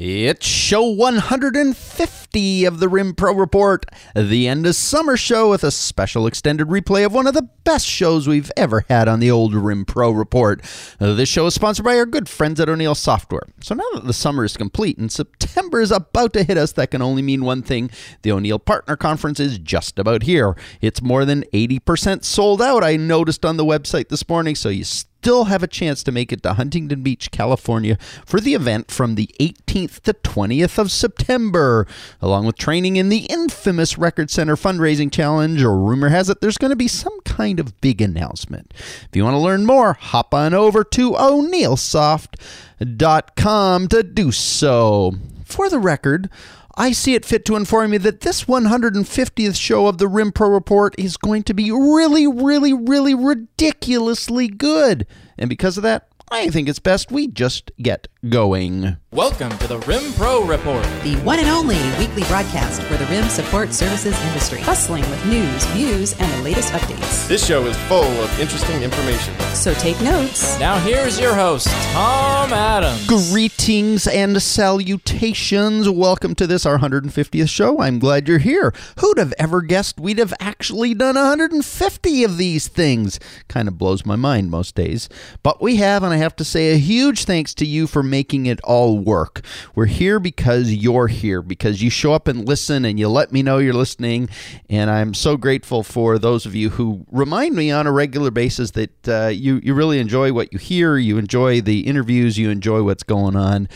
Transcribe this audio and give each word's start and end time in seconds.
It's 0.00 0.46
show 0.46 0.84
150 0.84 2.64
of 2.64 2.78
the 2.78 2.88
Rim 2.88 3.14
Pro 3.14 3.34
Report, 3.34 3.84
the 4.14 4.46
end 4.46 4.64
of 4.64 4.76
summer 4.76 5.16
show 5.16 5.50
with 5.50 5.64
a 5.64 5.72
special 5.72 6.28
extended 6.28 6.68
replay 6.68 7.04
of 7.04 7.12
one 7.12 7.26
of 7.26 7.34
the 7.34 7.48
best 7.64 7.84
shows 7.84 8.28
we've 8.28 8.52
ever 8.56 8.84
had 8.88 9.08
on 9.08 9.18
the 9.18 9.32
old 9.32 9.56
Rim 9.56 9.84
Pro 9.84 10.12
Report. 10.12 10.62
Uh, 11.00 11.14
this 11.14 11.28
show 11.28 11.46
is 11.46 11.54
sponsored 11.54 11.84
by 11.84 11.98
our 11.98 12.06
good 12.06 12.28
friends 12.28 12.60
at 12.60 12.68
O'Neil 12.68 12.94
Software. 12.94 13.42
So 13.60 13.74
now 13.74 13.82
that 13.94 14.06
the 14.06 14.12
summer 14.12 14.44
is 14.44 14.56
complete 14.56 14.98
and 14.98 15.10
September 15.10 15.80
is 15.80 15.90
about 15.90 16.32
to 16.34 16.44
hit 16.44 16.56
us, 16.56 16.70
that 16.74 16.92
can 16.92 17.02
only 17.02 17.20
mean 17.20 17.44
one 17.44 17.64
thing. 17.64 17.90
The 18.22 18.30
O'Neil 18.30 18.60
Partner 18.60 18.94
Conference 18.94 19.40
is 19.40 19.58
just 19.58 19.98
about 19.98 20.22
here. 20.22 20.54
It's 20.80 21.02
more 21.02 21.24
than 21.24 21.42
80% 21.52 22.22
sold 22.22 22.62
out, 22.62 22.84
I 22.84 22.94
noticed 22.94 23.44
on 23.44 23.56
the 23.56 23.64
website 23.64 24.10
this 24.10 24.28
morning, 24.28 24.54
so 24.54 24.68
you 24.68 24.84
still 25.20 25.46
have 25.46 25.64
a 25.64 25.68
chance 25.68 26.04
to 26.04 26.12
make 26.12 26.32
it 26.32 26.44
to 26.44 26.54
Huntington 26.54 27.02
Beach, 27.02 27.32
California 27.32 27.98
for 28.24 28.40
the 28.40 28.54
event 28.54 28.88
from 28.90 29.16
the 29.16 29.28
18th 29.40 30.00
to 30.02 30.12
20th 30.12 30.78
of 30.78 30.92
September, 30.92 31.88
along 32.22 32.46
with 32.46 32.56
training 32.56 32.94
in 32.96 33.08
the 33.08 33.26
infamous 33.28 33.98
Record 33.98 34.30
Center 34.30 34.54
fundraising 34.54 35.10
challenge. 35.12 35.60
Or 35.62 35.76
rumor 35.76 36.10
has 36.10 36.30
it 36.30 36.40
there's 36.40 36.56
going 36.56 36.70
to 36.70 36.76
be 36.76 36.86
some 36.86 37.18
kind 37.22 37.58
of 37.58 37.80
big 37.80 38.00
announcement. 38.00 38.72
If 38.76 39.08
you 39.14 39.24
want 39.24 39.34
to 39.34 39.38
learn 39.38 39.66
more, 39.66 39.94
hop 39.94 40.32
on 40.32 40.54
over 40.54 40.84
to 40.84 41.16
o'neillsoft.com 41.16 43.88
to 43.88 44.02
do 44.04 44.30
so. 44.30 45.14
For 45.44 45.68
the 45.68 45.80
record, 45.80 46.30
I 46.78 46.92
see 46.92 47.14
it 47.14 47.24
fit 47.24 47.44
to 47.46 47.56
inform 47.56 47.92
you 47.92 47.98
that 47.98 48.20
this 48.20 48.44
150th 48.44 49.60
show 49.60 49.88
of 49.88 49.98
the 49.98 50.06
Rim 50.06 50.30
Pro 50.30 50.48
Report 50.48 50.94
is 50.96 51.16
going 51.16 51.42
to 51.42 51.52
be 51.52 51.72
really, 51.72 52.28
really, 52.28 52.72
really 52.72 53.16
ridiculously 53.16 54.46
good. 54.46 55.04
And 55.36 55.50
because 55.50 55.76
of 55.76 55.82
that, 55.82 56.07
I 56.30 56.48
think 56.50 56.68
it's 56.68 56.78
best 56.78 57.10
we 57.10 57.26
just 57.26 57.70
get 57.80 58.06
going. 58.28 58.98
Welcome 59.12 59.56
to 59.58 59.66
the 59.66 59.78
Rim 59.80 60.12
Pro 60.12 60.44
Report, 60.44 60.84
the 61.02 61.16
one 61.24 61.38
and 61.38 61.48
only 61.48 61.76
weekly 61.98 62.22
broadcast 62.24 62.82
for 62.82 62.98
the 62.98 63.06
RIM 63.06 63.30
support 63.30 63.72
services 63.72 64.14
industry, 64.26 64.62
bustling 64.64 65.00
with 65.08 65.26
news, 65.26 65.64
views, 65.66 66.12
and 66.20 66.30
the 66.34 66.42
latest 66.42 66.74
updates. 66.74 67.26
This 67.26 67.46
show 67.46 67.64
is 67.64 67.76
full 67.88 68.02
of 68.02 68.40
interesting 68.40 68.82
information. 68.82 69.34
So 69.54 69.72
take 69.74 69.98
notes. 70.02 70.60
Now 70.60 70.78
here's 70.78 71.18
your 71.18 71.34
host, 71.34 71.68
Tom 71.92 72.52
Adams. 72.52 73.06
Greetings 73.06 74.06
and 74.06 74.42
salutations. 74.42 75.88
Welcome 75.88 76.34
to 76.34 76.46
this, 76.46 76.66
our 76.66 76.78
150th 76.78 77.48
show. 77.48 77.80
I'm 77.80 77.98
glad 77.98 78.28
you're 78.28 78.38
here. 78.38 78.74
Who'd 79.00 79.16
have 79.18 79.32
ever 79.38 79.62
guessed 79.62 79.98
we'd 79.98 80.18
have 80.18 80.34
actually 80.40 80.92
done 80.92 81.14
150 81.14 82.24
of 82.24 82.36
these 82.36 82.68
things? 82.68 83.18
Kind 83.48 83.68
of 83.68 83.78
blows 83.78 84.04
my 84.04 84.16
mind 84.16 84.50
most 84.50 84.74
days. 84.74 85.08
But 85.42 85.62
we 85.62 85.76
have, 85.76 86.02
and 86.02 86.12
I 86.12 86.17
have 86.18 86.36
to 86.36 86.44
say 86.44 86.72
a 86.72 86.76
huge 86.76 87.24
thanks 87.24 87.54
to 87.54 87.66
you 87.66 87.86
for 87.86 88.02
making 88.02 88.46
it 88.46 88.60
all 88.62 88.98
work. 88.98 89.40
We're 89.74 89.86
here 89.86 90.20
because 90.20 90.72
you're 90.72 91.08
here, 91.08 91.42
because 91.42 91.82
you 91.82 91.90
show 91.90 92.12
up 92.12 92.28
and 92.28 92.46
listen 92.46 92.84
and 92.84 92.98
you 92.98 93.08
let 93.08 93.32
me 93.32 93.42
know 93.42 93.58
you're 93.58 93.74
listening. 93.74 94.28
And 94.68 94.90
I'm 94.90 95.14
so 95.14 95.36
grateful 95.36 95.82
for 95.82 96.18
those 96.18 96.46
of 96.46 96.54
you 96.54 96.70
who 96.70 97.06
remind 97.10 97.54
me 97.54 97.70
on 97.70 97.86
a 97.86 97.92
regular 97.92 98.30
basis 98.30 98.72
that 98.72 99.08
uh, 99.08 99.28
you, 99.28 99.60
you 99.62 99.74
really 99.74 99.98
enjoy 99.98 100.32
what 100.32 100.52
you 100.52 100.58
hear, 100.58 100.96
you 100.96 101.18
enjoy 101.18 101.60
the 101.60 101.80
interviews, 101.86 102.38
you 102.38 102.50
enjoy 102.50 102.82
what's 102.82 103.02
going 103.02 103.36
on. 103.36 103.68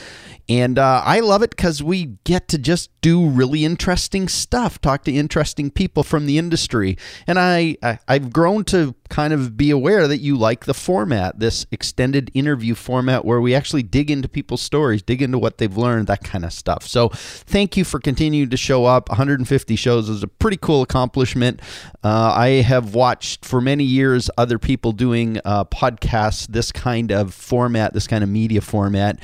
And 0.49 0.79
uh, 0.79 1.03
I 1.05 1.21
love 1.21 1.43
it 1.43 1.51
because 1.51 1.83
we 1.83 2.17
get 2.25 2.49
to 2.49 2.59
just 2.59 2.91
do 3.01 3.29
really 3.29 3.65
interesting 3.65 4.29
stuff, 4.29 4.81
talk 4.81 5.05
to 5.05 5.13
interesting 5.13 5.71
people 5.71 6.03
from 6.03 6.27
the 6.27 6.39
industry. 6.39 6.97
And 7.27 7.39
I, 7.39 7.77
I, 7.83 7.99
I've 8.09 8.33
grown 8.33 8.65
to 8.67 8.95
kind 9.09 9.33
of 9.33 9.57
be 9.57 9.71
aware 9.71 10.09
that 10.09 10.19
you 10.19 10.37
like 10.37 10.65
the 10.65 10.75
format, 10.75 11.39
this 11.39 11.67
extended 11.71 12.31
interview 12.33 12.75
format 12.75 13.25
where 13.25 13.41
we 13.41 13.55
actually 13.55 13.83
dig 13.83 14.11
into 14.11 14.29
people's 14.29 14.63
stories, 14.63 15.03
dig 15.03 15.21
into 15.21 15.39
what 15.39 15.59
they've 15.59 15.77
learned, 15.77 16.07
that 16.07 16.25
kind 16.25 16.45
of 16.45 16.53
stuff. 16.53 16.87
So 16.87 17.09
thank 17.11 17.77
you 17.77 17.85
for 17.85 18.01
continuing 18.01 18.51
to 18.51 18.57
show 18.57 18.85
up. 18.85 19.09
150 19.11 19.77
shows 19.77 20.09
is 20.09 20.23
a 20.23 20.29
pretty 20.29 20.57
cool 20.57 20.83
accomplishment. 20.83 21.61
Uh, 22.03 22.33
I 22.35 22.49
have 22.63 22.95
watched 22.95 23.45
for 23.45 23.61
many 23.61 23.85
years 23.85 24.31
other 24.39 24.59
people 24.59 24.93
doing 24.93 25.39
uh, 25.45 25.65
podcasts, 25.65 26.47
this 26.47 26.73
kind 26.73 27.13
of 27.13 27.35
format, 27.35 27.95
this 27.95 28.07
kind 28.07 28.25
of 28.25 28.31
media 28.31 28.61
format. 28.61 29.19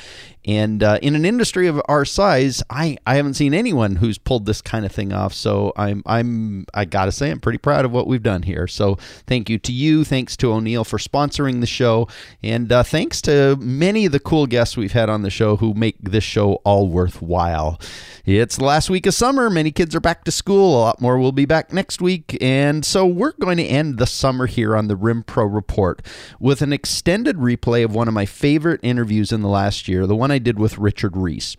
And 0.48 0.82
uh, 0.82 0.98
in 1.02 1.14
an 1.14 1.26
industry 1.26 1.66
of 1.66 1.78
our 1.88 2.06
size, 2.06 2.62
I, 2.70 2.96
I 3.06 3.16
haven't 3.16 3.34
seen 3.34 3.52
anyone 3.52 3.96
who's 3.96 4.16
pulled 4.16 4.46
this 4.46 4.62
kind 4.62 4.86
of 4.86 4.90
thing 4.90 5.12
off. 5.12 5.34
So 5.34 5.74
I'm 5.76 6.02
I'm 6.06 6.64
I 6.72 6.86
gotta 6.86 7.12
say 7.12 7.30
I'm 7.30 7.38
pretty 7.38 7.58
proud 7.58 7.84
of 7.84 7.92
what 7.92 8.06
we've 8.06 8.22
done 8.22 8.44
here. 8.44 8.66
So 8.66 8.94
thank 9.26 9.50
you 9.50 9.58
to 9.58 9.72
you, 9.72 10.04
thanks 10.04 10.38
to 10.38 10.50
O'Neil 10.50 10.84
for 10.84 10.96
sponsoring 10.96 11.60
the 11.60 11.66
show, 11.66 12.08
and 12.42 12.72
uh, 12.72 12.82
thanks 12.82 13.20
to 13.22 13.56
many 13.56 14.06
of 14.06 14.12
the 14.12 14.20
cool 14.20 14.46
guests 14.46 14.74
we've 14.74 14.92
had 14.92 15.10
on 15.10 15.20
the 15.20 15.28
show 15.28 15.56
who 15.56 15.74
make 15.74 15.96
this 16.00 16.24
show 16.24 16.54
all 16.64 16.88
worthwhile. 16.88 17.78
It's 18.24 18.56
the 18.56 18.64
last 18.64 18.88
week 18.88 19.06
of 19.06 19.14
summer. 19.14 19.50
Many 19.50 19.70
kids 19.70 19.94
are 19.94 20.00
back 20.00 20.24
to 20.24 20.30
school. 20.30 20.78
A 20.78 20.80
lot 20.80 21.00
more 21.00 21.18
will 21.18 21.32
be 21.32 21.46
back 21.46 21.74
next 21.74 22.00
week, 22.00 22.38
and 22.40 22.86
so 22.86 23.04
we're 23.04 23.32
going 23.32 23.58
to 23.58 23.64
end 23.64 23.98
the 23.98 24.06
summer 24.06 24.46
here 24.46 24.74
on 24.74 24.88
the 24.88 24.96
Rim 24.96 25.24
Pro 25.24 25.44
Report 25.44 26.00
with 26.40 26.62
an 26.62 26.72
extended 26.72 27.36
replay 27.36 27.84
of 27.84 27.94
one 27.94 28.08
of 28.08 28.14
my 28.14 28.24
favorite 28.24 28.80
interviews 28.82 29.30
in 29.30 29.42
the 29.42 29.48
last 29.48 29.88
year, 29.88 30.06
the 30.06 30.16
one 30.16 30.30
I 30.30 30.37
did 30.38 30.58
with 30.58 30.78
Richard 30.78 31.16
Reese. 31.16 31.56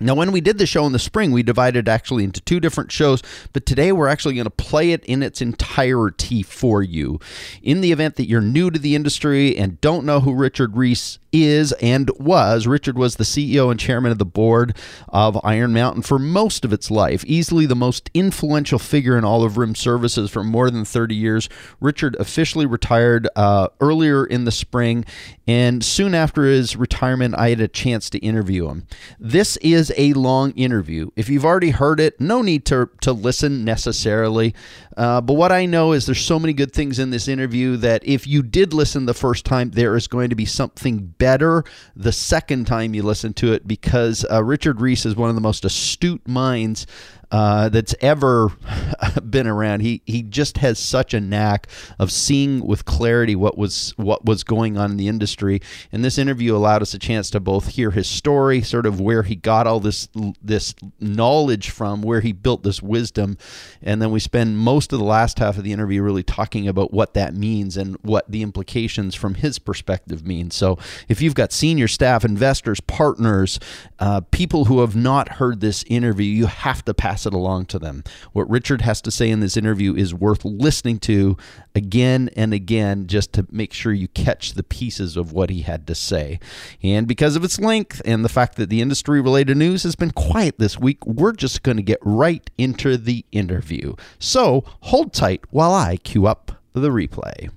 Now, 0.00 0.14
when 0.14 0.32
we 0.32 0.40
did 0.40 0.58
the 0.58 0.66
show 0.66 0.86
in 0.86 0.92
the 0.92 0.98
spring, 0.98 1.30
we 1.30 1.42
divided 1.42 1.88
actually 1.88 2.24
into 2.24 2.40
two 2.40 2.58
different 2.58 2.90
shows, 2.90 3.22
but 3.52 3.64
today 3.64 3.92
we're 3.92 4.08
actually 4.08 4.34
going 4.34 4.44
to 4.44 4.50
play 4.50 4.90
it 4.90 5.04
in 5.04 5.22
its 5.22 5.40
entirety 5.40 6.42
for 6.42 6.82
you. 6.82 7.20
In 7.62 7.80
the 7.80 7.92
event 7.92 8.16
that 8.16 8.28
you're 8.28 8.40
new 8.40 8.70
to 8.70 8.78
the 8.78 8.96
industry 8.96 9.56
and 9.56 9.80
don't 9.80 10.04
know 10.04 10.20
who 10.20 10.34
Richard 10.34 10.76
Reese 10.76 11.18
is 11.34 11.72
and 11.72 12.10
was. 12.16 12.66
Richard 12.66 12.96
was 12.96 13.16
the 13.16 13.24
CEO 13.24 13.70
and 13.70 13.78
chairman 13.78 14.12
of 14.12 14.18
the 14.18 14.24
board 14.24 14.76
of 15.08 15.38
Iron 15.44 15.72
Mountain 15.72 16.02
for 16.02 16.18
most 16.18 16.64
of 16.64 16.72
its 16.72 16.90
life, 16.90 17.24
easily 17.26 17.66
the 17.66 17.74
most 17.74 18.08
influential 18.14 18.78
figure 18.78 19.18
in 19.18 19.24
all 19.24 19.42
of 19.42 19.58
RIM 19.58 19.74
services 19.74 20.30
for 20.30 20.44
more 20.44 20.70
than 20.70 20.84
30 20.84 21.14
years. 21.14 21.48
Richard 21.80 22.16
officially 22.20 22.66
retired 22.66 23.28
uh, 23.34 23.68
earlier 23.80 24.24
in 24.24 24.44
the 24.44 24.52
spring, 24.52 25.04
and 25.46 25.84
soon 25.84 26.14
after 26.14 26.44
his 26.44 26.76
retirement, 26.76 27.34
I 27.36 27.50
had 27.50 27.60
a 27.60 27.68
chance 27.68 28.08
to 28.10 28.18
interview 28.18 28.68
him. 28.68 28.86
This 29.18 29.56
is 29.58 29.83
a 29.96 30.12
long 30.12 30.52
interview. 30.52 31.10
If 31.16 31.28
you've 31.28 31.44
already 31.44 31.70
heard 31.70 32.00
it, 32.00 32.20
no 32.20 32.42
need 32.42 32.64
to, 32.66 32.88
to 33.02 33.12
listen 33.12 33.64
necessarily. 33.64 34.54
Uh, 34.96 35.20
but 35.20 35.34
what 35.34 35.52
I 35.52 35.66
know 35.66 35.92
is 35.92 36.06
there's 36.06 36.24
so 36.24 36.38
many 36.38 36.52
good 36.52 36.72
things 36.72 36.98
in 36.98 37.10
this 37.10 37.28
interview 37.28 37.76
that 37.78 38.04
if 38.06 38.26
you 38.26 38.42
did 38.42 38.72
listen 38.72 39.06
the 39.06 39.14
first 39.14 39.44
time, 39.44 39.70
there 39.70 39.96
is 39.96 40.06
going 40.06 40.30
to 40.30 40.36
be 40.36 40.44
something 40.46 40.98
better 41.18 41.64
the 41.96 42.12
second 42.12 42.66
time 42.66 42.94
you 42.94 43.02
listen 43.02 43.32
to 43.34 43.52
it 43.52 43.66
because 43.66 44.24
uh, 44.30 44.42
Richard 44.42 44.80
Reese 44.80 45.06
is 45.06 45.16
one 45.16 45.28
of 45.28 45.34
the 45.34 45.40
most 45.40 45.64
astute 45.64 46.26
minds 46.28 46.86
uh, 47.34 47.68
that's 47.68 47.96
ever 48.00 48.52
been 49.28 49.48
around. 49.48 49.80
He 49.80 50.02
he 50.06 50.22
just 50.22 50.58
has 50.58 50.78
such 50.78 51.12
a 51.14 51.20
knack 51.20 51.66
of 51.98 52.12
seeing 52.12 52.64
with 52.64 52.84
clarity 52.84 53.34
what 53.34 53.58
was 53.58 53.92
what 53.96 54.24
was 54.24 54.44
going 54.44 54.78
on 54.78 54.92
in 54.92 54.96
the 54.98 55.08
industry. 55.08 55.60
And 55.90 56.04
this 56.04 56.16
interview 56.16 56.54
allowed 56.54 56.80
us 56.80 56.94
a 56.94 56.98
chance 56.98 57.30
to 57.30 57.40
both 57.40 57.70
hear 57.70 57.90
his 57.90 58.06
story, 58.06 58.62
sort 58.62 58.86
of 58.86 59.00
where 59.00 59.24
he 59.24 59.34
got 59.34 59.66
all 59.66 59.80
this 59.80 60.08
this 60.40 60.76
knowledge 61.00 61.70
from, 61.70 62.02
where 62.02 62.20
he 62.20 62.30
built 62.30 62.62
this 62.62 62.80
wisdom, 62.80 63.36
and 63.82 64.00
then 64.00 64.12
we 64.12 64.20
spend 64.20 64.56
most 64.58 64.92
of 64.92 65.00
the 65.00 65.04
last 65.04 65.40
half 65.40 65.58
of 65.58 65.64
the 65.64 65.72
interview 65.72 66.02
really 66.02 66.22
talking 66.22 66.68
about 66.68 66.92
what 66.92 67.14
that 67.14 67.34
means 67.34 67.76
and 67.76 67.96
what 68.02 68.30
the 68.30 68.42
implications 68.42 69.16
from 69.16 69.34
his 69.34 69.58
perspective 69.58 70.24
mean. 70.24 70.52
So 70.52 70.78
if 71.08 71.20
you've 71.20 71.34
got 71.34 71.50
senior 71.50 71.88
staff, 71.88 72.24
investors, 72.24 72.78
partners, 72.78 73.58
uh, 73.98 74.20
people 74.30 74.66
who 74.66 74.82
have 74.82 74.94
not 74.94 75.30
heard 75.30 75.60
this 75.60 75.82
interview, 75.88 76.26
you 76.26 76.46
have 76.46 76.84
to 76.84 76.94
pass 76.94 77.23
it 77.26 77.34
along 77.34 77.66
to 77.66 77.78
them. 77.78 78.04
What 78.32 78.48
Richard 78.48 78.82
has 78.82 79.00
to 79.02 79.10
say 79.10 79.30
in 79.30 79.40
this 79.40 79.56
interview 79.56 79.94
is 79.94 80.14
worth 80.14 80.44
listening 80.44 80.98
to 81.00 81.36
again 81.74 82.30
and 82.36 82.52
again 82.52 83.06
just 83.06 83.32
to 83.34 83.46
make 83.50 83.72
sure 83.72 83.92
you 83.92 84.08
catch 84.08 84.54
the 84.54 84.62
pieces 84.62 85.16
of 85.16 85.32
what 85.32 85.50
he 85.50 85.62
had 85.62 85.86
to 85.86 85.94
say. 85.94 86.38
And 86.82 87.06
because 87.06 87.36
of 87.36 87.44
its 87.44 87.58
length 87.58 88.02
and 88.04 88.24
the 88.24 88.28
fact 88.28 88.56
that 88.56 88.68
the 88.68 88.80
industry 88.80 89.20
related 89.20 89.56
news 89.56 89.82
has 89.82 89.96
been 89.96 90.10
quiet 90.10 90.58
this 90.58 90.78
week, 90.78 91.04
we're 91.06 91.32
just 91.32 91.62
going 91.62 91.76
to 91.76 91.82
get 91.82 91.98
right 92.02 92.48
into 92.58 92.96
the 92.96 93.24
interview. 93.32 93.94
So 94.18 94.64
hold 94.80 95.12
tight 95.12 95.42
while 95.50 95.72
I 95.72 95.96
cue 95.96 96.26
up 96.26 96.52
the 96.72 96.90
replay. 96.90 97.50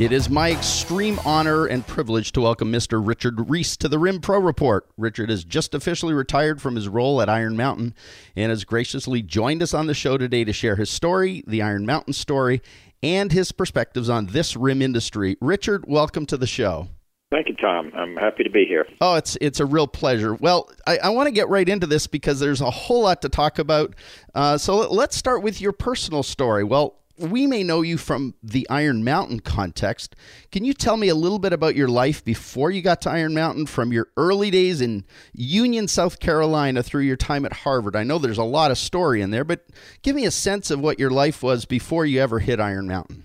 It 0.00 0.12
is 0.12 0.30
my 0.30 0.50
extreme 0.50 1.18
honor 1.26 1.66
and 1.66 1.86
privilege 1.86 2.32
to 2.32 2.40
welcome 2.40 2.72
Mr. 2.72 3.06
Richard 3.06 3.50
Reese 3.50 3.76
to 3.76 3.86
the 3.86 3.98
Rim 3.98 4.22
Pro 4.22 4.38
Report. 4.38 4.88
Richard 4.96 5.28
has 5.28 5.44
just 5.44 5.74
officially 5.74 6.14
retired 6.14 6.62
from 6.62 6.74
his 6.74 6.88
role 6.88 7.20
at 7.20 7.28
Iron 7.28 7.54
Mountain 7.54 7.92
and 8.34 8.48
has 8.48 8.64
graciously 8.64 9.20
joined 9.20 9.62
us 9.62 9.74
on 9.74 9.88
the 9.88 9.92
show 9.92 10.16
today 10.16 10.42
to 10.44 10.54
share 10.54 10.76
his 10.76 10.88
story, 10.88 11.44
the 11.46 11.60
Iron 11.60 11.84
Mountain 11.84 12.14
story, 12.14 12.62
and 13.02 13.30
his 13.30 13.52
perspectives 13.52 14.08
on 14.08 14.28
this 14.28 14.56
rim 14.56 14.80
industry. 14.80 15.36
Richard, 15.38 15.84
welcome 15.86 16.24
to 16.24 16.38
the 16.38 16.46
show. 16.46 16.88
Thank 17.30 17.48
you, 17.48 17.56
Tom. 17.56 17.92
I'm 17.94 18.16
happy 18.16 18.42
to 18.42 18.50
be 18.50 18.64
here. 18.64 18.86
Oh, 19.02 19.16
it's 19.16 19.36
it's 19.42 19.60
a 19.60 19.66
real 19.66 19.86
pleasure. 19.86 20.32
Well, 20.34 20.70
I, 20.86 20.96
I 20.96 21.08
want 21.10 21.26
to 21.26 21.30
get 21.30 21.50
right 21.50 21.68
into 21.68 21.86
this 21.86 22.06
because 22.06 22.40
there's 22.40 22.62
a 22.62 22.70
whole 22.70 23.02
lot 23.02 23.20
to 23.20 23.28
talk 23.28 23.58
about. 23.58 23.94
Uh, 24.34 24.56
so 24.56 24.78
let, 24.78 24.92
let's 24.92 25.16
start 25.16 25.42
with 25.42 25.60
your 25.60 25.72
personal 25.72 26.22
story. 26.22 26.64
Well, 26.64 26.96
we 27.20 27.46
may 27.46 27.62
know 27.62 27.82
you 27.82 27.98
from 27.98 28.34
the 28.42 28.68
Iron 28.70 29.04
Mountain 29.04 29.40
context. 29.40 30.16
Can 30.50 30.64
you 30.64 30.72
tell 30.72 30.96
me 30.96 31.08
a 31.08 31.14
little 31.14 31.38
bit 31.38 31.52
about 31.52 31.76
your 31.76 31.88
life 31.88 32.24
before 32.24 32.70
you 32.70 32.82
got 32.82 33.00
to 33.02 33.10
Iron 33.10 33.34
Mountain 33.34 33.66
from 33.66 33.92
your 33.92 34.08
early 34.16 34.50
days 34.50 34.80
in 34.80 35.04
Union, 35.32 35.88
South 35.88 36.20
Carolina 36.20 36.82
through 36.82 37.02
your 37.02 37.16
time 37.16 37.44
at 37.44 37.52
Harvard? 37.52 37.96
I 37.96 38.04
know 38.04 38.18
there's 38.18 38.38
a 38.38 38.44
lot 38.44 38.70
of 38.70 38.78
story 38.78 39.20
in 39.20 39.30
there, 39.30 39.44
but 39.44 39.66
give 40.02 40.16
me 40.16 40.24
a 40.24 40.30
sense 40.30 40.70
of 40.70 40.80
what 40.80 40.98
your 40.98 41.10
life 41.10 41.42
was 41.42 41.64
before 41.64 42.06
you 42.06 42.20
ever 42.20 42.38
hit 42.38 42.60
Iron 42.60 42.88
Mountain. 42.88 43.24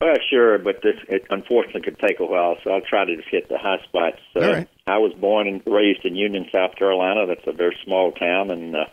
Well, 0.00 0.14
sure, 0.30 0.58
but 0.58 0.76
this 0.82 0.94
it 1.08 1.24
unfortunately 1.28 1.82
could 1.82 1.98
take 1.98 2.20
a 2.20 2.24
while, 2.24 2.56
so 2.62 2.70
I'll 2.70 2.80
try 2.80 3.04
to 3.04 3.16
just 3.16 3.28
hit 3.30 3.48
the 3.48 3.58
high 3.58 3.82
spots. 3.82 4.18
Uh, 4.36 4.40
All 4.40 4.52
right. 4.52 4.68
I 4.86 4.98
was 4.98 5.12
born 5.20 5.48
and 5.48 5.60
raised 5.66 6.04
in 6.04 6.14
Union, 6.14 6.46
South 6.52 6.76
Carolina. 6.76 7.26
That's 7.26 7.46
a 7.46 7.52
very 7.52 7.76
small 7.84 8.12
town 8.12 8.50
and 8.50 8.76
uh, 8.76 8.84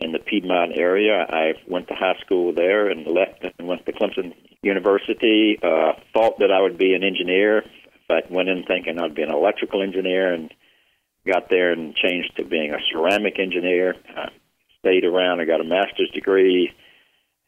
in 0.00 0.12
the 0.12 0.18
Piedmont 0.18 0.72
area. 0.76 1.26
I 1.28 1.54
went 1.66 1.88
to 1.88 1.94
high 1.94 2.18
school 2.24 2.52
there 2.52 2.88
and 2.88 3.06
left 3.06 3.44
and 3.58 3.68
went 3.68 3.84
to 3.86 3.92
Clemson 3.92 4.34
University. 4.62 5.58
Uh, 5.62 5.92
thought 6.12 6.38
that 6.38 6.52
I 6.52 6.60
would 6.60 6.78
be 6.78 6.94
an 6.94 7.02
engineer, 7.02 7.64
but 8.06 8.30
went 8.30 8.48
in 8.48 8.64
thinking 8.64 8.98
I'd 8.98 9.14
be 9.14 9.22
an 9.22 9.32
electrical 9.32 9.82
engineer, 9.82 10.32
and 10.32 10.52
got 11.26 11.50
there 11.50 11.72
and 11.72 11.94
changed 11.94 12.36
to 12.36 12.44
being 12.44 12.72
a 12.72 12.78
ceramic 12.92 13.38
engineer. 13.38 13.94
I 14.16 14.28
stayed 14.80 15.04
around. 15.04 15.40
I 15.40 15.44
got 15.44 15.60
a 15.60 15.64
master's 15.64 16.10
degree. 16.10 16.72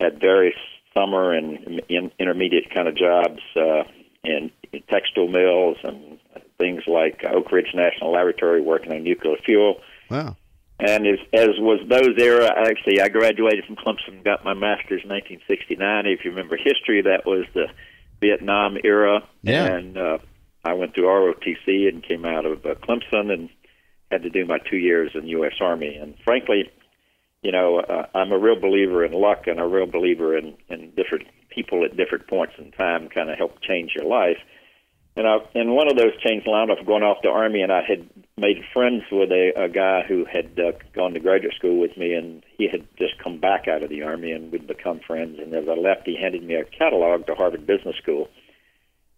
Had 0.01 0.21
various 0.21 0.57
summer 0.95 1.33
and 1.33 1.83
in, 1.89 2.11
intermediate 2.19 2.75
kind 2.75 2.89
of 2.89 2.97
jobs 2.97 3.41
uh, 3.57 3.85
in 4.25 4.51
textile 4.89 5.29
mills 5.29 5.77
and 5.85 6.19
things 6.59 6.83
like 6.87 7.23
Oak 7.25 7.53
Ridge 7.53 7.73
National 7.75 8.13
Laboratory 8.13 8.61
working 8.61 8.93
on 8.93 9.05
nuclear 9.05 9.37
fuel. 9.45 9.81
Wow. 10.11 10.37
And 10.81 11.07
as, 11.07 11.19
as 11.33 11.49
was 11.59 11.81
those 11.89 12.17
era, 12.19 12.51
actually, 12.57 13.01
I 13.01 13.09
graduated 13.09 13.65
from 13.67 13.77
Clemson 13.77 14.25
got 14.25 14.45
my 14.45 14.55
master's 14.55 15.03
in 15.03 15.11
1969. 15.11 16.07
If 16.07 16.25
you 16.25 16.31
remember 16.31 16.57
history, 16.57 17.03
that 17.03 17.27
was 17.27 17.45
the 17.55 17.67
Vietnam 18.21 18.77
era. 18.83 19.21
Yeah. 19.43 19.67
And 19.67 19.99
uh, 19.99 20.19
I 20.65 20.75
went 20.75 20.95
through 20.95 21.05
ROTC 21.05 21.89
and 21.89 22.03
came 22.03 22.25
out 22.25 22.47
of 22.47 22.65
uh, 22.65 22.75
Clemson 22.75 23.33
and 23.33 23.51
had 24.11 24.23
to 24.23 24.31
do 24.31 24.45
my 24.47 24.59
two 24.59 24.77
years 24.77 25.13
in 25.15 25.27
U.S. 25.29 25.55
Army. 25.61 25.97
And 25.97 26.15
frankly, 26.25 26.71
you 27.43 27.53
know, 27.53 27.81
uh, 27.81 28.07
I'm 28.15 28.33
a 28.33 28.39
real 28.39 28.61
believer 28.61 29.05
in 29.05 29.13
luck 29.13 29.47
and 29.47 29.61
a 29.61 29.67
real 29.67 29.87
believer 29.87 30.37
in, 30.37 30.55
in 30.69 30.91
different 30.91 31.29
people 31.49 31.85
at 31.85 31.97
different 31.97 32.29
points 32.29 32.55
in 32.59 32.73
time 32.73 33.09
kind 33.09 33.31
of 33.31 33.39
help 33.39 33.61
change 33.63 33.93
your 33.95 34.07
life. 34.07 34.39
And 35.17 35.27
I, 35.27 35.39
and 35.55 35.75
one 35.75 35.91
of 35.91 35.97
those 35.97 36.13
changed 36.25 36.47
line 36.47 36.71
of 36.71 36.87
going 36.87 37.03
off 37.03 37.19
the 37.23 37.31
army, 37.31 37.63
and 37.63 37.73
I 37.73 37.83
had 37.83 38.09
made 38.41 38.65
friends 38.73 39.03
with 39.13 39.31
a, 39.31 39.53
a 39.55 39.69
guy 39.69 40.03
who 40.09 40.25
had 40.25 40.59
uh, 40.59 40.73
gone 40.95 41.13
to 41.13 41.21
graduate 41.21 41.55
school 41.55 41.79
with 41.79 41.97
me, 41.97 42.15
and 42.15 42.43
he 42.57 42.67
had 42.69 42.87
just 42.97 43.23
come 43.23 43.39
back 43.39 43.69
out 43.69 43.83
of 43.83 43.91
the 43.91 44.03
army, 44.03 44.33
and 44.33 44.51
we'd 44.51 44.67
become 44.67 45.01
friends. 45.07 45.39
And 45.39 45.55
as 45.55 45.69
I 45.69 45.75
left, 45.75 46.07
he 46.07 46.17
handed 46.17 46.43
me 46.43 46.55
a 46.55 46.65
catalog 46.65 47.27
to 47.27 47.35
Harvard 47.35 47.67
Business 47.67 47.97
School, 48.03 48.29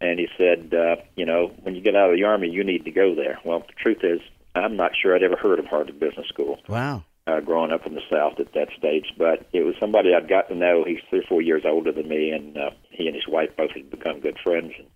and 0.00 0.18
he 0.18 0.26
said, 0.36 0.74
uh, 0.74 0.96
you 1.16 1.24
know, 1.24 1.52
when 1.62 1.76
you 1.76 1.80
get 1.80 1.94
out 1.94 2.10
of 2.10 2.16
the 2.16 2.24
army, 2.24 2.48
you 2.48 2.64
need 2.64 2.84
to 2.84 2.90
go 2.90 3.14
there. 3.14 3.38
Well, 3.44 3.60
the 3.60 3.74
truth 3.80 4.02
is, 4.02 4.20
I'm 4.54 4.76
not 4.76 4.92
sure 5.00 5.14
I'd 5.14 5.22
ever 5.22 5.36
heard 5.36 5.60
of 5.60 5.66
Harvard 5.66 5.98
Business 6.00 6.26
School 6.28 6.58
Wow. 6.68 7.04
uh, 7.26 7.40
growing 7.40 7.70
up 7.70 7.86
in 7.86 7.94
the 7.94 8.02
South 8.10 8.40
at 8.40 8.52
that 8.54 8.68
stage. 8.76 9.06
But 9.16 9.46
it 9.52 9.62
was 9.64 9.76
somebody 9.78 10.12
I'd 10.14 10.28
got 10.28 10.48
to 10.48 10.54
know. 10.56 10.84
He's 10.84 10.98
three 11.08 11.20
or 11.20 11.28
four 11.28 11.40
years 11.40 11.62
older 11.64 11.92
than 11.92 12.08
me, 12.08 12.30
and 12.30 12.56
uh, 12.58 12.70
he 12.90 13.06
and 13.06 13.14
his 13.14 13.28
wife 13.28 13.50
both 13.56 13.70
had 13.70 13.90
become 13.90 14.20
good 14.20 14.38
friends. 14.42 14.72
And 14.76 14.88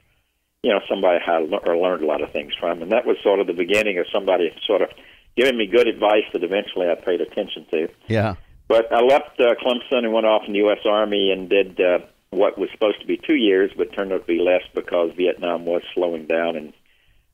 you 0.67 0.73
know, 0.73 0.81
somebody 0.89 1.21
I 1.25 1.39
le- 1.39 1.59
or 1.59 1.77
learned 1.77 2.03
a 2.03 2.07
lot 2.07 2.23
of 2.23 2.33
things 2.33 2.53
from, 2.59 2.83
and 2.83 2.91
that 2.91 3.07
was 3.07 3.17
sort 3.23 3.39
of 3.39 3.47
the 3.47 3.53
beginning 3.53 4.01
of 4.01 4.07
somebody 4.13 4.53
sort 4.67 4.83
of 4.83 4.89
giving 5.37 5.57
me 5.57 5.69
good 5.69 5.87
advice 5.87 6.25
that 6.33 6.43
eventually 6.43 6.89
I 6.91 6.97
paid 6.97 7.21
attention 7.21 7.67
to. 7.71 7.89
Yeah. 8.09 8.35
But 8.67 8.93
I 8.93 9.01
left 9.01 9.39
uh, 9.39 9.55
Clemson 9.63 10.03
and 10.03 10.13
went 10.13 10.27
off 10.27 10.43
in 10.45 10.55
the 10.55 10.59
U.S. 10.67 10.81
Army 10.85 11.31
and 11.31 11.49
did 11.49 11.81
uh, 11.81 11.99
what 12.31 12.59
was 12.59 12.69
supposed 12.73 13.01
to 13.01 13.07
be 13.07 13.17
two 13.17 13.37
years, 13.37 13.71
but 13.77 13.93
turned 13.93 14.13
out 14.13 14.23
to 14.23 14.27
be 14.27 14.41
less 14.41 14.63
because 14.75 15.13
Vietnam 15.17 15.67
was 15.67 15.83
slowing 15.95 16.27
down. 16.27 16.57
And 16.57 16.73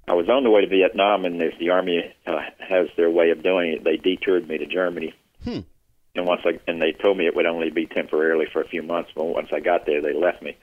I 0.06 0.12
was 0.12 0.28
on 0.28 0.44
the 0.44 0.50
way 0.50 0.60
to 0.60 0.66
Vietnam, 0.66 1.24
and 1.24 1.40
as 1.40 1.54
the 1.58 1.70
Army 1.70 2.14
uh, 2.26 2.36
has 2.58 2.88
their 2.98 3.08
way 3.08 3.30
of 3.30 3.42
doing 3.42 3.72
it, 3.72 3.82
they 3.82 3.96
detoured 3.96 4.46
me 4.46 4.58
to 4.58 4.66
Germany. 4.66 5.14
Hmm. 5.42 5.60
And 6.14 6.26
once 6.26 6.42
I 6.44 6.60
and 6.68 6.82
they 6.82 6.92
told 6.92 7.16
me 7.16 7.26
it 7.26 7.34
would 7.34 7.46
only 7.46 7.70
be 7.70 7.86
temporarily 7.86 8.44
for 8.52 8.60
a 8.60 8.68
few 8.68 8.82
months, 8.82 9.10
but 9.14 9.24
once 9.24 9.48
I 9.54 9.60
got 9.60 9.86
there, 9.86 10.02
they 10.02 10.12
left 10.12 10.42
me, 10.42 10.58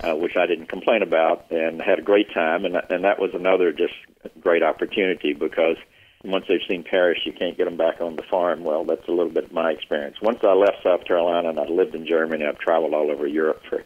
uh, 0.00 0.14
which 0.14 0.36
I 0.36 0.46
didn't 0.46 0.68
complain 0.68 1.02
about, 1.02 1.50
and 1.50 1.80
had 1.80 1.98
a 1.98 2.02
great 2.02 2.32
time. 2.32 2.64
And 2.64 2.76
and 2.90 3.04
that 3.04 3.18
was 3.18 3.30
another 3.34 3.72
just 3.72 3.94
great 4.40 4.62
opportunity 4.62 5.32
because 5.34 5.76
once 6.24 6.44
they've 6.48 6.60
seen 6.68 6.84
Paris, 6.84 7.18
you 7.24 7.32
can't 7.32 7.56
get 7.56 7.64
them 7.64 7.76
back 7.76 8.00
on 8.00 8.16
the 8.16 8.22
farm. 8.22 8.64
Well, 8.64 8.84
that's 8.84 9.06
a 9.08 9.12
little 9.12 9.32
bit 9.32 9.44
of 9.44 9.52
my 9.52 9.70
experience. 9.70 10.16
Once 10.22 10.38
I 10.42 10.52
left 10.52 10.82
South 10.82 11.04
Carolina 11.04 11.50
and 11.50 11.58
I 11.58 11.64
lived 11.64 11.94
in 11.94 12.06
Germany, 12.06 12.44
I've 12.46 12.58
traveled 12.58 12.94
all 12.94 13.10
over 13.10 13.26
Europe 13.26 13.62
for 13.68 13.84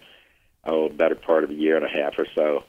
oh, 0.64 0.88
the 0.88 0.94
better 0.94 1.14
part 1.14 1.44
of 1.44 1.50
a 1.50 1.54
year 1.54 1.76
and 1.76 1.86
a 1.86 1.88
half 1.88 2.18
or 2.18 2.26
so. 2.34 2.64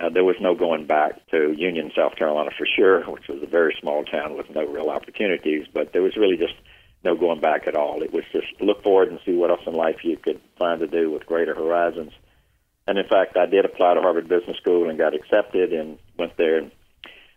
Uh, 0.00 0.08
there 0.10 0.24
was 0.24 0.36
no 0.40 0.54
going 0.54 0.86
back 0.86 1.26
to 1.30 1.52
Union, 1.56 1.90
South 1.94 2.14
Carolina 2.16 2.50
for 2.56 2.66
sure, 2.76 3.02
which 3.10 3.28
was 3.28 3.42
a 3.42 3.46
very 3.46 3.76
small 3.80 4.04
town 4.04 4.36
with 4.36 4.48
no 4.50 4.64
real 4.64 4.90
opportunities, 4.90 5.66
but 5.72 5.92
there 5.92 6.02
was 6.02 6.16
really 6.16 6.36
just 6.36 6.54
no 7.04 7.16
going 7.16 7.40
back 7.40 7.66
at 7.66 7.76
all. 7.76 8.02
It 8.02 8.12
was 8.12 8.24
just 8.32 8.46
look 8.60 8.82
forward 8.82 9.08
and 9.08 9.18
see 9.24 9.32
what 9.32 9.50
else 9.50 9.60
in 9.66 9.74
life 9.74 10.04
you 10.04 10.16
could 10.16 10.40
find 10.58 10.80
to 10.80 10.86
do 10.86 11.10
with 11.10 11.26
greater 11.26 11.54
horizons. 11.54 12.12
And 12.88 12.98
in 12.98 13.06
fact, 13.06 13.36
I 13.36 13.44
did 13.44 13.66
apply 13.66 13.94
to 13.94 14.00
Harvard 14.00 14.28
Business 14.28 14.56
School 14.56 14.88
and 14.88 14.98
got 14.98 15.14
accepted 15.14 15.74
and 15.74 15.98
went 16.18 16.36
there. 16.38 16.56
And 16.56 16.70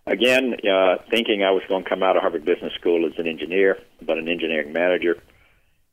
again, 0.07 0.55
uh, 0.63 0.95
thinking 1.09 1.43
I 1.43 1.51
was 1.51 1.61
going 1.67 1.83
to 1.83 1.89
come 1.89 2.01
out 2.03 2.15
of 2.15 2.21
Harvard 2.21 2.45
Business 2.45 2.73
School 2.79 3.05
as 3.05 3.19
an 3.19 3.27
engineer, 3.27 3.77
but 4.01 4.17
an 4.17 4.29
engineering 4.29 4.71
manager. 4.71 5.21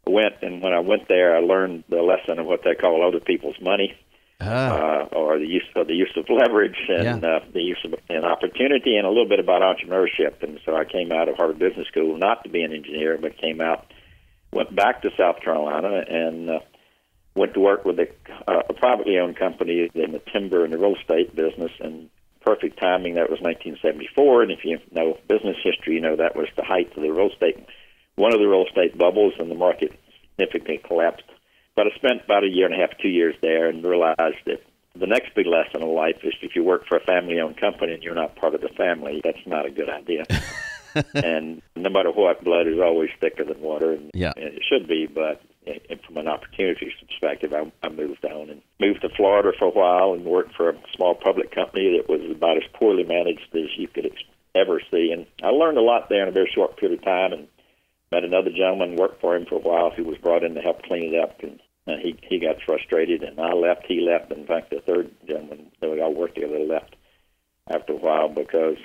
I 0.06 0.10
went, 0.10 0.34
and 0.42 0.62
when 0.62 0.72
I 0.72 0.78
went 0.78 1.08
there, 1.08 1.36
I 1.36 1.40
learned 1.40 1.84
the 1.88 2.02
lesson 2.02 2.38
of 2.38 2.46
what 2.46 2.62
they 2.64 2.74
call 2.76 3.06
other 3.06 3.18
people's 3.20 3.60
money 3.60 3.94
Ah. 4.40 4.70
uh, 4.70 5.04
or 5.16 5.36
the 5.40 5.48
use 5.48 5.66
of 5.74 5.88
the 5.88 5.94
use 5.94 6.12
of 6.16 6.26
leverage 6.30 6.78
and 6.88 7.22
Yeah. 7.22 7.28
uh, 7.28 7.40
the 7.52 7.60
use 7.60 7.80
of 7.84 7.94
an 8.08 8.24
opportunity 8.24 8.96
and 8.96 9.04
a 9.04 9.10
little 9.10 9.26
bit 9.28 9.40
about 9.40 9.62
entrepreneurship. 9.62 10.40
And 10.44 10.60
so 10.64 10.76
I 10.76 10.84
came 10.84 11.10
out 11.10 11.28
of 11.28 11.36
Harvard 11.36 11.58
Business 11.58 11.88
School 11.88 12.16
not 12.16 12.44
to 12.44 12.48
be 12.48 12.62
an 12.62 12.72
engineer, 12.72 13.18
but 13.20 13.36
came 13.36 13.60
out, 13.60 13.92
went 14.52 14.72
back 14.76 15.02
to 15.02 15.10
South 15.18 15.40
Carolina, 15.40 16.04
and 16.08 16.48
uh, 16.48 16.60
went 17.38 17.54
to 17.54 17.60
work 17.60 17.84
with 17.84 17.98
a, 17.98 18.08
uh, 18.46 18.62
a 18.68 18.74
privately 18.74 19.18
owned 19.18 19.36
company 19.36 19.88
in 19.94 20.12
the 20.12 20.22
timber 20.32 20.64
and 20.64 20.72
the 20.72 20.78
real 20.78 20.96
estate 20.96 21.34
business. 21.34 21.72
And 21.80 22.10
perfect 22.40 22.78
timing. 22.78 23.14
That 23.14 23.28
was 23.30 23.40
1974, 23.40 24.42
and 24.42 24.52
if 24.52 24.64
you 24.64 24.78
know 24.92 25.18
business 25.28 25.56
history, 25.62 25.94
you 25.94 26.00
know 26.00 26.16
that 26.16 26.34
was 26.34 26.48
the 26.56 26.64
height 26.64 26.96
of 26.96 27.02
the 27.02 27.10
real 27.10 27.30
estate, 27.30 27.58
one 28.16 28.32
of 28.32 28.40
the 28.40 28.46
real 28.46 28.64
estate 28.66 28.96
bubbles, 28.96 29.34
and 29.38 29.50
the 29.50 29.54
market 29.54 29.92
significantly 30.36 30.80
collapsed 30.86 31.24
but 31.78 31.86
I 31.86 31.90
spent 31.94 32.24
about 32.24 32.42
a 32.42 32.48
year 32.48 32.66
and 32.66 32.74
a 32.74 32.76
half, 32.76 32.98
two 32.98 33.08
years 33.08 33.36
there, 33.40 33.68
and 33.68 33.84
realized 33.84 34.42
that 34.46 34.60
the 34.96 35.06
next 35.06 35.32
big 35.36 35.46
lesson 35.46 35.80
in 35.80 35.94
life 35.94 36.18
is 36.24 36.34
if 36.42 36.56
you 36.56 36.64
work 36.64 36.84
for 36.88 36.96
a 36.96 37.00
family-owned 37.00 37.56
company 37.56 37.92
and 37.92 38.02
you're 38.02 38.16
not 38.16 38.34
part 38.34 38.56
of 38.56 38.62
the 38.62 38.68
family, 38.70 39.20
that's 39.22 39.46
not 39.46 39.64
a 39.64 39.70
good 39.70 39.88
idea. 39.88 40.24
and 41.14 41.62
no 41.76 41.88
matter 41.88 42.10
what, 42.10 42.42
blood 42.42 42.66
is 42.66 42.80
always 42.80 43.10
thicker 43.20 43.44
than 43.44 43.60
water, 43.60 43.92
and, 43.92 44.10
Yeah. 44.12 44.32
and 44.36 44.46
it 44.46 44.62
should 44.68 44.88
be. 44.88 45.06
But 45.06 45.40
eh, 45.68 45.94
from 46.06 46.16
an 46.16 46.28
opportunity 46.28 46.92
perspective, 47.06 47.52
I, 47.52 47.70
I 47.82 47.88
moved 47.90 48.24
on 48.24 48.50
and 48.50 48.62
moved 48.80 49.02
to 49.02 49.08
Florida 49.10 49.52
for 49.58 49.66
a 49.66 49.70
while 49.70 50.14
and 50.14 50.24
worked 50.24 50.54
for 50.54 50.70
a 50.70 50.82
small 50.94 51.14
public 51.14 51.54
company 51.54 51.96
that 51.96 52.08
was 52.08 52.20
about 52.30 52.56
as 52.56 52.64
poorly 52.74 53.04
managed 53.04 53.54
as 53.54 53.76
you 53.76 53.88
could 53.88 54.10
ever 54.54 54.80
see. 54.90 55.12
And 55.12 55.26
I 55.42 55.48
learned 55.50 55.78
a 55.78 55.82
lot 55.82 56.08
there 56.08 56.22
in 56.22 56.28
a 56.28 56.32
very 56.32 56.50
short 56.54 56.76
period 56.76 56.98
of 56.98 57.04
time, 57.04 57.32
and 57.32 57.48
met 58.10 58.24
another 58.24 58.50
gentleman, 58.50 58.96
worked 58.96 59.20
for 59.20 59.36
him 59.36 59.46
for 59.46 59.56
a 59.56 59.58
while, 59.58 59.90
who 59.90 60.04
was 60.04 60.18
brought 60.18 60.44
in 60.44 60.54
to 60.54 60.60
help 60.60 60.82
clean 60.82 61.14
it 61.14 61.20
up, 61.20 61.40
and 61.42 61.60
uh, 61.86 61.96
he 62.02 62.18
he 62.22 62.38
got 62.38 62.60
frustrated, 62.66 63.22
and 63.22 63.40
I 63.40 63.52
left. 63.52 63.86
He 63.86 64.00
left. 64.00 64.32
In 64.32 64.46
fact, 64.46 64.70
the 64.70 64.80
third 64.80 65.10
gentleman 65.26 65.70
that 65.80 65.90
we 65.90 66.00
all 66.00 66.14
worked 66.14 66.34
together 66.34 66.58
left 66.58 66.96
after 67.70 67.92
a 67.92 67.96
while 67.96 68.28
because 68.28 68.76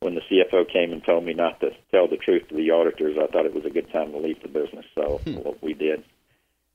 when 0.00 0.14
the 0.14 0.22
CFO 0.22 0.70
came 0.70 0.92
and 0.92 1.04
told 1.04 1.24
me 1.24 1.34
not 1.34 1.60
to 1.60 1.70
tell 1.90 2.08
the 2.08 2.16
truth 2.16 2.48
to 2.48 2.54
the 2.54 2.70
auditors, 2.70 3.16
I 3.20 3.26
thought 3.26 3.44
it 3.44 3.54
was 3.54 3.66
a 3.66 3.70
good 3.70 3.92
time 3.92 4.12
to 4.12 4.18
leave 4.18 4.42
the 4.42 4.48
business. 4.48 4.86
So 4.94 5.20
what 5.24 5.62
we 5.62 5.74
did. 5.74 6.02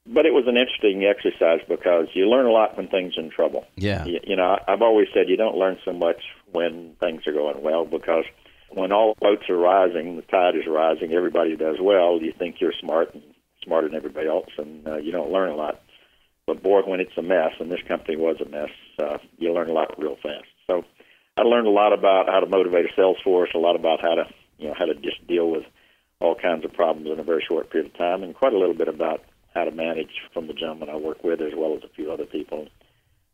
But 0.08 0.27
it 0.27 0.34
was 0.34 0.46
an 0.48 0.58
interesting 0.58 1.03
exercise 1.03 1.62
because 1.67 2.08
you 2.13 2.29
learn 2.29 2.46
a 2.46 2.51
lot 2.51 2.77
when 2.77 2.88
things 2.88 3.17
are 3.17 3.22
in 3.22 3.32
trouble. 3.32 3.65
Yeah. 3.75 4.05
You, 4.05 4.20
you 4.24 4.36
know, 4.36 4.60
I've 4.67 4.84
always 4.84 5.08
said 5.12 5.27
you 5.27 5.38
don't 5.38 5.58
learn 5.58 5.79
so 5.84 5.91
much 5.91 6.22
when 6.51 6.96
things 7.00 7.25
are 7.25 7.34
going 7.34 7.63
well 7.63 7.86
because 7.86 8.25
when 8.70 8.91
all 8.91 9.15
boats 9.20 9.50
are 9.50 9.58
rising, 9.58 10.15
the 10.15 10.22
tide 10.22 10.55
is 10.55 10.67
rising, 10.67 11.13
everybody 11.13 11.55
does 11.55 11.77
well. 11.82 12.22
You 12.22 12.32
think 12.38 12.58
you're 12.62 12.74
smart 12.79 13.15
and 13.15 13.24
smarter 13.63 13.88
than 13.88 13.98
everybody 13.98 14.27
else, 14.27 14.50
and 14.60 14.88
uh, 14.88 14.98
you 14.98 15.12
don't 15.12 15.32
learn 15.32 15.50
a 15.50 15.55
lot. 15.55 15.82
But 16.46 16.62
boy, 16.62 16.82
when 16.82 17.00
it's 17.00 17.17
a 17.17 17.24
mess, 17.24 17.53
and 17.60 17.72
this 17.72 17.82
company 17.88 18.17
was 18.17 18.39
a 18.39 18.48
mess, 18.48 18.70
uh, 19.00 19.17
you 19.39 19.51
learn 19.51 19.70
a 19.70 19.74
lot 19.74 20.00
real 20.00 20.17
fast. 20.22 20.46
I 21.38 21.42
learned 21.42 21.68
a 21.68 21.72
lot 21.72 21.92
about 21.92 22.27
how 22.30 22.39
to 22.39 22.46
motivate 22.46 22.86
a 22.86 22.96
sales 22.96 23.18
force, 23.24 23.50
a 23.54 23.58
lot 23.58 23.75
about 23.75 24.01
how 24.01 24.15
to, 24.15 24.24
you 24.58 24.68
know, 24.70 24.74
how 24.77 24.86
to 24.86 24.96
just 24.96 25.25
deal 25.27 25.50
with 25.50 25.63
all 26.22 26.36
kinds 26.36 26.63
of 26.63 26.74
problems 26.74 27.10
in 27.12 27.20
a 27.20 27.24
very 27.24 27.44
short 27.46 27.70
period 27.70 27.92
of 27.92 27.98
time, 27.98 28.24
and 28.24 28.34
quite 28.34 28.54
a 28.54 28.58
little 28.58 28.74
bit 28.74 28.88
about 28.88 29.22
how 29.54 29.65
to 29.65 29.72
manage 29.72 30.22
from 30.34 30.48
the 30.48 30.54
gentleman 30.54 30.89
I 30.89 30.96
work 30.96 31.24
with 31.24 31.42
as 31.42 31.54
well 31.56 31.75
as 31.75 31.84
a 31.84 31.94
few 31.94 32.12
other 32.12 32.25
people. 32.25 32.68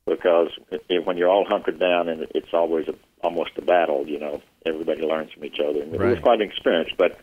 Because 0.08 0.50
it, 0.90 1.06
when 1.06 1.16
you're 1.16 1.30
all 1.30 1.46
hunkered 1.48 1.80
down, 1.80 2.10
and 2.10 2.26
it's 2.34 2.54
always 2.54 2.88
a, 2.88 2.96
almost 3.24 3.52
a 3.58 3.62
battle, 3.62 4.08
you 4.08 4.20
know, 4.20 4.42
everybody 4.66 5.04
learns 5.04 5.32
from 5.32 5.46
each 5.46 5.60
other, 5.60 5.84
and 5.84 5.94
it 5.94 6.00
was 6.00 6.20
quite 6.20 6.42
an 6.42 6.50
experience. 6.50 6.90
But 6.98 7.20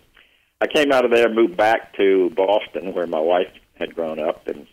I 0.60 0.68
came 0.68 0.92
out 0.92 1.04
of 1.04 1.10
there, 1.10 1.28
moved 1.28 1.56
back 1.56 1.96
to 1.96 2.30
Boston, 2.30 2.94
where 2.94 3.08
my 3.08 3.20
wife 3.20 3.50
had 3.74 3.96
grown 3.96 4.20
up, 4.20 4.46
and 4.46 4.68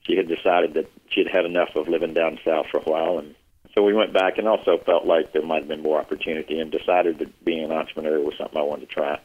she 0.00 0.16
had 0.16 0.28
decided 0.28 0.74
that 0.74 0.90
she 1.10 1.24
had 1.24 1.30
had 1.30 1.44
enough 1.44 1.76
of 1.76 1.88
living 1.88 2.14
down 2.14 2.38
south 2.42 2.66
for 2.70 2.78
a 2.78 2.90
while, 2.90 3.18
and 3.18 3.34
so 3.76 3.84
we 3.84 3.92
went 3.92 4.14
back 4.14 4.38
and 4.38 4.48
also 4.48 4.78
felt 4.86 5.04
like 5.04 5.32
there 5.32 5.42
might 5.42 5.60
have 5.60 5.68
been 5.68 5.82
more 5.82 6.00
opportunity, 6.00 6.58
and 6.58 6.72
decided 6.72 7.18
that 7.18 7.44
being 7.44 7.64
an 7.64 7.72
entrepreneur 7.72 8.18
was 8.20 8.34
something 8.38 8.58
I 8.58 8.62
wanted 8.62 8.88
to 8.88 8.94
try. 8.94 9.20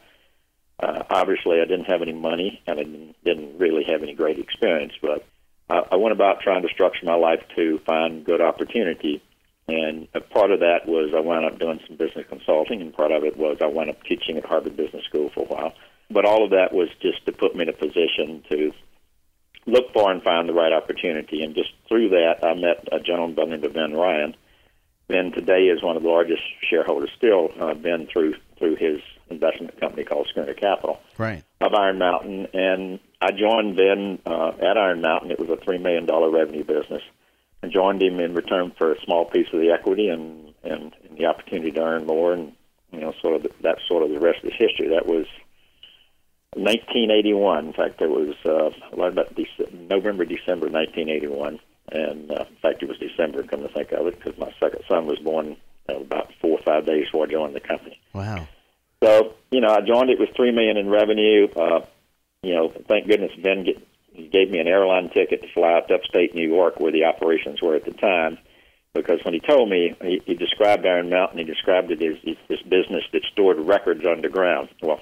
Uh, 0.77 1.03
obviously, 1.09 1.61
I 1.61 1.65
didn't 1.65 1.85
have 1.85 2.01
any 2.01 2.13
money, 2.13 2.61
and 2.67 2.79
I 2.79 2.83
didn't, 3.23 3.59
really 3.59 3.85
have 3.85 4.03
any 4.03 4.13
great 4.13 4.39
experience, 4.39 4.93
but 5.01 5.25
I, 5.69 5.83
I 5.91 5.95
went 5.95 6.11
about 6.11 6.41
trying 6.41 6.63
to 6.63 6.69
structure 6.69 7.05
my 7.05 7.15
life 7.15 7.41
to 7.55 7.79
find 7.85 8.25
good 8.25 8.41
opportunity. 8.41 9.21
And 9.67 10.09
a 10.13 10.19
part 10.19 10.51
of 10.51 10.59
that 10.59 10.85
was 10.85 11.13
I 11.15 11.19
wound 11.21 11.45
up 11.45 11.59
doing 11.59 11.79
some 11.87 11.95
business 11.95 12.25
consulting, 12.27 12.81
and 12.81 12.93
part 12.93 13.11
of 13.11 13.23
it 13.23 13.37
was 13.37 13.57
I 13.61 13.67
wound 13.67 13.89
up 13.89 14.03
teaching 14.03 14.37
at 14.37 14.45
Harvard 14.45 14.75
Business 14.75 15.05
School 15.05 15.29
for 15.33 15.41
a 15.41 15.47
while. 15.47 15.73
But 16.09 16.25
all 16.25 16.43
of 16.43 16.49
that 16.49 16.73
was 16.73 16.89
just 17.01 17.25
to 17.27 17.31
put 17.31 17.55
me 17.55 17.61
in 17.61 17.69
a 17.69 17.73
position 17.73 18.43
to 18.49 18.73
look 19.65 19.93
for 19.93 20.11
and 20.11 20.21
find 20.23 20.49
the 20.49 20.53
right 20.53 20.73
opportunity. 20.73 21.43
And 21.43 21.55
just 21.55 21.69
through 21.87 22.09
that, 22.09 22.43
I 22.43 22.53
met 22.55 22.89
a 22.91 22.99
gentleman 22.99 23.35
by 23.35 23.45
the 23.45 23.51
name 23.51 23.63
of 23.63 23.73
Vin 23.73 23.93
Ryan. 23.93 24.35
Vin 25.11 25.31
today 25.31 25.63
is 25.63 25.83
one 25.83 25.97
of 25.97 26.03
the 26.03 26.09
largest 26.09 26.41
shareholders 26.69 27.09
still. 27.17 27.51
Uh, 27.59 27.73
Vin 27.73 28.07
through 28.07 28.35
through 28.57 28.75
his 28.75 29.01
investment 29.29 29.79
company 29.79 30.03
called 30.03 30.27
Schooner 30.29 30.53
Capital 30.53 30.99
Right. 31.17 31.43
of 31.59 31.73
Iron 31.73 31.97
Mountain, 31.97 32.47
and 32.53 32.99
I 33.19 33.31
joined 33.31 33.75
Vin 33.75 34.19
uh, 34.25 34.49
at 34.61 34.77
Iron 34.77 35.01
Mountain. 35.01 35.31
It 35.31 35.39
was 35.39 35.49
a 35.49 35.57
three 35.57 35.77
million 35.77 36.05
dollar 36.05 36.29
revenue 36.29 36.63
business. 36.63 37.01
I 37.63 37.67
joined 37.67 38.01
him 38.01 38.19
in 38.19 38.33
return 38.33 38.71
for 38.77 38.93
a 38.93 39.01
small 39.01 39.25
piece 39.25 39.47
of 39.53 39.59
the 39.59 39.71
equity 39.71 40.09
and 40.09 40.53
and, 40.63 40.95
and 41.07 41.17
the 41.17 41.25
opportunity 41.25 41.71
to 41.71 41.81
earn 41.81 42.05
more, 42.05 42.33
and 42.33 42.53
you 42.91 42.99
know, 42.99 43.13
sort 43.21 43.35
of 43.35 43.43
the, 43.43 43.51
that's 43.61 43.81
sort 43.87 44.03
of 44.03 44.09
the 44.11 44.19
rest 44.19 44.43
of 44.43 44.49
the 44.49 44.55
history. 44.55 44.89
That 44.89 45.05
was 45.07 45.25
1981. 46.55 47.67
In 47.67 47.73
fact, 47.73 48.01
it 48.01 48.09
was 48.09 48.35
uh, 48.45 48.71
about 48.93 49.35
Dece- 49.35 49.89
November, 49.89 50.25
December 50.25 50.67
1981, 50.67 51.59
and 51.91 52.31
uh, 52.31 52.45
in 52.49 52.55
fact, 52.61 52.83
it 52.83 52.89
was 52.89 52.97
December. 52.97 53.43
Come 53.43 53.61
to 53.61 53.69
think 53.69 53.91
of 53.91 54.07
it, 54.07 54.17
because 54.17 54.37
my 54.37 54.51
second 54.59 54.83
son 54.87 55.05
was 55.05 55.19
born 55.19 55.57
uh, 55.89 55.95
about 55.95 56.31
four 56.41 56.59
or 56.59 56.63
five 56.63 56.85
days 56.85 57.05
before 57.05 57.25
I 57.25 57.31
joined 57.31 57.55
the 57.55 57.59
company. 57.59 57.99
Wow. 58.13 58.47
So, 59.03 59.33
you 59.51 59.61
know, 59.61 59.69
I 59.69 59.81
joined 59.81 60.09
it 60.09 60.19
with 60.19 60.29
three 60.35 60.51
million 60.51 60.77
in 60.77 60.89
revenue. 60.89 61.47
Uh, 61.55 61.81
you 62.43 62.53
know, 62.55 62.73
thank 62.87 63.07
goodness 63.07 63.31
Vin 63.39 63.63
get, 63.65 63.87
he 64.13 64.27
gave 64.27 64.49
me 64.49 64.59
an 64.59 64.67
airline 64.67 65.09
ticket 65.09 65.41
to 65.41 65.47
fly 65.53 65.73
out 65.73 65.87
to 65.87 65.95
upstate 65.95 66.35
New 66.35 66.47
York 66.47 66.79
where 66.79 66.91
the 66.91 67.05
operations 67.05 67.61
were 67.61 67.75
at 67.75 67.85
the 67.85 67.93
time. 67.93 68.37
Because 68.93 69.23
when 69.23 69.33
he 69.33 69.39
told 69.39 69.69
me, 69.69 69.95
he, 70.01 70.21
he 70.25 70.33
described 70.33 70.85
Iron 70.85 71.09
Mountain, 71.09 71.39
he 71.39 71.45
described 71.45 71.91
it 71.91 72.01
as, 72.03 72.17
as 72.27 72.35
this 72.49 72.61
business 72.63 73.03
that 73.13 73.23
stored 73.31 73.57
records 73.59 74.05
underground. 74.05 74.69
Well, 74.81 74.99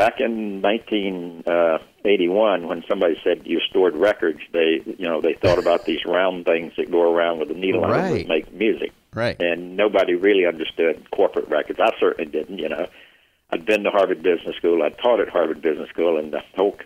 back 0.00 0.18
in 0.18 0.62
1981, 0.62 2.64
uh, 2.64 2.66
when 2.66 2.82
somebody 2.88 3.20
said 3.22 3.42
you 3.44 3.60
stored 3.68 3.94
records, 3.94 4.40
they, 4.50 4.80
you 4.86 5.06
know, 5.06 5.20
they 5.20 5.34
thought 5.34 5.58
about 5.58 5.84
these 5.84 6.02
round 6.06 6.46
things 6.46 6.72
that 6.78 6.90
go 6.90 7.14
around 7.14 7.38
with 7.38 7.50
a 7.50 7.54
needle 7.54 7.84
on 7.84 7.90
Right. 7.90 8.12
that 8.20 8.26
make 8.28 8.50
music 8.50 8.92
Right. 9.12 9.36
and 9.42 9.76
nobody 9.76 10.14
really 10.14 10.46
understood 10.46 11.10
corporate 11.10 11.48
records. 11.48 11.80
I 11.80 11.90
certainly 12.00 12.30
didn't. 12.30 12.58
You 12.58 12.70
know, 12.70 12.86
I'd 13.50 13.66
been 13.66 13.84
to 13.84 13.90
Harvard 13.90 14.22
Business 14.22 14.56
School. 14.56 14.82
I'd 14.82 14.96
taught 14.96 15.20
at 15.20 15.28
Harvard 15.28 15.60
Business 15.60 15.90
School, 15.90 16.16
and 16.16 16.32
the 16.32 16.40
whole 16.56 16.78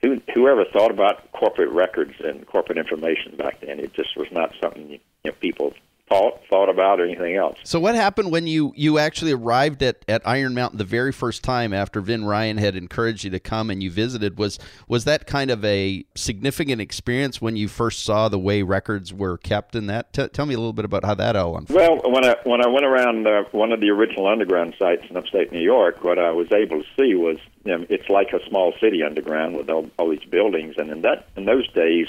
who 0.00 0.22
whoever 0.32 0.64
thought 0.64 0.90
about 0.90 1.30
corporate 1.32 1.68
records 1.68 2.14
and 2.24 2.46
corporate 2.46 2.78
information 2.78 3.36
back 3.36 3.60
then, 3.60 3.80
it 3.80 3.92
just 3.92 4.16
was 4.16 4.28
not 4.32 4.54
something 4.62 4.92
you 4.92 4.98
know, 5.26 5.32
people 5.32 5.74
thought 6.12 6.40
thought 6.50 6.68
about 6.68 7.00
or 7.00 7.04
anything 7.04 7.36
else. 7.36 7.58
So 7.64 7.80
what 7.80 7.94
happened 7.94 8.30
when 8.30 8.46
you 8.46 8.72
you 8.76 8.98
actually 8.98 9.32
arrived 9.32 9.82
at, 9.82 10.04
at 10.08 10.26
Iron 10.26 10.54
Mountain 10.54 10.78
the 10.78 10.84
very 10.84 11.12
first 11.12 11.42
time 11.42 11.72
after 11.72 12.00
Vin 12.00 12.24
Ryan 12.24 12.58
had 12.58 12.76
encouraged 12.76 13.24
you 13.24 13.30
to 13.30 13.40
come 13.40 13.70
and 13.70 13.82
you 13.82 13.90
visited 13.90 14.38
was 14.38 14.58
was 14.88 15.04
that 15.04 15.26
kind 15.26 15.50
of 15.50 15.64
a 15.64 16.04
significant 16.14 16.80
experience 16.80 17.40
when 17.40 17.56
you 17.56 17.68
first 17.68 18.04
saw 18.04 18.28
the 18.28 18.38
way 18.38 18.62
records 18.62 19.12
were 19.12 19.38
kept 19.38 19.74
in 19.74 19.86
that 19.86 20.12
T- 20.12 20.28
tell 20.28 20.46
me 20.46 20.54
a 20.54 20.58
little 20.58 20.72
bit 20.72 20.84
about 20.84 21.04
how 21.04 21.14
that 21.14 21.36
all 21.36 21.56
unfolded. 21.56 22.02
Well, 22.02 22.12
when 22.12 22.24
I 22.24 22.36
when 22.44 22.64
I 22.64 22.68
went 22.68 22.84
around 22.84 23.26
uh, 23.26 23.44
one 23.52 23.72
of 23.72 23.80
the 23.80 23.90
original 23.90 24.26
underground 24.26 24.74
sites 24.78 25.04
in 25.08 25.16
upstate 25.16 25.52
New 25.52 25.62
York, 25.62 26.04
what 26.04 26.18
I 26.18 26.30
was 26.32 26.48
able 26.52 26.82
to 26.82 26.88
see 26.98 27.14
was 27.14 27.38
you 27.64 27.78
know, 27.78 27.86
it's 27.88 28.08
like 28.08 28.32
a 28.32 28.44
small 28.48 28.74
city 28.80 29.02
underground 29.02 29.56
with 29.56 29.70
all, 29.70 29.88
all 29.98 30.10
these 30.10 30.24
buildings, 30.28 30.74
and 30.76 30.90
in 30.90 31.02
that 31.02 31.28
in 31.36 31.44
those 31.44 31.70
days, 31.72 32.08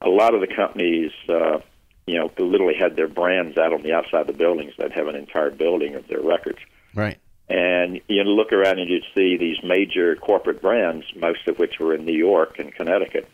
a 0.00 0.08
lot 0.08 0.34
of 0.34 0.40
the 0.40 0.48
companies, 0.48 1.12
uh, 1.28 1.58
you 2.06 2.18
know, 2.18 2.30
literally 2.38 2.74
had 2.74 2.96
their 2.96 3.08
brands 3.08 3.56
out 3.58 3.72
on 3.72 3.82
the 3.82 3.92
outside 3.92 4.22
of 4.22 4.26
the 4.26 4.32
buildings. 4.32 4.72
They'd 4.78 4.92
have 4.92 5.08
an 5.08 5.16
entire 5.16 5.50
building 5.50 5.94
of 5.94 6.06
their 6.08 6.20
records, 6.20 6.58
Right. 6.94 7.18
and 7.48 8.00
you 8.08 8.22
look 8.24 8.52
around 8.52 8.78
and 8.80 8.90
you'd 8.90 9.04
see 9.14 9.36
these 9.36 9.62
major 9.62 10.16
corporate 10.16 10.60
brands, 10.60 11.06
most 11.14 11.46
of 11.46 11.58
which 11.58 11.78
were 11.78 11.94
in 11.94 12.04
New 12.04 12.16
York 12.16 12.58
and 12.58 12.74
Connecticut, 12.74 13.28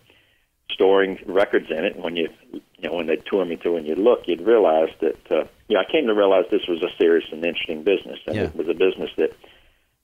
storing 0.71 1.19
records 1.27 1.71
in 1.71 1.85
it. 1.85 1.95
And 1.95 2.05
when 2.05 2.17
you, 2.17 2.29
you 2.53 2.61
know, 2.89 2.95
when 2.95 3.07
they 3.07 3.17
tour 3.17 3.45
me 3.45 3.57
through 3.57 3.77
and 3.77 3.87
you 3.87 3.95
look, 3.95 4.29
you'd 4.29 4.43
realize 4.43 4.91
that, 5.01 5.17
uh, 5.33 5.45
you 5.69 5.75
know, 5.77 5.81
I 5.81 5.91
came 5.91 6.07
to 6.07 6.15
realize 6.15 6.45
this 6.51 6.67
was 6.69 6.83
a 6.83 6.91
serious 6.99 7.27
and 7.33 7.45
interesting 7.45 7.83
business, 7.83 8.19
and 8.27 8.37
Yeah. 8.37 8.45
it 8.45 8.57
was 8.57 8.69
a 8.69 8.75
business 8.75 9.11
that 9.17 9.33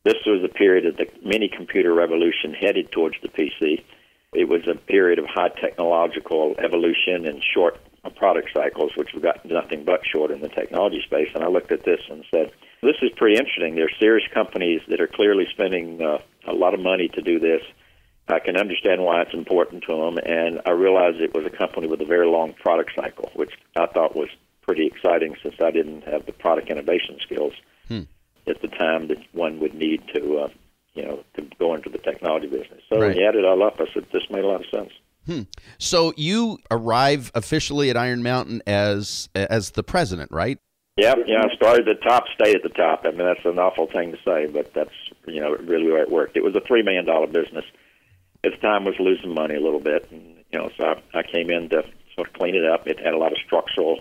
this 0.04 0.24
was 0.26 0.42
a 0.42 0.48
period 0.48 0.86
of 0.86 0.96
the 0.96 1.06
mini 1.22 1.48
computer 1.48 1.92
revolution 1.92 2.54
headed 2.54 2.90
towards 2.92 3.16
the 3.22 3.28
PC. 3.28 3.82
It 4.34 4.48
was 4.48 4.66
a 4.66 4.74
period 4.74 5.18
of 5.18 5.26
high 5.26 5.48
technological 5.48 6.56
evolution 6.58 7.26
and 7.26 7.42
short 7.54 7.78
product 8.10 8.50
cycles, 8.54 8.92
which 8.96 9.10
have 9.12 9.22
got 9.22 9.44
nothing 9.44 9.84
but 9.84 10.00
short 10.04 10.30
in 10.30 10.40
the 10.40 10.48
technology 10.48 11.02
space. 11.04 11.28
And 11.34 11.42
I 11.44 11.48
looked 11.48 11.72
at 11.72 11.84
this 11.84 12.00
and 12.10 12.24
said, 12.34 12.52
this 12.82 12.96
is 13.02 13.10
pretty 13.16 13.36
interesting. 13.36 13.74
There 13.74 13.86
are 13.86 13.98
serious 14.00 14.26
companies 14.32 14.82
that 14.88 15.00
are 15.00 15.06
clearly 15.06 15.46
spending 15.50 16.02
uh, 16.02 16.18
a 16.46 16.52
lot 16.52 16.74
of 16.74 16.80
money 16.80 17.08
to 17.08 17.22
do 17.22 17.38
this. 17.38 17.62
I 18.28 18.38
can 18.38 18.56
understand 18.56 19.02
why 19.02 19.22
it's 19.22 19.34
important 19.34 19.84
to 19.84 19.96
them, 19.96 20.18
and 20.24 20.60
I 20.64 20.70
realized 20.70 21.20
it 21.20 21.34
was 21.34 21.44
a 21.44 21.50
company 21.50 21.86
with 21.88 22.00
a 22.00 22.06
very 22.06 22.26
long 22.26 22.54
product 22.54 22.92
cycle, 22.96 23.30
which 23.34 23.52
I 23.76 23.86
thought 23.86 24.16
was 24.16 24.28
pretty 24.62 24.86
exciting 24.86 25.36
since 25.42 25.56
I 25.62 25.70
didn't 25.70 26.04
have 26.04 26.24
the 26.24 26.32
product 26.32 26.70
innovation 26.70 27.18
skills 27.20 27.52
at 28.46 28.62
the 28.62 28.68
time 28.68 29.08
that 29.08 29.18
one 29.32 29.60
would 29.60 29.74
need 29.74 30.02
to, 30.14 30.38
uh, 30.38 30.48
you 30.94 31.04
know, 31.04 31.22
to 31.36 31.42
go 31.58 31.74
into 31.74 31.90
the 31.90 31.98
technology 31.98 32.46
business. 32.46 32.80
So 32.88 32.98
Right. 32.98 33.08
when 33.08 33.16
you 33.18 33.26
add 33.26 33.36
it 33.36 33.44
all 33.44 33.62
up, 33.62 33.78
I 33.78 33.86
said 33.92 34.06
this 34.10 34.28
made 34.30 34.44
a 34.44 34.46
lot 34.46 34.60
of 34.64 34.70
sense. 34.70 34.92
So 35.78 36.12
you 36.16 36.58
arrive 36.70 37.30
officially 37.34 37.90
at 37.90 37.96
Iron 37.96 38.22
Mountain 38.22 38.62
as 38.66 39.28
as 39.34 39.70
the 39.70 39.82
president, 39.82 40.30
right? 40.30 40.58
Yeah, 40.96 41.14
yeah. 41.26 41.42
I 41.42 41.54
started 41.56 41.88
at 41.88 42.00
the 42.00 42.08
top, 42.08 42.24
stayed 42.34 42.54
at 42.54 42.62
the 42.62 42.68
top. 42.68 43.02
I 43.04 43.10
mean, 43.10 43.18
that's 43.18 43.44
an 43.44 43.58
awful 43.58 43.88
thing 43.88 44.12
to 44.12 44.18
say, 44.24 44.46
but 44.46 44.72
that's 44.74 44.94
you 45.26 45.40
know 45.40 45.56
really 45.56 45.90
where 45.90 46.02
it 46.02 46.10
worked. 46.10 46.36
It 46.36 46.44
was 46.44 46.54
a 46.54 46.60
three 46.60 46.82
million 46.82 47.04
dollar 47.04 47.26
business. 47.26 47.64
At 48.44 48.52
the 48.52 48.58
time, 48.58 48.84
was 48.84 48.94
losing 49.00 49.34
money 49.34 49.54
a 49.54 49.60
little 49.60 49.80
bit, 49.80 50.06
and 50.10 50.36
you 50.52 50.58
know, 50.58 50.70
so 50.76 50.84
I, 50.84 51.18
I 51.18 51.22
came 51.22 51.50
in 51.50 51.70
to 51.70 51.82
sort 52.14 52.28
of 52.28 52.34
clean 52.34 52.54
it 52.54 52.64
up. 52.64 52.86
It 52.86 53.00
had 53.00 53.14
a 53.14 53.18
lot 53.18 53.32
of 53.32 53.38
structural, 53.44 54.00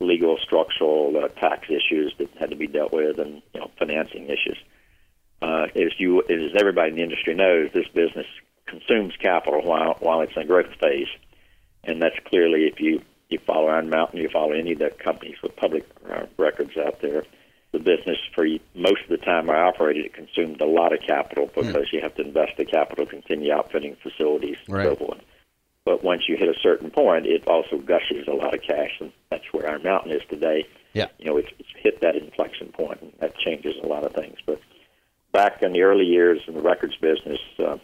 legal, 0.00 0.36
structural 0.38 1.16
uh, 1.16 1.28
tax 1.28 1.68
issues 1.70 2.12
that 2.18 2.28
had 2.38 2.50
to 2.50 2.56
be 2.56 2.66
dealt 2.66 2.92
with, 2.92 3.18
and 3.18 3.40
you 3.54 3.60
know, 3.60 3.70
financing 3.78 4.24
issues. 4.24 4.58
Uh, 5.40 5.68
as 5.74 5.98
you, 5.98 6.22
as 6.28 6.52
everybody 6.58 6.90
in 6.90 6.96
the 6.96 7.02
industry 7.02 7.34
knows, 7.34 7.70
this 7.72 7.88
business 7.94 8.26
consumes 8.70 9.14
capital 9.16 9.62
while 9.62 9.96
while 10.00 10.20
it's 10.20 10.36
in 10.36 10.46
growth 10.46 10.72
phase, 10.80 11.08
and 11.84 12.00
that's 12.00 12.18
clearly 12.26 12.66
if 12.66 12.80
you 12.80 13.02
you 13.28 13.38
follow 13.46 13.68
Iron 13.68 13.90
Mountain, 13.90 14.20
you 14.20 14.28
follow 14.28 14.52
any 14.52 14.72
of 14.72 14.78
the 14.78 14.90
companies 14.90 15.36
with 15.42 15.54
public 15.56 15.86
uh, 16.10 16.26
records 16.36 16.76
out 16.76 17.00
there. 17.00 17.24
The 17.72 17.78
business 17.78 18.18
for 18.34 18.44
most 18.74 19.02
of 19.04 19.10
the 19.10 19.18
time 19.18 19.48
I 19.48 19.60
operated, 19.60 20.06
it 20.06 20.12
consumed 20.14 20.60
a 20.60 20.66
lot 20.66 20.92
of 20.92 21.00
capital 21.06 21.46
because 21.54 21.92
you 21.92 22.00
have 22.00 22.14
to 22.16 22.22
invest 22.22 22.56
the 22.56 22.64
capital, 22.64 23.06
to 23.06 23.10
continue 23.10 23.52
outfitting 23.52 23.96
facilities, 24.02 24.56
and 24.66 24.76
Right. 24.76 24.86
so 24.88 24.96
forth. 24.96 25.20
But 25.84 26.02
once 26.02 26.22
you 26.28 26.36
hit 26.36 26.48
a 26.48 26.58
certain 26.60 26.90
point, 26.90 27.26
it 27.26 27.46
also 27.46 27.78
gushes 27.78 28.26
a 28.26 28.32
lot 28.32 28.54
of 28.54 28.62
cash, 28.62 28.96
and 29.00 29.12
that's 29.30 29.44
where 29.52 29.68
Iron 29.70 29.84
Mountain 29.84 30.10
is 30.10 30.22
today. 30.28 30.66
Yeah. 30.94 31.06
You 31.18 31.26
know, 31.26 31.36
it's, 31.36 31.48
it's 31.60 31.68
hit 31.76 32.00
that 32.00 32.16
inflection 32.16 32.72
point, 32.72 33.00
and 33.02 33.12
that 33.20 33.38
changes 33.38 33.76
a 33.80 33.86
lot 33.86 34.02
of 34.02 34.12
things. 34.12 34.38
But 34.44 34.60
back 35.32 35.62
in 35.62 35.72
the 35.72 35.82
early 35.82 36.06
years 36.06 36.40
in 36.48 36.54
the 36.54 36.60
records 36.62 36.96
business, 36.96 37.38
uh, 37.60 37.78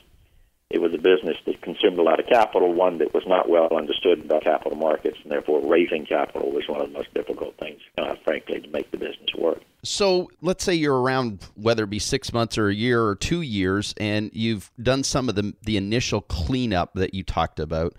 it 0.70 0.80
was 0.80 0.92
a 0.94 0.98
business 0.98 1.36
that 1.46 1.62
consumed 1.62 1.98
a 1.98 2.02
lot 2.02 2.18
of 2.18 2.26
capital, 2.26 2.72
one 2.72 2.98
that 2.98 3.14
was 3.14 3.24
not 3.26 3.48
well 3.48 3.68
understood 3.76 4.24
about 4.24 4.42
capital 4.42 4.76
markets, 4.76 5.18
and 5.22 5.30
therefore 5.30 5.60
raising 5.60 6.04
capital 6.04 6.50
was 6.50 6.68
one 6.68 6.80
of 6.80 6.88
the 6.88 6.98
most 6.98 7.14
difficult 7.14 7.56
things, 7.58 7.80
uh, 7.98 8.14
frankly, 8.24 8.60
to 8.60 8.68
make 8.68 8.90
the 8.90 8.98
business 8.98 9.30
work. 9.38 9.62
So 9.86 10.28
let's 10.42 10.64
say 10.64 10.74
you're 10.74 11.00
around 11.00 11.46
whether 11.54 11.84
it 11.84 11.90
be 11.90 12.00
six 12.00 12.32
months 12.32 12.58
or 12.58 12.68
a 12.68 12.74
year 12.74 13.04
or 13.04 13.14
two 13.14 13.40
years, 13.40 13.94
and 13.98 14.30
you've 14.32 14.70
done 14.82 15.04
some 15.04 15.28
of 15.28 15.36
the 15.36 15.54
the 15.62 15.76
initial 15.76 16.20
cleanup 16.20 16.94
that 16.94 17.14
you 17.14 17.22
talked 17.22 17.60
about. 17.60 17.94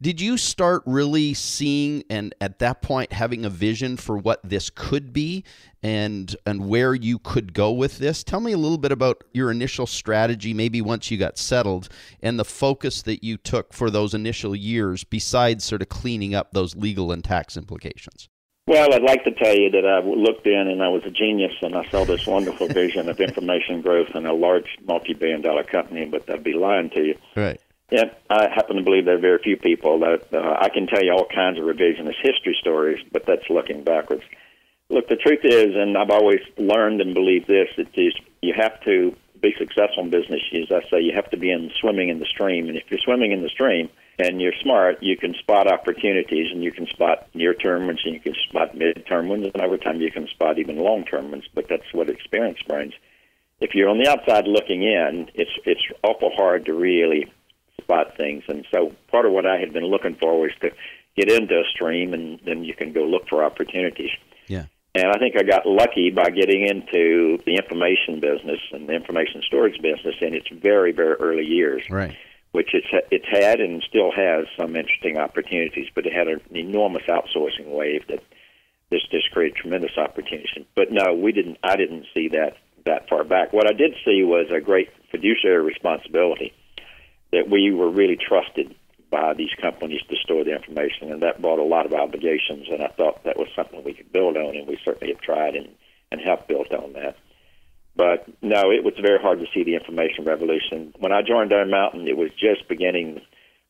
Did 0.00 0.20
you 0.20 0.38
start 0.38 0.82
really 0.86 1.34
seeing 1.34 2.04
and 2.08 2.32
at 2.40 2.60
that 2.60 2.80
point 2.80 3.12
having 3.12 3.44
a 3.44 3.50
vision 3.50 3.96
for 3.96 4.16
what 4.16 4.40
this 4.44 4.70
could 4.70 5.12
be 5.12 5.42
and 5.82 6.36
and 6.46 6.68
where 6.68 6.94
you 6.94 7.18
could 7.18 7.52
go 7.54 7.72
with 7.72 7.98
this? 7.98 8.22
Tell 8.22 8.40
me 8.40 8.52
a 8.52 8.58
little 8.58 8.78
bit 8.78 8.92
about 8.92 9.24
your 9.32 9.50
initial 9.50 9.86
strategy, 9.88 10.54
maybe 10.54 10.80
once 10.80 11.10
you 11.10 11.18
got 11.18 11.38
settled, 11.38 11.88
and 12.22 12.38
the 12.38 12.44
focus 12.44 13.02
that 13.02 13.24
you 13.24 13.36
took 13.36 13.72
for 13.72 13.90
those 13.90 14.14
initial 14.14 14.54
years, 14.54 15.02
besides 15.02 15.64
sort 15.64 15.82
of 15.82 15.88
cleaning 15.88 16.36
up 16.36 16.52
those 16.52 16.76
legal 16.76 17.10
and 17.10 17.24
tax 17.24 17.56
implications. 17.56 18.28
Well, 18.66 18.94
I'd 18.94 19.02
like 19.02 19.24
to 19.24 19.32
tell 19.32 19.54
you 19.54 19.70
that 19.70 19.84
I 19.84 20.06
looked 20.06 20.46
in 20.46 20.68
and 20.68 20.82
I 20.82 20.88
was 20.88 21.02
a 21.04 21.10
genius 21.10 21.52
and 21.62 21.74
I 21.74 21.88
saw 21.90 22.04
this 22.04 22.26
wonderful 22.26 22.68
vision 22.80 23.08
of 23.08 23.20
information 23.20 23.82
growth 23.82 24.14
in 24.14 24.24
a 24.24 24.32
large 24.32 24.78
multi 24.86 25.14
billion 25.14 25.42
dollar 25.42 25.64
company, 25.64 26.06
but 26.06 26.30
I'd 26.30 26.44
be 26.44 26.54
lying 26.54 26.90
to 26.90 27.02
you. 27.02 27.18
Right. 27.34 27.60
Yeah, 27.90 28.04
I 28.30 28.48
happen 28.48 28.76
to 28.76 28.82
believe 28.82 29.04
there 29.04 29.16
are 29.16 29.20
very 29.20 29.38
few 29.42 29.56
people 29.56 29.98
that 30.00 30.32
uh, 30.32 30.56
I 30.58 30.70
can 30.70 30.86
tell 30.86 31.04
you 31.04 31.12
all 31.12 31.26
kinds 31.26 31.58
of 31.58 31.64
revisionist 31.64 32.22
history 32.22 32.56
stories, 32.58 33.04
but 33.12 33.26
that's 33.26 33.50
looking 33.50 33.84
backwards. 33.84 34.22
Look, 34.88 35.08
the 35.08 35.16
truth 35.16 35.40
is, 35.44 35.74
and 35.74 35.98
I've 35.98 36.10
always 36.10 36.40
learned 36.56 37.02
and 37.02 37.12
believed 37.12 37.48
this, 37.48 37.68
that 37.76 37.88
is, 37.94 38.14
you 38.40 38.54
have 38.56 38.80
to 38.84 39.14
be 39.42 39.54
successful 39.58 40.04
in 40.04 40.10
business. 40.10 40.40
As 40.54 40.72
I 40.72 40.88
say, 40.88 41.00
you 41.02 41.12
have 41.14 41.28
to 41.32 41.36
be 41.36 41.50
in 41.50 41.70
swimming 41.80 42.08
in 42.08 42.18
the 42.18 42.26
stream, 42.26 42.68
and 42.68 42.78
if 42.78 42.84
you're 42.90 43.00
swimming 43.00 43.32
in 43.32 43.42
the 43.42 43.50
stream 43.50 43.90
and 44.18 44.40
you're 44.40 44.52
smart, 44.62 45.02
you 45.02 45.16
can 45.16 45.34
spot 45.34 45.66
opportunities, 45.66 46.50
and 46.52 46.62
you 46.62 46.72
can 46.72 46.86
spot 46.86 47.28
near-term 47.34 47.86
ones, 47.86 48.00
and 48.04 48.14
you 48.14 48.20
can 48.20 48.34
spot 48.48 48.76
mid-term 48.76 49.28
ones, 49.28 49.46
and 49.52 49.62
over 49.62 49.76
time 49.76 50.00
you 50.00 50.10
can 50.10 50.28
spot 50.28 50.58
even 50.58 50.76
long-term 50.76 51.30
ones. 51.30 51.44
But 51.54 51.68
that's 51.68 51.92
what 51.92 52.10
experience 52.10 52.58
brings. 52.66 52.94
If 53.60 53.74
you're 53.74 53.88
on 53.88 53.98
the 53.98 54.08
outside 54.08 54.46
looking 54.46 54.82
in, 54.82 55.30
it's 55.34 55.50
it's 55.64 55.82
awful 56.02 56.30
hard 56.34 56.66
to 56.66 56.74
really 56.74 57.32
spot 57.80 58.16
things. 58.16 58.44
And 58.48 58.66
so 58.72 58.92
part 59.08 59.26
of 59.26 59.32
what 59.32 59.46
I 59.46 59.58
had 59.58 59.72
been 59.72 59.86
looking 59.86 60.16
for 60.16 60.40
was 60.40 60.52
to 60.60 60.70
get 61.16 61.30
into 61.30 61.54
a 61.54 61.64
stream, 61.74 62.12
and 62.14 62.40
then 62.44 62.64
you 62.64 62.74
can 62.74 62.92
go 62.92 63.04
look 63.04 63.28
for 63.28 63.44
opportunities. 63.44 64.10
Yeah. 64.46 64.66
And 64.94 65.06
I 65.06 65.18
think 65.18 65.36
I 65.38 65.42
got 65.42 65.64
lucky 65.64 66.10
by 66.10 66.28
getting 66.30 66.66
into 66.66 67.38
the 67.46 67.54
information 67.56 68.20
business 68.20 68.60
and 68.72 68.88
the 68.88 68.92
information 68.92 69.42
storage 69.46 69.80
business 69.80 70.16
in 70.20 70.34
its 70.34 70.48
very, 70.48 70.92
very 70.92 71.14
early 71.14 71.44
years. 71.44 71.82
Right. 71.88 72.16
Which 72.52 72.74
it's 72.74 72.86
it's 73.10 73.26
had 73.28 73.60
and 73.60 73.82
still 73.88 74.12
has 74.12 74.46
some 74.58 74.76
interesting 74.76 75.16
opportunities, 75.16 75.88
but 75.94 76.06
it 76.06 76.12
had 76.12 76.28
an 76.28 76.40
enormous 76.50 77.04
outsourcing 77.08 77.68
wave 77.68 78.06
that 78.08 78.22
this 78.90 79.00
just 79.10 79.30
created 79.32 79.56
tremendous 79.56 79.96
opportunities. 79.96 80.66
But 80.74 80.92
no, 80.92 81.14
we 81.14 81.32
didn't. 81.32 81.58
I 81.62 81.76
didn't 81.76 82.06
see 82.12 82.28
that 82.28 82.58
that 82.84 83.08
far 83.08 83.24
back. 83.24 83.52
What 83.52 83.66
I 83.66 83.72
did 83.72 83.94
see 84.04 84.22
was 84.22 84.50
a 84.50 84.60
great 84.60 84.90
fiduciary 85.10 85.64
responsibility 85.64 86.52
that 87.32 87.48
we 87.48 87.72
were 87.72 87.90
really 87.90 88.16
trusted 88.16 88.74
by 89.10 89.34
these 89.34 89.52
companies 89.60 90.00
to 90.08 90.16
store 90.16 90.44
the 90.44 90.54
information, 90.54 91.12
and 91.12 91.22
that 91.22 91.40
brought 91.40 91.58
a 91.58 91.62
lot 91.62 91.86
of 91.86 91.94
obligations. 91.94 92.68
And 92.70 92.82
I 92.82 92.88
thought 92.88 93.24
that 93.24 93.38
was 93.38 93.48
something 93.56 93.82
we 93.82 93.94
could 93.94 94.12
build 94.12 94.36
on, 94.36 94.56
and 94.56 94.66
we 94.66 94.78
certainly 94.84 95.12
have 95.12 95.22
tried 95.22 95.54
and 95.54 95.68
and 96.10 96.20
have 96.20 96.46
built 96.46 96.72
on 96.72 96.92
that. 96.92 97.16
But 97.94 98.26
no, 98.42 98.70
it 98.70 98.84
was 98.84 98.94
very 99.00 99.20
hard 99.20 99.40
to 99.40 99.46
see 99.52 99.64
the 99.64 99.74
information 99.74 100.24
revolution. 100.24 100.94
When 100.98 101.12
I 101.12 101.22
joined 101.22 101.52
Iron 101.52 101.70
Mountain, 101.70 102.08
it 102.08 102.16
was 102.16 102.30
just 102.30 102.68
beginning, 102.68 103.20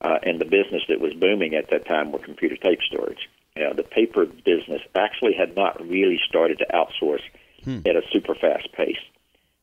uh, 0.01 0.19
and 0.23 0.41
the 0.41 0.45
business 0.45 0.83
that 0.89 1.01
was 1.01 1.13
booming 1.15 1.55
at 1.55 1.71
that 1.71 1.87
time 1.87 2.13
were 2.13 2.21
computer 2.21 2.57
tape 2.57 2.79
storage. 2.87 3.29
You 3.57 3.65
know, 3.65 3.75
the 3.75 3.83
paper 3.83 4.27
business 4.27 4.81
actually 4.95 5.35
had 5.35 5.57
not 5.57 5.81
really 5.81 6.21
started 6.29 6.59
to 6.59 6.67
outsource 6.73 7.23
hmm. 7.65 7.81
at 7.85 7.97
a 7.97 8.03
super 8.13 8.35
fast 8.35 8.73
pace. 8.73 9.03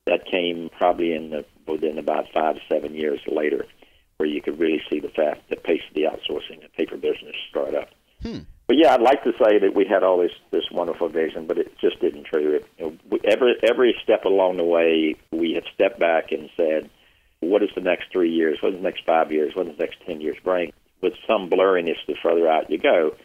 That 0.06 0.25
came 0.25 0.70
probably 0.78 1.13
in 1.13 1.30
the, 1.30 1.46
within 1.68 1.98
about 1.98 2.25
five 2.34 2.56
to 2.56 2.62
seven 2.68 2.96
years 2.96 3.22
later 3.28 3.66
where 4.20 4.28
you 4.28 4.42
could 4.42 4.60
really 4.60 4.82
see 4.89 5.00
the 5.00 5.10
fast 5.10 5.39
the 5.50 5.56
pace 5.56 5.82
of 5.88 5.96
the 5.96 6.04
outsourcing 6.04 6.62
and 6.62 6.74
paper 6.74 6.98
business 6.98 7.36
start 7.50 7.74
up. 7.74 7.89
Hmm. 8.22 8.39
But 8.70 8.78
yeah, 8.78 8.94
I'd 8.94 9.02
like 9.02 9.24
to 9.24 9.32
say 9.32 9.58
that 9.58 9.74
we 9.74 9.86
had 9.86 10.04
all 10.04 10.20
this 10.20 10.32
this 10.52 10.70
wonderful 10.72 11.10
vision, 11.10 11.48
but 11.48 11.58
it 11.58 11.76
just 11.80 12.00
didn't 12.00 12.26
true. 12.26 12.58
It, 12.58 12.68
know, 12.80 13.18
every 13.24 13.56
every 13.64 13.96
step 14.04 14.26
along 14.26 14.58
the 14.58 14.64
way, 14.64 15.16
we 15.32 15.54
have 15.54 15.64
stepped 15.74 16.00
back 16.00 16.32
and 16.32 16.52
said, 16.56 16.88
"What 17.40 17.64
is 17.64 17.72
the 17.74 17.82
next 17.82 18.12
three 18.12 18.30
years? 18.30 18.60
What 18.62 18.74
is 18.74 18.78
the 18.78 18.84
next 18.84 19.06
five 19.08 19.32
years? 19.32 19.56
What 19.56 19.66
does 19.66 19.76
the 19.76 19.84
next 19.84 20.02
ten 20.06 20.22
years 20.22 20.38
bring?" 20.44 20.72
With 21.02 21.14
some 21.26 21.50
blurriness, 21.50 21.98
the 22.08 22.14
further 22.22 22.48
out 22.48 22.70
you 22.70 22.78
go, 22.78 23.16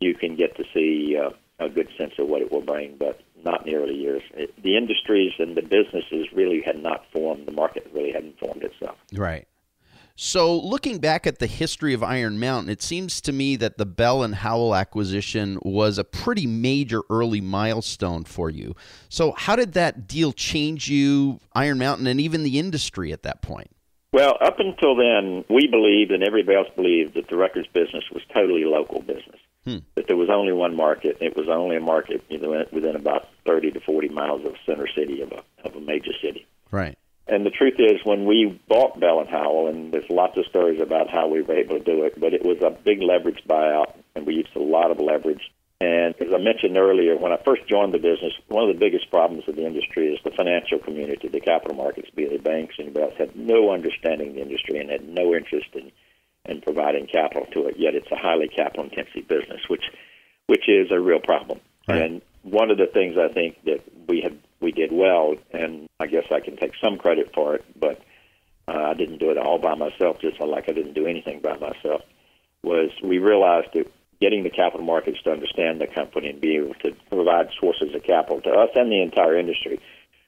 you 0.00 0.14
can 0.14 0.36
get 0.36 0.56
to 0.56 0.64
see 0.72 1.18
uh, 1.18 1.32
a 1.58 1.68
good 1.68 1.90
sense 1.98 2.14
of 2.18 2.26
what 2.26 2.40
it 2.40 2.50
will 2.50 2.62
bring, 2.62 2.96
but 2.96 3.20
not 3.44 3.66
in 3.66 3.72
the 3.74 3.78
early 3.78 3.94
years. 3.94 4.22
It, 4.32 4.54
the 4.62 4.78
industries 4.78 5.32
and 5.38 5.54
the 5.54 5.60
businesses 5.60 6.32
really 6.32 6.62
had 6.62 6.82
not 6.82 7.04
formed. 7.12 7.44
The 7.44 7.52
market 7.52 7.90
really 7.92 8.12
hadn't 8.12 8.38
formed 8.38 8.62
itself. 8.62 8.96
Right. 9.12 9.46
So, 10.20 10.58
looking 10.58 10.98
back 10.98 11.28
at 11.28 11.38
the 11.38 11.46
history 11.46 11.94
of 11.94 12.02
Iron 12.02 12.40
Mountain, 12.40 12.70
it 12.70 12.82
seems 12.82 13.20
to 13.20 13.30
me 13.30 13.54
that 13.54 13.78
the 13.78 13.86
Bell 13.86 14.24
and 14.24 14.34
Howell 14.34 14.74
acquisition 14.74 15.60
was 15.62 15.96
a 15.96 16.02
pretty 16.02 16.44
major 16.44 17.02
early 17.08 17.40
milestone 17.40 18.24
for 18.24 18.50
you. 18.50 18.74
So, 19.08 19.32
how 19.36 19.54
did 19.54 19.74
that 19.74 20.08
deal 20.08 20.32
change 20.32 20.88
you, 20.88 21.38
Iron 21.52 21.78
Mountain, 21.78 22.08
and 22.08 22.20
even 22.20 22.42
the 22.42 22.58
industry 22.58 23.12
at 23.12 23.22
that 23.22 23.42
point? 23.42 23.70
Well, 24.12 24.36
up 24.40 24.58
until 24.58 24.96
then, 24.96 25.44
we 25.48 25.68
believed, 25.68 26.10
and 26.10 26.24
everybody 26.24 26.58
else 26.58 26.68
believed, 26.74 27.14
that 27.14 27.28
the 27.28 27.36
records 27.36 27.68
business 27.68 28.02
was 28.12 28.24
totally 28.34 28.64
local 28.64 29.02
business. 29.02 29.38
Hmm. 29.64 29.78
That 29.94 30.08
there 30.08 30.16
was 30.16 30.30
only 30.30 30.52
one 30.52 30.74
market. 30.74 31.18
It 31.20 31.36
was 31.36 31.48
only 31.48 31.76
a 31.76 31.80
market 31.80 32.24
within 32.28 32.96
about 32.96 33.28
30 33.46 33.70
to 33.70 33.80
40 33.80 34.08
miles 34.08 34.44
of 34.44 34.56
center 34.66 34.88
city 34.88 35.22
of 35.22 35.30
a, 35.30 35.44
of 35.64 35.76
a 35.76 35.80
major 35.80 36.12
city. 36.20 36.44
Right. 36.72 36.98
And 37.28 37.44
the 37.44 37.50
truth 37.50 37.74
is, 37.78 38.00
when 38.04 38.24
we 38.24 38.58
bought 38.68 38.98
Bell 38.98 39.20
and 39.20 39.28
Howell, 39.28 39.68
and 39.68 39.92
there's 39.92 40.08
lots 40.08 40.38
of 40.38 40.46
stories 40.46 40.80
about 40.80 41.10
how 41.10 41.28
we 41.28 41.42
were 41.42 41.54
able 41.54 41.78
to 41.78 41.84
do 41.84 42.04
it, 42.04 42.18
but 42.18 42.32
it 42.32 42.42
was 42.42 42.62
a 42.62 42.70
big 42.70 43.02
leverage 43.02 43.42
buyout, 43.46 43.92
and 44.14 44.26
we 44.26 44.34
used 44.34 44.56
a 44.56 44.60
lot 44.60 44.90
of 44.90 44.98
leverage. 44.98 45.52
And 45.80 46.14
as 46.20 46.32
I 46.34 46.38
mentioned 46.38 46.76
earlier, 46.76 47.16
when 47.16 47.30
I 47.30 47.36
first 47.44 47.68
joined 47.68 47.92
the 47.92 47.98
business, 47.98 48.32
one 48.48 48.68
of 48.68 48.74
the 48.74 48.80
biggest 48.80 49.10
problems 49.10 49.44
of 49.46 49.56
the 49.56 49.66
industry 49.66 50.08
is 50.08 50.18
the 50.24 50.30
financial 50.30 50.78
community, 50.78 51.28
the 51.28 51.40
capital 51.40 51.76
markets, 51.76 52.10
be 52.16 52.26
they 52.26 52.38
banks, 52.38 52.76
anybody 52.80 53.04
else, 53.04 53.14
had 53.18 53.36
no 53.36 53.70
understanding 53.72 54.30
of 54.30 54.34
the 54.34 54.42
industry 54.42 54.78
and 54.78 54.90
had 54.90 55.06
no 55.06 55.34
interest 55.34 55.68
in, 55.74 55.92
in 56.46 56.62
providing 56.62 57.06
capital 57.06 57.46
to 57.52 57.68
it. 57.68 57.76
Yet 57.78 57.94
it's 57.94 58.10
a 58.10 58.16
highly 58.16 58.48
capital 58.48 58.84
intensive 58.84 59.28
business, 59.28 59.60
which 59.68 59.84
which 60.46 60.66
is 60.66 60.90
a 60.90 60.98
real 60.98 61.20
problem. 61.20 61.60
Right. 61.86 62.02
And 62.02 62.22
one 62.42 62.70
of 62.70 62.78
the 62.78 62.86
things 62.86 63.16
I 63.18 63.32
think 63.32 63.62
that 63.64 63.80
we 64.08 64.22
have 64.22 64.34
we 64.60 64.72
did 64.72 64.90
well, 64.92 65.34
and 65.52 65.88
I 66.00 66.06
guess 66.06 66.24
I 66.30 66.40
can 66.40 66.56
take 66.56 66.72
some 66.82 66.98
credit 66.98 67.32
for 67.34 67.54
it, 67.54 67.64
but 67.78 68.00
uh, 68.66 68.90
I 68.90 68.94
didn't 68.94 69.18
do 69.18 69.30
it 69.30 69.38
all 69.38 69.58
by 69.58 69.74
myself, 69.74 70.20
just 70.20 70.40
like 70.40 70.68
I 70.68 70.72
didn't 70.72 70.94
do 70.94 71.06
anything 71.06 71.40
by 71.40 71.56
myself. 71.56 72.02
Was 72.62 72.90
we 73.02 73.18
realized 73.18 73.68
that 73.74 73.90
getting 74.20 74.42
the 74.42 74.50
capital 74.50 74.84
markets 74.84 75.18
to 75.24 75.30
understand 75.30 75.80
the 75.80 75.86
company 75.86 76.28
and 76.28 76.40
be 76.40 76.56
able 76.56 76.74
to 76.74 76.92
provide 77.08 77.48
sources 77.60 77.94
of 77.94 78.02
capital 78.02 78.40
to 78.40 78.50
us 78.50 78.70
and 78.74 78.90
the 78.90 79.00
entire 79.00 79.38
industry 79.38 79.80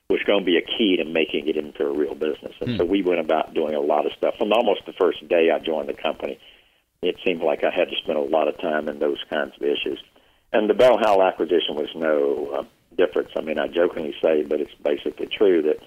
was 0.08 0.22
going 0.26 0.40
to 0.40 0.46
be 0.46 0.58
a 0.58 0.62
key 0.62 0.96
to 0.96 1.04
making 1.04 1.48
it 1.48 1.56
into 1.56 1.86
a 1.86 1.92
real 1.92 2.14
business. 2.14 2.54
And 2.60 2.70
hmm. 2.70 2.76
so 2.78 2.84
we 2.84 3.02
went 3.02 3.20
about 3.20 3.54
doing 3.54 3.74
a 3.74 3.80
lot 3.80 4.06
of 4.06 4.12
stuff. 4.12 4.34
From 4.38 4.52
almost 4.52 4.86
the 4.86 4.92
first 4.92 5.26
day 5.28 5.50
I 5.50 5.58
joined 5.58 5.88
the 5.88 5.94
company, 5.94 6.38
it 7.02 7.16
seemed 7.24 7.42
like 7.42 7.64
I 7.64 7.70
had 7.70 7.88
to 7.88 7.96
spend 8.02 8.18
a 8.18 8.22
lot 8.22 8.48
of 8.48 8.58
time 8.58 8.88
in 8.88 8.98
those 8.98 9.22
kinds 9.30 9.54
of 9.56 9.62
issues. 9.62 10.02
And 10.52 10.68
the 10.68 10.74
Bell 10.74 10.98
Howell 10.98 11.22
acquisition 11.22 11.76
was 11.76 11.88
no 11.94 12.60
uh, 12.60 12.64
difference. 12.96 13.30
I 13.36 13.40
mean, 13.40 13.58
I 13.58 13.68
jokingly 13.68 14.14
say, 14.22 14.42
but 14.42 14.60
it's 14.60 14.74
basically 14.82 15.26
true 15.26 15.62
that 15.62 15.78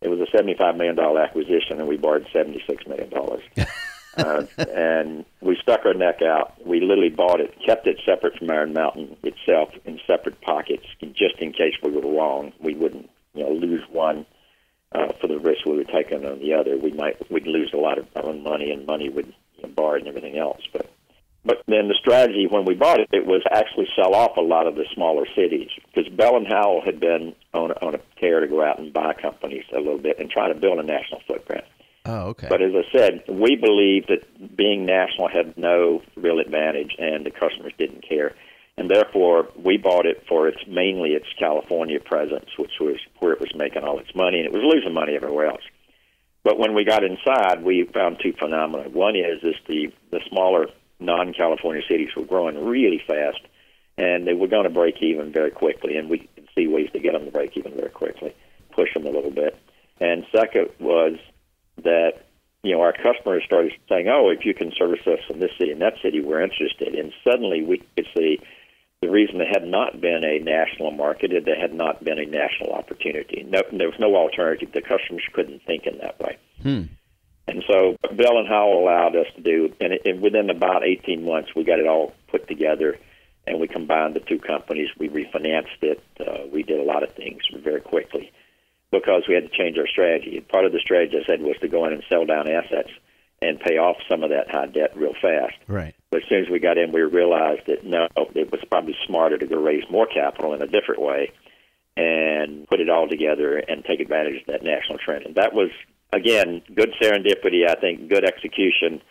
it 0.00 0.08
was 0.08 0.20
a 0.20 0.36
$75 0.36 0.76
million 0.76 0.98
acquisition 0.98 1.78
and 1.78 1.88
we 1.88 1.96
borrowed 1.96 2.26
$76 2.34 2.86
million. 2.86 3.12
uh, 4.16 4.46
and 4.58 5.24
we 5.40 5.56
stuck 5.62 5.84
our 5.84 5.94
neck 5.94 6.22
out. 6.22 6.54
We 6.66 6.80
literally 6.80 7.10
bought 7.10 7.40
it, 7.40 7.54
kept 7.64 7.86
it 7.86 8.00
separate 8.04 8.38
from 8.38 8.50
Iron 8.50 8.72
Mountain 8.72 9.16
itself 9.22 9.70
in 9.84 10.00
separate 10.06 10.40
pockets, 10.40 10.86
just 11.12 11.36
in 11.38 11.52
case 11.52 11.74
we 11.82 11.90
were 11.90 12.00
wrong. 12.00 12.52
We 12.60 12.74
wouldn't, 12.74 13.10
you 13.34 13.44
know, 13.44 13.52
lose 13.52 13.82
one 13.90 14.26
uh, 14.92 15.12
for 15.20 15.26
the 15.26 15.38
risk 15.38 15.66
we 15.66 15.76
were 15.76 15.84
taking 15.84 16.24
on 16.24 16.38
the 16.38 16.54
other. 16.54 16.76
We 16.76 16.92
might 16.92 17.30
we'd 17.30 17.46
lose 17.46 17.72
a 17.72 17.78
lot 17.78 17.98
of 17.98 18.06
our 18.16 18.26
own 18.26 18.42
money, 18.42 18.70
and 18.70 18.86
money 18.86 19.08
would 19.08 19.26
you 19.56 19.62
know, 19.62 19.68
borrowed 19.68 20.00
and 20.00 20.08
everything 20.08 20.38
else. 20.38 20.62
But 20.72 20.90
but 21.46 21.62
then 21.68 21.86
the 21.86 21.94
strategy 21.94 22.48
when 22.50 22.64
we 22.64 22.74
bought 22.74 22.98
it, 22.98 23.08
it 23.12 23.24
was 23.24 23.42
actually 23.52 23.86
sell 23.94 24.14
off 24.14 24.36
a 24.36 24.40
lot 24.40 24.66
of 24.66 24.74
the 24.74 24.84
smaller 24.92 25.26
cities 25.36 25.70
because 25.86 26.12
Bell 26.12 26.36
and 26.36 26.46
Howell 26.46 26.82
had 26.84 26.98
been 26.98 27.34
on, 27.54 27.70
on 27.70 27.94
a 27.94 28.00
tear 28.20 28.40
to 28.40 28.48
go 28.48 28.64
out 28.64 28.80
and 28.80 28.92
buy 28.92 29.14
companies 29.14 29.64
a 29.72 29.78
little 29.78 29.98
bit 29.98 30.18
and 30.18 30.28
try 30.28 30.48
to 30.48 30.54
build 30.54 30.80
a 30.80 30.82
national 30.82 31.20
footprint. 31.26 31.64
Oh, 32.04 32.28
okay. 32.30 32.48
But 32.48 32.62
as 32.62 32.72
I 32.74 32.84
said, 32.96 33.24
we 33.28 33.56
believe 33.56 34.06
that 34.08 34.56
being 34.56 34.86
national 34.86 35.28
had 35.28 35.56
no 35.56 36.02
real 36.16 36.40
advantage, 36.40 36.94
and 36.98 37.24
the 37.24 37.30
customers 37.30 37.72
didn't 37.78 38.06
care, 38.08 38.34
and 38.76 38.90
therefore 38.90 39.48
we 39.56 39.76
bought 39.76 40.06
it 40.06 40.24
for 40.28 40.48
its 40.48 40.58
mainly 40.68 41.10
its 41.10 41.26
California 41.38 42.00
presence, 42.00 42.50
which 42.58 42.72
was 42.80 42.96
where 43.20 43.32
it 43.32 43.40
was 43.40 43.52
making 43.54 43.82
all 43.82 43.98
its 43.98 44.14
money, 44.14 44.38
and 44.38 44.46
it 44.46 44.52
was 44.52 44.62
losing 44.62 44.94
money 44.94 45.14
everywhere 45.14 45.46
else. 45.46 45.62
But 46.44 46.58
when 46.58 46.74
we 46.74 46.84
got 46.84 47.02
inside, 47.02 47.64
we 47.64 47.88
found 47.92 48.18
two 48.22 48.32
phenomena. 48.32 48.88
One 48.88 49.16
is 49.16 49.42
is 49.42 49.56
the 49.66 49.92
the 50.10 50.20
smaller 50.28 50.66
non-California 50.98 51.82
cities 51.88 52.10
were 52.16 52.24
growing 52.24 52.64
really 52.64 53.02
fast, 53.06 53.40
and 53.98 54.26
they 54.26 54.34
were 54.34 54.48
going 54.48 54.64
to 54.64 54.70
break 54.70 55.02
even 55.02 55.32
very 55.32 55.50
quickly, 55.50 55.96
and 55.96 56.08
we 56.08 56.28
could 56.34 56.48
see 56.54 56.66
ways 56.66 56.90
to 56.92 56.98
get 56.98 57.12
them 57.12 57.24
to 57.24 57.30
break 57.30 57.56
even 57.56 57.74
very 57.74 57.90
quickly, 57.90 58.34
push 58.72 58.92
them 58.94 59.06
a 59.06 59.10
little 59.10 59.30
bit. 59.30 59.56
And 60.00 60.24
second 60.34 60.68
was 60.78 61.14
that 61.82 62.22
you 62.62 62.72
know 62.72 62.80
our 62.80 62.92
customers 62.92 63.44
started 63.44 63.72
saying, 63.88 64.08
"Oh, 64.08 64.30
if 64.30 64.44
you 64.44 64.54
can 64.54 64.72
service 64.72 65.06
us 65.06 65.20
in 65.30 65.40
this 65.40 65.52
city 65.58 65.72
and 65.72 65.80
that 65.82 65.94
city, 66.02 66.20
we're 66.20 66.42
interested." 66.42 66.94
And 66.94 67.12
suddenly 67.24 67.62
we 67.62 67.82
could 67.96 68.06
see 68.16 68.40
the 69.02 69.10
reason 69.10 69.38
there 69.38 69.48
had 69.48 69.66
not 69.66 70.00
been 70.00 70.24
a 70.24 70.38
national 70.38 70.90
market 70.90 71.32
is 71.32 71.44
there 71.44 71.60
had 71.60 71.74
not 71.74 72.02
been 72.02 72.18
a 72.18 72.26
national 72.26 72.72
opportunity. 72.72 73.44
No, 73.46 73.60
there 73.72 73.88
was 73.88 73.98
no 73.98 74.16
alternative. 74.16 74.72
The 74.72 74.80
customers 74.80 75.22
couldn't 75.32 75.62
think 75.66 75.86
in 75.86 75.98
that 75.98 76.18
way. 76.18 76.38
Hmm. 76.62 76.82
And 77.48 77.62
so 77.68 77.96
Bell 78.12 78.38
and 78.38 78.48
Howell 78.48 78.82
allowed 78.82 79.16
us 79.16 79.26
to 79.36 79.40
do, 79.40 79.72
and, 79.80 79.92
it, 79.92 80.02
and 80.04 80.20
within 80.20 80.50
about 80.50 80.84
18 80.84 81.24
months, 81.24 81.54
we 81.54 81.64
got 81.64 81.78
it 81.78 81.86
all 81.86 82.12
put 82.28 82.48
together, 82.48 82.98
and 83.46 83.60
we 83.60 83.68
combined 83.68 84.14
the 84.14 84.20
two 84.20 84.38
companies. 84.38 84.88
We 84.98 85.08
refinanced 85.08 85.82
it. 85.82 86.02
Uh, 86.18 86.46
we 86.52 86.62
did 86.64 86.80
a 86.80 86.82
lot 86.82 87.02
of 87.02 87.14
things 87.14 87.42
very 87.62 87.80
quickly 87.80 88.32
because 88.90 89.24
we 89.28 89.34
had 89.34 89.50
to 89.50 89.56
change 89.56 89.78
our 89.78 89.86
strategy. 89.86 90.40
Part 90.40 90.64
of 90.64 90.72
the 90.72 90.80
strategy 90.80 91.18
I 91.22 91.26
said 91.26 91.40
was 91.40 91.56
to 91.60 91.68
go 91.68 91.86
in 91.86 91.92
and 91.92 92.02
sell 92.08 92.24
down 92.24 92.48
assets 92.48 92.90
and 93.42 93.60
pay 93.60 93.76
off 93.76 93.96
some 94.08 94.22
of 94.22 94.30
that 94.30 94.50
high 94.50 94.66
debt 94.66 94.96
real 94.96 95.14
fast. 95.20 95.54
Right. 95.68 95.94
But 96.10 96.22
as 96.22 96.28
soon 96.28 96.44
as 96.44 96.50
we 96.50 96.58
got 96.58 96.78
in, 96.78 96.92
we 96.92 97.02
realized 97.02 97.66
that 97.66 97.84
no, 97.84 98.08
it 98.34 98.50
was 98.50 98.60
probably 98.70 98.96
smarter 99.06 99.36
to 99.36 99.46
go 99.46 99.56
raise 99.56 99.84
more 99.90 100.06
capital 100.06 100.54
in 100.54 100.62
a 100.62 100.66
different 100.66 101.02
way 101.02 101.32
and 101.96 102.66
put 102.68 102.80
it 102.80 102.88
all 102.88 103.08
together 103.08 103.56
and 103.56 103.84
take 103.84 104.00
advantage 104.00 104.40
of 104.40 104.46
that 104.46 104.62
national 104.62 104.98
trend. 104.98 105.26
And 105.26 105.34
that 105.36 105.54
was, 105.54 105.70
again, 106.16 106.62
good 106.74 106.92
serendipity, 107.00 107.68
I 107.68 107.74
think, 107.74 108.08
good 108.08 108.24
execution. 108.24 109.02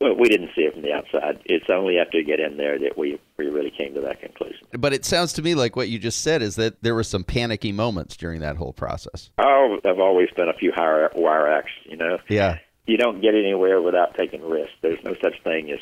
Well, 0.00 0.16
we 0.16 0.28
didn't 0.28 0.50
see 0.56 0.62
it 0.62 0.72
from 0.72 0.82
the 0.82 0.92
outside. 0.92 1.40
It's 1.44 1.66
only 1.70 1.98
after 1.98 2.18
you 2.18 2.24
get 2.24 2.40
in 2.40 2.56
there 2.56 2.78
that 2.78 2.98
we, 2.98 3.20
we 3.38 3.46
really 3.46 3.70
came 3.70 3.94
to 3.94 4.00
that 4.00 4.20
conclusion. 4.20 4.66
But 4.72 4.92
it 4.92 5.04
sounds 5.04 5.32
to 5.34 5.42
me 5.42 5.54
like 5.54 5.76
what 5.76 5.88
you 5.88 5.98
just 5.98 6.22
said 6.22 6.42
is 6.42 6.56
that 6.56 6.82
there 6.82 6.94
were 6.94 7.04
some 7.04 7.22
panicky 7.22 7.70
moments 7.70 8.16
during 8.16 8.40
that 8.40 8.56
whole 8.56 8.72
process. 8.72 9.30
Oh, 9.38 9.78
I've 9.84 10.00
always 10.00 10.28
been 10.36 10.48
a 10.48 10.54
few 10.54 10.72
higher 10.74 11.10
wire 11.14 11.46
acts, 11.46 11.70
you 11.84 11.96
know. 11.96 12.18
Yeah. 12.28 12.58
You 12.86 12.96
don't 12.96 13.20
get 13.20 13.34
anywhere 13.34 13.80
without 13.80 14.16
taking 14.16 14.42
risks. 14.42 14.74
There's 14.82 15.02
no 15.04 15.14
such 15.22 15.40
thing 15.44 15.70
as 15.70 15.78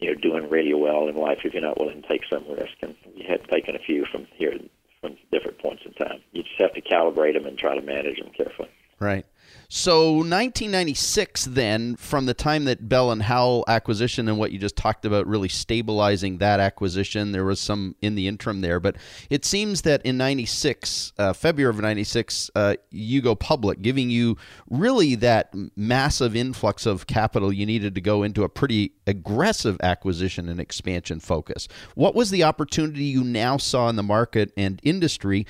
you 0.00 0.12
know 0.12 0.20
doing 0.20 0.50
really 0.50 0.74
well 0.74 1.08
in 1.08 1.16
life 1.16 1.38
if 1.44 1.54
you're 1.54 1.62
not 1.62 1.80
willing 1.80 2.02
to 2.02 2.08
take 2.08 2.22
some 2.30 2.44
risk. 2.50 2.74
And 2.82 2.94
you 3.14 3.24
have 3.26 3.46
taken 3.48 3.74
a 3.74 3.78
few 3.78 4.04
from 4.12 4.26
here 4.34 4.52
from 5.00 5.16
different 5.32 5.58
points 5.60 5.82
in 5.86 5.94
time. 5.94 6.20
You 6.32 6.42
just 6.42 6.60
have 6.60 6.74
to 6.74 6.82
calibrate 6.82 7.32
them 7.32 7.46
and 7.46 7.58
try 7.58 7.74
to 7.74 7.80
manage 7.80 8.18
them 8.18 8.30
carefully. 8.36 8.68
Right. 8.98 9.24
So 9.68 10.12
1996, 10.12 11.46
then, 11.46 11.96
from 11.96 12.26
the 12.26 12.34
time 12.34 12.64
that 12.66 12.88
Bell 12.88 13.10
and 13.10 13.22
Howell 13.22 13.64
acquisition 13.66 14.28
and 14.28 14.38
what 14.38 14.52
you 14.52 14.58
just 14.58 14.76
talked 14.76 15.04
about 15.04 15.26
really 15.26 15.48
stabilizing 15.48 16.38
that 16.38 16.60
acquisition, 16.60 17.32
there 17.32 17.44
was 17.44 17.60
some 17.60 17.96
in 18.00 18.14
the 18.14 18.28
interim 18.28 18.60
there, 18.60 18.78
but 18.78 18.96
it 19.28 19.44
seems 19.44 19.82
that 19.82 20.04
in 20.06 20.16
96, 20.16 21.12
uh, 21.18 21.32
February 21.32 21.74
of 21.74 21.80
96, 21.80 22.50
uh, 22.54 22.76
you 22.90 23.20
go 23.20 23.34
public, 23.34 23.82
giving 23.82 24.08
you 24.08 24.36
really 24.70 25.16
that 25.16 25.52
massive 25.74 26.36
influx 26.36 26.86
of 26.86 27.06
capital 27.06 27.52
you 27.52 27.66
needed 27.66 27.94
to 27.94 28.00
go 28.00 28.22
into 28.22 28.44
a 28.44 28.48
pretty 28.48 28.92
aggressive 29.06 29.76
acquisition 29.82 30.48
and 30.48 30.60
expansion 30.60 31.18
focus. 31.18 31.66
What 31.94 32.14
was 32.14 32.30
the 32.30 32.44
opportunity 32.44 33.04
you 33.04 33.24
now 33.24 33.56
saw 33.56 33.88
in 33.88 33.96
the 33.96 34.02
market 34.02 34.52
and 34.56 34.80
industry? 34.82 35.46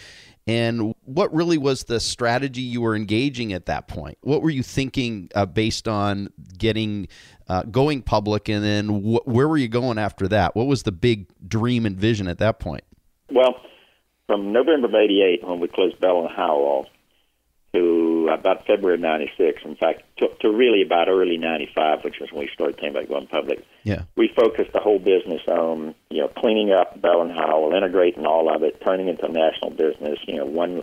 And 0.47 0.95
what 1.05 1.35
really 1.35 1.59
was 1.59 1.85
the 1.85 1.99
strategy 1.99 2.61
you 2.61 2.81
were 2.81 2.95
engaging 2.95 3.53
at 3.53 3.67
that 3.67 3.89
point? 3.89 4.17
What 4.21 4.43
were 4.43 4.51
you 4.51 4.63
thinking 4.63 5.29
uh, 5.35 5.47
based 5.47 5.89
on 5.89 6.29
getting 6.57 7.09
uh, 7.49 7.63
going 7.63 8.03
public, 8.03 8.49
and 8.49 8.65
then 8.65 8.89
wh- 8.89 9.27
where 9.27 9.49
were 9.49 9.57
you 9.57 9.69
going 9.69 9.99
after 9.99 10.29
that? 10.29 10.55
What 10.55 10.67
was 10.67 10.85
the 10.85 10.93
big 10.93 11.27
dream 11.47 11.85
and 11.85 11.99
vision 11.99 12.29
at 12.29 12.39
that 12.39 12.61
point? 12.61 12.85
Well, 13.31 13.57
from 14.27 14.53
November 14.53 14.87
of 14.87 14.95
'88, 14.95 15.47
when 15.47 15.61
we 15.61 15.69
closed 15.69 16.01
Bell 16.01 16.27
and 16.27 16.35
Howell, 16.35 16.87
to 17.77 18.29
about 18.33 18.67
February 18.67 18.95
of 18.95 19.01
'96. 19.01 19.63
In 19.65 19.77
fact, 19.77 20.03
to, 20.19 20.29
to 20.41 20.51
really 20.51 20.83
about 20.83 21.09
early 21.09 21.37
'95, 21.37 22.05
which 22.05 22.17
was 22.21 22.31
when 22.33 22.43
we 22.43 22.51
started 22.53 22.77
thinking 22.77 22.97
about 22.97 23.09
going 23.09 23.27
public. 23.27 23.65
Yeah. 23.85 24.03
We 24.17 24.33
focused 24.35 24.73
the 24.73 24.81
whole 24.81 24.99
business 24.99 25.43
on 25.47 25.95
you 26.11 26.23
know 26.23 26.29
cleaning 26.29 26.73
up 26.73 27.01
Bell 27.01 27.23
and 27.23 27.33
Howell, 27.33 27.75
integrating 27.75 28.27
all 28.27 28.55
of 28.55 28.63
it, 28.63 28.81
turning 28.85 29.09
into 29.09 29.27
a 29.27 29.33
national 29.33 29.71
business. 29.71 30.19
You 30.27 30.37
know, 30.37 30.47
one 30.47 30.83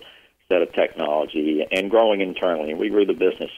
set 0.50 0.62
of 0.62 0.74
technology 0.74 1.66
and 1.72 1.90
growing 1.90 2.22
internally. 2.22 2.74
We 2.74 2.90
grew 2.90 3.06
the 3.06 3.14
business 3.14 3.52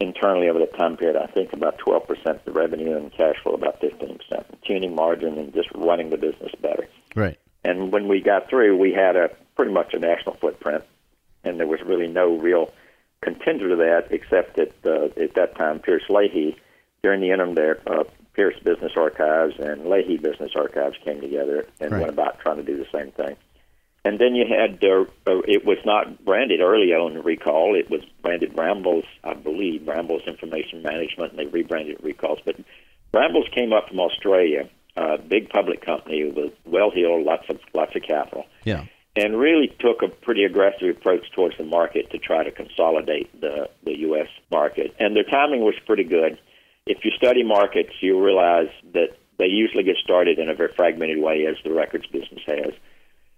internally 0.00 0.48
over 0.48 0.58
the 0.58 0.66
time 0.66 0.96
period. 0.96 1.16
I 1.16 1.26
think 1.26 1.52
about 1.52 1.78
12% 1.78 2.26
of 2.26 2.44
the 2.44 2.52
revenue 2.52 2.96
and 2.96 3.10
cash 3.12 3.36
flow, 3.42 3.54
about 3.54 3.80
15%. 3.80 4.18
Tuning 4.66 4.94
margin 4.94 5.38
and 5.38 5.54
just 5.54 5.68
running 5.74 6.10
the 6.10 6.18
business 6.18 6.52
better. 6.60 6.86
Right. 7.14 7.38
And 7.64 7.92
when 7.92 8.08
we 8.08 8.20
got 8.20 8.50
through, 8.50 8.76
we 8.76 8.92
had 8.92 9.16
a 9.16 9.30
pretty 9.56 9.72
much 9.72 9.94
a 9.94 9.98
national 9.98 10.36
footprint 10.36 10.84
and 11.46 11.58
there 11.60 11.66
was 11.66 11.80
really 11.82 12.08
no 12.08 12.36
real 12.36 12.72
contender 13.22 13.68
to 13.70 13.76
that 13.76 14.08
except 14.10 14.56
that 14.56 14.72
uh, 14.84 15.20
at 15.20 15.34
that 15.34 15.56
time 15.56 15.78
Pierce 15.78 16.04
Leahy, 16.08 16.56
during 17.02 17.20
the 17.20 17.30
interim 17.30 17.54
there, 17.54 17.78
uh, 17.86 18.04
Pierce 18.34 18.58
Business 18.62 18.92
Archives 18.96 19.54
and 19.58 19.86
Leahy 19.86 20.18
Business 20.18 20.52
Archives 20.54 20.96
came 21.04 21.20
together 21.20 21.66
and 21.80 21.92
Right. 21.92 22.00
went 22.00 22.12
about 22.12 22.40
trying 22.40 22.56
to 22.56 22.62
do 22.62 22.76
the 22.76 22.86
same 22.92 23.10
thing. 23.12 23.36
And 24.04 24.18
then 24.20 24.36
you 24.36 24.44
had 24.46 24.84
uh, 24.84 25.04
uh, 25.26 25.40
it 25.48 25.64
was 25.64 25.78
not 25.84 26.24
branded 26.24 26.60
early 26.60 26.92
on 26.92 27.22
Recall. 27.22 27.74
It 27.74 27.90
was 27.90 28.02
branded 28.22 28.54
Brambles, 28.54 29.04
I 29.24 29.34
believe, 29.34 29.84
Brambles 29.84 30.22
Information 30.26 30.82
Management, 30.82 31.32
and 31.32 31.38
they 31.40 31.46
rebranded 31.46 31.98
Recalls. 32.02 32.38
But 32.44 32.56
Brambles 33.10 33.48
came 33.52 33.72
up 33.72 33.88
from 33.88 33.98
Australia, 33.98 34.68
a 34.96 35.18
big 35.18 35.48
public 35.48 35.84
company 35.84 36.30
with 36.30 36.52
well-heeled, 36.64 37.24
lots 37.24 37.48
of 37.48 37.58
lots 37.74 37.96
of 37.96 38.02
capital 38.02 38.46
Yeah. 38.64 38.84
And 39.16 39.38
really 39.38 39.74
took 39.80 40.02
a 40.02 40.08
pretty 40.08 40.44
aggressive 40.44 40.90
approach 40.90 41.30
towards 41.32 41.56
the 41.56 41.64
market 41.64 42.10
to 42.10 42.18
try 42.18 42.44
to 42.44 42.50
consolidate 42.50 43.40
the, 43.40 43.68
the 43.84 43.98
U.S. 44.00 44.28
market. 44.50 44.94
And 45.00 45.16
their 45.16 45.24
timing 45.24 45.62
was 45.62 45.74
pretty 45.86 46.04
good. 46.04 46.38
If 46.86 47.04
you 47.04 47.10
study 47.16 47.42
markets, 47.42 47.90
you 48.00 48.22
realize 48.22 48.68
that 48.92 49.16
they 49.38 49.46
usually 49.46 49.84
get 49.84 49.96
started 49.96 50.38
in 50.38 50.50
a 50.50 50.54
very 50.54 50.72
fragmented 50.76 51.18
way, 51.18 51.46
as 51.46 51.56
the 51.64 51.72
records 51.72 52.06
business 52.06 52.42
has. 52.46 52.72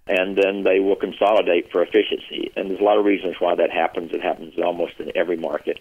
And 0.08 0.36
then 0.36 0.64
they 0.64 0.80
will 0.80 0.96
consolidate 0.96 1.70
for 1.70 1.82
efficiency. 1.82 2.50
And 2.56 2.70
there's 2.70 2.80
a 2.80 2.84
lot 2.84 2.98
of 2.98 3.04
reasons 3.04 3.36
why 3.38 3.54
that 3.54 3.70
happens. 3.70 4.12
It 4.12 4.22
happens 4.22 4.54
almost 4.58 4.94
in 4.98 5.12
every 5.14 5.36
market. 5.36 5.78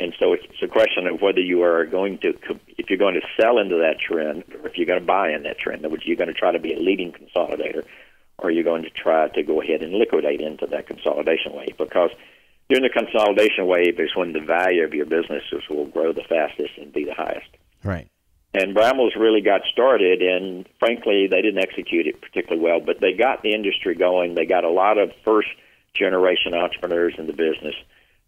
And 0.00 0.14
so 0.18 0.32
it's 0.32 0.44
a 0.62 0.68
question 0.68 1.06
of 1.06 1.20
whether 1.20 1.40
you 1.40 1.62
are 1.64 1.84
going 1.84 2.18
to, 2.18 2.34
if 2.76 2.88
you're 2.88 2.98
going 2.98 3.14
to 3.14 3.26
sell 3.40 3.58
into 3.58 3.78
that 3.78 3.98
trend, 4.00 4.44
or 4.54 4.68
if 4.68 4.76
you're 4.76 4.86
going 4.86 5.00
to 5.00 5.06
buy 5.06 5.30
in 5.30 5.42
that 5.42 5.58
trend, 5.58 5.80
in 5.80 5.84
other 5.84 5.92
words, 5.92 6.04
you're 6.06 6.16
going 6.16 6.32
to 6.32 6.34
try 6.34 6.52
to 6.52 6.60
be 6.60 6.72
a 6.72 6.78
leading 6.78 7.12
consolidator, 7.12 7.84
or 8.38 8.50
you're 8.50 8.64
going 8.64 8.82
to 8.84 8.90
try 8.90 9.28
to 9.28 9.42
go 9.42 9.60
ahead 9.60 9.82
and 9.82 9.92
liquidate 9.92 10.40
into 10.40 10.66
that 10.66 10.86
consolidation 10.86 11.52
wave. 11.54 11.76
Because 11.76 12.10
during 12.68 12.82
the 12.82 12.90
consolidation 12.90 13.66
wave 13.66 13.98
is 13.98 14.14
when 14.14 14.32
the 14.32 14.40
value 14.40 14.84
of 14.84 14.94
your 14.94 15.06
businesses 15.06 15.62
will 15.68 15.86
grow 15.86 16.12
the 16.12 16.24
fastest 16.28 16.70
and 16.78 16.92
be 16.92 17.04
the 17.04 17.14
highest. 17.14 17.48
Right. 17.82 18.08
And 18.54 18.74
Brambles 18.74 19.14
really 19.16 19.42
got 19.42 19.60
started, 19.70 20.22
and 20.22 20.66
frankly, 20.78 21.26
they 21.30 21.42
didn't 21.42 21.62
execute 21.62 22.06
it 22.06 22.20
particularly 22.20 22.62
well, 22.62 22.80
but 22.80 23.00
they 23.00 23.12
got 23.12 23.42
the 23.42 23.52
industry 23.54 23.94
going. 23.94 24.34
They 24.34 24.46
got 24.46 24.64
a 24.64 24.70
lot 24.70 24.96
of 24.96 25.12
first 25.24 25.48
generation 25.92 26.54
entrepreneurs 26.54 27.14
in 27.18 27.26
the 27.26 27.34
business 27.34 27.74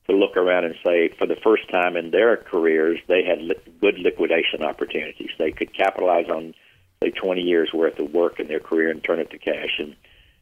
to 0.08 0.16
look 0.16 0.36
around 0.36 0.64
and 0.64 0.74
say, 0.84 1.08
for 1.18 1.26
the 1.26 1.36
first 1.36 1.70
time 1.70 1.96
in 1.96 2.10
their 2.10 2.36
careers, 2.36 2.98
they 3.06 3.22
had 3.22 3.40
li- 3.40 3.54
good 3.80 3.98
liquidation 3.98 4.62
opportunities. 4.62 5.30
They 5.38 5.52
could 5.52 5.74
capitalize 5.74 6.28
on, 6.28 6.54
say, 7.02 7.10
20 7.10 7.40
years 7.40 7.70
worth 7.72 7.98
of 7.98 8.12
work 8.12 8.40
in 8.40 8.48
their 8.48 8.60
career 8.60 8.90
and 8.90 9.02
turn 9.02 9.20
it 9.20 9.30
to 9.30 9.38
cash 9.38 9.78
and, 9.78 9.96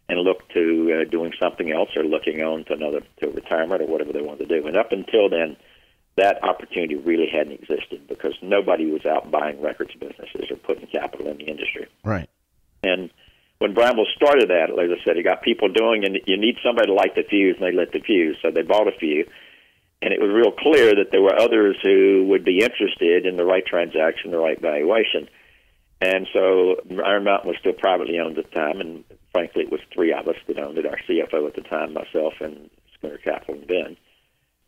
and 0.09 0.21
look 0.21 0.49
to 0.51 1.03
uh, 1.07 1.11
doing 1.11 1.33
something 1.40 1.71
else 1.71 1.90
or 1.97 2.03
looking 2.03 2.42
on 2.42 2.64
to 2.64 2.73
another 2.73 3.01
to 3.21 3.29
retirement 3.29 3.83
or 3.83 3.87
whatever 3.87 4.12
they 4.12 4.23
wanted 4.23 4.49
to 4.49 4.61
do. 4.61 4.66
And 4.66 4.77
up 4.77 4.90
until 4.90 5.29
then, 5.29 5.57
that 6.16 6.42
opportunity 6.42 6.97
really 6.97 7.29
hadn't 7.33 7.53
existed 7.53 8.09
because 8.09 8.35
nobody 8.42 8.90
was 8.90 9.07
out 9.07 9.31
buying 9.31 9.62
records 9.62 9.94
businesses 9.94 10.51
or 10.51 10.57
putting 10.57 10.88
capital 10.88 11.29
in 11.29 11.38
the 11.38 11.44
industry. 11.44 11.87
Right. 12.03 12.29
And 12.83 13.11
when 13.59 13.73
Bramble 13.73 14.07
started 14.16 14.51
that, 14.51 14.71
as 14.71 14.90
I 14.90 15.05
said, 15.05 15.16
he 15.16 15.23
got 15.23 15.42
people 15.42 15.68
doing, 15.68 16.05
and 16.05 16.18
you 16.27 16.37
need 16.37 16.57
somebody 16.64 16.88
to 16.88 16.94
light 16.94 17.14
the 17.14 17.23
fuse, 17.23 17.57
and 17.61 17.66
they 17.66 17.77
lit 17.77 17.92
the 17.92 18.01
fuse. 18.01 18.37
So 18.42 18.51
they 18.51 18.62
bought 18.62 18.88
a 18.88 18.99
few, 18.99 19.29
and 20.03 20.12
it 20.12 20.21
was 20.21 20.31
real 20.31 20.53
clear 20.53 20.94
that 20.97 21.11
there 21.12 21.23
were 21.23 21.38
others 21.38 21.77
who 21.83 22.27
would 22.31 22.44
be 22.44 22.62
interested 22.62 23.27
in 23.27 23.37
the 23.37 23.44
right 23.44 23.64
transaction, 23.64 24.33
the 24.33 24.38
right 24.38 24.61
valuation. 24.61 25.29
And 26.01 26.29
so 26.33 26.77
Iron 27.05 27.25
Mountain 27.25 27.49
was 27.49 27.59
still 27.59 27.73
privately 27.73 28.19
owned 28.21 28.39
at 28.39 28.45
the 28.45 28.51
time, 28.51 28.81
and 28.81 29.05
frankly, 29.33 29.65
it 29.65 29.73
was 29.73 29.81
three 29.93 30.13
of 30.13 30.29
us 30.29 30.37
that 30.47 30.59
owned 30.59 30.79
it: 30.79 30.87
our 30.87 30.99
CFO 31.09 31.47
at 31.49 31.55
the 31.55 31.63
time, 31.63 31.93
myself, 31.93 32.35
and 32.41 32.71
Schooner 32.95 33.19
Capital 33.19 33.55
and 33.55 33.67
Vin. 33.67 33.97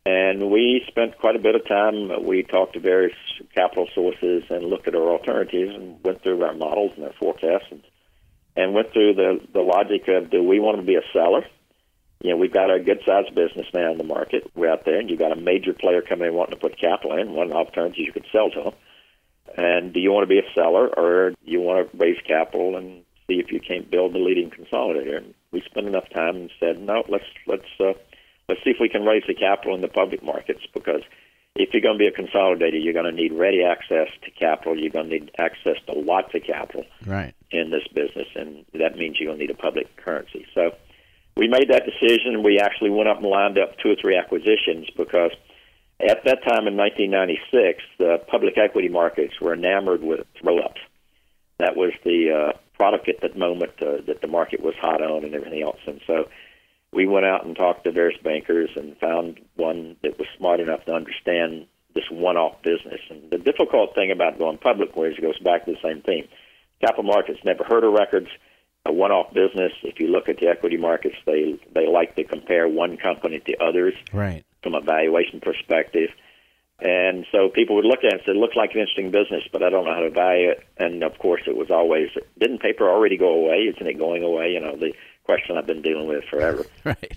And 0.07 0.51
we 0.51 0.83
spent 0.89 1.19
quite 1.19 1.37
a 1.37 1.41
bit 1.41 1.55
of 1.55 1.69
time. 1.69 2.25
We 2.25 2.43
talked 2.43 2.73
to 2.73 2.81
various 2.81 3.15
capital 3.55 3.87
sources 3.95 4.45
and 4.49 4.65
looked 4.65 4.89
at 4.89 4.95
our 4.95 5.11
alternatives 5.11 5.75
and 5.75 6.03
went 6.03 6.23
through 6.23 6.43
our 6.43 6.55
models 6.55 6.93
and 6.97 7.05
our 7.05 7.13
forecasts 7.13 7.67
and, 7.71 7.83
and 8.57 8.75
went 8.75 8.93
through 8.93 9.15
the, 9.15 9.41
the 9.53 9.61
logic 9.61 10.09
of 10.09 10.31
do 10.31 10.43
we 10.43 10.59
want 10.59 10.79
to 10.79 10.83
be 10.83 10.97
a 10.97 11.03
seller? 11.13 11.45
You 12.23 12.31
know, 12.31 12.37
we've 12.39 12.53
got 12.53 12.75
a 12.75 12.81
good 12.81 13.01
sized 13.07 13.35
business 13.35 13.67
now 13.73 13.93
in 13.93 13.99
the 13.99 14.05
market. 14.05 14.51
We're 14.55 14.71
out 14.71 14.85
there, 14.85 14.99
and 14.99 15.09
you've 15.09 15.19
got 15.19 15.33
a 15.33 15.41
major 15.41 15.73
player 15.75 16.03
coming 16.03 16.29
in 16.29 16.35
wanting 16.35 16.55
to 16.55 16.61
put 16.61 16.79
capital 16.79 17.17
in. 17.17 17.33
One 17.33 17.47
of 17.47 17.53
the 17.53 17.57
alternatives 17.57 17.99
you 17.99 18.13
could 18.13 18.27
sell 18.33 18.51
to 18.51 18.63
them. 18.63 18.75
And 19.57 19.93
do 19.93 20.01
you 20.01 20.13
want 20.13 20.25
to 20.25 20.29
be 20.29 20.39
a 20.39 20.53
seller 20.55 20.89
or 20.89 21.31
do 21.31 21.37
you 21.51 21.61
want 21.61 21.91
to 21.91 21.97
raise 21.97 22.19
capital 22.27 22.77
and 22.77 23.03
see 23.27 23.35
if 23.41 23.51
you 23.53 23.61
can't 23.61 23.91
build 23.91 24.15
the 24.15 24.19
leading 24.19 24.51
consolidator? 24.51 25.17
And 25.17 25.35
we 25.53 25.63
spent 25.63 25.87
enough 25.87 26.09
time 26.15 26.37
and 26.37 26.51
said, 26.61 26.81
no, 26.81 27.05
let's 27.09 27.25
let's 27.47 27.69
uh, 27.81 27.93
let's 28.49 28.63
see 28.65 28.71
if 28.71 28.77
we 28.81 28.89
can 28.89 29.05
raise 29.05 29.25
the 29.27 29.35
capital 29.35 29.75
in 29.75 29.81
the 29.81 29.89
public 29.89 30.23
markets 30.23 30.67
because 30.73 31.03
if 31.57 31.71
you're 31.73 31.83
going 31.83 31.99
to 31.99 31.99
be 31.99 32.07
a 32.07 32.13
consolidator, 32.13 32.83
you're 32.83 32.95
going 32.95 33.13
to 33.13 33.13
need 33.13 33.33
ready 33.33 33.65
access 33.65 34.09
to 34.23 34.31
capital. 34.31 34.79
You're 34.79 34.91
going 34.91 35.11
to 35.11 35.19
need 35.19 35.31
access 35.39 35.77
to 35.87 35.93
lots 35.93 36.33
of 36.35 36.45
capital 36.45 36.85
Right. 37.05 37.35
in 37.51 37.71
this 37.71 37.87
business, 37.93 38.29
and 38.37 38.65
that 38.75 38.97
means 38.97 39.19
you're 39.19 39.27
going 39.29 39.39
to 39.39 39.47
need 39.47 39.51
a 39.51 39.61
public 39.61 39.97
currency. 39.97 40.47
So 40.55 40.71
we 41.37 41.49
made 41.49 41.69
that 41.71 41.83
decision. 41.85 42.45
We 42.45 42.61
actually 42.61 42.91
went 42.91 43.09
up 43.09 43.19
and 43.19 43.27
lined 43.27 43.59
up 43.59 43.77
two 43.79 43.91
or 43.91 43.97
three 44.01 44.17
acquisitions 44.17 44.89
because 44.97 45.33
at 46.03 46.25
that 46.25 46.43
time 46.45 46.67
in 46.67 46.77
1996, 46.77 47.83
the 47.99 48.19
public 48.29 48.57
equity 48.57 48.89
markets 48.89 49.41
were 49.41 49.55
enamored 49.55 50.03
with 50.03 50.27
roll-ups. 50.43 50.81
That 51.59 51.77
was 51.77 51.93
the 52.05 52.31
uh, 52.31 52.59
product 52.79 53.09
at 53.09 53.21
that 53.21 53.37
moment 53.37 53.73
uh, 53.83 54.01
that 54.07 54.21
the 54.21 54.27
market 54.27 54.61
was 54.63 54.75
hot 54.81 55.03
on 55.03 55.25
and 55.25 55.35
everything 55.35 55.63
else. 55.63 55.81
And 55.87 56.01
so 56.07 56.29
we 56.93 57.07
went 57.07 57.27
out 57.27 57.45
and 57.45 57.55
talked 57.55 57.85
to 57.85 57.93
various 57.93 58.21
bankers 58.23 58.71
and 58.77 58.97
found 58.99 59.41
one 59.57 59.97
that 60.03 60.19
was 60.19 60.27
smart 60.39 60.61
enough 60.61 60.85
to 60.87 60.93
understand 60.93 61.67
this 61.95 62.05
one-off 62.11 62.63
business. 62.63 63.01
And 63.11 63.31
the 63.31 63.39
difficult 63.39 63.95
thing 63.95 64.11
about 64.11 64.39
going 64.39 64.59
public, 64.59 64.97
where 64.97 65.11
it 65.11 65.21
goes 65.21 65.39
back 65.41 65.67
to 65.67 65.73
the 65.73 65.79
same 65.83 66.03
theme, 66.03 66.29
capital 66.81 67.05
markets 67.05 67.41
never 67.45 67.65
heard 67.65 67.85
of 67.85 67.93
records. 67.93 68.29
A 68.87 68.93
one-off 68.93 69.35
business. 69.35 69.73
If 69.83 70.01
you 70.01 70.09
look 70.09 70.31
at 70.31 70.39
the 70.39 70.47
equity 70.49 70.79
markets, 70.79 71.17
they 71.27 71.61
they 71.75 71.87
like 71.87 72.17
to 72.17 72.25
compare 72.25 72.67
one 72.67 72.97
company 72.97 73.39
to 73.41 73.63
others 73.63 73.93
Right. 74.11 74.43
From 74.63 74.75
a 74.75 74.81
valuation 74.81 75.41
perspective. 75.41 76.11
And 76.81 77.27
so 77.31 77.51
people 77.51 77.77
would 77.77 77.85
look 77.85 78.01
at 78.01 78.07
it 78.07 78.13
and 78.13 78.21
say, 78.25 78.33
it 78.33 78.37
looks 78.37 78.57
like 78.57 78.73
an 78.75 78.81
interesting 78.81 79.11
business, 79.11 79.43
but 79.53 79.63
I 79.63 79.69
don't 79.69 79.85
know 79.85 79.95
how 79.95 80.01
to 80.01 80.11
value 80.11 80.51
it. 80.51 80.67
And 80.79 81.03
of 81.03 81.19
course, 81.19 81.43
it 81.47 81.57
was 81.57 81.71
always, 81.71 82.09
didn't 82.39 82.61
paper 82.61 82.89
already 82.89 83.19
go 83.19 83.29
away? 83.29 83.71
Isn't 83.75 83.87
it 83.87 83.99
going 83.99 84.23
away? 84.23 84.53
You 84.53 84.61
know, 84.61 84.77
the 84.77 84.95
question 85.25 85.59
I've 85.59 85.67
been 85.67 85.83
dealing 85.83 86.09
with 86.09 86.25
forever. 86.25 86.65
Right. 86.85 87.13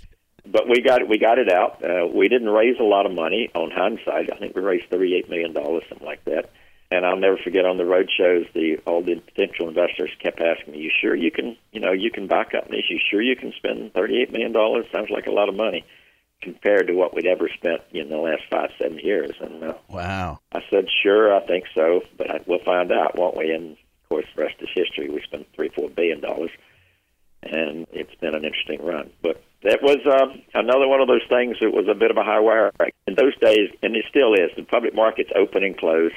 But 0.45 0.67
we 0.67 0.81
got 0.81 1.01
it, 1.01 1.07
we 1.07 1.19
got 1.19 1.39
it 1.39 1.49
out. 1.49 1.81
Uh, 1.81 2.05
we 2.05 2.27
didn't 2.27 2.49
raise 2.49 2.77
a 2.77 2.83
lot 2.83 3.05
of 3.05 3.13
money 3.13 3.49
on 3.55 3.71
hindsight. 3.71 4.29
I 4.29 4.37
think 4.37 4.53
we 4.57 4.61
raised 4.61 4.89
$38 4.89 5.29
million, 5.29 5.53
something 5.53 6.05
like 6.05 6.25
that. 6.25 6.49
And 6.91 7.05
I'll 7.05 7.17
never 7.17 7.37
forget 7.37 7.65
on 7.65 7.77
the 7.77 7.85
road 7.85 8.11
shows, 8.15 8.45
the 8.53 8.77
all 8.85 9.01
the 9.01 9.15
potential 9.15 9.67
investors 9.67 10.11
kept 10.19 10.39
asking 10.39 10.73
me, 10.73 10.81
"You 10.81 10.91
sure 11.01 11.15
you 11.15 11.31
can, 11.31 11.57
you 11.71 11.79
know, 11.79 11.91
you 11.91 12.11
can 12.11 12.27
buy 12.27 12.43
companies? 12.43 12.85
You 12.87 12.99
sure 13.09 13.19
you 13.19 13.35
can 13.35 13.51
spend 13.53 13.93
thirty-eight 13.93 14.31
million 14.31 14.51
dollars? 14.51 14.85
Sounds 14.91 15.09
like 15.09 15.25
a 15.25 15.31
lot 15.31 15.49
of 15.49 15.55
money." 15.55 15.85
Compared 16.43 16.87
to 16.87 16.93
what 16.93 17.15
we'd 17.15 17.25
ever 17.25 17.49
spent 17.49 17.81
in 17.91 18.09
the 18.09 18.17
last 18.17 18.43
five, 18.51 18.69
seven 18.77 18.99
years. 18.99 19.31
And 19.39 19.63
uh, 19.63 19.73
Wow. 19.89 20.39
I 20.51 20.61
said, 20.69 20.85
sure, 21.01 21.35
I 21.35 21.45
think 21.45 21.65
so, 21.73 22.01
but 22.17 22.29
I, 22.29 22.39
we'll 22.45 22.63
find 22.63 22.91
out, 22.91 23.17
won't 23.17 23.37
we? 23.37 23.51
And 23.51 23.71
of 23.71 24.09
course, 24.09 24.25
the 24.35 24.43
rest 24.43 24.55
is 24.59 24.69
history. 24.75 25.09
We 25.09 25.21
spent 25.23 25.47
three, 25.55 25.69
four 25.69 25.89
billion 25.89 26.21
dollars, 26.21 26.51
and 27.41 27.87
it's 27.91 28.15
been 28.15 28.35
an 28.35 28.45
interesting 28.45 28.85
run. 28.85 29.09
But 29.21 29.41
that 29.63 29.81
was 29.81 29.97
um, 30.05 30.41
another 30.53 30.87
one 30.87 31.01
of 31.01 31.07
those 31.07 31.25
things 31.29 31.57
that 31.61 31.71
was 31.71 31.87
a 31.89 31.95
bit 31.95 32.11
of 32.11 32.17
a 32.17 32.23
high 32.23 32.39
wire. 32.39 32.71
In 33.07 33.15
those 33.15 33.37
days, 33.39 33.69
and 33.81 33.95
it 33.95 34.05
still 34.09 34.33
is, 34.33 34.51
the 34.55 34.63
public 34.63 34.93
markets 34.93 35.31
open 35.35 35.63
and 35.63 35.77
close. 35.77 36.11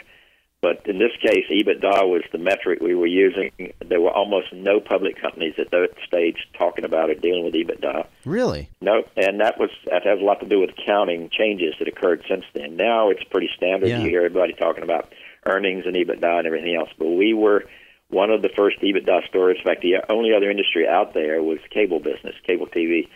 But 0.66 0.84
in 0.88 0.98
this 0.98 1.12
case, 1.22 1.44
EBITDA 1.48 2.08
was 2.08 2.22
the 2.32 2.38
metric 2.38 2.80
we 2.80 2.96
were 2.96 3.06
using. 3.06 3.52
There 3.86 4.00
were 4.00 4.10
almost 4.10 4.52
no 4.52 4.80
public 4.80 5.14
companies 5.22 5.54
at 5.58 5.70
that 5.70 5.90
stage 6.04 6.38
talking 6.58 6.84
about 6.84 7.08
or 7.08 7.14
dealing 7.14 7.44
with 7.44 7.54
EBITDA. 7.54 8.04
Really? 8.24 8.68
No, 8.80 9.04
and 9.16 9.38
that 9.40 9.60
was 9.60 9.70
that 9.84 10.04
has 10.04 10.18
a 10.18 10.24
lot 10.24 10.40
to 10.40 10.46
do 10.46 10.58
with 10.58 10.70
accounting 10.70 11.30
changes 11.30 11.74
that 11.78 11.86
occurred 11.86 12.24
since 12.28 12.44
then. 12.52 12.74
Now 12.74 13.10
it's 13.10 13.22
pretty 13.30 13.48
standard. 13.56 13.90
Yeah. 13.90 14.00
You 14.00 14.08
hear 14.08 14.24
everybody 14.24 14.54
talking 14.54 14.82
about 14.82 15.12
earnings 15.44 15.84
and 15.86 15.94
EBITDA 15.94 16.38
and 16.38 16.48
everything 16.48 16.74
else, 16.74 16.90
but 16.98 17.10
we 17.10 17.32
were 17.32 17.66
one 18.08 18.30
of 18.30 18.42
the 18.42 18.50
first 18.56 18.80
EBITDA 18.80 19.28
stories. 19.28 19.58
In 19.58 19.64
fact, 19.64 19.82
the 19.82 20.02
only 20.10 20.34
other 20.34 20.50
industry 20.50 20.88
out 20.88 21.14
there 21.14 21.40
was 21.44 21.60
cable 21.70 22.00
business, 22.00 22.34
cable 22.44 22.66
TV, 22.66 23.08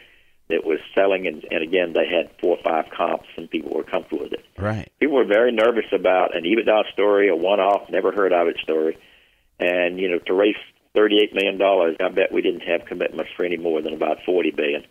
that 0.50 0.64
was 0.64 0.78
selling, 0.94 1.26
and, 1.26 1.44
and 1.50 1.62
again, 1.62 1.92
they 1.92 2.06
had 2.06 2.30
four 2.40 2.56
or 2.58 2.62
five 2.62 2.90
comps, 2.96 3.28
and 3.36 3.50
people 3.50 3.74
were 3.74 3.82
comfortable 3.84 4.24
with 4.24 4.32
it. 4.34 4.44
Right. 4.58 4.90
People 5.00 5.16
were 5.16 5.24
very 5.24 5.52
nervous 5.52 5.86
about 5.92 6.36
an 6.36 6.44
EBITDA 6.44 6.92
story, 6.92 7.28
a 7.28 7.36
one-off, 7.36 7.88
never 7.90 8.12
heard 8.12 8.32
of 8.32 8.48
it 8.48 8.58
story, 8.62 8.98
and 9.58 9.98
you 9.98 10.08
know, 10.10 10.18
to 10.18 10.34
raise 10.34 10.56
thirty-eight 10.94 11.34
million 11.34 11.58
dollars, 11.58 11.96
I 12.00 12.08
bet 12.08 12.32
we 12.32 12.42
didn't 12.42 12.62
have 12.62 12.84
commitments 12.86 13.30
for 13.36 13.44
any 13.44 13.56
more 13.56 13.80
than 13.82 13.94
about 13.94 14.18
forty 14.26 14.50
billion. 14.50 14.84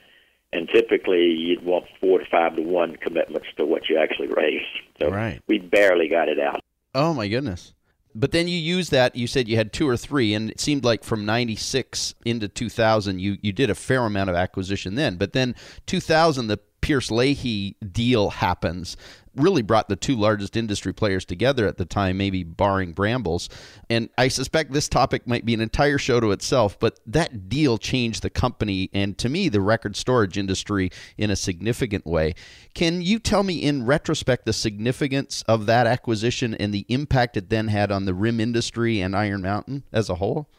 And 0.52 0.68
typically, 0.68 1.26
you'd 1.28 1.64
want 1.64 1.86
four 2.00 2.18
to 2.18 2.26
five 2.26 2.56
to 2.56 2.64
one 2.64 2.96
commitments 2.96 3.48
to 3.58 3.66
what 3.66 3.88
you 3.88 4.00
actually 4.00 4.30
raised. 4.30 4.66
So 5.00 5.10
Right. 5.10 5.40
we 5.48 5.60
barely 5.60 6.08
got 6.08 6.28
it 6.28 6.40
out. 6.40 6.62
Oh 6.96 7.14
my 7.14 7.28
goodness. 7.28 7.74
But 8.16 8.32
then 8.32 8.48
you 8.48 8.58
used 8.58 8.92
that. 8.92 9.16
You 9.16 9.28
said 9.28 9.48
you 9.48 9.56
had 9.56 9.72
two 9.72 9.88
or 9.88 9.96
three, 9.96 10.34
and 10.34 10.50
it 10.50 10.60
seemed 10.60 10.84
like 10.84 11.04
from 11.04 11.26
'96 11.26 12.16
into 12.26 12.48
2000, 12.48 13.20
you 13.20 13.38
you 13.42 13.52
did 13.52 13.70
a 13.70 13.76
fair 13.76 14.06
amount 14.06 14.30
of 14.30 14.36
acquisition 14.36 14.96
then. 14.96 15.16
But 15.16 15.34
then 15.34 15.56
2000, 15.86 16.48
the 16.48 16.60
Pierce 16.90 17.12
Leahy 17.12 17.76
deal 17.92 18.32
happens. 18.32 18.98
Really 19.36 19.62
brought 19.62 19.90
the 19.90 19.96
two 19.96 20.16
largest 20.16 20.58
industry 20.58 20.92
players 20.92 21.24
together 21.24 21.68
at 21.68 21.78
the 21.78 21.86
time, 21.86 22.18
maybe 22.18 22.44
barring 22.44 22.94
Brambles. 22.94 23.48
And 23.92 24.10
I 24.18 24.28
suspect 24.28 24.72
this 24.72 24.90
topic 24.90 25.28
might 25.28 25.46
be 25.46 25.54
an 25.54 25.62
entire 25.62 26.00
show 26.00 26.20
to 26.20 26.32
itself, 26.32 26.80
but 26.80 27.00
that 27.06 27.48
deal 27.48 27.78
changed 27.78 28.24
the 28.24 28.32
company 28.32 28.90
and 28.92 29.16
to 29.20 29.30
me, 29.30 29.50
the 29.50 29.62
record 29.62 29.96
storage 29.96 30.36
industry 30.36 30.90
in 31.16 31.30
a 31.30 31.36
significant 31.36 32.08
way. 32.08 32.34
Can 32.74 33.04
you 33.04 33.20
tell 33.20 33.44
me, 33.44 33.62
in 33.62 33.86
retrospect, 33.86 34.48
the 34.48 34.52
significance 34.54 35.44
of 35.44 35.68
that 35.68 35.86
acquisition 35.86 36.56
and 36.56 36.74
the 36.74 36.88
impact 36.90 37.38
it 37.38 37.52
then 37.52 37.68
had 37.68 37.92
on 37.92 38.06
the 38.06 38.16
RIM 38.16 38.40
industry 38.40 39.00
and 39.00 39.16
Iron 39.16 39.44
Mountain 39.44 39.84
as 39.94 40.10
a 40.10 40.16
whole? 40.16 40.50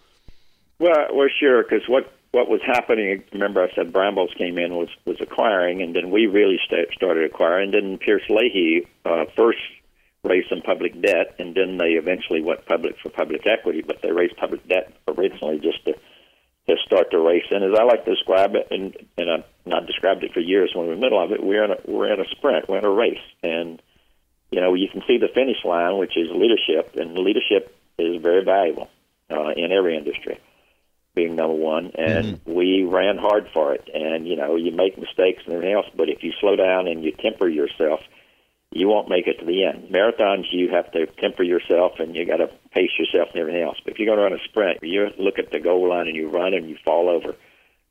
Well, 0.78 1.08
well, 1.12 1.28
sure, 1.40 1.64
because 1.64 1.88
what 1.88 2.12
what 2.32 2.48
was 2.48 2.60
happening? 2.64 3.24
Remember, 3.32 3.62
I 3.62 3.74
said 3.74 3.92
Brambles 3.92 4.32
came 4.38 4.58
in 4.58 4.76
was 4.76 4.88
was 5.04 5.16
acquiring, 5.20 5.82
and 5.82 5.94
then 5.94 6.10
we 6.10 6.26
really 6.26 6.58
sta 6.64 6.86
started 6.92 7.24
acquiring. 7.24 7.74
And 7.74 7.92
Then 7.92 7.98
Pierce 7.98 8.22
Leahy 8.28 8.86
uh, 9.04 9.24
first 9.36 9.58
raised 10.22 10.48
some 10.48 10.62
public 10.62 11.00
debt, 11.00 11.34
and 11.38 11.54
then 11.54 11.78
they 11.78 11.92
eventually 11.92 12.42
went 12.42 12.66
public 12.66 12.96
for 13.02 13.10
public 13.10 13.46
equity. 13.46 13.82
But 13.82 14.02
they 14.02 14.12
raised 14.12 14.36
public 14.36 14.66
debt 14.68 14.92
originally 15.08 15.58
just 15.58 15.84
to 15.86 15.94
to 16.68 16.76
start 16.86 17.08
the 17.10 17.18
race. 17.18 17.46
And 17.50 17.64
as 17.64 17.76
I 17.76 17.82
like 17.82 18.04
to 18.04 18.14
describe 18.14 18.54
it, 18.54 18.68
and 18.70 18.96
and 19.18 19.30
I, 19.30 19.44
and 19.64 19.74
I 19.74 19.80
described 19.80 20.22
it 20.22 20.32
for 20.32 20.40
years 20.40 20.70
when 20.74 20.84
we 20.84 20.88
were 20.88 20.94
in 20.94 21.00
the 21.00 21.06
middle 21.06 21.22
of 21.22 21.32
it, 21.32 21.42
we're 21.42 21.64
in 21.64 21.72
a 21.72 21.78
we're 21.84 22.12
in 22.12 22.20
a 22.20 22.28
sprint, 22.30 22.68
we're 22.68 22.78
in 22.78 22.84
a 22.84 22.90
race, 22.90 23.26
and 23.42 23.82
you 24.52 24.60
know 24.60 24.74
you 24.74 24.86
can 24.88 25.02
see 25.08 25.18
the 25.18 25.34
finish 25.34 25.64
line, 25.64 25.98
which 25.98 26.16
is 26.16 26.28
leadership, 26.30 26.94
and 26.94 27.18
leadership 27.18 27.74
is 27.98 28.22
very 28.22 28.44
valuable 28.44 28.88
uh, 29.30 29.50
in 29.56 29.72
every 29.72 29.96
industry 29.96 30.38
being 31.14 31.34
number 31.36 31.54
one, 31.54 31.92
and 31.96 32.38
mm-hmm. 32.38 32.52
we 32.52 32.84
ran 32.84 33.18
hard 33.18 33.48
for 33.52 33.74
it. 33.74 33.88
And 33.92 34.26
you 34.26 34.36
know, 34.36 34.56
you 34.56 34.72
make 34.72 34.98
mistakes 34.98 35.42
and 35.44 35.54
everything 35.54 35.74
else, 35.74 35.86
but 35.94 36.08
if 36.08 36.22
you 36.22 36.32
slow 36.40 36.56
down 36.56 36.86
and 36.86 37.02
you 37.02 37.12
temper 37.12 37.48
yourself, 37.48 38.00
you 38.72 38.86
won't 38.86 39.08
make 39.08 39.26
it 39.26 39.40
to 39.40 39.44
the 39.44 39.64
end. 39.64 39.88
Marathons, 39.90 40.46
you 40.52 40.70
have 40.70 40.90
to 40.92 41.06
temper 41.06 41.42
yourself 41.42 41.98
and 41.98 42.14
you 42.14 42.24
got 42.24 42.36
to 42.36 42.48
pace 42.72 42.92
yourself 42.98 43.30
and 43.32 43.40
everything 43.40 43.62
else. 43.62 43.78
But 43.84 43.94
if 43.94 43.98
you're 43.98 44.06
going 44.06 44.18
to 44.18 44.22
run 44.22 44.40
a 44.40 44.44
sprint, 44.44 44.78
you 44.82 45.08
look 45.18 45.38
at 45.38 45.50
the 45.50 45.58
goal 45.58 45.88
line 45.88 46.06
and 46.06 46.16
you 46.16 46.28
run 46.28 46.54
and 46.54 46.68
you 46.68 46.76
fall 46.84 47.08
over. 47.08 47.34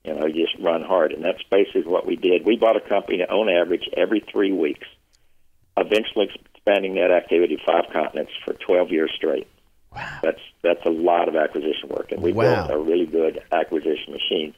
You 0.06 0.14
know, 0.16 0.26
you 0.28 0.46
just 0.46 0.64
run 0.64 0.82
hard, 0.82 1.12
and 1.12 1.24
that's 1.24 1.44
basically 1.52 1.84
what 1.84 2.08
we 2.08 2.16
did. 2.16 2.46
We 2.46 2.56
bought 2.56 2.78
a 2.78 2.90
company 2.90 3.22
on 3.22 3.50
average 3.50 3.90
every 3.98 4.22
three 4.32 4.54
weeks, 4.54 4.88
eventually 5.76 6.30
expanding 6.54 6.96
that 6.96 7.12
activity 7.12 7.58
to 7.58 7.64
five 7.66 7.92
continents 7.92 8.32
for 8.46 8.54
12 8.54 8.92
years 8.92 9.12
straight. 9.14 9.48
That's 10.22 10.42
that's 10.62 10.86
a 10.86 10.90
lot 10.90 11.28
of 11.28 11.36
acquisition 11.36 11.90
work, 11.90 12.12
and 12.12 12.22
we 12.22 12.32
Wow. 12.32 12.68
built 12.68 12.72
a 12.72 12.78
really 12.84 13.06
good 13.06 13.42
acquisition 13.52 14.14
machine. 14.14 14.54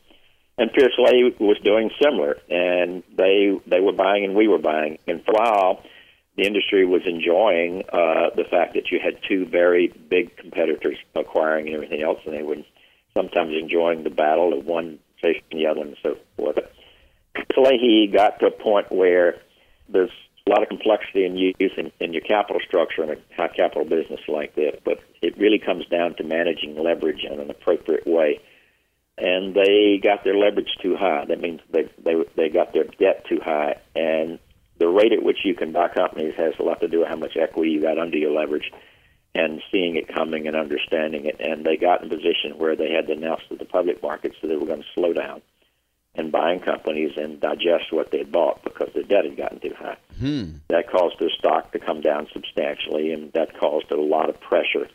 And 0.58 0.72
Pierce 0.74 0.94
Leahy 0.98 1.34
was 1.40 1.58
doing 1.64 1.90
similar, 2.02 2.38
and 2.50 3.04
they 3.16 3.60
they 3.66 3.80
were 3.80 3.94
buying 3.94 4.26
and 4.26 4.36
we 4.36 4.48
were 4.48 4.58
buying. 4.58 4.98
And 5.08 5.24
for 5.24 5.32
a 5.32 5.36
while, 5.36 5.84
the 6.36 6.44
industry 6.44 6.86
was 6.86 7.02
enjoying 7.06 7.84
uh, 7.92 8.30
the 8.36 8.44
fact 8.50 8.74
that 8.74 8.92
you 8.92 9.00
had 9.04 9.18
two 9.28 9.46
very 9.46 9.88
big 9.88 10.36
competitors 10.38 10.98
acquiring 11.16 11.68
and 11.68 11.76
everything 11.76 12.02
else, 12.02 12.20
and 12.26 12.34
they 12.36 12.44
were 12.44 12.58
sometimes 13.16 13.54
enjoying 13.54 14.04
the 14.04 14.10
battle 14.10 14.58
of 14.58 14.66
one 14.66 15.00
chasing 15.22 15.44
the 15.52 15.68
other 15.68 15.82
and 15.82 15.98
so 16.04 16.18
forth. 16.36 16.58
Pierce 17.34 17.58
Leahy 17.58 18.08
got 18.08 18.40
to 18.40 18.48
a 18.48 18.52
point 18.52 18.92
where 18.92 19.38
there's 19.88 20.12
a 20.48 20.50
lot 20.50 20.64
of 20.64 20.70
complexity 20.70 21.26
in 21.26 21.38
using 21.38 21.92
in 22.00 22.14
your 22.14 22.22
capital 22.22 22.60
structure 22.66 23.04
in 23.04 23.12
a 23.12 23.36
high 23.36 23.50
capital 23.50 23.86
business 23.86 24.22
like 24.28 24.56
this, 24.56 24.76
but 24.84 25.00
it 25.22 25.38
really 25.38 25.60
comes 25.60 25.86
down 25.88 26.16
to 26.16 26.24
managing 26.24 26.82
leverage 26.82 27.24
in 27.24 27.40
an 27.40 27.50
appropriate 27.50 28.08
way. 28.08 28.40
And 29.18 29.54
they 29.54 30.00
got 30.02 30.24
their 30.24 30.36
leverage 30.36 30.76
too 30.82 30.96
high. 30.96 31.26
That 31.26 31.42
means 31.42 31.62
they 31.70 31.90
they 32.04 32.16
they 32.36 32.50
got 32.50 32.74
their 32.74 32.86
debt 32.86 33.26
too 33.30 33.40
high, 33.44 33.76
and 33.96 34.40
the 34.80 34.88
rate 34.88 35.14
at 35.14 35.22
which 35.22 35.46
you 35.46 35.54
can 35.54 35.72
buy 35.72 35.90
companies 35.90 36.34
has 36.38 36.54
a 36.60 36.64
lot 36.64 36.82
to 36.82 36.88
do 36.88 37.00
with 37.00 37.08
how 37.08 37.18
much 37.18 37.38
equity 37.38 37.72
you 37.72 37.82
got 37.82 38.00
under 38.00 38.18
your 38.18 38.32
leverage, 38.32 38.72
and 39.36 39.62
seeing 39.72 39.96
it 39.96 40.08
coming 40.08 40.48
and 40.48 40.56
understanding 40.56 41.26
it. 41.26 41.40
And 41.40 41.64
they 41.64 41.78
got 41.78 42.02
in 42.02 42.12
a 42.12 42.16
position 42.16 42.58
where 42.58 42.76
they 42.76 42.92
had 42.92 43.06
to 43.08 43.14
announce 43.14 43.42
to 43.50 43.58
the 43.58 43.66
public 43.66 44.02
markets 44.02 44.38
that 44.42 44.48
they 44.48 44.56
were 44.56 44.66
going 44.66 44.82
to 44.82 44.94
slow 44.96 45.14
down 45.14 45.44
and 46.16 46.32
buying 46.32 46.60
companies 46.60 47.12
and 47.16 47.40
digest 47.40 47.92
what 47.92 48.12
they'd 48.12 48.32
bought 48.32 48.64
because 48.64 48.90
their 48.94 49.04
debt 49.04 49.24
had 49.26 49.38
gotten 49.38 49.60
too 49.60 49.74
high. 49.78 49.98
Hmm. 50.20 50.56
That 50.68 50.90
caused 50.92 51.20
their 51.20 51.30
stock 51.30 51.72
to 51.72 51.80
come 51.80 52.02
down 52.02 52.28
substantially, 52.34 53.14
and 53.14 53.32
that 53.34 53.58
caused 53.60 53.92
a 53.92 54.00
lot 54.00 54.30
of 54.30 54.40
pressure, 54.42 54.88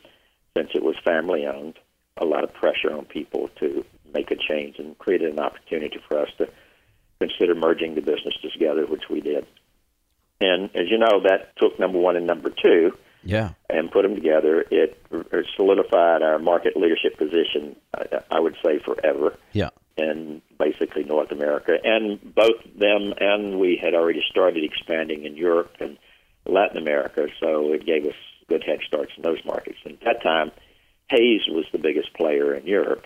since 0.57 0.71
it 0.75 0.83
was 0.83 0.97
family 1.05 1.47
owned, 1.47 1.79
a 2.19 2.25
lot 2.25 2.45
of 2.45 2.53
pressure 2.53 2.93
on 2.93 3.05
people 3.07 3.49
to 3.61 3.85
make 4.13 4.31
a 4.31 4.37
change 4.37 4.79
and 4.79 4.97
created 4.99 5.33
an 5.33 5.39
opportunity 5.39 5.99
for 6.09 6.19
us 6.19 6.29
to 6.39 6.49
consider 7.19 7.55
merging 7.55 7.95
the 7.95 8.01
businesses 8.03 8.53
together, 8.53 8.85
which 8.87 9.05
we 9.11 9.21
did. 9.21 9.47
And 10.41 10.65
as 10.77 10.91
you 10.91 10.99
know, 10.99 11.23
that 11.23 11.57
took 11.57 11.79
number 11.81 11.99
one 11.99 12.17
and 12.17 12.27
number 12.27 12.51
two 12.51 12.97
Yeah. 13.25 13.51
and 13.71 13.91
put 13.91 14.03
them 14.03 14.15
together. 14.15 14.61
It, 14.71 15.03
it 15.11 15.47
solidified 15.57 16.23
our 16.23 16.39
market 16.39 16.77
leadership 16.77 17.17
position, 17.17 17.77
I, 17.95 18.21
I 18.31 18.41
would 18.41 18.57
say, 18.65 18.79
forever 18.81 19.39
Yeah. 19.55 19.71
in 19.97 20.43
basically 20.59 21.05
North 21.05 21.33
America. 21.33 21.77
And 21.83 22.35
both 22.35 22.63
them 22.79 23.15
and 23.19 23.59
we 23.59 23.79
had 23.83 23.95
already 23.95 24.23
started 24.31 24.65
expanding 24.65 25.25
in 25.25 25.37
Europe 25.37 25.73
and 25.81 25.99
Latin 26.47 26.79
America, 26.79 27.27
so 27.41 27.73
it 27.73 27.85
gave 27.85 28.07
us 28.07 28.15
good 28.49 28.63
head 28.65 28.79
starts 28.87 29.13
in 29.17 29.23
those 29.23 29.45
markets. 29.45 29.79
And 29.85 29.95
at 29.95 30.01
that 30.05 30.23
time, 30.23 30.53
Hays 31.11 31.43
was 31.49 31.65
the 31.73 31.79
biggest 31.79 32.13
player 32.15 32.55
in 32.55 32.67
Europe 32.67 33.05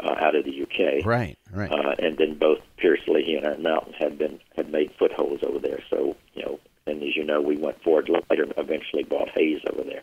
uh, 0.00 0.14
out 0.18 0.36
of 0.36 0.44
the 0.44 0.62
UK. 0.62 1.04
Right. 1.04 1.38
Right. 1.50 1.70
Uh, 1.70 1.94
and 1.98 2.16
then 2.16 2.38
both 2.38 2.58
Pierce 2.76 3.00
Leahy 3.06 3.36
and 3.36 3.46
Iron 3.46 3.62
Mountain 3.62 3.94
had 3.98 4.18
been 4.18 4.40
had 4.56 4.70
made 4.70 4.92
footholds 4.98 5.42
over 5.42 5.58
there. 5.58 5.80
So 5.90 6.16
you 6.34 6.42
know, 6.42 6.60
And 6.86 7.02
as 7.02 7.16
you 7.16 7.24
know, 7.24 7.40
we 7.40 7.56
went 7.56 7.82
forward 7.82 8.08
later 8.08 8.44
and 8.44 8.54
eventually 8.56 9.04
bought 9.04 9.30
Hays 9.34 9.60
over 9.72 9.82
there, 9.82 10.02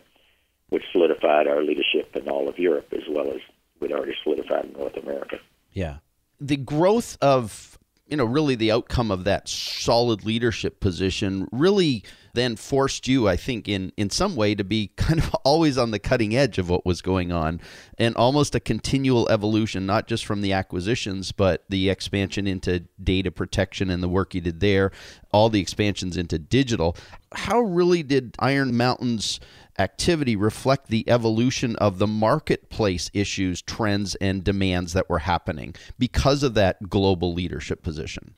which 0.68 0.84
solidified 0.92 1.46
our 1.46 1.62
leadership 1.62 2.14
in 2.14 2.28
all 2.28 2.48
of 2.48 2.58
Europe 2.58 2.92
as 2.92 3.08
well 3.08 3.30
as 3.30 3.40
we'd 3.80 3.92
already 3.92 4.14
solidified 4.22 4.66
in 4.66 4.72
North 4.72 4.96
America. 4.96 5.38
Yeah. 5.72 5.96
The 6.40 6.56
growth 6.56 7.16
of 7.20 7.76
you 8.06 8.16
know, 8.16 8.24
really 8.24 8.54
the 8.54 8.70
outcome 8.70 9.10
of 9.10 9.24
that 9.24 9.48
solid 9.48 10.24
leadership 10.24 10.78
position 10.78 11.48
really 11.50 12.04
then 12.34 12.54
forced 12.54 13.08
you, 13.08 13.26
I 13.26 13.36
think, 13.36 13.68
in, 13.68 13.92
in 13.96 14.10
some 14.10 14.36
way 14.36 14.54
to 14.54 14.62
be 14.62 14.88
kind 14.96 15.18
of 15.18 15.34
always 15.44 15.76
on 15.76 15.90
the 15.90 15.98
cutting 15.98 16.36
edge 16.36 16.58
of 16.58 16.70
what 16.70 16.86
was 16.86 17.02
going 17.02 17.32
on 17.32 17.60
and 17.98 18.14
almost 18.14 18.54
a 18.54 18.60
continual 18.60 19.28
evolution, 19.28 19.86
not 19.86 20.06
just 20.06 20.24
from 20.24 20.42
the 20.42 20.52
acquisitions, 20.52 21.32
but 21.32 21.64
the 21.68 21.90
expansion 21.90 22.46
into 22.46 22.84
data 23.02 23.32
protection 23.32 23.90
and 23.90 24.02
the 24.02 24.08
work 24.08 24.34
you 24.34 24.40
did 24.40 24.60
there, 24.60 24.92
all 25.32 25.48
the 25.48 25.60
expansions 25.60 26.16
into 26.16 26.38
digital. 26.38 26.96
How 27.32 27.60
really 27.60 28.04
did 28.04 28.36
Iron 28.38 28.76
Mountain's 28.76 29.40
activity 29.78 30.36
reflect 30.36 30.88
the 30.88 31.08
evolution 31.08 31.76
of 31.76 31.98
the 31.98 32.06
marketplace 32.06 33.10
issues, 33.12 33.62
trends, 33.62 34.14
and 34.16 34.44
demands 34.44 34.92
that 34.92 35.08
were 35.08 35.20
happening 35.20 35.74
because 35.98 36.42
of 36.42 36.54
that 36.54 36.88
global 36.88 37.34
leadership 37.34 37.82
position? 37.82 38.34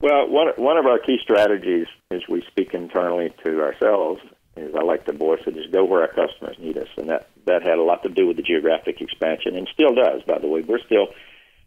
Well, 0.00 0.28
one, 0.28 0.48
one 0.56 0.76
of 0.76 0.86
our 0.86 0.98
key 0.98 1.18
strategies 1.22 1.86
as 2.10 2.22
we 2.28 2.42
speak 2.50 2.74
internally 2.74 3.32
to 3.44 3.62
ourselves 3.62 4.20
is 4.56 4.74
I 4.74 4.82
like 4.82 5.06
the 5.06 5.12
voice 5.12 5.40
it 5.46 5.56
is 5.56 5.70
go 5.72 5.84
where 5.84 6.02
our 6.02 6.08
customers 6.08 6.56
need 6.58 6.78
us. 6.78 6.88
And 6.96 7.08
that, 7.08 7.28
that 7.46 7.62
had 7.62 7.78
a 7.78 7.82
lot 7.82 8.02
to 8.02 8.08
do 8.08 8.26
with 8.26 8.36
the 8.36 8.42
geographic 8.42 9.00
expansion 9.00 9.56
and 9.56 9.68
still 9.72 9.94
does, 9.94 10.22
by 10.22 10.38
the 10.38 10.48
way. 10.48 10.62
We're 10.62 10.84
still, 10.84 11.08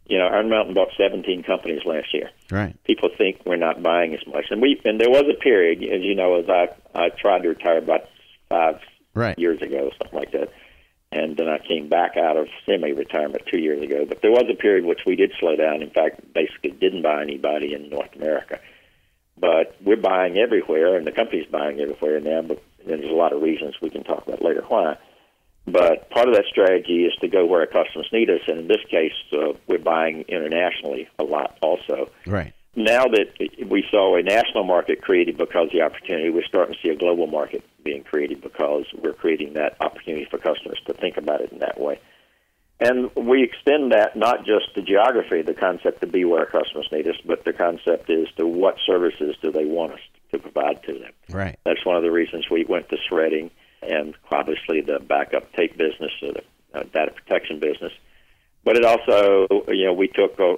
you 0.06 0.18
know, 0.18 0.26
Iron 0.26 0.50
Mountain 0.50 0.74
bought 0.74 0.90
17 0.98 1.44
companies 1.44 1.82
last 1.86 2.14
year. 2.14 2.30
Right. 2.52 2.76
People 2.84 3.10
think 3.16 3.42
we're 3.46 3.58
not 3.58 3.82
buying 3.84 4.14
as 4.14 4.26
much. 4.28 4.46
And 4.50 4.62
we, 4.62 4.82
and 4.86 5.00
there 5.00 5.10
was 5.10 5.24
a 5.30 5.40
period, 5.40 5.84
as 5.84 6.02
you 6.02 6.16
know, 6.16 6.40
as 6.40 6.50
I, 6.50 6.70
I 6.96 7.10
tried 7.10 7.44
to 7.44 7.50
retire 7.50 7.78
about 7.78 8.02
five, 8.50 8.80
right. 9.14 9.38
years 9.38 9.62
ago, 9.62 9.92
something 9.98 10.20
like 10.20 10.32
that. 10.32 10.50
And 11.12 11.36
then 11.38 11.48
I 11.48 11.58
came 11.58 11.90
back 11.90 12.18
out 12.18 12.38
of 12.38 12.48
semi-retirement 12.66 13.44
two 13.52 13.58
years 13.58 13.82
ago. 13.82 14.06
But 14.08 14.22
there 14.22 14.32
was 14.32 14.46
a 14.52 14.56
period 14.56 14.86
which 14.86 15.02
we 15.06 15.16
did 15.16 15.32
slow 15.40 15.56
down. 15.56 15.82
In 15.82 15.90
fact, 15.90 16.34
basically 16.34 16.72
didn't 16.72 17.02
buy 17.02 17.22
anybody 17.22 17.74
in 17.74 17.90
North 17.90 18.16
America. 18.16 18.60
But 19.38 19.76
we're 19.84 19.98
buying 19.98 20.38
everywhere, 20.38 20.98
and 20.98 21.08
the 21.08 21.12
company's 21.12 21.48
buying 21.48 21.80
everywhere 21.80 22.20
now. 22.20 22.44
But 22.44 22.62
there's 22.86 23.10
a 23.10 23.16
lot 23.16 23.34
of 23.34 23.42
reasons 23.42 23.76
we 23.82 23.90
can 23.90 24.04
talk 24.04 24.28
about 24.28 24.44
later 24.44 24.64
why. 24.68 24.98
But 25.66 26.10
part 26.10 26.28
of 26.28 26.36
that 26.36 26.46
strategy 26.46 27.06
is 27.06 27.14
to 27.22 27.28
go 27.28 27.46
where 27.46 27.62
our 27.62 27.68
customers 27.68 28.10
need 28.12 28.30
us, 28.30 28.42
and 28.48 28.60
in 28.60 28.68
this 28.68 28.84
case, 28.90 29.14
uh, 29.34 29.54
we're 29.68 29.78
buying 29.80 30.26
internationally 30.28 31.08
a 31.18 31.24
lot 31.24 31.58
also. 31.62 32.10
Right 32.26 32.54
now 32.76 33.06
that 33.06 33.34
we 33.68 33.86
saw 33.90 34.16
a 34.16 34.24
national 34.24 34.64
market 34.64 35.02
created 35.02 35.38
because 35.38 35.68
of 35.68 35.72
the 35.72 35.82
opportunity, 35.82 36.30
we're 36.30 36.44
starting 36.44 36.76
to 36.76 36.80
see 36.82 36.90
a 36.90 36.96
global 36.96 37.28
market 37.28 37.64
being 37.84 38.04
created 38.04 38.42
because 38.42 38.86
we're 38.94 39.14
creating 39.14 39.54
that 39.54 39.78
opportunity 39.80 40.28
for 40.30 40.38
customers 40.38 40.80
to 40.88 40.94
think 40.94 41.18
about 41.18 41.42
it 41.42 41.52
in 41.52 41.60
that 41.60 41.80
way. 41.80 42.00
And 42.80 43.12
we 43.16 43.44
extend 43.44 43.92
that 43.92 44.16
not 44.16 44.46
just 44.46 44.74
to 44.76 44.82
geography, 44.82 45.42
the 45.42 45.54
concept 45.54 46.00
to 46.02 46.08
be 46.08 46.24
where 46.24 46.42
our 46.42 46.46
customers 46.46 46.88
need 46.92 47.08
us, 47.08 47.18
but 47.26 47.44
the 47.44 47.52
concept 47.52 48.10
is 48.10 48.28
to 48.38 48.48
what 48.48 48.78
services 48.86 49.36
do 49.42 49.52
they 49.52 49.66
want 49.66 49.94
us 49.94 50.00
to 50.32 50.40
provide 50.40 50.82
to 50.84 50.94
them. 50.94 51.12
Right. 51.30 51.60
That's 51.66 51.86
one 51.86 51.98
of 51.98 52.04
the 52.04 52.12
reasons 52.12 52.50
we 52.50 52.64
went 52.64 52.88
to 52.90 52.98
shredding 53.10 53.52
and 53.82 54.16
obviously 54.32 54.82
the 54.82 55.00
backup 55.00 55.52
tape 55.54 55.78
business 55.78 56.12
or 56.22 56.34
the 56.34 56.44
uh, 56.74 56.84
data 56.94 57.12
protection 57.12 57.60
business. 57.60 57.92
But 58.64 58.78
it 58.78 58.86
also, 58.86 59.48
you 59.70 59.86
know, 59.86 59.94
we 59.94 60.08
took 60.08 60.38
a, 60.40 60.56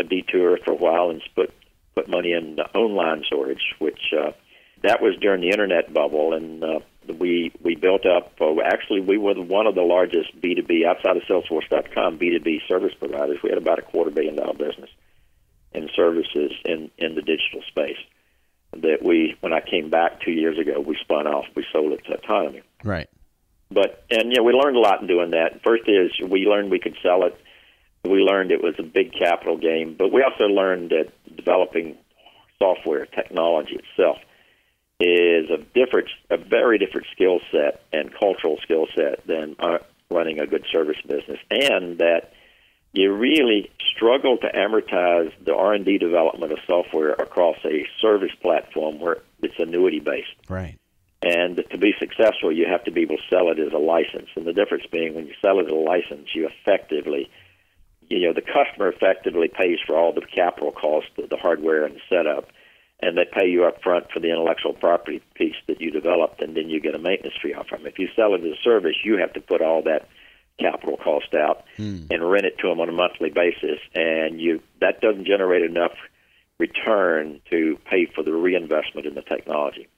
a 0.00 0.02
detour 0.02 0.58
for 0.64 0.72
a 0.72 0.76
while 0.76 1.10
and 1.10 1.22
put 1.34 1.52
put 1.94 2.08
money 2.08 2.32
in 2.32 2.56
the 2.56 2.64
online 2.74 3.22
storage, 3.26 3.74
which 3.78 4.00
uh, 4.18 4.32
that 4.82 5.00
was 5.00 5.16
during 5.20 5.40
the 5.40 5.50
internet 5.50 5.92
bubble, 5.92 6.34
and 6.34 6.62
uh, 6.62 6.80
we 7.18 7.52
we 7.62 7.74
built 7.74 8.04
up. 8.06 8.32
Uh, 8.40 8.60
actually, 8.64 9.00
we 9.00 9.16
were 9.16 9.34
one 9.34 9.66
of 9.66 9.74
the 9.74 9.82
largest 9.82 10.40
B 10.40 10.54
two 10.54 10.62
B 10.62 10.84
outside 10.86 11.16
of 11.16 11.22
Salesforce.com 11.24 12.18
B 12.18 12.30
two 12.30 12.40
B 12.40 12.60
service 12.68 12.92
providers. 12.98 13.38
We 13.42 13.50
had 13.50 13.58
about 13.58 13.78
a 13.78 13.82
quarter 13.82 14.10
billion 14.10 14.36
dollar 14.36 14.54
business 14.54 14.90
in 15.72 15.88
services 15.94 16.52
in 16.64 16.90
in 16.98 17.14
the 17.14 17.22
digital 17.22 17.62
space. 17.68 17.98
That 18.74 19.02
we, 19.02 19.36
when 19.40 19.52
I 19.52 19.60
came 19.60 19.90
back 19.90 20.22
two 20.22 20.30
years 20.30 20.58
ago, 20.58 20.80
we 20.80 20.96
spun 20.96 21.26
off. 21.26 21.44
We 21.54 21.66
sold 21.72 21.92
it 21.92 22.04
to 22.06 22.14
Autonomy. 22.14 22.62
Right. 22.82 23.08
But 23.70 24.04
and 24.10 24.30
you 24.30 24.38
know 24.38 24.44
we 24.44 24.52
learned 24.52 24.76
a 24.76 24.80
lot 24.80 25.00
in 25.00 25.06
doing 25.06 25.30
that. 25.30 25.62
First 25.62 25.84
is 25.86 26.10
we 26.26 26.46
learned 26.46 26.70
we 26.70 26.80
could 26.80 26.96
sell 27.02 27.24
it. 27.24 27.38
We 28.04 28.18
learned 28.18 28.50
it 28.50 28.62
was 28.62 28.74
a 28.78 28.82
big 28.82 29.12
capital 29.12 29.56
game, 29.56 29.94
but 29.96 30.10
we 30.10 30.22
also 30.22 30.46
learned 30.46 30.90
that 30.90 31.12
developing 31.36 31.96
software 32.58 33.06
technology 33.06 33.76
itself 33.76 34.18
is 35.02 35.50
a 35.50 35.58
different, 35.74 36.08
a 36.30 36.36
very 36.36 36.78
different 36.78 37.06
skill 37.12 37.40
set 37.50 37.82
and 37.92 38.12
cultural 38.14 38.58
skill 38.62 38.86
set 38.94 39.26
than 39.26 39.56
uh, 39.58 39.78
running 40.10 40.40
a 40.40 40.46
good 40.46 40.64
service 40.70 41.00
business, 41.06 41.38
and 41.50 41.98
that 41.98 42.32
you 42.92 43.12
really 43.12 43.70
struggle 43.96 44.36
to 44.38 44.46
amortize 44.48 45.32
the 45.44 45.54
R&D 45.54 45.98
development 45.98 46.52
of 46.52 46.58
software 46.66 47.12
across 47.12 47.56
a 47.64 47.86
service 48.00 48.34
platform 48.40 49.00
where 49.00 49.18
it's 49.42 49.54
annuity 49.58 50.00
based. 50.00 50.34
Right. 50.48 50.78
And 51.22 51.64
to 51.70 51.78
be 51.78 51.94
successful, 51.98 52.52
you 52.52 52.66
have 52.66 52.84
to 52.84 52.90
be 52.90 53.02
able 53.02 53.16
to 53.16 53.22
sell 53.30 53.50
it 53.50 53.58
as 53.58 53.72
a 53.72 53.78
license. 53.78 54.28
And 54.36 54.44
the 54.44 54.52
difference 54.52 54.84
being 54.90 55.14
when 55.14 55.26
you 55.26 55.34
sell 55.40 55.60
it 55.60 55.66
as 55.66 55.72
a 55.72 55.74
license, 55.74 56.28
you 56.34 56.48
effectively 56.48 57.30
you 58.12 58.26
know 58.26 58.34
the 58.34 58.42
customer 58.42 58.88
effectively 58.88 59.48
pays 59.48 59.78
for 59.86 59.96
all 59.96 60.12
the 60.12 60.20
capital 60.20 60.70
cost 60.70 61.06
of 61.18 61.30
the 61.30 61.36
hardware 61.36 61.84
and 61.84 61.96
the 61.96 62.00
setup, 62.08 62.48
and 63.02 63.18
they 63.18 63.24
pay 63.24 63.48
you 63.48 63.64
up 63.64 63.82
front 63.82 64.10
for 64.12 64.20
the 64.20 64.30
intellectual 64.30 64.72
property 64.72 65.20
piece 65.34 65.56
that 65.66 65.80
you 65.80 65.90
developed, 65.90 66.40
and 66.40 66.56
then 66.56 66.70
you 66.70 66.80
get 66.80 66.94
a 66.94 66.98
maintenance 66.98 67.34
fee 67.42 67.52
off 67.52 67.68
them. 67.70 67.84
If 67.84 67.98
you 67.98 68.08
sell 68.14 68.34
it 68.34 68.44
as 68.44 68.58
a 68.58 68.62
service, 68.62 68.96
you 69.04 69.18
have 69.18 69.32
to 69.32 69.40
put 69.40 69.60
all 69.60 69.82
that 69.82 70.08
capital 70.58 70.96
cost 70.96 71.34
out 71.34 71.64
Hmm. 71.76 72.04
and 72.10 72.30
rent 72.30 72.46
it 72.46 72.58
to 72.58 72.68
them 72.68 72.80
on 72.80 72.88
a 72.88 72.92
monthly 72.92 73.30
basis, 73.30 73.80
and 73.94 74.40
you 74.40 74.62
that 74.80 75.00
doesn't 75.00 75.26
generate 75.26 75.62
enough 75.62 75.92
return 76.58 77.40
to 77.50 77.78
pay 77.90 78.06
for 78.06 78.22
the 78.22 78.32
reinvestment 78.32 79.06
in 79.06 79.14
the 79.14 79.22
technology. 79.22 79.88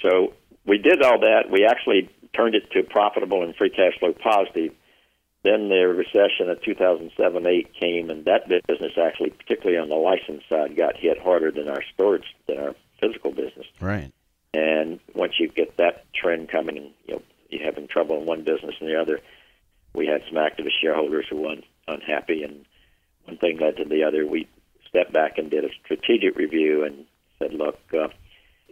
So 0.00 0.32
we 0.64 0.78
did 0.78 1.02
all 1.02 1.20
that. 1.20 1.50
We 1.50 1.66
actually 1.66 2.08
turned 2.34 2.54
it 2.54 2.70
to 2.72 2.82
profitable 2.84 3.42
and 3.42 3.54
free 3.56 3.70
cash 3.70 3.98
flow 3.98 4.12
positive 4.12 4.72
then 5.42 5.68
the 5.68 5.88
recession 5.88 6.50
of 6.50 6.62
2007 6.62 7.46
8 7.46 7.74
came, 7.74 8.10
and 8.10 8.24
that 8.26 8.48
business 8.48 8.92
actually, 9.00 9.30
particularly 9.30 9.78
on 9.78 9.88
the 9.88 9.94
license 9.94 10.42
side, 10.48 10.76
got 10.76 10.96
hit 10.96 11.18
harder 11.18 11.50
than 11.50 11.68
our 11.68 11.82
storage, 11.94 12.36
than 12.46 12.58
our 12.58 12.74
physical 13.00 13.32
business. 13.32 13.66
Right. 13.80 14.12
And 14.52 15.00
once 15.14 15.34
you 15.38 15.48
get 15.48 15.76
that 15.78 16.12
trend 16.12 16.50
coming, 16.50 16.92
you 17.06 17.14
know, 17.14 17.22
you're 17.48 17.64
having 17.64 17.88
trouble 17.88 18.20
in 18.20 18.26
one 18.26 18.44
business 18.44 18.74
and 18.80 18.88
the 18.88 19.00
other. 19.00 19.20
We 19.94 20.06
had 20.06 20.22
some 20.28 20.36
activist 20.36 20.80
shareholders 20.80 21.26
who 21.28 21.40
were 21.40 21.56
unhappy, 21.88 22.42
and 22.42 22.64
one 23.24 23.38
thing 23.38 23.58
led 23.58 23.76
to 23.78 23.84
the 23.84 24.04
other. 24.04 24.26
We 24.26 24.48
stepped 24.88 25.12
back 25.12 25.38
and 25.38 25.50
did 25.50 25.64
a 25.64 25.70
strategic 25.84 26.36
review 26.36 26.84
and 26.84 27.06
said, 27.38 27.54
look, 27.54 27.78
uh, 27.94 28.08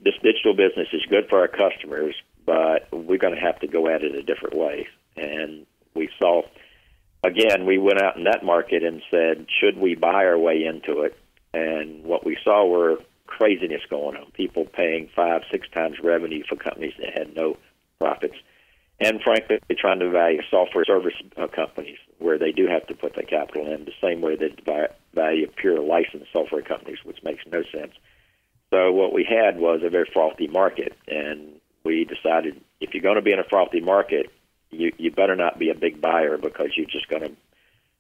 this 0.03 0.15
digital 0.23 0.55
business 0.55 0.89
is 0.93 1.03
good 1.09 1.29
for 1.29 1.41
our 1.41 1.49
customers, 1.49 2.15
but 2.45 2.89
we're 2.93 3.19
going 3.19 3.35
to 3.35 3.41
have 3.41 3.59
to 3.61 3.67
go 3.67 3.89
at 3.89 4.03
it 4.03 4.15
a 4.15 4.23
different 4.23 4.57
way. 4.57 4.87
And 5.17 5.67
we 5.95 6.09
saw 6.19 6.43
again 7.25 7.67
we 7.67 7.79
went 7.79 8.01
out 8.03 8.17
in 8.17 8.25
that 8.25 8.45
market 8.45 8.83
and 8.83 9.03
said 9.11 9.47
should 9.61 9.79
we 9.79 9.95
buy 9.95 10.25
our 10.25 10.39
way 10.39 10.65
into 10.65 11.03
it? 11.03 11.17
And 11.55 12.05
what 12.05 12.25
we 12.25 12.37
saw 12.45 12.67
were 12.67 12.99
craziness 13.27 13.83
going 13.89 14.17
on. 14.17 14.31
People 14.33 14.65
paying 14.65 15.09
five 15.15 15.43
six 15.51 15.69
times 15.71 15.97
revenue 16.03 16.43
for 16.49 16.57
companies 16.57 16.95
that 16.99 17.17
had 17.17 17.35
no 17.35 17.57
profits. 18.01 18.37
And 19.01 19.21
frankly 19.23 19.59
trying 19.79 20.01
to 20.01 20.11
value 20.11 20.41
software 20.51 20.85
service 20.85 21.15
uh, 21.37 21.47
companies 21.47 21.99
where 22.19 22.39
they 22.39 22.51
do 22.51 22.67
have 22.67 22.87
to 22.89 22.95
put 22.95 23.15
the 23.15 23.23
capital 23.23 23.73
in 23.73 23.85
the 23.85 23.93
same 24.03 24.21
way 24.21 24.35
they 24.35 24.53
value 25.15 25.47
pure 25.57 25.81
licensed 25.81 26.33
software 26.33 26.63
companies 26.63 26.99
which 27.05 27.23
makes 27.23 27.45
no 27.47 27.63
sense. 27.73 27.93
So 28.71 28.93
what 28.93 29.13
we 29.13 29.25
had 29.25 29.59
was 29.59 29.81
a 29.85 29.91
very 29.91 30.09
frothy 30.13 30.49
market 30.49 30.95
and 31.07 31.61
we 31.85 32.05
decided 32.05 32.61
if 32.81 32.93
you're 32.93 33.03
going 33.03 33.17
to 33.17 33.23
be 33.23 33.33
in 33.33 33.39
a 33.39 33.49
frothy 33.49 33.81
market 33.81 34.27
you 34.71 34.93
you 34.99 35.11
better 35.11 35.37
not 35.37 35.59
be 35.59 35.71
a 35.71 35.75
big 35.75 36.01
buyer 36.01 36.37
because 36.37 36.71
you're 36.77 36.87
just 36.87 37.09
going 37.09 37.23
to 37.23 37.33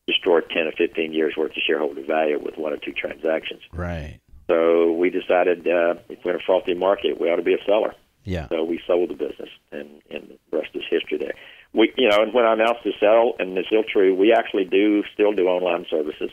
destroy 0.07 0.41
10 0.41 0.67
or 0.67 0.73
15 0.73 1.13
years 1.13 1.35
worth 1.37 1.51
of 1.51 1.63
shareholder 1.67 2.03
value 2.03 2.39
with 2.43 2.57
one 2.57 2.73
or 2.73 2.79
two 2.79 2.93
transactions. 2.93 3.61
Right. 3.73 4.21
So 4.49 4.93
we 4.93 5.11
decided 5.11 5.67
uh, 5.69 5.97
if 6.09 6.25
we're 6.25 6.33
in 6.35 6.41
a 6.41 6.45
frothy 6.45 6.75
market, 6.75 7.21
we 7.21 7.29
ought 7.31 7.37
to 7.37 7.43
be 7.43 7.53
a 7.55 7.63
seller. 7.67 7.95
Yeah. 8.25 8.49
So 8.49 8.65
we 8.65 8.81
sold 8.87 9.11
the 9.11 9.15
business, 9.15 9.51
and, 9.71 10.03
and 10.11 10.39
the 10.51 10.57
rest 10.57 10.71
is 10.75 10.83
history 10.91 11.19
there. 11.19 11.35
We, 11.75 11.93
you 11.97 12.09
know, 12.09 12.23
and 12.23 12.33
when 12.33 12.47
I 12.47 12.55
announced 12.55 12.81
the 12.85 12.93
sell, 12.99 13.35
and 13.39 13.57
it's 13.59 13.69
still 13.69 13.85
true, 13.85 14.15
we 14.15 14.33
actually 14.33 14.65
do 14.65 15.03
still 15.13 15.33
do 15.33 15.47
online 15.47 15.87
services. 15.91 16.31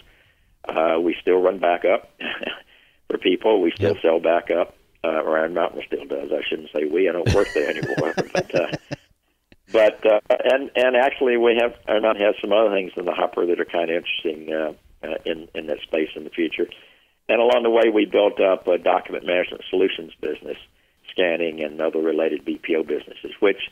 Uh, 0.67 0.97
we 1.01 1.15
still 1.21 1.41
run 1.41 1.59
backup 1.59 2.09
for 3.09 3.17
people. 3.17 3.61
We 3.61 3.71
still 3.75 3.93
Yep. 3.93 4.01
sell 4.01 4.19
backup. 4.19 4.75
Uh, 5.03 5.07
Iron 5.09 5.53
Mountain 5.53 5.83
still 5.85 6.05
does. 6.05 6.31
I 6.31 6.41
shouldn't 6.49 6.69
say 6.73 6.85
we. 6.85 7.07
I 7.07 7.11
don't 7.11 7.33
work 7.35 7.47
there 7.53 7.69
anymore. 7.69 8.13
but 8.33 8.55
uh, 8.55 8.67
but 9.75 10.05
uh, 10.05 10.19
and 10.29 10.71
and 10.75 10.95
actually 10.95 11.35
we 11.35 11.59
have 11.59 11.75
Mountain 12.01 12.23
has 12.23 12.35
some 12.39 12.53
other 12.53 12.71
things 12.71 12.93
in 12.95 13.03
the 13.03 13.11
hopper 13.11 13.45
that 13.45 13.59
are 13.59 13.65
kind 13.65 13.91
of 13.91 13.97
interesting 13.97 14.53
uh, 14.53 14.73
uh, 15.05 15.17
in 15.25 15.49
in 15.53 15.67
that 15.67 15.81
space 15.81 16.09
in 16.15 16.23
the 16.23 16.29
future. 16.29 16.67
And 17.27 17.41
along 17.41 17.63
the 17.63 17.69
way, 17.69 17.89
we 17.93 18.05
built 18.05 18.39
up 18.39 18.67
a 18.67 18.77
document 18.77 19.25
management 19.25 19.63
solutions 19.69 20.13
business 20.21 20.57
scanning 21.11 21.61
and 21.61 21.81
other 21.81 21.99
related 21.99 22.45
BPO 22.45 22.87
businesses, 22.87 23.31
which 23.39 23.69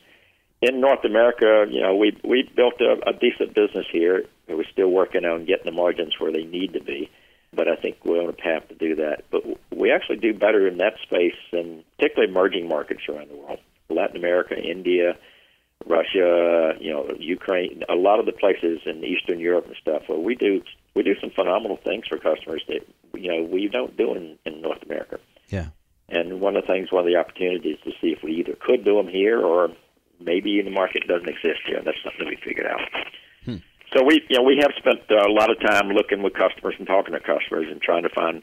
in 0.60 0.80
North 0.80 1.04
America, 1.04 1.64
you 1.70 1.80
know, 1.80 1.96
we 1.96 2.16
we 2.22 2.50
built 2.54 2.74
a, 2.80 2.96
a 3.08 3.12
decent 3.14 3.54
business 3.54 3.86
here. 3.90 4.24
We're 4.46 4.64
still 4.70 4.90
working 4.90 5.24
on 5.24 5.46
getting 5.46 5.64
the 5.64 5.72
margins 5.72 6.20
where 6.20 6.32
they 6.32 6.44
need 6.44 6.74
to 6.74 6.82
be, 6.82 7.10
but 7.54 7.66
I 7.66 7.76
think 7.76 8.04
we're 8.04 8.22
on 8.22 8.28
a 8.28 8.34
path 8.34 8.68
to 8.68 8.74
do 8.74 8.96
that. 8.96 9.24
But 9.30 9.44
we 9.74 9.90
actually 9.90 10.16
do 10.16 10.34
better 10.34 10.68
in 10.68 10.76
that 10.78 10.98
space, 11.02 11.40
and 11.52 11.82
particularly 11.96 12.30
emerging 12.30 12.68
markets 12.68 13.08
around 13.08 13.30
the 13.30 13.36
world, 13.36 13.60
Latin 13.88 14.16
America, 14.16 14.54
India, 14.54 15.16
Russia, 15.86 16.74
you 16.80 16.92
know, 16.92 17.14
Ukraine, 17.18 17.82
a 17.88 17.94
lot 17.94 18.18
of 18.18 18.26
the 18.26 18.32
places 18.32 18.80
in 18.86 19.04
Eastern 19.04 19.38
Europe 19.38 19.66
and 19.66 19.76
stuff 19.80 20.02
where 20.06 20.18
we 20.18 20.34
do 20.34 20.62
we 20.94 21.02
do 21.02 21.14
some 21.20 21.30
phenomenal 21.30 21.76
things 21.76 22.06
for 22.06 22.18
customers 22.18 22.62
that 22.68 22.80
you 23.14 23.30
know 23.30 23.42
we 23.42 23.68
don't 23.68 23.96
do 23.96 24.14
in, 24.14 24.38
in 24.44 24.62
North 24.62 24.82
America. 24.82 25.18
Yeah. 25.48 25.68
And 26.08 26.40
one 26.40 26.56
of 26.56 26.66
the 26.66 26.72
things, 26.72 26.92
one 26.92 27.06
of 27.06 27.06
the 27.06 27.16
opportunities 27.16 27.78
to 27.84 27.90
see 28.00 28.08
if 28.08 28.22
we 28.22 28.32
either 28.32 28.56
could 28.60 28.84
do 28.84 28.96
them 28.96 29.08
here 29.08 29.40
or 29.40 29.70
maybe 30.20 30.60
the 30.62 30.70
market 30.70 31.06
doesn't 31.06 31.28
exist 31.28 31.60
here. 31.66 31.80
That's 31.84 31.98
something 32.04 32.26
we 32.26 32.36
figured 32.36 32.66
out. 32.66 32.80
Hmm. 33.44 33.56
So 33.94 34.04
we, 34.04 34.22
you 34.28 34.38
know, 34.38 34.42
we 34.42 34.58
have 34.60 34.72
spent 34.76 35.00
uh, 35.10 35.26
a 35.26 35.32
lot 35.32 35.50
of 35.50 35.60
time 35.60 35.88
looking 35.88 36.22
with 36.22 36.34
customers 36.34 36.74
and 36.78 36.86
talking 36.86 37.14
to 37.14 37.20
customers 37.20 37.66
and 37.70 37.80
trying 37.80 38.02
to 38.02 38.10
find 38.10 38.42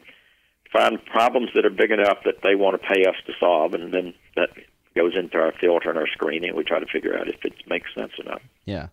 find 0.72 1.04
problems 1.04 1.50
that 1.54 1.66
are 1.66 1.70
big 1.70 1.90
enough 1.90 2.18
that 2.24 2.42
they 2.42 2.54
want 2.54 2.80
to 2.80 2.88
pay 2.88 3.04
us 3.04 3.16
to 3.26 3.32
solve, 3.38 3.74
and 3.74 3.92
then 3.92 4.14
that 4.36 4.48
goes 4.94 5.14
into 5.16 5.38
our 5.38 5.52
filter 5.52 5.90
and 5.90 5.98
our 5.98 6.06
screening. 6.06 6.54
We 6.54 6.64
try 6.64 6.80
to 6.80 6.86
figure 6.86 7.18
out 7.18 7.28
if 7.28 7.44
it 7.44 7.54
makes 7.68 7.94
sense 7.94 8.12
or 8.18 8.24
not. 8.24 8.42
Yeah. 8.64 8.88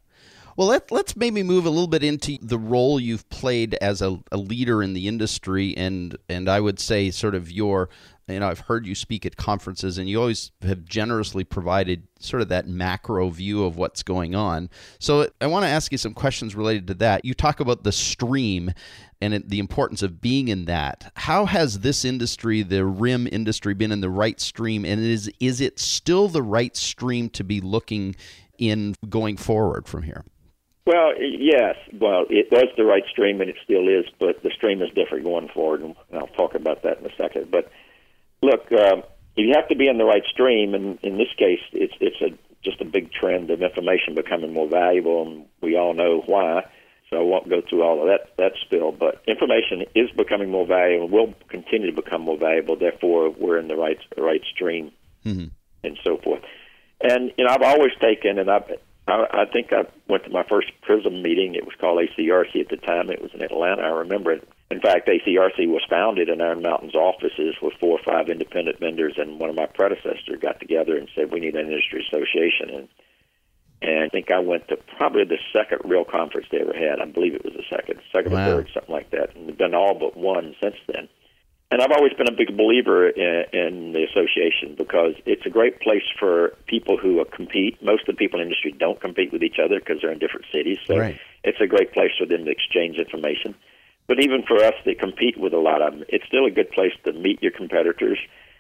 Well, 0.58 0.68
let, 0.68 0.92
let's 0.92 1.16
maybe 1.16 1.42
move 1.42 1.66
a 1.66 1.70
little 1.70 1.88
bit 1.88 2.04
into 2.04 2.38
the 2.42 2.58
role 2.58 3.00
you've 3.00 3.30
played 3.30 3.76
as 3.76 4.02
a, 4.02 4.20
a 4.32 4.38
leader 4.38 4.84
in 4.84 4.94
the 4.94 5.08
industry, 5.08 5.76
and 5.78 6.18
and 6.28 6.50
I 6.50 6.60
would 6.60 6.80
say 6.80 7.12
sort 7.12 7.34
of 7.34 7.50
your 7.50 7.90
you 8.30 8.40
know, 8.40 8.48
I've 8.48 8.60
heard 8.60 8.86
you 8.86 8.96
speak 8.96 9.26
at 9.26 9.36
conferences, 9.38 9.98
and 9.98 10.10
you 10.10 10.20
always 10.20 10.52
have 10.62 10.86
generously 10.86 11.44
provided 11.44 12.08
sort 12.20 12.42
of 12.42 12.50
that 12.50 12.68
macro 12.68 13.30
view 13.30 13.64
of 13.64 13.78
what's 13.78 14.04
going 14.04 14.36
on. 14.36 14.70
So 15.00 15.30
I 15.42 15.48
want 15.48 15.64
to 15.64 15.70
ask 15.70 15.92
you 15.92 15.98
some 15.98 16.14
questions 16.14 16.56
related 16.56 16.88
to 16.88 16.94
that. 16.96 17.26
You 17.26 17.34
talk 17.34 17.60
about 17.60 17.84
the 17.84 17.92
stream 17.92 18.72
and 19.22 19.34
it, 19.34 19.50
the 19.50 19.60
importance 19.60 20.02
of 20.02 20.22
being 20.22 20.48
in 20.48 20.66
that. 20.66 21.12
How 21.16 21.46
has 21.46 21.80
this 21.80 22.06
industry, 22.06 22.62
the 22.62 22.86
RIM 22.86 23.28
industry, 23.28 23.74
been 23.74 23.92
in 23.92 24.02
the 24.02 24.10
right 24.10 24.40
stream, 24.40 24.86
and 24.86 25.00
is 25.00 25.32
is 25.40 25.62
it 25.62 25.80
still 25.80 26.28
the 26.28 26.44
right 26.44 26.76
stream 26.76 27.30
to 27.32 27.44
be 27.44 27.62
looking 27.62 28.16
in 28.58 28.96
going 29.10 29.38
forward 29.38 29.88
from 29.88 30.04
here? 30.04 30.24
Well, 30.86 31.14
yes. 31.20 31.76
Well, 31.94 32.26
it 32.30 32.52
was 32.52 32.68
the 32.76 32.86
right 32.86 33.04
stream, 33.12 33.42
and 33.42 33.50
it 33.50 33.58
still 33.64 33.88
is, 33.88 34.06
but 34.20 34.42
the 34.42 34.50
stream 34.50 34.82
is 34.82 34.90
different 34.96 35.26
going 35.26 35.50
forward, 35.50 35.82
and 35.82 35.96
I'll 36.14 36.28
talk 36.28 36.56
about 36.56 36.84
that 36.84 37.00
in 37.00 37.06
a 37.06 37.16
second. 37.16 37.52
But 37.52 37.72
look, 38.42 38.72
uh, 38.72 39.02
you 39.36 39.54
have 39.56 39.68
to 39.68 39.76
be 39.76 39.88
in 39.88 39.98
the 39.98 40.06
right 40.06 40.24
stream, 40.32 40.74
and 40.74 40.98
in 41.04 41.18
this 41.18 41.30
case, 41.38 41.62
it's 41.74 41.94
it's 42.00 42.22
a 42.22 42.38
just 42.64 42.82
a 42.82 42.86
big 42.86 43.12
trend 43.12 43.52
of 43.52 43.62
information 43.62 44.16
becoming 44.16 44.54
more 44.54 44.68
valuable, 44.68 45.28
and 45.28 45.46
we 45.62 45.78
all 45.78 45.94
know 45.94 46.24
why. 46.26 46.66
So 47.10 47.18
I 47.18 47.24
won't 47.24 47.50
go 47.50 47.62
through 47.68 47.84
all 47.84 48.02
of 48.02 48.08
that 48.08 48.36
that 48.38 48.54
spill, 48.62 48.92
but 48.92 49.22
information 49.28 49.86
is 49.96 50.10
becoming 50.12 50.52
more 50.52 50.66
valuable 50.66 51.06
and 51.06 51.14
will 51.14 51.34
continue 51.48 51.94
to 51.94 52.02
become 52.02 52.22
more 52.22 52.38
valuable. 52.38 52.76
Therefore, 52.76 53.30
we're 53.32 53.58
in 53.58 53.68
the 53.68 53.76
right 53.76 53.98
the 54.16 54.22
right 54.22 54.42
stream, 54.54 54.92
mm-hmm. 55.26 55.48
and 55.84 55.98
so 56.04 56.18
forth. 56.18 56.42
And 57.02 57.32
you 57.38 57.46
know, 57.46 57.52
I've 57.52 57.64
always 57.64 57.94
taken, 58.00 58.38
and 58.38 58.50
I've 58.50 58.72
I, 59.08 59.26
I 59.32 59.46
think 59.52 59.74
I 59.74 59.86
went 60.08 60.26
to 60.26 60.30
my 60.30 60.44
first 60.44 60.72
PRISM 60.84 61.24
meeting. 61.24 61.56
It 61.56 61.66
was 61.66 61.74
called 61.80 62.00
ACRC 62.00 62.62
at 62.62 62.70
the 62.70 62.78
time. 62.78 63.10
It 63.10 63.22
was 63.22 63.32
in 63.34 63.42
Atlanta. 63.42 63.82
I 63.82 63.90
remember 63.90 64.34
it 64.34 64.48
in 64.72 64.80
fact, 64.82 65.08
ACRC 65.08 65.68
was 65.68 65.82
founded 65.90 66.30
in 66.30 66.42
Iron 66.42 66.62
Mountain's 66.62 66.94
offices 66.94 67.56
with 67.62 67.74
four 67.80 67.98
or 67.98 68.04
five 68.04 68.30
independent 68.30 68.80
vendors, 68.80 69.16
and 69.18 69.40
one 69.40 69.50
of 69.50 69.56
my 69.56 69.66
predecessors 69.66 70.40
got 70.40 70.60
together 70.60 70.96
and 70.96 71.10
said, 71.16 71.32
"We 71.32 71.40
need 71.40 71.56
an 71.56 71.68
industry 71.68 72.06
association." 72.08 72.70
And 72.70 72.88
and 73.82 74.04
I 74.04 74.10
think 74.10 74.32
I 74.32 74.40
went 74.40 74.68
to 74.70 74.78
probably 74.98 75.24
the 75.24 75.40
second 75.54 75.90
real 75.90 76.04
conference 76.04 76.48
they 76.52 76.60
ever 76.60 76.74
had. 76.74 77.00
I 77.00 77.06
believe 77.06 77.34
it 77.34 77.46
was 77.46 77.54
the 77.54 77.64
second, 77.70 78.00
second 78.12 78.34
wow. 78.34 78.50
or 78.50 78.52
third, 78.52 78.70
something 78.74 78.94
like 78.94 79.12
that. 79.12 79.36
And 79.36 79.48
we've 79.48 79.58
done 79.58 79.74
all 79.74 79.94
but 79.94 80.18
one 80.18 80.56
since 80.62 80.76
then. 80.88 81.08
And 81.72 81.82
I've 81.82 81.92
always 81.92 82.14
been 82.14 82.28
a 82.28 82.36
big 82.36 82.58
believer 82.58 83.10
in, 83.10 83.46
in 83.54 83.94
the 83.94 84.04
association 84.04 84.76
because 84.76 85.14
it's 85.26 85.46
a 85.46 85.50
great 85.50 85.80
place 85.82 86.04
for 86.20 86.58
people 86.66 86.98
who 86.98 87.24
compete. 87.26 87.82
Most 87.82 88.10
of 88.10 88.16
the 88.16 88.18
people 88.18 88.40
in 88.40 88.48
the 88.48 88.50
industry 88.50 88.74
don't 88.78 89.00
compete 89.00 89.32
with 89.32 89.44
each 89.44 89.60
other 89.64 89.80
because 89.80 90.02
they're 90.02 90.12
in 90.12 90.20
different 90.20 90.48
cities. 90.52 90.80
So 90.86 90.98
right. 90.98 91.20
it's 91.44 91.62
a 91.62 91.68
great 91.68 91.94
place 91.94 92.12
for 92.18 92.26
them 92.26 92.46
to 92.46 92.52
exchange 92.52 92.98
information. 92.98 93.56
But 94.08 94.20
even 94.20 94.42
for 94.48 94.58
us 94.64 94.74
that 94.86 95.00
compete 95.00 95.38
with 95.38 95.54
a 95.54 95.60
lot 95.60 95.84
of 95.84 95.94
them, 95.94 96.04
it's 96.10 96.26
still 96.26 96.46
a 96.46 96.52
good 96.52 96.72
place 96.72 96.94
to 97.06 97.14
meet 97.14 97.44
your 97.44 97.52
competitors. 97.52 98.18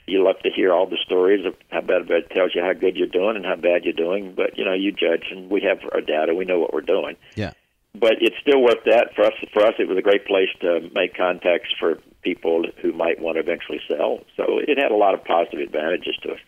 You 0.10 0.24
love 0.24 0.40
to 0.44 0.50
hear 0.50 0.74
all 0.74 0.88
the 0.88 0.98
stories 1.06 1.46
of 1.46 1.56
how 1.70 1.82
bad 1.82 2.10
it 2.10 2.30
tells 2.32 2.56
you 2.56 2.62
how 2.62 2.74
good 2.74 2.98
you're 2.98 3.08
doing 3.08 3.36
and 3.36 3.46
how 3.46 3.56
bad 3.56 3.84
you're 3.84 3.94
doing. 3.94 4.34
But 4.36 4.58
you 4.58 4.66
know, 4.66 4.74
you 4.74 4.92
judge, 4.92 5.28
and 5.32 5.50
we 5.50 5.62
have 5.62 5.80
our 5.94 6.02
data. 6.02 6.34
We 6.34 6.46
know 6.46 6.60
what 6.60 6.74
we're 6.74 6.82
doing. 6.82 7.16
Yeah. 7.36 7.54
But 7.96 8.16
it's 8.22 8.36
still 8.42 8.62
worth 8.62 8.84
that 8.86 9.16
for 9.16 9.26
us. 9.26 9.34
For 9.54 9.66
us, 9.66 9.74
it 9.80 9.88
was 9.88 9.98
a 9.98 10.02
great 10.02 10.26
place 10.26 10.50
to 10.62 10.90
make 10.94 11.16
contacts 11.16 11.70
for 11.80 12.00
people 12.22 12.66
who 12.82 12.92
might 12.92 13.20
want 13.20 13.38
to 13.38 13.42
eventually 13.42 13.82
sell. 13.88 14.20
So 14.38 14.60
it 14.60 14.78
had 14.78 14.92
a 14.92 14.96
lot 14.96 15.14
of 15.14 15.24
positive 15.24 15.62
advantages 15.62 16.16
to 16.24 16.34
us. 16.34 16.40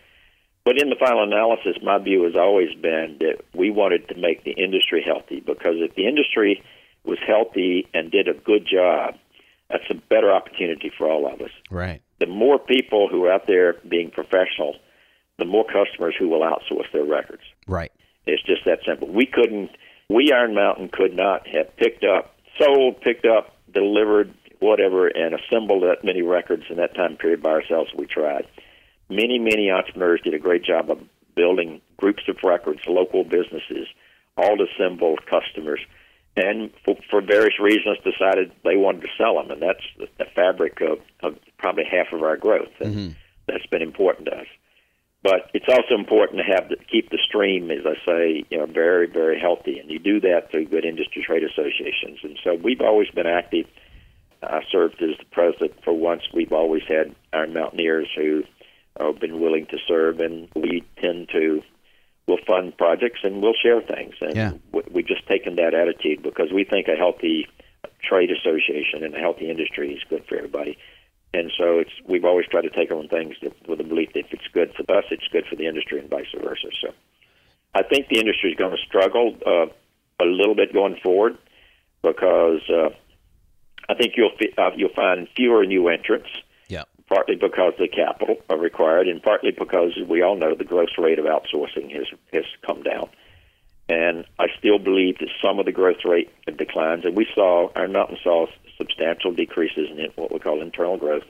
But 0.64 0.80
in 0.80 0.90
the 0.90 0.96
final 0.96 1.24
analysis, 1.24 1.78
my 1.82 1.98
view 1.98 2.24
has 2.24 2.36
always 2.36 2.74
been 2.76 3.18
that 3.20 3.42
we 3.56 3.72
wanted 3.72 4.08
to 4.10 4.16
make 4.16 4.44
the 4.44 4.52
industry 4.52 5.04
healthy 5.04 5.40
because 5.40 5.76
if 5.78 5.96
the 5.96 6.08
industry 6.08 6.62
was 7.04 7.18
healthy 7.26 7.88
and 7.94 8.12
did 8.12 8.28
a 8.28 8.34
good 8.34 8.68
job, 8.68 9.16
that's 9.72 9.90
a 9.90 9.96
better 10.10 10.32
opportunity 10.32 10.92
for 10.98 11.10
all 11.10 11.32
of 11.32 11.42
us. 11.42 11.52
Right. 11.70 12.02
The 12.20 12.28
more 12.28 12.60
people 12.60 13.08
who 13.10 13.26
are 13.26 13.34
out 13.34 13.48
there 13.48 13.76
being 13.88 14.12
professional, 14.12 14.76
the 15.38 15.46
more 15.46 15.66
customers 15.66 16.16
who 16.18 16.30
will 16.30 16.42
outsource 16.42 16.92
their 16.94 17.06
records. 17.06 17.44
Right. 17.68 17.92
It's 18.26 18.44
just 18.44 18.66
that 18.66 18.80
simple. 18.86 19.08
We 19.08 19.26
couldn't, 19.26 19.72
we 20.10 20.32
Iron 20.32 20.54
Mountain 20.54 20.90
could 20.94 21.16
not 21.16 21.48
have 21.48 21.76
picked 21.78 22.04
up, 22.04 22.36
sold, 22.60 23.02
picked 23.02 23.26
up, 23.26 23.56
delivered, 23.74 24.34
whatever, 24.60 25.08
and 25.08 25.34
assembled 25.34 25.84
that 25.84 26.04
many 26.04 26.22
records 26.22 26.64
in 26.70 26.78
that 26.78 26.94
time 26.96 27.18
period 27.18 27.42
by 27.42 27.52
ourselves. 27.52 27.92
We 27.96 28.06
tried. 28.06 28.48
Many, 29.10 29.40
many 29.40 29.72
entrepreneurs 29.72 30.22
did 30.24 30.34
a 30.34 30.40
great 30.40 30.64
job 30.64 30.92
of 30.92 31.00
building 31.36 31.82
groups 31.98 32.24
of 32.28 32.38
records, 32.44 32.82
local 32.88 33.24
businesses, 33.24 33.88
all 34.38 34.58
assembled 34.62 35.26
customers 35.26 35.80
and 36.36 36.72
for, 36.86 36.96
for 37.10 37.22
various 37.22 37.60
reasons 37.60 37.98
decided 38.04 38.52
they 38.64 38.78
wanted 38.78 39.02
to 39.02 39.10
sell 39.18 39.36
them, 39.36 39.52
and 39.52 39.62
that's 39.62 39.84
the, 39.98 40.08
the 40.18 40.26
fabric 40.36 40.80
of, 40.82 41.00
of 41.22 41.38
probably 41.58 41.84
half 41.84 42.14
of 42.14 42.24
our 42.24 42.38
growth, 42.38 42.72
and 42.80 42.96
mm-hmm. 42.96 43.12
that's 43.48 43.66
been 43.68 43.82
important 43.82 44.28
to 44.28 44.38
us. 44.38 44.48
But 45.24 45.52
it's 45.54 45.70
also 45.70 45.94
important 45.94 46.40
to 46.40 46.52
have 46.52 46.70
to 46.70 46.78
keep 46.92 47.12
the 47.12 47.20
stream, 47.24 47.70
as 47.70 47.86
I 47.86 47.94
say, 48.08 48.44
you 48.50 48.58
know, 48.58 48.66
very, 48.66 49.06
very 49.06 49.40
healthy, 49.40 49.78
and 49.78 49.90
you 49.90 50.00
do 50.00 50.20
that 50.22 50.50
through 50.50 50.66
good 50.66 50.86
industry 50.86 51.24
trade 51.24 51.44
associations. 51.44 52.20
And 52.24 52.40
so 52.44 52.56
we've 52.56 52.82
always 52.82 53.10
been 53.10 53.28
active. 53.28 53.68
I 54.42 54.62
served 54.72 55.02
as 55.04 55.18
the 55.20 55.26
president 55.32 55.84
for 55.84 55.94
once. 55.94 56.24
We've 56.34 56.54
always 56.54 56.82
had 56.88 57.14
our 57.34 57.46
mountaineers 57.46 58.08
who 58.16 58.44
have 59.00 59.20
been 59.20 59.40
willing 59.40 59.68
to 59.68 59.78
serve, 59.88 60.20
and 60.22 60.50
we 60.56 60.84
tend 61.00 61.30
to 61.34 61.62
we'll 62.28 62.38
fund 62.46 62.78
projects 62.78 63.20
and 63.24 63.42
we'll 63.42 63.54
share 63.54 63.82
things. 63.82 64.16
And 64.22 64.36
yeah. 64.36 64.52
we've 64.92 65.08
just 65.08 65.28
taken 65.28 65.56
that 65.56 65.74
attitude 65.74 66.24
because 66.24 66.52
we 66.54 66.64
think 66.64 66.88
a 66.88 66.96
healthy 66.96 67.48
trade 68.04 68.32
association 68.32 69.04
and 69.04 69.16
a 69.16 69.20
healthy 69.20 69.50
industry 69.50 69.94
is 69.94 70.04
good 70.10 70.26
for 70.28 70.38
everybody. 70.38 70.78
And 71.34 71.52
so 71.58 71.80
it's 71.80 71.92
we've 72.06 72.26
always 72.26 72.46
tried 72.48 72.64
to 72.64 72.70
take 72.70 72.92
on 72.92 73.08
things 73.08 73.36
that, 73.42 73.54
with 73.68 73.78
the 73.78 73.86
belief 73.86 74.12
that 74.14 74.26
if 74.26 74.34
it's 74.34 74.48
good 74.54 74.74
for 74.76 74.98
us, 74.98 75.06
it's 75.12 75.28
good 75.32 75.46
for 75.50 75.56
the 75.56 75.66
industry 75.66 76.00
and 76.00 76.10
vice 76.10 76.28
versa. 76.38 76.68
So 76.82 76.94
I 77.74 77.84
think 77.84 78.08
the 78.10 78.20
industry 78.20 78.52
is 78.52 78.58
going 78.58 78.76
to 78.76 78.84
struggle 78.86 79.38
uh, 79.46 79.68
a 80.22 80.26
little 80.26 80.56
bit 80.56 80.74
going 80.74 80.98
forward 81.02 81.38
because 82.02 82.62
uh, 82.70 82.90
I 83.88 83.94
think 83.94 84.14
you'll 84.18 84.32
uh, 84.58 84.72
you'll 84.76 84.94
find 84.94 85.28
fewer 85.36 85.66
new 85.66 85.88
entrants 85.88 86.30
partly 87.12 87.36
because 87.36 87.74
the 87.78 87.90
capital 87.90 88.38
are 88.50 88.58
required, 88.58 89.08
and 89.08 89.22
partly 89.22 89.52
because 89.52 89.92
we 90.08 90.22
all 90.22 90.38
know 90.38 90.56
the 90.56 90.64
growth 90.64 90.98
rate 90.98 91.20
of 91.20 91.26
outsourcing 91.26 91.92
has 91.92 92.08
has 92.32 92.46
come 92.66 92.82
down. 92.84 93.10
And 93.90 94.26
I 94.40 94.46
still 94.58 94.80
believe 94.80 95.20
that 95.20 95.28
some 95.44 95.60
of 95.60 95.66
the 95.66 95.74
growth 95.74 96.06
rate 96.06 96.32
declines, 96.58 97.04
and 97.04 97.16
we 97.16 97.28
saw 97.36 97.70
Iron 97.76 97.92
Mountain 97.92 98.18
saw 98.24 98.48
substantial 98.78 99.34
decreases 99.34 99.90
in 99.90 100.10
what 100.16 100.32
we 100.32 100.40
call 100.40 100.62
internal 100.62 100.98
growth 100.98 101.26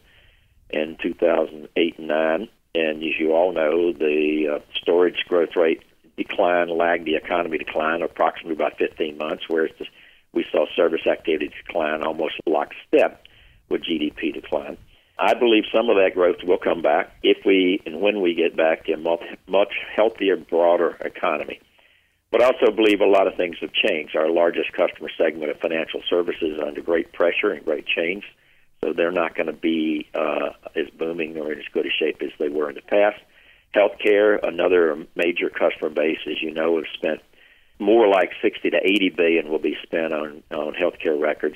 in 0.69 0.97
2008 1.01 1.97
and 1.97 2.07
9. 2.07 2.49
And 2.75 3.03
as 3.03 3.19
you 3.19 3.33
all 3.33 3.51
know, 3.51 3.91
the 3.91 4.57
uh, 4.57 4.59
storage 4.75 5.25
growth 5.27 5.55
rate 5.55 5.81
decline 6.15 6.69
lagged 6.69 7.05
the 7.05 7.15
economy 7.15 7.57
decline 7.57 8.03
approximately 8.03 8.55
by 8.55 8.69
15 8.77 9.17
months, 9.17 9.43
whereas 9.47 9.71
the, 9.79 9.87
we 10.31 10.45
saw 10.51 10.67
service 10.75 11.07
activity 11.07 11.51
decline 11.65 12.03
almost 12.03 12.35
lockstep 12.45 13.25
with 13.69 13.81
GDP 13.81 14.33
decline. 14.33 14.77
I 15.19 15.33
believe 15.33 15.63
some 15.73 15.89
of 15.89 15.97
that 15.97 16.13
growth 16.13 16.37
will 16.43 16.57
come 16.57 16.81
back 16.81 17.11
if 17.21 17.45
we 17.45 17.81
and 17.85 18.01
when 18.01 18.21
we 18.21 18.33
get 18.33 18.55
back 18.55 18.85
to 18.85 18.93
a 18.93 18.97
much 18.97 19.73
healthier, 19.95 20.37
broader 20.37 20.97
economy. 21.01 21.59
But 22.31 22.41
I 22.41 22.45
also 22.45 22.71
believe 22.71 23.01
a 23.01 23.05
lot 23.05 23.27
of 23.27 23.35
things 23.35 23.57
have 23.59 23.73
changed. 23.73 24.15
Our 24.15 24.29
largest 24.29 24.71
customer 24.71 25.09
segment 25.17 25.51
of 25.51 25.59
financial 25.59 26.01
services 26.09 26.55
is 26.55 26.59
under 26.65 26.81
great 26.81 27.11
pressure 27.11 27.51
and 27.51 27.63
great 27.63 27.85
change, 27.85 28.23
so 28.81 28.93
they're 28.93 29.11
not 29.11 29.35
going 29.35 29.47
to 29.47 29.53
be 29.53 30.07
uh, 30.15 30.51
as 30.75 30.89
booming 30.97 31.37
or 31.37 31.51
in 31.51 31.59
as 31.59 31.65
good 31.73 31.85
a 31.85 31.89
shape 31.89 32.21
as 32.21 32.31
they 32.39 32.47
were 32.47 32.69
in 32.69 32.75
the 32.75 32.81
past. 32.81 33.19
Healthcare, 33.75 34.39
another 34.45 35.05
major 35.15 35.49
customer 35.49 35.89
base, 35.89 36.19
as 36.25 36.41
you 36.41 36.53
know, 36.53 36.77
have 36.77 36.85
spent 36.93 37.21
more 37.79 38.07
like 38.07 38.31
60 38.41 38.69
to 38.69 38.77
80 38.77 39.09
billion 39.09 39.49
will 39.49 39.59
be 39.59 39.75
spent 39.83 40.13
on 40.13 40.43
on 40.51 40.73
healthcare 40.73 41.19
records. 41.19 41.55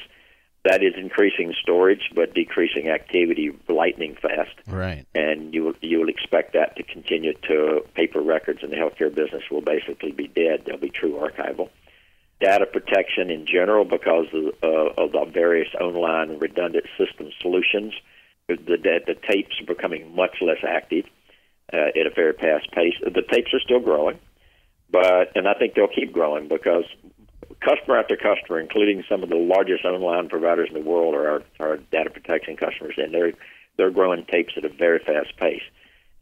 That 0.65 0.81
is 0.81 0.95
increasing 0.97 1.53
storage, 1.61 2.09
but 2.15 2.33
decreasing 2.33 2.89
activity 2.89 3.55
lightning 3.69 4.17
fast. 4.19 4.55
Right. 4.65 5.05
And 5.13 5.53
you 5.53 5.63
will, 5.63 5.75
you 5.81 5.99
will 5.99 6.09
expect 6.09 6.53
that 6.53 6.75
to 6.77 6.83
continue 6.83 7.33
to 7.49 7.85
paper 7.93 8.19
records 8.19 8.63
in 8.63 8.71
the 8.71 8.75
healthcare 8.75 9.13
business 9.13 9.43
will 9.51 9.61
basically 9.61 10.11
be 10.11 10.27
dead. 10.27 10.63
They'll 10.65 10.77
be 10.77 10.89
true 10.89 11.13
archival. 11.21 11.69
Data 12.41 12.65
protection 12.65 13.29
in 13.29 13.45
general, 13.45 13.85
because 13.85 14.25
of, 14.33 14.55
uh, 14.63 15.03
of 15.03 15.11
the 15.11 15.25
various 15.31 15.69
online 15.79 16.39
redundant 16.39 16.85
system 16.97 17.29
solutions, 17.41 17.93
the, 18.47 18.55
the, 18.55 18.99
the 19.05 19.15
tapes 19.29 19.61
are 19.61 19.67
becoming 19.67 20.15
much 20.15 20.37
less 20.41 20.63
active 20.67 21.05
uh, 21.71 21.77
at 21.77 22.07
a 22.07 22.13
very 22.13 22.33
fast 22.33 22.71
pace. 22.71 22.95
The 23.03 23.23
tapes 23.31 23.53
are 23.53 23.59
still 23.59 23.79
growing, 23.79 24.19
but 24.89 25.35
and 25.35 25.47
I 25.47 25.53
think 25.53 25.75
they'll 25.75 25.87
keep 25.87 26.11
growing 26.11 26.47
because 26.47 26.85
customer 27.61 27.97
after 27.97 28.15
customer, 28.15 28.59
including 28.59 29.03
some 29.09 29.23
of 29.23 29.29
the 29.29 29.35
largest 29.35 29.85
online 29.85 30.29
providers 30.29 30.69
in 30.69 30.75
the 30.75 30.87
world, 30.87 31.15
are 31.15 31.29
our, 31.29 31.41
our 31.59 31.77
data 31.77 32.09
protection 32.09 32.57
customers, 32.57 32.95
and 32.97 33.13
they're 33.13 33.33
they're 33.77 33.91
growing 33.91 34.25
tapes 34.31 34.53
at 34.57 34.65
a 34.65 34.69
very 34.69 34.99
fast 34.99 35.35
pace. 35.37 35.63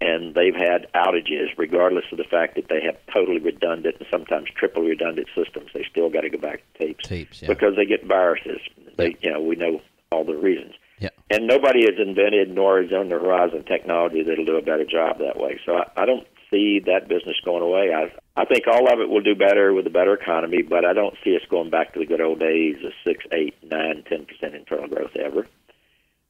And 0.02 0.36
they've 0.36 0.56
had 0.56 0.88
outages, 0.94 1.48
regardless 1.58 2.04
of 2.12 2.18
the 2.18 2.26
fact 2.26 2.56
that 2.56 2.68
they 2.68 2.82
have 2.84 2.98
totally 3.14 3.40
redundant 3.40 3.96
and 4.00 4.08
sometimes 4.12 4.50
triple 4.58 4.84
redundant 4.84 5.28
systems. 5.36 5.70
They 5.74 5.86
still 5.90 6.10
got 6.10 6.22
to 6.22 6.30
go 6.30 6.40
back 6.40 6.62
to 6.74 6.86
tapes, 6.86 7.08
Tapes, 7.08 7.42
yeah. 7.42 7.48
because 7.48 7.76
they 7.78 7.86
get 7.86 8.06
viruses. 8.06 8.60
They, 8.98 9.16
you 9.22 9.32
know, 9.32 9.40
we 9.40 9.56
know 9.56 9.82
all 10.12 10.26
the 10.26 10.36
reasons. 10.36 10.74
Yeah. 11.00 11.10
And 11.30 11.48
nobody 11.48 11.82
has 11.82 11.96
invented 12.00 12.50
nor 12.50 12.82
is 12.82 12.92
on 12.92 13.10
the 13.10 13.16
horizon 13.16 13.64
technology 13.64 14.24
that'll 14.24 14.46
do 14.46 14.58
a 14.58 14.62
better 14.62 14.86
job 14.86 15.20
that 15.20 15.38
way. 15.38 15.60
So 15.66 15.78
I, 15.78 15.90
I 15.96 16.06
don't 16.06 16.28
see 16.54 16.80
that 16.86 17.08
business 17.08 17.36
going 17.44 17.64
away. 17.64 17.92
I 17.94 18.12
I 18.40 18.46
think 18.46 18.68
all 18.68 18.92
of 18.92 19.00
it 19.00 19.10
will 19.10 19.22
do 19.22 19.36
better 19.36 19.74
with 19.74 19.88
a 19.88 19.90
better 19.90 20.14
economy, 20.14 20.62
but 20.62 20.86
I 20.86 20.94
don't 20.94 21.16
see 21.24 21.36
us 21.36 21.42
going 21.50 21.70
back 21.70 21.94
to 21.94 22.00
the 22.00 22.06
good 22.06 22.22
old 22.22 22.40
days 22.40 22.78
of 22.86 22.92
six, 23.04 23.26
eight, 23.32 23.56
nine, 23.64 24.04
ten 24.08 24.26
percent 24.26 24.56
internal 24.56 24.88
growth 24.88 25.16
ever. 25.16 25.48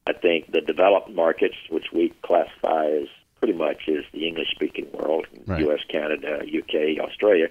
I 0.06 0.12
think 0.12 0.52
the 0.52 0.60
developed 0.60 1.10
markets, 1.10 1.56
which 1.70 1.86
we 1.92 2.12
classify 2.22 2.86
as 3.02 3.08
pretty 3.38 3.54
much 3.54 3.88
is 3.88 4.04
the 4.12 4.26
English 4.26 4.48
speaking 4.50 4.90
world, 4.92 5.26
Right. 5.46 5.60
U.S., 5.60 5.80
Canada, 5.88 6.40
UK, 6.42 6.98
Australia, 7.00 7.48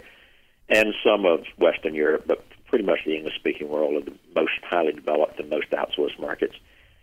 and 0.69 0.93
some 1.03 1.26
of 1.26 1.41
Western 1.57 1.93
Europe, 1.95 2.24
but 2.28 2.43
pretty 2.67 2.86
much 2.86 2.99
the 3.05 3.15
English 3.15 3.36
speaking 3.36 3.69
world 3.69 3.95
are 3.95 4.05
the 4.05 4.17
most 4.36 4.51
highly 4.63 4.91
developed 4.91 5.39
and 5.39 5.49
most 5.49 5.69
outsourced 5.71 6.19
markets. 6.19 6.55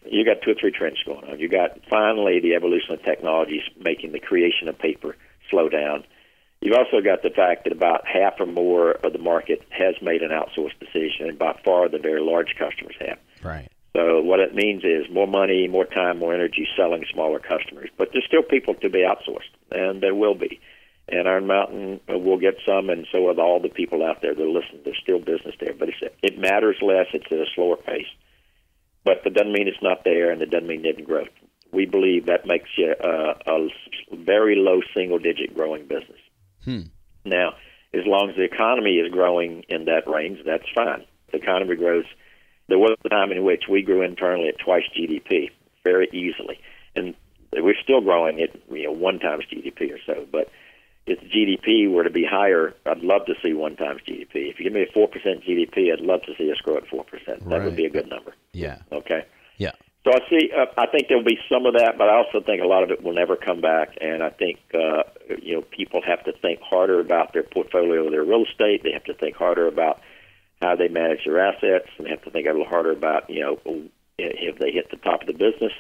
You 0.04 0.24
got 0.24 0.42
two 0.42 0.52
or 0.52 0.54
three 0.54 0.70
trends 0.72 0.98
going 1.04 1.24
on. 1.30 1.38
You 1.38 1.48
got 1.48 1.78
finally 1.90 2.40
the 2.40 2.54
evolution 2.54 2.94
of 2.94 3.02
technologies 3.02 3.62
making 3.78 4.12
the 4.12 4.20
creation 4.20 4.66
of 4.68 4.78
paper 4.78 5.14
slow 5.50 5.68
down. 5.68 6.04
You've 6.60 6.76
also 6.76 7.00
got 7.02 7.22
the 7.22 7.30
fact 7.30 7.64
that 7.64 7.72
about 7.72 8.06
half 8.06 8.34
or 8.38 8.46
more 8.46 8.92
of 8.92 9.12
the 9.12 9.18
market 9.18 9.62
has 9.70 9.94
made 10.02 10.22
an 10.22 10.30
outsourced 10.30 10.78
decision, 10.78 11.28
and 11.28 11.38
by 11.38 11.58
far 11.64 11.88
the 11.88 11.98
very 11.98 12.20
large 12.20 12.54
customers 12.58 12.96
have. 13.00 13.18
Right. 13.42 13.68
So 13.96 14.20
what 14.20 14.40
it 14.40 14.54
means 14.54 14.84
is 14.84 15.10
more 15.10 15.26
money, 15.26 15.66
more 15.66 15.86
time, 15.86 16.18
more 16.18 16.34
energy 16.34 16.68
selling 16.76 17.04
smaller 17.12 17.40
customers. 17.40 17.90
But 17.96 18.10
there's 18.12 18.26
still 18.26 18.42
people 18.42 18.74
to 18.74 18.90
be 18.90 19.00
outsourced, 19.00 19.50
and 19.70 20.02
there 20.02 20.14
will 20.14 20.34
be. 20.34 20.60
And 21.08 21.26
Iron 21.26 21.46
Mountain 21.46 22.00
will 22.08 22.38
get 22.38 22.54
some, 22.64 22.88
and 22.88 23.06
so 23.10 23.22
will 23.22 23.40
all 23.40 23.58
the 23.58 23.68
people 23.68 24.04
out 24.04 24.22
there 24.22 24.34
that 24.34 24.44
listen. 24.44 24.80
There's 24.84 25.00
still 25.02 25.18
business 25.18 25.56
there, 25.58 25.74
but 25.74 25.88
it's, 25.88 25.98
it 26.22 26.38
matters 26.38 26.76
less. 26.82 27.06
It's 27.12 27.26
at 27.26 27.38
a 27.38 27.46
slower 27.54 27.76
pace. 27.76 28.06
But 29.04 29.24
that 29.24 29.34
doesn't 29.34 29.52
mean 29.52 29.66
it's 29.66 29.82
not 29.82 30.04
there, 30.04 30.30
and 30.30 30.40
it 30.40 30.50
doesn't 30.50 30.68
mean 30.68 30.80
it 30.80 30.92
didn't 30.94 31.06
grow. 31.06 31.24
We 31.72 31.86
believe 31.86 32.26
that 32.26 32.46
makes 32.46 32.68
you 32.76 32.92
uh, 32.92 33.34
a 33.46 33.68
very 34.16 34.56
low 34.56 34.80
single-digit 34.94 35.54
growing 35.54 35.86
business. 35.86 36.18
Now, 37.24 37.54
as 37.94 38.02
long 38.06 38.30
as 38.30 38.36
the 38.36 38.42
economy 38.44 38.96
is 38.96 39.10
growing 39.12 39.64
in 39.68 39.84
that 39.86 40.08
range, 40.08 40.40
that's 40.44 40.64
fine. 40.74 41.04
The 41.32 41.38
economy 41.38 41.76
grows. 41.76 42.04
There 42.68 42.78
was 42.78 42.96
a 43.04 43.08
time 43.08 43.32
in 43.32 43.44
which 43.44 43.64
we 43.68 43.82
grew 43.82 44.02
internally 44.02 44.48
at 44.48 44.58
twice 44.58 44.84
GDP 44.96 45.50
very 45.84 46.08
easily, 46.12 46.60
and 46.94 47.14
we're 47.52 47.74
still 47.82 48.00
growing 48.00 48.40
at 48.40 48.50
you 48.70 48.84
know 48.84 48.92
one 48.92 49.18
times 49.18 49.44
GDP 49.52 49.92
or 49.92 49.98
so. 50.06 50.26
But 50.30 50.50
if 51.06 51.18
GDP 51.20 51.90
were 51.90 52.04
to 52.04 52.10
be 52.10 52.24
higher, 52.24 52.74
I'd 52.86 52.98
love 52.98 53.26
to 53.26 53.34
see 53.42 53.54
one 53.54 53.74
times 53.76 54.02
GDP. 54.06 54.50
If 54.50 54.58
you 54.58 54.64
give 54.64 54.72
me 54.72 54.82
a 54.88 54.92
four 54.92 55.08
percent 55.08 55.42
GDP, 55.44 55.92
I'd 55.92 56.00
love 56.04 56.22
to 56.22 56.32
see 56.38 56.50
us 56.50 56.58
grow 56.58 56.76
at 56.76 56.86
four 56.86 57.04
percent. 57.04 57.40
That 57.48 57.58
Right. 57.58 57.64
would 57.64 57.76
be 57.76 57.86
a 57.86 57.90
good 57.90 58.08
number. 58.08 58.34
Yeah. 58.52 58.78
Okay. 58.92 59.24
Yeah. 59.56 59.72
So 60.04 60.12
I 60.12 60.18
see. 60.30 60.50
Uh, 60.50 60.66
I 60.78 60.86
think 60.86 61.08
there'll 61.08 61.24
be 61.24 61.38
some 61.50 61.66
of 61.66 61.74
that, 61.74 61.98
but 61.98 62.08
I 62.08 62.16
also 62.16 62.40
think 62.40 62.62
a 62.62 62.66
lot 62.66 62.82
of 62.82 62.90
it 62.90 63.02
will 63.02 63.12
never 63.12 63.36
come 63.36 63.60
back. 63.60 63.98
And 64.00 64.22
I 64.22 64.30
think 64.30 64.58
uh, 64.72 65.02
you 65.42 65.56
know 65.56 65.62
people 65.62 66.00
have 66.06 66.24
to 66.24 66.32
think 66.32 66.60
harder 66.62 67.00
about 67.00 67.34
their 67.34 67.42
portfolio 67.42 68.10
their 68.10 68.24
real 68.24 68.44
estate. 68.44 68.82
They 68.82 68.92
have 68.92 69.04
to 69.04 69.14
think 69.14 69.36
harder 69.36 69.66
about 69.66 70.00
how 70.62 70.74
they 70.76 70.88
manage 70.88 71.24
their 71.24 71.40
assets, 71.40 71.88
and 71.98 72.06
they 72.06 72.10
have 72.10 72.22
to 72.22 72.30
think 72.30 72.46
a 72.46 72.50
little 72.50 72.66
harder 72.66 72.92
about 72.92 73.28
you 73.28 73.40
know 73.40 73.60
if 74.18 74.58
they 74.58 74.70
hit 74.70 74.90
the 74.90 74.96
top 74.96 75.20
of 75.20 75.26
the 75.26 75.34
business. 75.34 75.72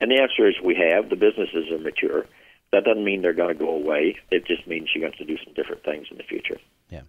And 0.00 0.10
the 0.10 0.20
answer 0.20 0.46
is 0.46 0.54
we 0.62 0.74
have. 0.74 1.08
The 1.08 1.16
businesses 1.16 1.70
are 1.72 1.78
mature. 1.78 2.26
That 2.72 2.84
doesn't 2.84 3.04
mean 3.04 3.22
they're 3.22 3.32
going 3.32 3.56
to 3.56 3.64
go 3.64 3.70
away. 3.70 4.16
It 4.30 4.46
just 4.46 4.66
means 4.66 4.90
you're 4.94 5.08
going 5.08 5.16
to 5.16 5.24
do 5.24 5.38
some 5.42 5.54
different 5.54 5.84
things 5.84 6.08
in 6.10 6.18
the 6.18 6.24
future. 6.24 6.58
Yeah. 6.90 7.02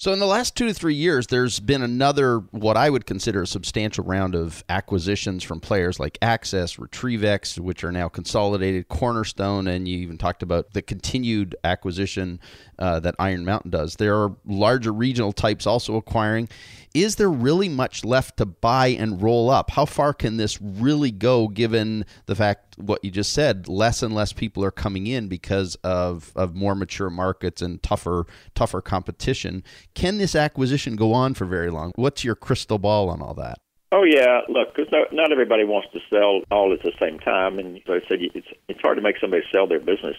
So 0.00 0.12
in 0.12 0.20
the 0.20 0.26
last 0.26 0.54
two 0.54 0.68
to 0.68 0.72
three 0.72 0.94
years, 0.94 1.26
there's 1.26 1.58
been 1.58 1.82
another 1.82 2.38
what 2.52 2.76
I 2.76 2.88
would 2.88 3.04
consider 3.04 3.42
a 3.42 3.46
substantial 3.48 4.04
round 4.04 4.36
of 4.36 4.62
acquisitions 4.68 5.42
from 5.42 5.58
players 5.58 5.98
like 5.98 6.16
Access, 6.22 6.76
RetrieveX, 6.76 7.58
which 7.58 7.82
are 7.82 7.90
now 7.90 8.08
consolidated, 8.08 8.88
Cornerstone, 8.88 9.66
and 9.66 9.88
you 9.88 9.98
even 9.98 10.16
talked 10.16 10.44
about 10.44 10.72
the 10.72 10.82
continued 10.82 11.56
acquisition 11.64 12.38
uh, 12.78 13.00
that 13.00 13.16
Iron 13.18 13.44
Mountain 13.44 13.72
does. 13.72 13.96
There 13.96 14.14
are 14.14 14.36
larger 14.46 14.92
regional 14.92 15.32
types 15.32 15.66
also 15.66 15.96
acquiring. 15.96 16.48
Is 16.94 17.16
there 17.16 17.28
really 17.28 17.68
much 17.68 18.04
left 18.04 18.36
to 18.36 18.46
buy 18.46 18.88
and 18.88 19.20
roll 19.20 19.50
up? 19.50 19.72
How 19.72 19.84
far 19.84 20.14
can 20.14 20.36
this 20.36 20.62
really 20.62 21.10
go, 21.10 21.48
given 21.48 22.06
the 22.26 22.36
fact 22.36 22.67
what 22.80 23.04
you 23.04 23.10
just 23.10 23.32
said? 23.32 23.68
Less 23.68 24.02
and 24.02 24.14
less 24.14 24.32
people 24.32 24.64
are 24.64 24.70
coming 24.70 25.06
in 25.06 25.28
because 25.28 25.76
of, 25.84 26.32
of 26.34 26.54
more 26.54 26.74
mature 26.74 27.10
markets 27.10 27.62
and 27.62 27.82
tougher 27.82 28.26
tougher 28.54 28.80
competition. 28.80 29.62
Can 29.94 30.18
this 30.18 30.34
acquisition 30.34 30.96
go 30.96 31.12
on 31.12 31.34
for 31.34 31.44
very 31.44 31.70
long? 31.70 31.92
What's 31.96 32.24
your 32.24 32.34
crystal 32.34 32.78
ball 32.78 33.08
on 33.10 33.22
all 33.22 33.34
that? 33.34 33.58
Oh 33.90 34.04
yeah, 34.04 34.40
look, 34.48 34.74
because 34.74 34.92
no, 34.92 35.04
not 35.12 35.32
everybody 35.32 35.64
wants 35.64 35.88
to 35.92 36.00
sell 36.10 36.42
all 36.50 36.72
at 36.74 36.82
the 36.82 36.92
same 37.00 37.18
time, 37.18 37.58
and 37.58 37.80
so 37.86 37.94
I 37.94 38.00
said 38.08 38.18
it's 38.20 38.46
it's 38.68 38.80
hard 38.80 38.96
to 38.96 39.02
make 39.02 39.16
somebody 39.20 39.42
sell 39.52 39.66
their 39.66 39.80
business 39.80 40.16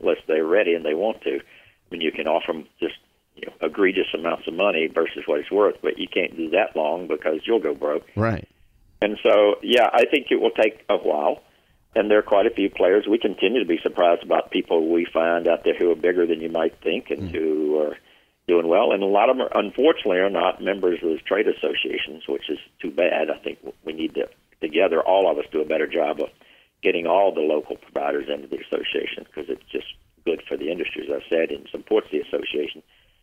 unless 0.00 0.16
they're 0.26 0.46
ready 0.46 0.74
and 0.74 0.84
they 0.84 0.94
want 0.94 1.22
to. 1.22 1.36
I 1.36 1.86
mean, 1.90 2.00
you 2.00 2.12
can 2.12 2.26
offer 2.26 2.52
them 2.52 2.66
just 2.80 2.94
you 3.36 3.42
know 3.46 3.52
egregious 3.60 4.06
amounts 4.14 4.48
of 4.48 4.54
money 4.54 4.86
versus 4.86 5.24
what 5.26 5.40
it's 5.40 5.50
worth, 5.50 5.76
but 5.82 5.98
you 5.98 6.08
can't 6.08 6.34
do 6.36 6.48
that 6.50 6.74
long 6.74 7.06
because 7.06 7.40
you'll 7.44 7.60
go 7.60 7.74
broke. 7.74 8.06
Right. 8.16 8.48
And 9.04 9.18
so, 9.22 9.56
yeah, 9.62 9.90
I 9.92 10.06
think 10.06 10.28
it 10.30 10.40
will 10.40 10.50
take 10.50 10.82
a 10.88 10.96
while. 10.96 11.42
And 11.94 12.10
there 12.10 12.18
are 12.18 12.22
quite 12.22 12.46
a 12.46 12.50
few 12.50 12.68
players. 12.70 13.06
We 13.08 13.18
continue 13.18 13.60
to 13.60 13.68
be 13.68 13.78
surprised 13.82 14.24
about 14.24 14.50
people 14.50 14.92
we 14.92 15.06
find 15.12 15.46
out 15.46 15.62
there 15.64 15.78
who 15.78 15.90
are 15.92 15.96
bigger 15.96 16.26
than 16.26 16.40
you 16.40 16.48
might 16.48 16.74
think 16.82 17.10
and 17.10 17.30
mm. 17.30 17.30
who 17.30 17.80
are 17.80 17.96
doing 18.48 18.68
well. 18.68 18.92
And 18.92 19.02
a 19.02 19.06
lot 19.06 19.30
of 19.30 19.36
them, 19.36 19.46
are, 19.46 19.58
unfortunately, 19.58 20.18
are 20.18 20.30
not 20.30 20.62
members 20.62 20.98
of 21.02 21.08
those 21.08 21.22
trade 21.22 21.46
associations, 21.46 22.24
which 22.28 22.50
is 22.50 22.58
too 22.80 22.90
bad. 22.90 23.30
I 23.30 23.38
think 23.38 23.58
we 23.84 23.92
need 23.92 24.14
to, 24.14 24.28
together, 24.60 25.00
all 25.00 25.30
of 25.30 25.38
us 25.38 25.44
do 25.52 25.62
a 25.62 25.66
better 25.66 25.86
job 25.86 26.20
of 26.20 26.28
getting 26.82 27.06
all 27.06 27.32
the 27.32 27.40
local 27.40 27.76
providers 27.76 28.28
into 28.28 28.48
the 28.48 28.58
association 28.58 29.24
because 29.24 29.48
it's 29.48 29.64
just 29.70 29.86
good 30.24 30.42
for 30.48 30.56
the 30.56 30.70
industry, 30.70 31.06
as 31.06 31.22
I 31.22 31.28
said, 31.28 31.50
and 31.50 31.68
supports 31.70 32.08
the 32.10 32.20
association. 32.20 32.82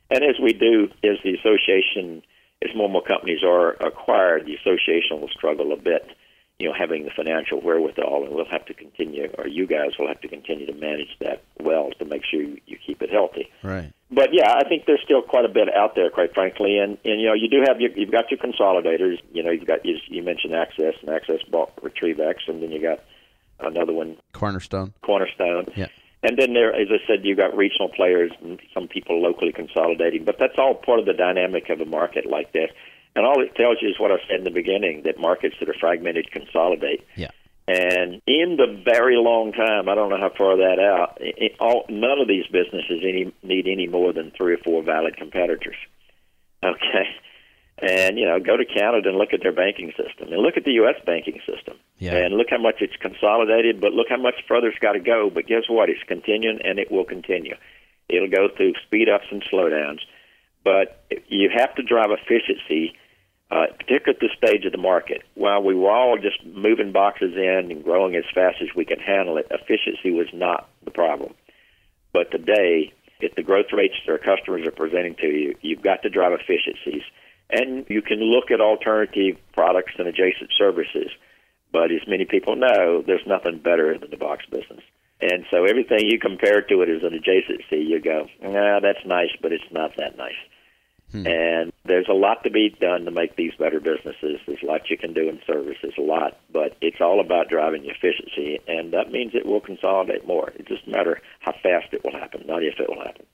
And 0.10 0.24
as 0.24 0.40
we 0.42 0.54
do, 0.54 0.90
as 1.04 1.18
the 1.24 1.36
association, 1.36 2.24
as 2.64 2.76
more 2.76 2.86
and 2.86 2.94
more 2.94 3.04
companies 3.04 3.44
are 3.44 3.74
acquired, 3.74 4.46
the 4.46 4.56
association 4.56 5.22
will 5.22 5.30
struggle 5.30 5.72
a 5.72 5.78
bit, 5.78 6.06
you 6.62 6.68
know, 6.68 6.76
having 6.78 7.06
the 7.06 7.10
financial 7.10 7.60
wherewithal, 7.60 8.24
and 8.24 8.36
we'll 8.36 8.46
have 8.46 8.64
to 8.68 8.74
continue, 8.76 9.28
or 9.40 9.48
you 9.48 9.66
guys 9.66 9.98
will 9.98 10.08
have 10.08 10.22
to 10.22 10.28
continue 10.28 10.68
to 10.68 10.74
manage 10.74 11.18
that 11.20 11.42
well 11.60 11.90
to 11.98 12.06
make 12.06 12.24
sure 12.24 12.40
you, 12.40 12.62
you 12.68 12.78
keep 12.86 13.02
it 13.02 13.10
healthy. 13.10 13.50
Right. 13.64 13.92
But 14.12 14.30
yeah, 14.32 14.54
I 14.54 14.70
think 14.70 14.86
there's 14.86 15.02
still 15.04 15.24
quite 15.24 15.46
a 15.46 15.50
bit 15.50 15.74
out 15.76 15.96
there, 15.96 16.12
quite 16.12 16.36
frankly, 16.36 16.78
and 16.78 17.00
and 17.04 17.20
you 17.20 17.28
know, 17.28 17.34
you 17.34 17.50
do 17.50 17.64
have 17.68 17.82
your, 17.82 17.90
you've 17.92 18.12
got 18.12 18.30
your 18.30 18.38
consolidators. 18.38 19.18
You 19.34 19.42
know, 19.42 19.50
you've 19.50 19.66
got 19.66 19.84
you, 19.84 19.98
you 20.08 20.22
mentioned 20.22 20.54
Access, 20.54 20.94
and 21.02 21.10
Access 21.10 21.42
bought 21.50 21.76
RetrieveX, 21.78 22.48
and 22.48 22.62
then 22.62 22.72
you 22.72 22.80
got 22.80 23.00
another 23.60 23.94
one, 23.94 24.18
Cornerstone. 24.34 24.94
Cornerstone. 25.02 25.66
Yeah. 25.76 25.88
And 26.24 26.38
then 26.38 26.54
there, 26.54 26.72
as 26.76 26.90
I 26.92 27.00
said, 27.08 27.26
you've 27.26 27.38
got 27.38 27.58
regional 27.58 27.90
players 27.90 28.32
and 28.44 28.60
some 28.76 28.88
people 28.88 29.20
locally 29.20 29.52
consolidating, 29.52 30.24
but 30.24 30.38
that's 30.38 30.54
all 30.60 30.76
part 30.76 31.00
of 31.00 31.08
the 31.08 31.14
dynamic 31.14 31.70
of 31.70 31.82
a 31.82 31.86
market 31.86 32.28
like 32.28 32.52
this. 32.52 32.70
And 33.16 33.26
all 33.26 33.42
it 33.42 33.56
tells 33.56 33.78
you 33.82 33.90
is 33.90 34.00
what 34.00 34.12
I 34.12 34.18
said 34.28 34.40
in 34.40 34.44
the 34.44 34.52
beginning: 34.52 35.04
that 35.04 35.20
markets 35.20 35.56
that 35.60 35.70
are 35.70 35.76
fragmented 35.80 36.32
consolidate. 36.32 37.06
Yeah. 37.16 37.32
And 37.68 38.22
in 38.26 38.58
the 38.58 38.82
very 38.84 39.16
long 39.18 39.54
time, 39.54 39.88
I 39.88 39.96
don't 39.96 40.10
know 40.10 40.18
how 40.20 40.32
far 40.36 40.58
that 40.58 40.80
out. 40.80 41.18
It, 41.22 41.56
all, 41.60 41.86
none 41.90 42.20
of 42.20 42.28
these 42.28 42.46
businesses 42.48 43.00
any, 43.04 43.32
need 43.44 43.68
any 43.68 43.88
more 43.88 44.12
than 44.14 44.32
three 44.36 44.56
or 44.56 44.58
four 44.58 44.84
valid 44.84 45.16
competitors. 45.16 45.76
Okay, 46.64 47.08
And 47.82 48.18
you 48.18 48.26
know, 48.26 48.40
go 48.40 48.56
to 48.58 48.66
Canada 48.66 49.10
and 49.10 49.18
look 49.18 49.34
at 49.34 49.42
their 49.42 49.52
banking 49.54 49.92
system, 49.98 50.32
and 50.34 50.42
look 50.42 50.58
at 50.58 50.64
the 50.66 50.74
U.S. 50.84 50.96
banking 51.06 51.40
system, 51.46 51.78
Yeah. 51.98 52.16
and 52.16 52.36
look 52.36 52.48
how 52.50 52.60
much 52.60 52.76
it's 52.82 52.96
consolidated. 52.98 53.80
But 53.82 53.94
look 53.94 54.08
how 54.10 54.18
much 54.22 54.36
further 54.48 54.68
it's 54.68 54.80
got 54.80 54.94
to 54.94 55.00
go. 55.00 55.30
But 55.34 55.48
guess 55.48 55.64
what? 55.70 55.90
It's 55.90 56.04
continuing, 56.08 56.60
and 56.64 56.78
it 56.78 56.92
will 56.92 57.06
continue. 57.06 57.56
It'll 58.10 58.30
go 58.30 58.50
through 58.56 58.74
speed 58.86 59.08
ups 59.10 59.26
and 59.32 59.44
slowdowns. 59.52 60.00
But 60.64 61.04
you 61.28 61.50
have 61.56 61.74
to 61.76 61.84
drive 61.84 62.10
efficiency, 62.12 62.94
uh, 63.52 63.68
particularly 63.78 64.16
at 64.16 64.22
this 64.22 64.32
stage 64.38 64.66
of 64.66 64.72
the 64.72 64.78
market. 64.78 65.24
While 65.36 65.62
we 65.62 65.76
were 65.76 65.92
all 65.92 66.18
just 66.18 66.46
moving 66.46 66.94
boxes 66.94 67.34
in 67.36 67.68
and 67.70 67.84
growing 67.84 68.16
as 68.16 68.24
fast 68.34 68.58
as 68.62 68.70
we 68.76 68.86
could 68.86 69.02
handle 69.02 69.38
it, 69.38 69.48
efficiency 69.52 70.12
was 70.12 70.28
not 70.34 70.70
the 70.86 70.92
problem. 70.92 71.34
But 72.14 72.32
today, 72.32 72.94
if 73.20 73.36
the 73.36 73.44
growth 73.44 73.74
rates 73.74 73.96
that 74.06 74.12
our 74.12 74.18
customers 74.18 74.66
are 74.66 74.72
presenting 74.72 75.16
to 75.16 75.28
you, 75.28 75.56
you've 75.62 75.84
got 75.84 76.02
to 76.04 76.10
drive 76.10 76.32
efficiencies. 76.32 77.04
And 77.50 77.86
you 77.90 78.02
can 78.02 78.20
look 78.20 78.52
at 78.52 78.62
alternative 78.62 79.36
products 79.54 79.92
and 80.00 80.08
adjacent 80.08 80.52
services. 80.58 81.12
But 81.74 81.92
as 81.92 82.08
many 82.08 82.26
people 82.26 82.56
know, 82.56 83.04
there's 83.06 83.28
nothing 83.28 83.60
better 83.60 83.98
than 83.98 84.12
the 84.12 84.18
box 84.18 84.46
business. 84.50 84.84
And 85.20 85.46
so 85.52 85.66
everything 85.66 86.08
you 86.08 86.20
compare 86.20 86.62
to 86.62 86.82
it 86.82 86.90
as 86.90 87.04
an 87.04 87.20
adjacency, 87.20 87.86
you 87.86 88.02
go, 88.02 88.28
nah, 88.42 88.80
that's 88.80 89.06
nice, 89.06 89.30
but 89.42 89.52
it's 89.52 89.72
not 89.72 89.92
that 89.98 90.18
nice. 90.18 90.40
Hmm. 91.12 91.28
And 91.28 91.74
there's 91.86 92.08
a 92.10 92.14
lot 92.14 92.44
to 92.44 92.50
be 92.50 92.76
done 92.80 93.06
to 93.06 93.12
make 93.12 93.36
these 93.36 93.54
better 93.58 93.80
businesses. 93.80 94.40
There's 94.46 94.64
a 94.64 94.66
lot 94.66 94.90
you 94.90 94.98
can 94.98 95.14
do 95.14 95.28
in 95.28 95.42
services, 95.46 95.94
a 95.98 96.02
lot, 96.02 96.40
but 96.52 96.78
it's 96.82 97.02
all 97.02 97.20
about 97.20 97.50
driving 97.50 97.86
efficiency, 97.86 98.60
and 98.68 98.94
that 98.94 99.12
means 99.12 99.32
it 99.34 99.46
will 99.46 99.62
consolidate 99.62 100.26
more. 100.26 100.50
It 100.56 100.68
just 100.68 100.88
matter 100.88 101.22
how 101.40 101.52
fast 101.52 101.94
it 101.94 102.04
will 102.04 102.14
happen, 102.14 102.46
not 102.48 102.64
if 102.64 102.80
it 102.80 102.90
will 102.90 103.04
happen. 103.04 103.26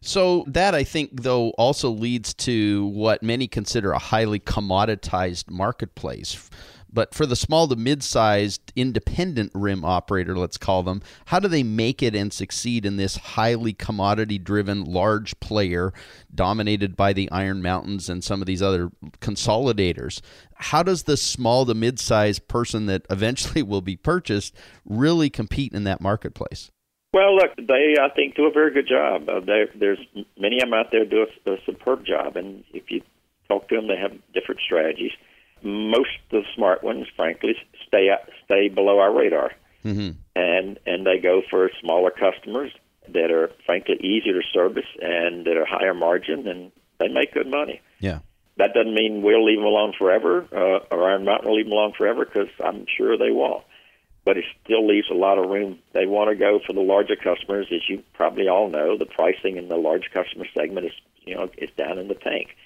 So 0.00 0.44
that 0.46 0.74
I 0.74 0.84
think 0.84 1.22
though 1.22 1.50
also 1.50 1.90
leads 1.90 2.32
to 2.34 2.86
what 2.86 3.22
many 3.22 3.48
consider 3.48 3.92
a 3.92 3.98
highly 3.98 4.38
commoditized 4.38 5.50
marketplace. 5.50 6.50
But 6.92 7.14
for 7.14 7.26
the 7.26 7.36
small 7.36 7.68
to 7.68 7.76
mid-sized 7.76 8.72
independent 8.74 9.52
rim 9.54 9.84
operator, 9.84 10.36
let's 10.36 10.56
call 10.56 10.82
them, 10.82 11.02
how 11.26 11.38
do 11.38 11.48
they 11.48 11.62
make 11.62 12.02
it 12.02 12.14
and 12.14 12.32
succeed 12.32 12.86
in 12.86 12.96
this 12.96 13.16
highly 13.16 13.72
commodity-driven 13.72 14.84
large 14.84 15.38
player 15.40 15.92
dominated 16.34 16.96
by 16.96 17.12
the 17.12 17.30
Iron 17.30 17.62
Mountains 17.62 18.08
and 18.08 18.24
some 18.24 18.40
of 18.40 18.46
these 18.46 18.62
other 18.62 18.90
consolidators? 19.20 20.20
How 20.54 20.82
does 20.82 21.04
the 21.04 21.16
small 21.16 21.66
to 21.66 21.74
mid-sized 21.74 22.48
person 22.48 22.86
that 22.86 23.06
eventually 23.10 23.62
will 23.62 23.82
be 23.82 23.96
purchased 23.96 24.54
really 24.84 25.30
compete 25.30 25.72
in 25.72 25.84
that 25.84 26.00
marketplace? 26.00 26.70
Well, 27.12 27.36
look, 27.36 27.56
they 27.56 27.96
I 28.00 28.10
think 28.14 28.34
do 28.34 28.46
a 28.46 28.52
very 28.52 28.72
good 28.72 28.86
job. 28.86 29.28
Uh, 29.28 29.40
there, 29.40 29.68
there's 29.74 29.98
many 30.38 30.60
of 30.60 30.68
them 30.68 30.74
out 30.74 30.90
there 30.92 31.06
do 31.06 31.26
a, 31.46 31.52
a 31.52 31.56
superb 31.64 32.04
job, 32.04 32.36
and 32.36 32.64
if 32.74 32.90
you 32.90 33.00
talk 33.48 33.68
to 33.68 33.76
them, 33.76 33.88
they 33.88 33.96
have 33.96 34.12
different 34.34 34.60
strategies. 34.60 35.12
Most 35.62 36.10
of 36.30 36.42
the 36.42 36.42
smart 36.54 36.82
ones, 36.82 37.06
frankly, 37.16 37.56
stay 37.86 38.10
out, 38.10 38.28
stay 38.44 38.68
below 38.68 38.98
our 38.98 39.12
radar, 39.12 39.52
Mm-hmm. 39.84 40.10
and 40.34 40.78
and 40.86 41.06
they 41.06 41.18
go 41.18 41.40
for 41.48 41.70
smaller 41.80 42.10
customers 42.10 42.72
that 43.08 43.30
are 43.30 43.50
frankly 43.64 43.94
easier 44.00 44.34
to 44.34 44.46
service 44.52 44.88
and 45.00 45.46
that 45.46 45.56
are 45.56 45.64
higher 45.64 45.94
margin, 45.94 46.46
and 46.48 46.72
they 46.98 47.08
make 47.08 47.32
good 47.32 47.46
money. 47.46 47.80
Yeah. 48.00 48.18
That 48.56 48.74
doesn't 48.74 48.92
mean 48.92 49.22
we'll 49.22 49.44
leave 49.44 49.58
them 49.58 49.66
alone 49.66 49.94
forever, 49.96 50.44
uh, 50.52 50.94
or 50.94 51.10
Iron 51.10 51.24
Mountain 51.24 51.48
will 51.48 51.56
leave 51.56 51.66
them 51.66 51.72
alone 51.72 51.92
forever, 51.96 52.24
because 52.24 52.48
I'm 52.62 52.86
sure 52.96 53.16
they 53.16 53.30
won't. 53.30 53.64
But 54.24 54.36
it 54.36 54.44
still 54.64 54.86
leaves 54.86 55.06
a 55.10 55.14
lot 55.14 55.38
of 55.38 55.48
room. 55.48 55.78
They 55.92 56.06
want 56.06 56.28
to 56.30 56.36
go 56.36 56.58
for 56.66 56.72
the 56.72 56.80
larger 56.80 57.16
customers, 57.16 57.68
as 57.72 57.88
you 57.88 58.02
probably 58.14 58.48
all 58.48 58.68
know. 58.68 58.98
The 58.98 59.06
pricing 59.06 59.56
in 59.56 59.68
the 59.68 59.76
large 59.76 60.10
customer 60.12 60.44
segment 60.52 60.86
is, 60.86 60.92
you 61.24 61.36
know, 61.36 61.48
is 61.56 61.70
down 61.78 61.98
in 61.98 62.08
the 62.08 62.14
tank, 62.14 62.56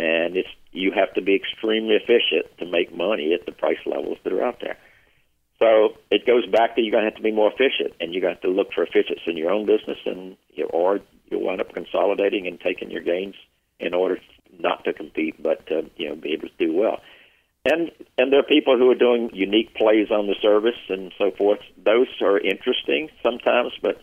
and 0.00 0.34
it's 0.34 0.48
you 0.72 0.92
have 0.92 1.12
to 1.14 1.20
be 1.20 1.34
extremely 1.34 1.94
efficient 1.94 2.46
to 2.58 2.64
make 2.64 2.94
money 2.94 3.34
at 3.34 3.44
the 3.44 3.52
price 3.52 3.84
levels 3.84 4.16
that 4.24 4.32
are 4.32 4.42
out 4.42 4.58
there. 4.60 4.78
So 5.58 5.98
it 6.10 6.26
goes 6.26 6.46
back 6.46 6.74
to 6.74 6.80
you're 6.80 6.92
going 6.92 7.04
to 7.04 7.10
have 7.10 7.16
to 7.16 7.22
be 7.22 7.32
more 7.32 7.52
efficient, 7.52 7.92
and 8.00 8.14
you're 8.14 8.22
going 8.22 8.34
to 8.34 8.40
have 8.40 8.48
to 8.50 8.56
look 8.56 8.72
for 8.72 8.82
efficiency 8.82 9.22
in 9.26 9.36
your 9.36 9.50
own 9.50 9.66
business, 9.66 9.98
and 10.06 10.38
you 10.54 10.64
or 10.66 11.00
you'll 11.28 11.42
wind 11.42 11.60
up 11.60 11.74
consolidating 11.74 12.46
and 12.46 12.58
taking 12.58 12.90
your 12.90 13.02
gains 13.02 13.34
in 13.78 13.92
order 13.92 14.18
not 14.58 14.84
to 14.84 14.94
compete, 14.94 15.42
but 15.42 15.66
to 15.66 15.90
you 15.96 16.08
know 16.08 16.16
be 16.16 16.32
able 16.32 16.48
to 16.48 16.66
do 16.66 16.72
well. 16.72 17.00
And 17.66 17.90
and 18.16 18.32
there 18.32 18.40
are 18.40 18.56
people 18.56 18.78
who 18.78 18.90
are 18.90 18.94
doing 18.94 19.30
unique 19.34 19.74
plays 19.74 20.10
on 20.10 20.28
the 20.28 20.36
service 20.40 20.80
and 20.88 21.12
so 21.18 21.30
forth. 21.30 21.60
Those 21.76 22.08
are 22.22 22.38
interesting 22.38 23.10
sometimes, 23.22 23.72
but 23.82 24.02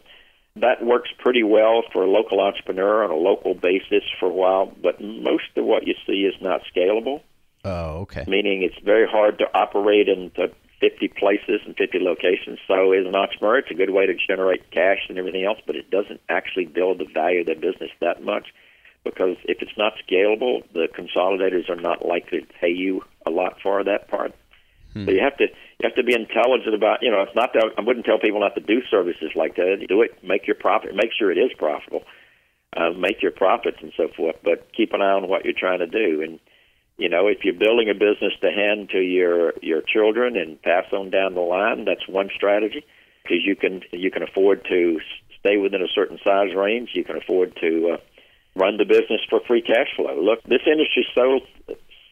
that 0.62 0.84
works 0.84 1.10
pretty 1.18 1.44
well 1.44 1.84
for 1.92 2.04
a 2.04 2.10
local 2.10 2.40
entrepreneur 2.40 3.04
on 3.04 3.12
a 3.12 3.16
local 3.16 3.54
basis 3.54 4.04
for 4.20 4.28
a 4.28 4.34
while. 4.34 4.74
But 4.82 5.02
most 5.02 5.56
of 5.56 5.66
what 5.66 5.88
you 5.88 5.96
see 6.06 6.22
is 6.22 6.36
not 6.42 6.62
scalable 6.76 7.22
Oh, 7.66 8.02
okay. 8.02 8.24
meaning 8.28 8.64
it's 8.64 8.80
very 8.84 9.08
hard 9.08 9.40
to 9.40 9.46
operate 9.54 10.08
into 10.08 10.52
50 10.80 11.08
places 11.10 11.62
and 11.66 11.76
50 11.76 12.00
locations. 12.00 12.60
So, 12.68 12.92
as 12.92 13.06
an 13.06 13.16
entrepreneur, 13.16 13.60
it's 13.60 13.72
a 13.72 13.74
good 13.74 13.90
way 13.90 14.06
to 14.06 14.14
generate 14.16 14.70
cash 14.72 15.00
and 15.10 15.18
everything 15.18 15.44
else, 15.44 15.60
but 15.66 15.76
it 15.76 15.90
doesn't 15.90 16.22
actually 16.30 16.66
build 16.66 17.00
the 17.00 17.08
value 17.12 17.42
of 17.42 17.48
their 17.48 17.56
business 17.56 17.92
that 18.00 18.24
much 18.24 18.54
because 19.04 19.38
if 19.46 19.62
it's 19.62 19.78
not 19.78 19.94
scalable, 20.08 20.64
the 20.74 20.88
consolidators 20.88 21.70
are 21.70 21.80
not 21.80 22.06
likely 22.06 22.42
to 22.42 22.48
pay 22.62 22.70
you 22.70 23.02
a 23.26 23.30
lot 23.30 23.58
for 23.62 23.84
that 23.84 24.08
part. 24.08 24.34
Hmm. 24.94 25.06
So 25.06 25.12
you 25.12 25.22
have 25.22 25.38
to 25.38 25.48
you 25.80 25.88
have 25.88 25.96
to 25.96 26.04
be 26.04 26.14
intelligent 26.14 26.74
about 26.74 27.04
you 27.04 27.12
know 27.12 27.22
it's 27.22 27.36
not 27.36 27.54
that 27.54 27.72
I 27.78 27.82
wouldn't 27.82 28.06
tell 28.06 28.20
people 28.20 28.40
not 28.40 28.56
to 28.56 28.62
do 28.62 28.82
services 28.90 29.32
like 29.36 29.56
that. 29.56 29.86
Do 29.88 30.02
it, 30.02 30.24
make 30.24 30.48
your 30.48 30.56
profit, 30.56 30.96
make 30.96 31.12
sure 31.18 31.32
it 31.32 31.38
is 31.38 31.52
profitable, 31.58 32.04
uh, 32.76 32.92
make 32.98 33.22
your 33.22 33.32
profits 33.32 33.78
and 33.82 33.94
so 33.96 34.08
forth. 34.16 34.38
But 34.44 34.74
keep 34.76 34.94
an 34.94 35.02
eye 35.02 35.12
on 35.12 35.28
what 35.28 35.46
you're 35.46 35.54
trying 35.58 35.80
to 35.80 35.88
do. 35.88 36.22
And 36.22 36.40
you 36.98 37.10
know 37.10 37.28
if 37.28 37.44
you're 37.44 37.54
building 37.54 37.90
a 37.90 37.94
business 37.94 38.34
to 38.42 38.50
hand 38.52 38.90
to 38.90 39.00
your 39.00 39.54
your 39.62 39.82
children 39.82 40.36
and 40.36 40.62
pass 40.62 40.86
on 40.92 41.12
down 41.12 41.36
the 41.36 41.42
line, 41.42 41.86
that's 41.86 42.08
one 42.08 42.30
strategy 42.36 42.84
because 43.22 43.46
you 43.46 43.56
can 43.56 43.82
you 43.92 44.10
can 44.10 44.24
afford 44.24 44.66
to 44.70 45.00
stay 45.40 45.58
within 45.58 45.84
a 45.84 45.94
certain 45.94 46.18
size 46.24 46.56
range. 46.56 46.90
You 46.94 47.04
can 47.04 47.18
afford 47.18 47.56
to 47.62 47.94
uh, 47.94 47.98
run 48.56 48.78
the 48.78 48.86
business 48.86 49.22
for 49.30 49.42
free 49.48 49.62
cash 49.62 49.94
flow. 49.96 50.20
Look, 50.20 50.42
this 50.44 50.66
industry 50.66 51.06
so 51.14 51.42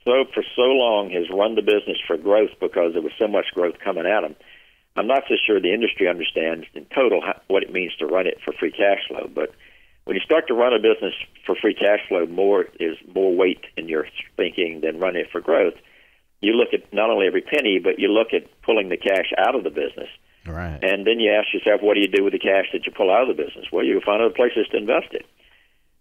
so 0.06 0.26
for 0.34 0.44
so 0.56 0.62
long 0.62 1.10
has 1.12 1.30
run 1.30 1.56
the 1.56 1.62
business 1.62 1.98
for 2.06 2.18
growth 2.18 2.52
because 2.62 2.94
there 2.94 3.02
was 3.02 3.12
so 3.20 3.28
much 3.28 3.48
growth 3.54 3.76
coming 3.84 4.06
at 4.06 4.22
them. 4.22 4.36
I'm 4.96 5.08
not 5.08 5.24
so 5.28 5.36
sure 5.36 5.60
the 5.60 5.74
industry 5.74 6.08
understands 6.08 6.66
in 6.74 6.86
total 6.94 7.22
how, 7.22 7.42
what 7.48 7.64
it 7.64 7.74
means 7.74 7.96
to 7.98 8.06
run 8.06 8.28
it 8.28 8.38
for 8.46 8.54
free 8.54 8.72
cash 8.72 9.08
flow. 9.08 9.30
But 9.34 9.52
when 10.06 10.16
you 10.16 10.22
start 10.24 10.48
to 10.48 10.54
run 10.54 10.74
a 10.74 10.80
business 10.80 11.14
for 11.46 11.56
free 11.56 11.74
cash 11.74 12.00
flow, 12.08 12.26
more 12.28 12.68
is 12.80 12.96
more 13.14 13.36
weight 13.36 13.66
in 13.76 13.90
your 13.90 14.08
thinking 14.38 14.82
than 14.82 15.00
running 15.00 15.24
it 15.24 15.32
for 15.32 15.42
growth. 15.42 15.74
You 16.42 16.54
look 16.54 16.74
at 16.74 16.94
not 16.94 17.10
only 17.10 17.28
every 17.28 17.42
penny, 17.42 17.80
but 17.84 18.00
you 18.00 18.08
look 18.08 18.32
at 18.32 18.46
pulling 18.62 18.90
the 18.90 18.98
cash 18.98 19.34
out 19.38 19.56
of 19.56 19.64
the 19.64 19.70
business. 19.70 20.10
Right. 20.46 20.80
And 20.82 21.08
then 21.08 21.20
you 21.20 21.34
ask 21.34 21.52
yourself, 21.54 21.82
what 21.82 21.96
do 21.96 22.02
you 22.02 22.08
do 22.08 22.24
with 22.24 22.34
the 22.34 22.40
cash 22.40 22.66
that 22.72 22.86
you 22.86 22.92
pull 22.92 23.12
out 23.12 23.28
of 23.28 23.36
the 23.36 23.44
business? 23.44 23.66
Well, 23.72 23.84
you 23.84 24.00
find 24.06 24.22
other 24.22 24.34
places 24.34 24.68
to 24.72 24.78
invest 24.78 25.12
it. 25.12 25.26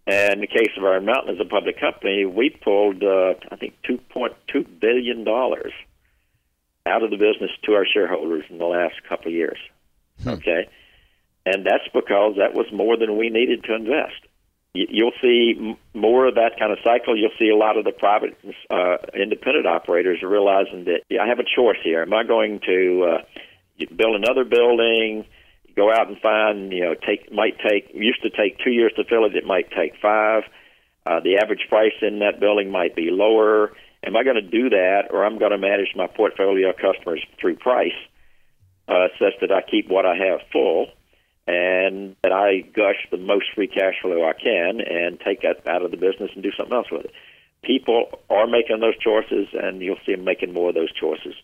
And 0.07 0.35
in 0.35 0.41
the 0.41 0.47
case 0.47 0.71
of 0.77 0.85
Iron 0.85 1.07
Mountain 1.07 1.35
as 1.35 1.41
a 1.41 1.49
public 1.49 1.81
company, 1.81 2.27
we 2.27 2.51
pulled, 2.51 3.03
uh, 3.03 3.35
I 3.51 3.57
think, 3.57 3.75
$2.2 3.89 4.81
billion 4.81 5.27
out 6.87 7.03
of 7.03 7.11
the 7.11 7.17
business 7.17 7.51
to 7.65 7.73
our 7.73 7.87
shareholders 7.87 8.45
in 8.51 8.59
the 8.59 8.67
last 8.67 8.97
couple 9.09 9.29
of 9.29 9.33
years. 9.33 9.59
Okay? 10.27 10.69
And 11.47 11.65
that's 11.65 11.89
because 11.93 12.37
that 12.37 12.55
was 12.55 12.67
more 12.73 12.97
than 12.97 13.17
we 13.17 13.31
needed 13.31 13.65
to 13.65 13.75
invest. 13.75 14.21
You'll 14.75 15.13
see 15.23 15.77
more 15.95 16.27
of 16.27 16.35
that 16.35 16.59
kind 16.59 16.73
of 16.73 16.79
cycle. 16.83 17.17
You'll 17.17 17.37
see 17.39 17.49
a 17.49 17.57
lot 17.57 17.79
of 17.79 17.85
the 17.85 17.93
private, 17.93 18.37
uh, 18.69 18.97
independent 19.15 19.67
operators 19.67 20.21
realizing 20.21 20.85
that 20.87 21.03
yeah, 21.09 21.23
I 21.23 21.29
have 21.29 21.39
a 21.39 21.45
choice 21.45 21.79
here. 21.85 22.03
Am 22.03 22.13
I 22.13 22.25
going 22.25 22.61
to 22.67 23.05
uh, 23.05 23.87
build 23.95 24.17
another 24.17 24.45
building? 24.45 25.27
Go 25.77 25.91
out 25.91 26.09
and 26.09 26.19
find, 26.21 26.73
you 26.73 26.83
know, 26.83 26.95
take 26.95 27.33
might 27.33 27.59
take 27.59 27.91
used 27.95 28.23
to 28.23 28.31
take 28.31 28.59
two 28.59 28.71
years 28.71 28.93
to 28.97 29.05
fill 29.05 29.25
it. 29.25 29.37
It 29.37 29.45
might 29.47 29.71
take 29.71 29.95
five. 30.01 30.45
Uh, 31.07 31.21
the 31.21 31.37
average 31.43 31.67
price 31.69 31.93
in 32.01 32.21
that 32.21 32.41
building 32.41 32.71
might 32.71 32.97
be 32.97 33.11
lower. 33.11 33.73
Am 34.07 34.17
I 34.17 34.23
going 34.23 34.37
to 34.37 34.43
do 34.43 34.71
that, 34.71 35.09
or 35.11 35.25
I'm 35.25 35.39
going 35.39 35.51
to 35.51 35.59
manage 35.59 35.95
my 35.97 36.07
portfolio 36.07 36.71
of 36.71 36.77
customers 36.77 37.25
through 37.41 37.57
price, 37.57 37.97
uh, 38.89 39.09
such 39.19 39.35
that 39.41 39.51
I 39.51 39.63
keep 39.63 39.89
what 39.89 40.07
I 40.07 40.15
have 40.17 40.41
full, 40.53 40.89
and 41.47 42.17
that 42.23 42.33
I 42.33 42.61
gush 42.61 43.07
the 43.11 43.17
most 43.17 43.47
free 43.55 43.67
cash 43.67 43.95
flow 44.03 44.25
I 44.25 44.33
can, 44.33 44.81
and 44.81 45.21
take 45.21 45.43
that 45.43 45.67
out 45.67 45.83
of 45.83 45.91
the 45.91 45.97
business 45.97 46.31
and 46.35 46.43
do 46.43 46.53
something 46.57 46.75
else 46.75 46.91
with 46.91 47.07
it. 47.07 47.13
People 47.63 48.19
are 48.29 48.47
making 48.47 48.81
those 48.81 48.97
choices, 48.99 49.49
and 49.53 49.81
you'll 49.81 50.01
see 50.05 50.15
them 50.15 50.25
making 50.25 50.53
more 50.53 50.69
of 50.71 50.75
those 50.75 50.93
choices 50.93 51.35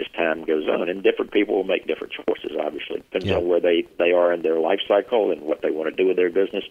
as 0.00 0.10
time 0.16 0.44
goes 0.44 0.68
on. 0.68 0.88
And 0.88 1.02
different 1.02 1.32
people 1.32 1.56
will 1.56 1.64
make 1.64 1.86
different 1.86 2.12
choices, 2.12 2.56
obviously. 2.58 2.98
Depends 2.98 3.26
Yeah. 3.26 3.36
on 3.36 3.48
where 3.48 3.60
they, 3.60 3.86
they 3.98 4.12
are 4.12 4.32
in 4.32 4.42
their 4.42 4.58
life 4.58 4.80
cycle 4.86 5.30
and 5.32 5.42
what 5.42 5.60
they 5.62 5.70
want 5.70 5.90
to 5.90 5.96
do 6.02 6.06
with 6.08 6.16
their 6.16 6.30
business. 6.30 6.64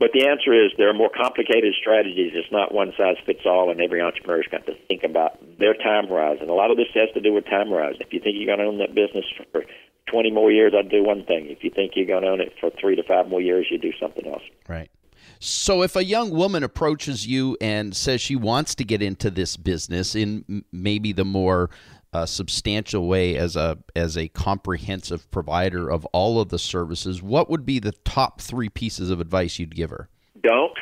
But 0.00 0.10
the 0.12 0.26
answer 0.26 0.52
is 0.52 0.72
there 0.76 0.90
are 0.90 0.94
more 0.94 1.08
complicated 1.10 1.72
strategies. 1.80 2.32
It's 2.34 2.50
not 2.50 2.74
one 2.74 2.92
size 2.98 3.16
fits 3.24 3.46
all, 3.46 3.70
and 3.70 3.80
every 3.80 4.02
entrepreneur's 4.02 4.46
got 4.50 4.66
to 4.66 4.74
think 4.88 5.04
about 5.04 5.38
their 5.58 5.74
time 5.74 6.08
horizon. 6.08 6.48
A 6.48 6.52
lot 6.52 6.70
of 6.70 6.76
this 6.76 6.88
has 6.94 7.10
to 7.14 7.20
do 7.20 7.32
with 7.32 7.44
time 7.44 7.68
horizon. 7.68 8.00
If 8.00 8.12
you 8.12 8.18
think 8.20 8.36
you're 8.36 8.46
going 8.54 8.58
to 8.58 8.64
own 8.66 8.78
that 8.78 8.94
business 8.94 9.24
for 9.52 9.64
20 10.10 10.32
more 10.32 10.50
years, 10.50 10.74
I'd 10.76 10.90
do 10.90 11.04
one 11.04 11.24
thing. 11.24 11.46
If 11.48 11.62
you 11.62 11.70
think 11.70 11.92
you're 11.94 12.06
going 12.06 12.22
to 12.22 12.28
own 12.28 12.40
it 12.40 12.52
for 12.60 12.70
three 12.70 12.96
to 12.96 13.04
five 13.04 13.28
more 13.28 13.40
years, 13.40 13.68
you 13.70 13.78
do 13.78 13.92
something 14.00 14.26
else. 14.26 14.42
Right. 14.68 14.90
So, 15.38 15.82
if 15.82 15.94
a 15.94 16.04
young 16.04 16.30
woman 16.30 16.62
approaches 16.64 17.26
you 17.26 17.56
and 17.60 17.94
says 17.94 18.20
she 18.20 18.34
wants 18.36 18.74
to 18.76 18.84
get 18.84 19.00
into 19.00 19.30
this 19.30 19.56
business 19.56 20.14
in 20.14 20.64
maybe 20.72 21.12
the 21.12 21.24
more 21.24 21.70
uh, 22.14 22.24
substantial 22.24 23.08
way 23.08 23.36
as 23.36 23.56
a 23.56 23.76
as 23.96 24.16
a 24.16 24.28
comprehensive 24.28 25.28
provider 25.32 25.90
of 25.90 26.04
all 26.06 26.40
of 26.40 26.48
the 26.48 26.60
services, 26.60 27.20
what 27.20 27.50
would 27.50 27.66
be 27.66 27.80
the 27.80 27.92
top 28.04 28.40
three 28.40 28.68
pieces 28.68 29.10
of 29.10 29.20
advice 29.20 29.58
you'd 29.58 29.74
give 29.74 29.90
her? 29.90 30.08
Don't. 30.40 30.78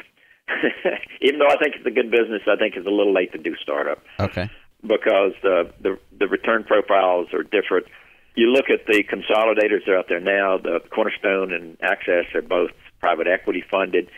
Even 1.23 1.39
though 1.39 1.49
I 1.49 1.57
think 1.57 1.77
it's 1.77 1.87
a 1.87 1.91
good 1.91 2.11
business, 2.11 2.43
I 2.47 2.57
think 2.57 2.77
it's 2.77 2.87
a 2.87 2.91
little 2.91 3.15
late 3.15 3.33
to 3.33 3.39
do 3.39 3.57
startup. 3.63 4.03
Okay. 4.21 4.51
Because 4.83 5.33
the 5.43 5.73
the, 5.81 5.99
the 6.19 6.29
return 6.29 6.65
profiles 6.65 7.29
are 7.33 7.43
different. 7.45 7.87
You 8.35 8.49
look 8.49 8.67
at 8.69 8.87
the 8.87 9.03
consolidators 9.03 9.87
that 9.87 9.93
are 9.93 9.99
out 9.99 10.09
there 10.09 10.21
now. 10.21 10.59
The 10.59 10.81
Cornerstone 10.95 11.53
and 11.53 11.79
Access 11.83 12.27
are 12.35 12.43
both 12.43 12.71
private 13.01 13.27
equity 13.27 13.65
funded. 13.71 14.11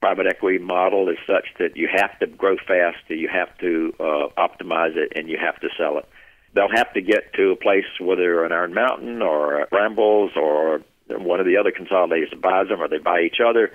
Private 0.00 0.26
equity 0.28 0.58
model 0.58 1.08
is 1.08 1.18
such 1.26 1.46
that 1.58 1.76
you 1.76 1.88
have 1.92 2.16
to 2.20 2.26
grow 2.28 2.56
fast, 2.56 2.98
you 3.08 3.28
have 3.28 3.56
to 3.58 3.92
uh, 4.00 4.28
optimize 4.38 4.96
it, 4.96 5.12
and 5.14 5.28
you 5.28 5.36
have 5.36 5.60
to 5.60 5.68
sell 5.76 5.98
it. 5.98 6.08
They'll 6.54 6.74
have 6.74 6.92
to 6.94 7.00
get 7.00 7.32
to 7.34 7.50
a 7.50 7.56
place, 7.56 7.84
whether 8.00 8.44
an 8.44 8.52
Iron 8.52 8.74
Mountain 8.74 9.22
or 9.22 9.66
Brambles 9.70 10.32
or 10.36 10.82
one 11.08 11.40
of 11.40 11.46
the 11.46 11.56
other 11.56 11.72
consolidators 11.72 12.40
buys 12.40 12.68
them, 12.68 12.80
or 12.80 12.88
they 12.88 12.98
buy 12.98 13.20
each 13.20 13.38
other 13.44 13.72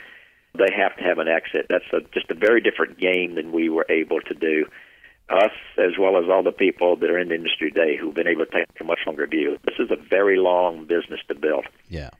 they 0.58 0.74
have 0.76 0.96
to 0.98 1.04
have 1.04 1.20
an 1.20 1.28
exit. 1.28 1.68
That's 1.70 1.86
a, 1.94 2.02
just 2.14 2.30
a 2.32 2.36
very 2.36 2.62
different 2.62 3.00
game 3.00 3.36
than 3.36 3.52
we 3.52 3.70
were 3.70 3.86
able 3.90 4.22
to 4.22 4.34
do. 4.34 4.66
Us, 5.28 5.52
as 5.80 5.98
well 6.00 6.18
as 6.18 6.30
all 6.30 6.44
the 6.44 6.52
people 6.52 6.96
that 6.98 7.10
are 7.10 7.18
in 7.18 7.30
the 7.30 7.36
industry 7.36 7.72
today 7.72 7.98
who've 7.98 8.14
been 8.14 8.28
able 8.28 8.46
to 8.46 8.52
take 8.52 8.68
a 8.80 8.84
much 8.84 9.00
longer 9.08 9.26
view. 9.26 9.58
This 9.66 9.76
is 9.80 9.90
a 9.90 9.96
very 9.96 10.38
long 10.38 10.86
business 10.86 11.20
to 11.30 11.36
build. 11.36 11.66
Yeah. 11.90 12.12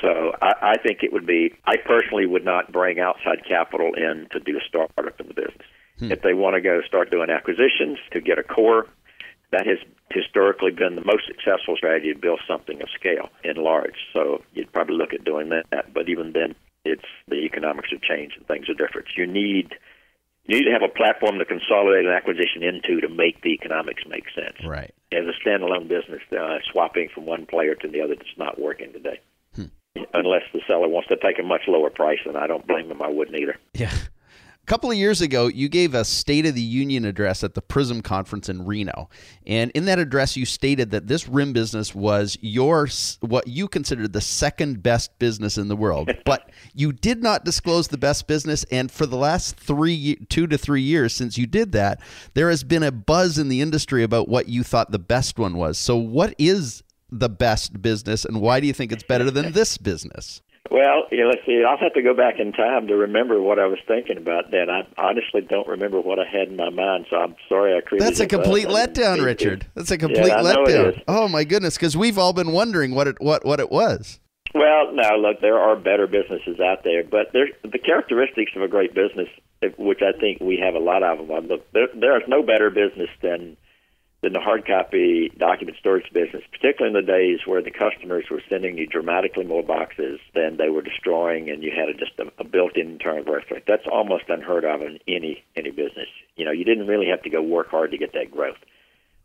So 0.00 0.32
I, 0.42 0.72
I 0.74 0.74
think 0.82 1.04
it 1.04 1.12
would 1.12 1.26
be. 1.26 1.54
I 1.64 1.76
personally 1.76 2.26
would 2.26 2.44
not 2.44 2.72
bring 2.72 2.98
outside 2.98 3.44
capital 3.48 3.92
in 3.94 4.26
to 4.32 4.40
do 4.40 4.56
a 4.56 4.60
startup 4.66 5.20
in 5.20 5.28
the 5.28 5.34
business. 5.34 5.66
Hmm. 6.00 6.10
If 6.10 6.22
they 6.22 6.34
want 6.34 6.54
to 6.54 6.60
go 6.60 6.80
start 6.88 7.12
doing 7.12 7.30
acquisitions 7.30 7.98
to 8.12 8.20
get 8.20 8.38
a 8.38 8.42
core, 8.42 8.88
that 9.52 9.66
has 9.66 9.78
historically 10.10 10.70
been 10.70 10.94
the 10.94 11.04
most 11.04 11.26
successful 11.26 11.76
strategy 11.76 12.12
to 12.12 12.18
build 12.18 12.40
something 12.46 12.80
of 12.82 12.88
scale 12.98 13.30
in 13.44 13.56
large. 13.56 13.96
So 14.12 14.42
you'd 14.52 14.72
probably 14.72 14.96
look 14.96 15.12
at 15.12 15.24
doing 15.24 15.50
that. 15.50 15.92
But 15.92 16.08
even 16.08 16.32
then, 16.32 16.54
it's 16.84 17.04
the 17.28 17.44
economics 17.44 17.90
have 17.90 18.02
changed 18.02 18.36
and 18.36 18.46
things 18.46 18.68
are 18.68 18.74
different. 18.74 19.08
You 19.16 19.26
need 19.26 19.74
you 20.46 20.56
need 20.56 20.64
to 20.64 20.72
have 20.72 20.82
a 20.82 20.92
platform 20.92 21.38
to 21.38 21.44
consolidate 21.44 22.06
an 22.06 22.12
acquisition 22.12 22.62
into 22.62 23.00
to 23.02 23.08
make 23.08 23.42
the 23.42 23.50
economics 23.50 24.02
make 24.08 24.24
sense. 24.34 24.56
Right. 24.66 24.92
As 25.12 25.24
a 25.26 25.48
standalone 25.48 25.86
business, 25.86 26.22
uh, 26.32 26.58
swapping 26.72 27.08
from 27.14 27.26
one 27.26 27.46
player 27.46 27.74
to 27.74 27.88
the 27.88 28.00
other 28.00 28.14
is 28.14 28.38
not 28.38 28.60
working 28.60 28.92
today. 28.92 29.20
Hmm. 29.54 29.66
Unless 30.14 30.42
the 30.52 30.60
seller 30.66 30.88
wants 30.88 31.08
to 31.08 31.16
take 31.16 31.38
a 31.38 31.42
much 31.42 31.62
lower 31.68 31.90
price, 31.90 32.20
and 32.24 32.36
I 32.36 32.46
don't 32.46 32.66
blame 32.66 32.88
them. 32.88 33.02
I 33.02 33.08
wouldn't 33.08 33.38
either. 33.38 33.56
Yeah 33.74 33.92
couple 34.70 34.88
of 34.88 34.96
years 34.96 35.20
ago, 35.20 35.48
you 35.48 35.68
gave 35.68 35.94
a 35.94 36.04
State 36.04 36.46
of 36.46 36.54
the 36.54 36.62
Union 36.62 37.04
address 37.04 37.42
at 37.42 37.54
the 37.54 37.60
PRISM 37.60 38.02
conference 38.02 38.48
in 38.48 38.64
Reno. 38.64 39.10
And 39.44 39.72
in 39.72 39.86
that 39.86 39.98
address, 39.98 40.36
you 40.36 40.46
stated 40.46 40.92
that 40.92 41.08
this 41.08 41.26
rim 41.28 41.52
business 41.52 41.92
was 41.92 42.38
your 42.40 42.86
what 43.18 43.48
you 43.48 43.66
considered 43.66 44.12
the 44.12 44.20
second 44.20 44.80
best 44.80 45.18
business 45.18 45.58
in 45.58 45.66
the 45.66 45.74
world. 45.74 46.12
but 46.24 46.52
you 46.72 46.92
did 46.92 47.20
not 47.20 47.44
disclose 47.44 47.88
the 47.88 47.98
best 47.98 48.28
business. 48.28 48.62
And 48.70 48.92
for 48.92 49.06
the 49.06 49.16
last 49.16 49.56
three, 49.56 50.14
two 50.28 50.46
to 50.46 50.56
three 50.56 50.82
years 50.82 51.12
since 51.12 51.36
you 51.36 51.48
did 51.48 51.72
that, 51.72 52.00
there 52.34 52.48
has 52.48 52.62
been 52.62 52.84
a 52.84 52.92
buzz 52.92 53.38
in 53.38 53.48
the 53.48 53.60
industry 53.60 54.04
about 54.04 54.28
what 54.28 54.48
you 54.48 54.62
thought 54.62 54.92
the 54.92 55.00
best 55.00 55.36
one 55.36 55.56
was. 55.56 55.78
So, 55.78 55.96
what 55.96 56.36
is 56.38 56.84
the 57.10 57.28
best 57.28 57.82
business, 57.82 58.24
and 58.24 58.40
why 58.40 58.60
do 58.60 58.68
you 58.68 58.72
think 58.72 58.92
it's 58.92 59.02
better 59.02 59.32
than 59.32 59.50
this 59.50 59.78
business? 59.78 60.42
Well, 60.70 61.06
yeah, 61.10 61.24
let's 61.24 61.44
see. 61.44 61.64
I'll 61.68 61.78
have 61.78 61.94
to 61.94 62.02
go 62.02 62.14
back 62.14 62.38
in 62.38 62.52
time 62.52 62.86
to 62.86 62.94
remember 62.94 63.42
what 63.42 63.58
I 63.58 63.66
was 63.66 63.80
thinking 63.88 64.16
about 64.16 64.52
then. 64.52 64.70
I 64.70 64.86
honestly 64.98 65.40
don't 65.40 65.66
remember 65.66 66.00
what 66.00 66.20
I 66.20 66.24
had 66.24 66.48
in 66.48 66.56
my 66.56 66.70
mind, 66.70 67.06
so 67.10 67.16
I'm 67.16 67.34
sorry 67.48 67.76
I 67.76 67.80
created. 67.80 68.06
That's 68.06 68.20
a 68.20 68.26
complete 68.26 68.68
letdown, 68.68 69.24
Richard. 69.24 69.66
That's 69.74 69.90
a 69.90 69.98
complete 69.98 70.28
yeah, 70.28 70.42
letdown. 70.42 71.02
Oh 71.08 71.26
my 71.26 71.42
goodness, 71.42 71.74
because 71.74 71.96
we've 71.96 72.18
all 72.18 72.32
been 72.32 72.52
wondering 72.52 72.94
what 72.94 73.08
it 73.08 73.16
what 73.20 73.44
what 73.44 73.58
it 73.58 73.70
was. 73.70 74.20
Well, 74.54 74.92
now 74.92 75.16
look, 75.16 75.40
there 75.40 75.58
are 75.58 75.74
better 75.74 76.06
businesses 76.06 76.60
out 76.60 76.84
there, 76.84 77.02
but 77.02 77.32
there's 77.32 77.50
the 77.62 77.78
characteristics 77.78 78.52
of 78.54 78.62
a 78.62 78.68
great 78.68 78.94
business, 78.94 79.28
which 79.76 80.00
I 80.02 80.16
think 80.18 80.40
we 80.40 80.56
have 80.62 80.74
a 80.74 80.84
lot 80.84 81.02
of 81.02 81.26
them. 81.26 81.48
Look, 81.48 81.72
there, 81.72 81.88
there 81.94 82.16
is 82.16 82.24
no 82.28 82.42
better 82.42 82.70
business 82.70 83.10
than 83.22 83.56
than 84.22 84.34
the 84.34 84.40
hard 84.40 84.66
copy 84.66 85.32
document 85.38 85.78
storage 85.78 86.12
business, 86.12 86.42
particularly 86.52 86.96
in 86.96 87.06
the 87.06 87.10
days 87.10 87.40
where 87.46 87.62
the 87.62 87.70
customers 87.70 88.24
were 88.30 88.42
sending 88.50 88.76
you 88.76 88.86
dramatically 88.86 89.44
more 89.44 89.62
boxes 89.62 90.20
than 90.34 90.58
they 90.58 90.68
were 90.68 90.82
destroying, 90.82 91.48
and 91.48 91.62
you 91.62 91.72
had 91.74 91.88
a, 91.88 91.94
just 91.94 92.18
a, 92.18 92.30
a 92.38 92.44
built-in 92.44 92.88
internal 92.90 93.24
growth 93.24 93.44
rate. 93.50 93.64
That's 93.66 93.86
almost 93.90 94.24
unheard 94.28 94.64
of 94.64 94.82
in 94.82 94.98
any 95.08 95.42
any 95.56 95.70
business. 95.70 96.08
You 96.36 96.44
know, 96.44 96.52
you 96.52 96.64
didn't 96.64 96.86
really 96.86 97.06
have 97.08 97.22
to 97.22 97.30
go 97.30 97.40
work 97.40 97.70
hard 97.70 97.92
to 97.92 97.98
get 97.98 98.12
that 98.12 98.30
growth. 98.30 98.58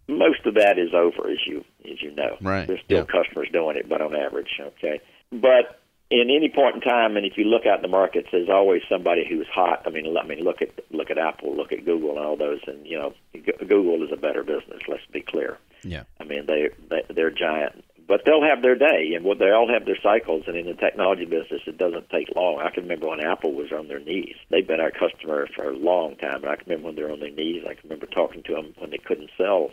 Most 0.07 0.45
of 0.45 0.55
that 0.55 0.77
is 0.77 0.93
over, 0.93 1.29
as 1.29 1.39
you 1.45 1.65
as 1.83 2.01
you 2.01 2.15
know. 2.15 2.37
Right. 2.41 2.65
There's 2.65 2.81
still 2.85 3.05
yeah. 3.05 3.21
customers 3.23 3.49
doing 3.51 3.75
it, 3.75 3.89
but 3.89 4.01
on 4.01 4.15
average, 4.15 4.61
okay. 4.61 5.01
But 5.31 5.81
in 6.21 6.29
any 6.29 6.49
point 6.49 6.75
in 6.75 6.81
time, 6.81 7.17
and 7.17 7.25
if 7.25 7.37
you 7.37 7.43
look 7.45 7.65
out 7.65 7.77
in 7.77 7.81
the 7.81 7.87
markets, 7.87 8.29
there's 8.31 8.49
always 8.49 8.81
somebody 8.89 9.25
who's 9.27 9.47
hot. 9.47 9.83
I 9.85 9.89
mean, 9.89 10.13
let 10.13 10.27
me 10.27 10.41
look 10.41 10.61
at 10.61 10.71
look 10.91 11.09
at 11.09 11.17
Apple, 11.17 11.55
look 11.55 11.71
at 11.71 11.85
Google, 11.85 12.17
and 12.17 12.25
all 12.25 12.37
those. 12.37 12.61
And 12.67 12.85
you 12.85 12.97
know, 12.97 13.13
Google 13.33 14.03
is 14.03 14.11
a 14.11 14.17
better 14.17 14.43
business. 14.43 14.81
Let's 14.87 15.05
be 15.11 15.21
clear. 15.21 15.57
Yeah. 15.83 16.03
I 16.19 16.23
mean, 16.23 16.45
they, 16.45 16.69
they 16.89 17.03
they're 17.13 17.31
giant, 17.31 17.83
but 18.07 18.21
they'll 18.25 18.43
have 18.43 18.61
their 18.61 18.75
day, 18.75 19.13
and 19.15 19.25
what 19.25 19.39
they 19.39 19.51
all 19.51 19.71
have 19.71 19.85
their 19.85 19.99
cycles. 20.01 20.43
And 20.47 20.55
in 20.55 20.67
the 20.67 20.73
technology 20.73 21.25
business, 21.25 21.61
it 21.67 21.77
doesn't 21.77 22.09
take 22.09 22.29
long. 22.35 22.59
I 22.59 22.69
can 22.69 22.83
remember 22.83 23.09
when 23.09 23.25
Apple 23.25 23.53
was 23.53 23.71
on 23.71 23.87
their 23.87 23.99
knees. 23.99 24.35
They've 24.49 24.67
been 24.67 24.81
our 24.81 24.91
customer 24.91 25.47
for 25.55 25.69
a 25.69 25.77
long 25.77 26.15
time. 26.15 26.43
And 26.43 26.49
I 26.49 26.55
can 26.55 26.65
remember 26.67 26.87
when 26.87 26.95
they're 26.95 27.11
on 27.11 27.19
their 27.19 27.31
knees. 27.31 27.63
I 27.67 27.73
can 27.73 27.89
remember 27.89 28.07
talking 28.07 28.43
to 28.43 28.53
them 28.53 28.73
when 28.77 28.91
they 28.91 28.97
couldn't 28.97 29.31
sell 29.37 29.71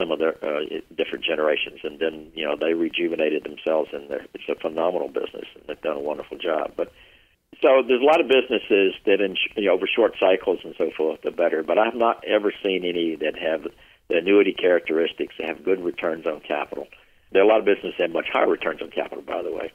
some 0.00 0.10
of 0.10 0.18
their 0.18 0.34
uh, 0.42 0.64
different 0.96 1.24
generations, 1.24 1.80
and 1.84 1.98
then 1.98 2.32
you 2.34 2.44
know 2.44 2.56
they 2.58 2.72
rejuvenated 2.72 3.44
themselves, 3.44 3.90
and 3.92 4.10
it's 4.10 4.48
a 4.48 4.54
phenomenal 4.54 5.08
business, 5.08 5.44
and 5.54 5.64
they've 5.68 5.82
done 5.82 5.98
a 5.98 6.00
wonderful 6.00 6.38
job. 6.38 6.72
But 6.76 6.90
so 7.60 7.82
there's 7.86 8.00
a 8.00 8.04
lot 8.04 8.20
of 8.20 8.28
businesses 8.28 8.94
that, 9.04 9.20
in, 9.20 9.36
you 9.56 9.66
know, 9.66 9.74
over 9.74 9.86
short 9.86 10.14
cycles 10.18 10.60
and 10.64 10.74
so 10.78 10.90
forth, 10.96 11.24
are 11.26 11.30
better. 11.30 11.62
But 11.62 11.78
I've 11.78 11.94
not 11.94 12.24
ever 12.24 12.52
seen 12.62 12.84
any 12.84 13.16
that 13.16 13.36
have 13.36 13.66
the 14.08 14.16
annuity 14.16 14.54
characteristics 14.54 15.34
that 15.38 15.48
have 15.48 15.64
good 15.64 15.84
returns 15.84 16.26
on 16.26 16.40
capital. 16.40 16.88
There 17.32 17.42
are 17.42 17.44
a 17.44 17.48
lot 17.48 17.60
of 17.60 17.66
businesses 17.66 17.94
that 17.98 18.04
have 18.04 18.12
much 18.12 18.28
higher 18.32 18.48
returns 18.48 18.80
on 18.82 18.90
capital, 18.90 19.22
by 19.22 19.42
the 19.42 19.52
way, 19.52 19.72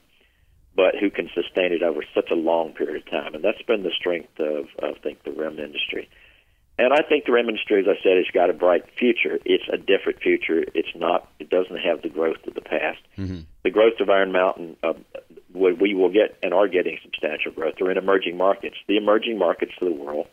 but 0.76 0.96
who 1.00 1.10
can 1.10 1.30
sustain 1.34 1.72
it 1.72 1.84
over 1.84 2.02
such 2.14 2.32
a 2.32 2.36
long 2.36 2.74
period 2.74 3.04
of 3.04 3.12
time, 3.12 3.36
and 3.36 3.44
that's 3.44 3.62
been 3.62 3.84
the 3.84 3.96
strength 3.96 4.40
of, 4.40 4.66
of 4.80 4.96
I 4.98 5.00
think, 5.00 5.24
the 5.24 5.32
RIM 5.32 5.60
industry. 5.60 6.10
And 6.78 6.92
I 6.92 7.02
think 7.08 7.26
the 7.26 7.36
industry, 7.38 7.80
as 7.80 7.88
I 7.88 7.96
said, 8.04 8.18
has 8.18 8.26
got 8.34 8.50
a 8.50 8.54
bright 8.54 8.84
future. 9.00 9.40
It's 9.46 9.64
a 9.72 9.78
different 9.78 10.20
future. 10.22 10.66
It's 10.74 10.94
not. 10.94 11.30
It 11.40 11.50
doesn't 11.50 11.78
have 11.78 12.02
the 12.02 12.10
growth 12.10 12.46
of 12.46 12.54
the 12.54 12.62
past. 12.62 13.00
Mm-hmm. 13.18 13.42
The 13.64 13.72
growth 13.72 14.00
of 14.02 14.10
Iron 14.10 14.34
Mountain, 14.34 14.76
uh, 14.84 14.94
we 15.54 15.94
will 15.94 16.12
get 16.12 16.38
and 16.44 16.54
are 16.54 16.68
getting 16.68 16.98
substantial 17.02 17.54
growth. 17.54 17.76
They're 17.80 17.92
in 17.92 17.98
emerging 17.98 18.36
markets. 18.36 18.76
The 18.88 18.98
emerging 18.98 19.38
markets 19.40 19.72
of 19.82 19.88
the 19.88 19.94
world 19.94 20.28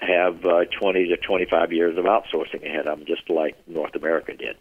have 0.00 0.44
uh, 0.44 0.64
20 0.80 1.08
to 1.08 1.16
25 1.16 1.72
years 1.72 1.98
of 1.98 2.04
outsourcing 2.04 2.64
ahead 2.64 2.86
of 2.86 2.98
them, 2.98 3.06
just 3.06 3.28
like 3.28 3.56
North 3.66 3.96
America 3.96 4.36
did. 4.36 4.56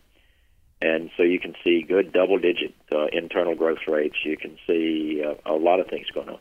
And 0.82 1.10
so 1.18 1.24
you 1.24 1.40
can 1.40 1.56
see 1.64 1.84
good 1.88 2.14
double-digit 2.14 2.74
uh, 2.92 3.08
internal 3.12 3.56
growth 3.56 3.88
rates. 3.88 4.16
You 4.24 4.38
can 4.38 4.58
see 4.68 5.24
uh, 5.24 5.36
a 5.46 5.54
lot 5.54 5.80
of 5.80 5.88
things 5.88 6.08
going 6.14 6.30
on. 6.30 6.40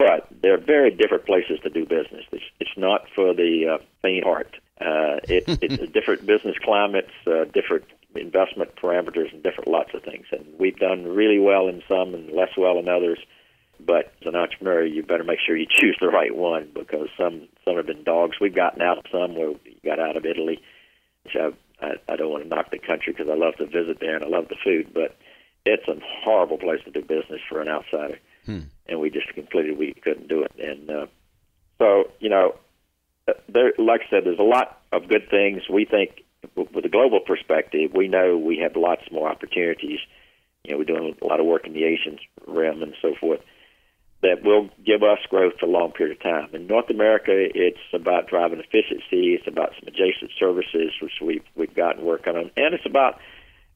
But 0.00 0.28
they're 0.40 0.56
very 0.56 0.90
different 0.90 1.26
places 1.26 1.60
to 1.62 1.68
do 1.68 1.84
business. 1.84 2.24
It's, 2.32 2.44
it's 2.58 2.70
not 2.78 3.04
for 3.14 3.34
the 3.34 3.74
uh, 3.74 3.84
faint 4.00 4.24
heart. 4.24 4.56
Uh, 4.80 5.20
it, 5.28 5.44
it's 5.60 5.82
a 5.82 5.86
different 5.86 6.24
business 6.24 6.56
climates, 6.64 7.10
uh, 7.26 7.44
different 7.52 7.84
investment 8.16 8.74
parameters, 8.76 9.30
and 9.30 9.42
different 9.42 9.68
lots 9.68 9.90
of 9.92 10.02
things. 10.02 10.24
And 10.32 10.46
we've 10.58 10.78
done 10.78 11.04
really 11.04 11.38
well 11.38 11.68
in 11.68 11.82
some 11.86 12.14
and 12.14 12.30
less 12.32 12.48
well 12.56 12.78
in 12.78 12.88
others. 12.88 13.18
But 13.78 14.14
as 14.22 14.28
an 14.28 14.36
entrepreneur, 14.36 14.86
you 14.86 15.02
better 15.02 15.22
make 15.22 15.38
sure 15.46 15.54
you 15.54 15.66
choose 15.68 15.98
the 16.00 16.08
right 16.08 16.34
one 16.34 16.70
because 16.72 17.08
some 17.18 17.48
some 17.66 17.76
have 17.76 17.86
been 17.86 18.02
dogs. 18.02 18.38
We've 18.40 18.54
gotten 18.54 18.80
out 18.80 18.96
of 18.96 19.04
some 19.12 19.36
where 19.36 19.50
we 19.50 19.78
got 19.84 20.00
out 20.00 20.16
of 20.16 20.24
Italy, 20.24 20.62
which 21.24 21.36
I 21.36 21.52
I, 21.84 21.92
I 22.08 22.16
don't 22.16 22.30
want 22.30 22.44
to 22.44 22.48
knock 22.48 22.70
the 22.70 22.78
country 22.78 23.12
because 23.12 23.28
I 23.30 23.36
love 23.36 23.56
to 23.56 23.66
visit 23.66 24.00
there 24.00 24.16
and 24.16 24.24
I 24.24 24.28
love 24.28 24.48
the 24.48 24.56
food, 24.64 24.94
but 24.94 25.14
it's 25.66 25.86
a 25.88 25.96
horrible 26.24 26.56
place 26.56 26.80
to 26.84 26.90
do 26.90 27.02
business 27.02 27.40
for 27.50 27.60
an 27.60 27.68
outsider. 27.68 28.18
Hmm. 28.46 28.60
And 28.90 29.00
we 29.00 29.08
just 29.08 29.28
concluded 29.28 29.78
we 29.78 29.94
couldn't 29.94 30.28
do 30.28 30.42
it. 30.42 30.52
And 30.58 30.90
uh, 30.90 31.06
so, 31.78 32.10
you 32.18 32.28
know, 32.28 32.56
uh, 33.28 33.34
there, 33.48 33.72
like 33.78 34.02
I 34.08 34.10
said, 34.10 34.24
there's 34.24 34.38
a 34.38 34.42
lot 34.42 34.80
of 34.92 35.08
good 35.08 35.30
things. 35.30 35.62
We 35.72 35.84
think, 35.84 36.24
with 36.56 36.84
a 36.84 36.88
global 36.88 37.20
perspective, 37.20 37.92
we 37.94 38.08
know 38.08 38.36
we 38.36 38.58
have 38.58 38.76
lots 38.76 39.02
more 39.12 39.28
opportunities. 39.28 40.00
You 40.64 40.72
know, 40.72 40.78
we're 40.78 40.84
doing 40.84 41.16
a 41.22 41.26
lot 41.26 41.40
of 41.40 41.46
work 41.46 41.66
in 41.66 41.72
the 41.72 41.84
Asian 41.84 42.18
rim 42.46 42.82
and 42.82 42.94
so 43.00 43.14
forth 43.18 43.40
that 44.22 44.42
will 44.44 44.68
give 44.84 45.02
us 45.02 45.18
growth 45.30 45.54
for 45.58 45.66
a 45.66 45.70
long 45.70 45.92
period 45.92 46.16
of 46.16 46.22
time. 46.22 46.48
In 46.52 46.66
North 46.66 46.90
America, 46.90 47.32
it's 47.32 47.80
about 47.94 48.28
driving 48.28 48.60
efficiency. 48.60 49.34
It's 49.34 49.46
about 49.46 49.70
some 49.78 49.88
adjacent 49.88 50.32
services, 50.38 50.92
which 51.00 51.12
we've 51.22 51.44
we've 51.54 51.74
gotten 51.74 52.04
working 52.04 52.36
on, 52.36 52.50
and 52.56 52.74
it's 52.74 52.86
about. 52.86 53.20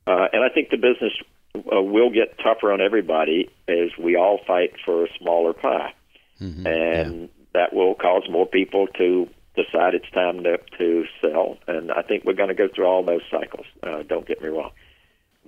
Uh, 0.06 0.28
and 0.34 0.44
I 0.44 0.50
think 0.52 0.68
the 0.68 0.76
business 0.76 1.12
uh, 1.56 1.82
will 1.82 2.10
get 2.10 2.38
tougher 2.38 2.72
on 2.72 2.80
everybody 2.80 3.50
as 3.68 3.90
we 3.98 4.16
all 4.16 4.40
fight 4.46 4.72
for 4.84 5.04
a 5.04 5.08
smaller 5.18 5.52
pie. 5.52 5.94
Mm-hmm, 6.40 6.66
and 6.66 7.28
that 7.54 7.72
will 7.72 7.94
cause 7.94 8.24
more 8.28 8.46
people 8.46 8.88
to 8.98 9.28
decide 9.54 9.94
it's 9.94 10.10
time 10.10 10.42
to 10.42 10.58
to 10.78 11.04
sell. 11.20 11.58
And 11.68 11.92
I 11.92 12.02
think 12.02 12.24
we're 12.24 12.34
going 12.34 12.48
to 12.48 12.54
go 12.54 12.68
through 12.74 12.86
all 12.86 13.04
those 13.04 13.22
cycles. 13.30 13.66
Uh, 13.82 14.02
don't 14.02 14.26
get 14.26 14.42
me 14.42 14.48
wrong. 14.48 14.70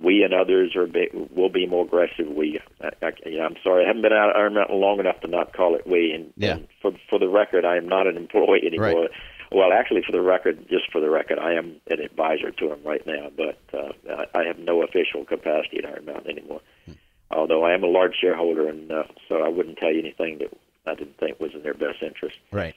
We 0.01 0.23
and 0.23 0.33
others 0.33 0.75
are 0.75 0.85
be, 0.85 1.09
will 1.35 1.49
be 1.49 1.65
more 1.65 1.83
aggressive. 1.83 2.27
We, 2.27 2.59
I, 2.79 2.89
I, 3.01 3.11
yeah, 3.25 3.45
I'm 3.45 3.55
sorry, 3.63 3.83
I 3.83 3.87
haven't 3.87 4.03
been 4.03 4.13
out 4.13 4.29
of 4.29 4.35
Iron 4.35 4.53
Mountain 4.53 4.79
long 4.79 4.99
enough 4.99 5.19
to 5.21 5.27
not 5.27 5.53
call 5.53 5.75
it 5.75 5.87
we. 5.87 6.11
And, 6.13 6.31
Yeah. 6.37 6.57
and 6.57 6.67
for 6.81 6.91
for 7.09 7.19
the 7.19 7.27
record, 7.27 7.65
I 7.65 7.77
am 7.77 7.89
not 7.89 8.07
an 8.07 8.15
employee 8.15 8.61
anymore. 8.65 9.01
Right. 9.01 9.09
Well, 9.51 9.71
actually, 9.71 10.01
for 10.05 10.11
the 10.11 10.21
record, 10.21 10.67
just 10.69 10.91
for 10.91 10.99
the 10.99 11.09
record, 11.09 11.39
I 11.39 11.53
am 11.53 11.79
an 11.89 12.01
advisor 12.01 12.51
to 12.51 12.73
him 12.73 12.79
right 12.83 13.05
now, 13.07 13.29
but 13.35 13.59
uh, 13.73 14.25
I 14.35 14.43
have 14.43 14.59
no 14.59 14.83
official 14.83 15.23
capacity 15.25 15.79
at 15.79 15.85
Iron 15.85 16.05
Mountain 16.05 16.37
anymore. 16.37 16.61
Although 17.31 17.63
I 17.63 17.73
am 17.73 17.83
a 17.83 17.87
large 17.87 18.15
shareholder, 18.19 18.67
and 18.69 18.91
uh, 18.91 19.03
so 19.27 19.41
I 19.41 19.49
wouldn't 19.49 19.77
tell 19.77 19.91
you 19.91 19.99
anything 19.99 20.39
that 20.39 20.57
I 20.85 20.95
didn't 20.95 21.17
think 21.17 21.39
was 21.39 21.51
in 21.53 21.63
their 21.63 21.73
best 21.73 22.01
interest. 22.01 22.37
Right. 22.51 22.75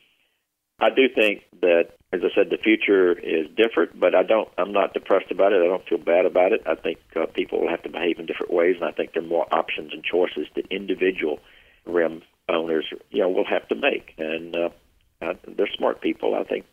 I 0.80 0.88
do 0.88 1.08
think 1.14 1.42
that, 1.60 1.90
as 2.12 2.20
I 2.24 2.34
said, 2.34 2.50
the 2.50 2.56
future 2.56 3.12
is 3.12 3.46
different, 3.54 4.00
but 4.00 4.14
I 4.14 4.22
don't. 4.22 4.48
I'm 4.56 4.72
not 4.72 4.94
depressed 4.94 5.30
about 5.30 5.52
it. 5.52 5.62
I 5.62 5.66
don't 5.66 5.86
feel 5.86 5.98
bad 5.98 6.24
about 6.24 6.52
it. 6.52 6.62
I 6.66 6.74
think 6.74 6.98
uh, 7.14 7.26
people 7.26 7.60
will 7.60 7.68
have 7.68 7.82
to 7.82 7.90
behave 7.90 8.18
in 8.18 8.26
different 8.26 8.52
ways, 8.52 8.76
and 8.80 8.84
I 8.84 8.92
think 8.92 9.12
there 9.12 9.22
are 9.22 9.26
more 9.26 9.46
options 9.52 9.92
and 9.92 10.02
choices 10.02 10.46
that 10.56 10.66
individual 10.70 11.38
rim 11.84 12.22
owners, 12.48 12.86
you 13.10 13.20
know, 13.22 13.28
will 13.28 13.44
have 13.44 13.68
to 13.68 13.74
make. 13.74 14.14
And 14.18 14.56
uh, 14.56 14.68
uh, 15.22 15.34
they're 15.56 15.68
smart 15.76 16.00
people. 16.00 16.34
I 16.34 16.44
think 16.44 16.64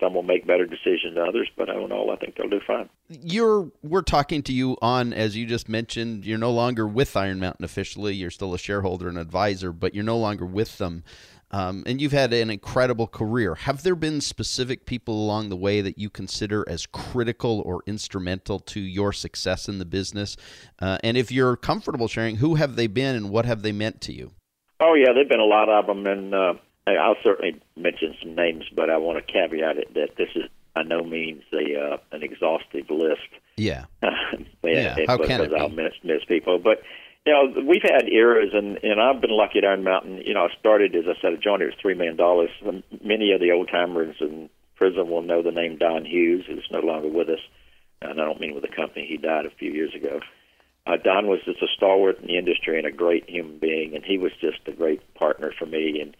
some 0.00 0.14
will 0.14 0.22
make 0.22 0.46
better 0.46 0.66
decisions 0.66 1.14
than 1.14 1.26
others, 1.26 1.48
but 1.56 1.68
all 1.70 1.84
in 1.84 1.92
all, 1.92 2.10
I 2.10 2.16
think 2.16 2.36
they'll 2.36 2.48
do 2.48 2.60
fine. 2.66 2.88
You're 3.08 3.70
we're 3.82 4.02
talking 4.02 4.42
to 4.44 4.52
you 4.52 4.76
on 4.82 5.12
as 5.12 5.36
you 5.36 5.46
just 5.46 5.68
mentioned. 5.68 6.24
You're 6.24 6.38
no 6.38 6.50
longer 6.50 6.86
with 6.86 7.16
Iron 7.16 7.38
Mountain 7.38 7.64
officially. 7.64 8.14
You're 8.14 8.30
still 8.30 8.54
a 8.54 8.58
shareholder 8.58 9.08
and 9.08 9.18
advisor, 9.18 9.72
but 9.72 9.94
you're 9.94 10.04
no 10.04 10.18
longer 10.18 10.44
with 10.44 10.78
them. 10.78 11.04
Um, 11.52 11.84
and 11.86 12.00
you've 12.00 12.12
had 12.12 12.32
an 12.32 12.50
incredible 12.50 13.06
career. 13.06 13.54
Have 13.54 13.84
there 13.84 13.94
been 13.94 14.20
specific 14.20 14.84
people 14.84 15.14
along 15.14 15.48
the 15.48 15.56
way 15.56 15.80
that 15.80 15.96
you 15.96 16.10
consider 16.10 16.68
as 16.68 16.86
critical 16.86 17.62
or 17.64 17.82
instrumental 17.86 18.58
to 18.60 18.80
your 18.80 19.12
success 19.12 19.68
in 19.68 19.78
the 19.78 19.84
business? 19.84 20.36
Uh, 20.80 20.98
and 21.04 21.16
if 21.16 21.30
you're 21.30 21.56
comfortable 21.56 22.08
sharing, 22.08 22.36
who 22.36 22.56
have 22.56 22.74
they 22.74 22.88
been 22.88 23.14
and 23.14 23.30
what 23.30 23.46
have 23.46 23.62
they 23.62 23.70
meant 23.70 24.00
to 24.02 24.12
you? 24.12 24.32
Oh 24.80 24.94
yeah, 24.94 25.12
there've 25.14 25.28
been 25.28 25.40
a 25.40 25.44
lot 25.44 25.68
of 25.68 25.86
them, 25.86 26.06
and 26.06 26.34
uh, 26.34 26.54
I'll 26.86 27.16
certainly 27.22 27.60
mention 27.76 28.14
some 28.22 28.34
names, 28.34 28.64
but 28.74 28.90
I 28.90 28.98
want 28.98 29.18
to 29.18 29.32
caveat 29.32 29.78
it 29.78 29.94
that 29.94 30.16
this 30.16 30.28
is 30.36 30.44
by 30.74 30.82
no 30.82 31.02
means 31.02 31.42
a 31.52 31.94
uh, 31.94 31.96
an 32.12 32.22
exhaustive 32.22 32.90
list. 32.90 33.28
Yeah. 33.56 33.86
yeah, 34.62 34.96
how 35.06 35.16
can 35.16 35.40
it 35.40 35.50
because 35.50 35.52
I'll 35.58 35.68
be? 35.70 35.76
miss, 35.76 35.94
miss 36.04 36.24
people. 36.28 36.58
But 36.58 36.82
you 37.24 37.32
know, 37.32 37.62
we've 37.66 37.82
had 37.82 38.08
eras, 38.08 38.50
and 38.52 38.78
and 38.84 39.00
I've 39.00 39.20
been 39.20 39.30
lucky 39.30 39.58
at 39.58 39.64
Iron 39.64 39.82
Mountain. 39.82 40.18
You 40.24 40.34
know, 40.34 40.44
I 40.44 40.48
started 40.60 40.94
as 40.94 41.04
I 41.08 41.20
said, 41.20 41.32
I 41.32 41.36
joined 41.36 41.62
it 41.62 41.66
was 41.66 41.74
three 41.80 41.94
million 41.94 42.16
dollars. 42.16 42.50
Many 43.02 43.32
of 43.32 43.40
the 43.40 43.50
old 43.50 43.68
timers 43.68 44.16
in 44.20 44.48
PRISM 44.76 45.10
will 45.10 45.22
know 45.22 45.42
the 45.42 45.50
name 45.50 45.78
Don 45.78 46.04
Hughes, 46.04 46.44
who's 46.46 46.68
no 46.70 46.80
longer 46.80 47.08
with 47.08 47.30
us, 47.30 47.40
and 48.02 48.20
I 48.20 48.24
don't 48.24 48.40
mean 48.40 48.54
with 48.54 48.62
the 48.62 48.74
company. 48.74 49.06
He 49.08 49.16
died 49.16 49.46
a 49.46 49.50
few 49.50 49.72
years 49.72 49.94
ago. 49.94 50.20
Uh, 50.86 50.96
Don 51.02 51.26
was 51.26 51.40
just 51.44 51.62
a 51.62 51.66
stalwart 51.76 52.20
in 52.20 52.28
the 52.28 52.38
industry 52.38 52.78
and 52.78 52.86
a 52.86 52.92
great 52.92 53.28
human 53.28 53.58
being, 53.58 53.96
and 53.96 54.04
he 54.04 54.18
was 54.18 54.30
just 54.40 54.60
a 54.66 54.72
great 54.72 55.02
partner 55.14 55.52
for 55.58 55.66
me. 55.66 56.00
And 56.00 56.16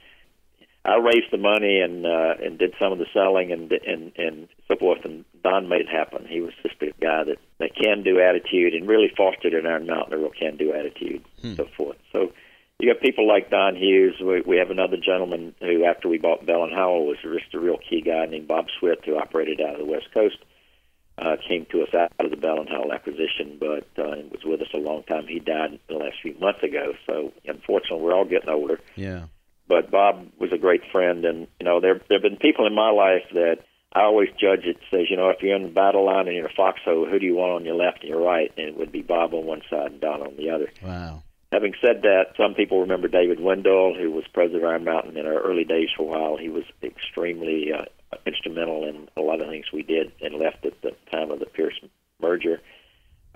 I 0.86 0.96
raised 0.98 1.32
the 1.32 1.38
money 1.38 1.80
and 1.80 2.06
uh, 2.06 2.34
and 2.42 2.58
did 2.58 2.74
some 2.78 2.92
of 2.92 2.98
the 2.98 3.06
selling 3.12 3.50
and 3.50 3.72
and 3.72 4.12
and 4.16 4.48
so 4.68 4.76
forth. 4.76 5.04
And 5.04 5.24
Don 5.42 5.68
made 5.68 5.82
it 5.82 5.88
happen. 5.88 6.26
He 6.28 6.40
was 6.40 6.52
just 6.62 6.80
a 6.80 6.92
guy 7.00 7.24
that 7.24 7.38
that 7.58 7.74
can 7.74 8.02
do 8.04 8.20
attitude 8.20 8.74
and 8.74 8.88
really 8.88 9.12
fostered 9.16 9.52
in 9.52 9.66
Iron 9.66 9.86
Mountain 9.86 10.14
a 10.14 10.18
real 10.18 10.30
can 10.30 10.56
do 10.56 10.72
attitude 10.72 11.24
and 11.42 11.56
so 11.56 11.66
forth. 11.76 11.96
So 12.12 12.32
you 12.78 12.92
got 12.92 13.02
people 13.02 13.26
like 13.26 13.50
Don 13.50 13.74
Hughes. 13.74 14.14
We, 14.20 14.42
we 14.42 14.58
have 14.58 14.70
another 14.70 14.96
gentleman 14.96 15.54
who, 15.60 15.84
after 15.84 16.08
we 16.08 16.18
bought 16.18 16.44
Bell 16.44 16.62
and 16.62 16.72
Howell, 16.72 17.06
was 17.06 17.16
just 17.22 17.54
a 17.54 17.58
real 17.58 17.78
key 17.78 18.02
guy 18.02 18.26
named 18.26 18.48
Bob 18.48 18.66
Swift, 18.78 19.06
who 19.06 19.18
operated 19.18 19.60
out 19.60 19.74
of 19.74 19.78
the 19.78 19.90
West 19.90 20.12
Coast. 20.12 20.36
Uh, 21.18 21.36
came 21.48 21.66
to 21.72 21.82
us 21.82 21.94
out 21.94 22.12
of 22.18 22.30
the 22.30 22.36
Bell 22.36 22.60
and 22.60 22.68
Howell 22.68 22.92
acquisition, 22.92 23.56
but 23.58 23.88
uh, 23.98 24.20
was 24.30 24.44
with 24.44 24.60
us 24.60 24.68
a 24.74 24.78
long 24.78 25.02
time. 25.04 25.26
He 25.26 25.38
died 25.38 25.80
the 25.88 25.94
last 25.94 26.16
few 26.20 26.34
months 26.38 26.62
ago, 26.62 26.92
so 27.06 27.32
unfortunately, 27.46 28.04
we're 28.04 28.14
all 28.14 28.26
getting 28.26 28.50
older 28.50 28.78
Yeah. 28.96 29.24
But 29.68 29.90
Bob 29.90 30.28
was 30.38 30.52
a 30.52 30.58
great 30.58 30.82
friend, 30.92 31.24
and 31.24 31.46
you 31.60 31.64
know 31.64 31.80
there 31.80 32.00
there 32.08 32.18
have 32.18 32.22
been 32.22 32.36
people 32.36 32.66
in 32.66 32.74
my 32.74 32.90
life 32.90 33.24
that 33.32 33.58
I 33.92 34.02
always 34.02 34.28
judge 34.40 34.64
it 34.64 34.78
says 34.90 35.06
you 35.10 35.16
know 35.16 35.30
if 35.30 35.42
you're 35.42 35.56
in 35.56 35.64
the 35.64 35.68
battle 35.68 36.06
line 36.06 36.26
and 36.26 36.36
you're 36.36 36.46
in 36.46 36.50
a 36.50 36.54
foxhole, 36.54 37.06
who 37.06 37.18
do 37.18 37.26
you 37.26 37.36
want 37.36 37.52
on 37.52 37.64
your 37.64 37.76
left 37.76 38.00
and 38.00 38.10
your 38.10 38.22
right? 38.22 38.52
And 38.56 38.68
it 38.68 38.76
would 38.76 38.92
be 38.92 39.02
Bob 39.02 39.34
on 39.34 39.44
one 39.46 39.62
side 39.70 39.92
and 39.92 40.00
Don 40.00 40.22
on 40.22 40.36
the 40.36 40.50
other. 40.50 40.70
Wow. 40.82 41.22
Having 41.52 41.74
said 41.80 42.02
that, 42.02 42.34
some 42.36 42.54
people 42.54 42.80
remember 42.80 43.06
David 43.06 43.38
Wendell, 43.38 43.94
who 43.94 44.10
was 44.10 44.24
president 44.34 44.64
of 44.64 44.70
Iron 44.70 44.84
Mountain 44.84 45.16
in 45.16 45.26
our 45.26 45.40
early 45.40 45.64
days 45.64 45.88
for 45.96 46.02
a 46.02 46.06
while. 46.06 46.36
He 46.36 46.48
was 46.48 46.64
extremely 46.82 47.72
uh, 47.72 47.84
instrumental 48.26 48.84
in 48.84 49.08
a 49.16 49.20
lot 49.20 49.40
of 49.40 49.48
things 49.48 49.66
we 49.72 49.82
did 49.82 50.12
and 50.20 50.34
left 50.34 50.66
at 50.66 50.80
the 50.82 50.90
time 51.12 51.30
of 51.30 51.38
the 51.38 51.46
Pierce 51.46 51.80
merger. 52.20 52.60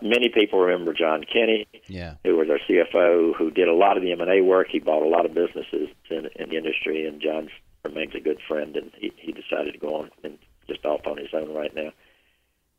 Many 0.03 0.29
people 0.29 0.61
remember 0.61 0.93
John 0.93 1.25
Kenny, 1.25 1.67
Yeah. 1.87 2.15
who 2.25 2.37
was 2.37 2.49
our 2.51 2.59
CFO, 2.69 3.35
who 3.35 3.51
did 3.51 3.69
a 3.69 3.75
lot 3.75 3.97
of 3.97 4.03
the 4.03 4.13
M&A 4.13 4.41
work. 4.43 4.69
He 4.71 4.79
bought 4.79 5.03
a 5.03 5.09
lot 5.09 5.27
of 5.27 5.35
businesses 5.35 5.89
in, 6.11 6.29
in 6.37 6.51
the 6.51 6.57
industry, 6.57 7.07
and 7.07 7.21
John 7.21 7.49
remains 7.85 8.15
a 8.15 8.21
good 8.21 8.39
friend, 8.47 8.77
and 8.77 8.91
he, 8.99 9.13
he 9.17 9.33
decided 9.33 9.73
to 9.73 9.79
go 9.79 9.97
on 9.97 10.11
and 10.25 10.39
just 10.69 10.85
off 10.85 11.07
on 11.07 11.17
his 11.19 11.33
own 11.35 11.55
right 11.55 11.75
now. 11.75 11.93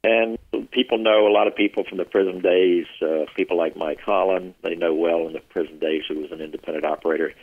And 0.04 0.40
people 0.72 0.98
know 0.98 1.28
a 1.28 1.34
lot 1.34 1.48
of 1.48 1.56
people 1.56 1.84
from 1.88 2.00
the 2.00 2.06
PRISM 2.06 2.42
days, 2.42 2.86
uh, 3.02 3.26
people 3.36 3.58
like 3.58 3.78
Mike 3.78 4.00
Holland, 4.04 4.56
they 4.64 4.76
know 4.76 4.94
well 4.96 5.28
in 5.28 5.34
the 5.34 5.42
PRISM 5.50 5.80
days, 5.80 6.04
who 6.08 6.20
was 6.20 6.32
an 6.32 6.42
independent 6.42 6.86
operator, 6.86 7.34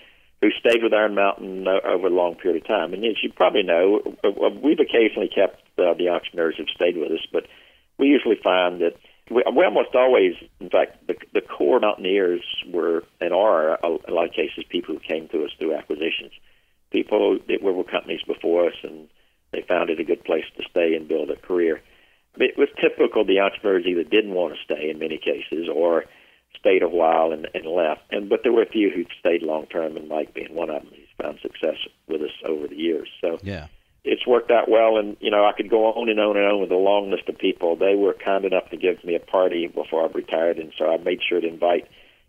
who 0.40 0.50
stayed 0.58 0.82
with 0.82 0.92
Iron 0.92 1.14
Mountain 1.14 1.66
uh, 1.68 1.86
over 1.86 2.08
a 2.08 2.10
long 2.10 2.34
period 2.34 2.62
of 2.62 2.68
time. 2.68 2.94
And 2.94 3.04
as 3.04 3.22
you 3.22 3.32
probably 3.32 3.62
know, 3.62 4.02
uh, 4.24 4.30
we've 4.62 4.80
occasionally 4.80 5.30
kept 5.32 5.62
uh, 5.78 5.94
the 5.94 6.08
entrepreneurs 6.08 6.56
who've 6.58 6.68
stayed 6.74 6.96
with 6.96 7.12
us, 7.12 7.24
but 7.32 7.46
we 7.96 8.06
usually 8.08 8.38
find 8.42 8.80
that 8.80 8.94
we, 9.30 9.42
we 9.54 9.64
almost 9.64 9.94
always, 9.94 10.34
in 10.60 10.70
fact, 10.70 11.06
the, 11.06 11.14
the 11.34 11.40
core 11.40 11.80
mountaineers 11.80 12.42
were 12.72 13.04
and 13.20 13.32
are, 13.32 13.74
a 13.74 14.12
lot 14.12 14.26
of 14.26 14.32
cases, 14.32 14.64
people 14.68 14.94
who 14.94 15.00
came 15.00 15.28
to 15.28 15.44
us 15.44 15.50
through 15.58 15.74
acquisitions. 15.74 16.32
People 16.90 17.38
that 17.48 17.62
were 17.62 17.72
with 17.72 17.90
companies 17.90 18.22
before 18.26 18.68
us, 18.68 18.74
and 18.82 19.08
they 19.52 19.62
found 19.62 19.90
it 19.90 20.00
a 20.00 20.04
good 20.04 20.24
place 20.24 20.44
to 20.56 20.62
stay 20.70 20.94
and 20.94 21.08
build 21.08 21.30
a 21.30 21.36
career. 21.36 21.82
It 22.36 22.56
was 22.56 22.68
typical 22.80 23.24
the 23.24 23.40
entrepreneurs 23.40 23.84
either 23.86 24.04
didn't 24.04 24.32
want 24.32 24.54
to 24.54 24.64
stay 24.64 24.90
in 24.90 24.98
many 24.98 25.18
cases 25.18 25.68
or 25.72 26.04
stayed 26.58 26.82
a 26.82 26.88
while 26.88 27.32
and, 27.32 27.48
and 27.52 27.66
left. 27.66 28.02
And 28.10 28.28
but 28.28 28.40
there 28.42 28.52
were 28.52 28.62
a 28.62 28.68
few 28.68 28.90
who 28.90 29.04
stayed 29.20 29.42
long 29.42 29.66
term, 29.66 29.96
and 29.96 30.08
Mike 30.08 30.34
being 30.34 30.54
one 30.54 30.70
of 30.70 30.82
them. 30.82 30.92
He's 30.94 31.06
found 31.20 31.38
success 31.42 31.76
with 32.08 32.22
us 32.22 32.30
over 32.46 32.68
the 32.68 32.76
years. 32.76 33.08
So 33.20 33.38
Yeah. 33.42 33.66
It's 34.08 34.26
worked 34.26 34.50
out 34.50 34.68
well 34.68 34.96
and 34.98 35.16
you 35.20 35.30
know 35.30 35.44
i 35.44 35.52
could 35.56 35.70
go 35.70 35.86
on 35.86 36.08
and 36.08 36.18
on 36.20 36.36
and 36.36 36.46
on 36.46 36.60
with 36.60 36.70
a 36.70 36.76
long 36.90 37.10
list 37.10 37.28
of 37.28 37.36
people. 37.38 37.76
They 37.76 37.94
were 37.94 38.14
kind 38.14 38.44
enough 38.44 38.68
to 38.70 38.76
give 38.76 39.02
me 39.04 39.14
a 39.14 39.20
party 39.20 39.66
before 39.66 40.04
i 40.04 40.12
retired 40.12 40.58
and 40.58 40.72
so 40.78 40.90
i 40.90 40.96
made 40.96 41.20
sure 41.28 41.40
to 41.40 41.46
invite 41.46 41.86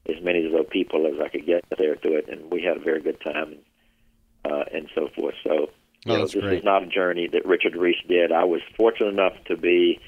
as 0.07 0.21
many 0.23 0.45
of 0.45 0.51
those 0.51 0.67
people 0.69 1.07
as 1.07 1.19
i 1.23 1.30
could 1.30 1.45
get 1.45 1.63
there 1.77 1.95
to 1.95 2.09
it 2.17 2.27
and 2.30 2.51
we 2.51 2.61
had 2.61 2.77
a 2.77 2.84
very 2.89 3.01
good 3.01 3.19
time 3.21 3.49
and 3.53 3.61
uh 4.53 4.63
and 4.73 4.89
so 4.95 5.09
forth. 5.15 5.36
So 5.43 5.53
you 6.05 6.13
Oh, 6.13 6.17
know 6.17 6.23
this 6.27 6.34
great. 6.36 6.59
is 6.59 6.63
not 6.63 6.84
a 6.84 6.88
journey 6.88 7.27
that 7.34 7.45
richard 7.45 7.75
reese 7.75 8.01
did. 8.07 8.32
I 8.32 8.45
was 8.45 8.61
fortunate 8.77 9.09
enough 9.09 9.34
to 9.47 9.57
be 9.57 9.99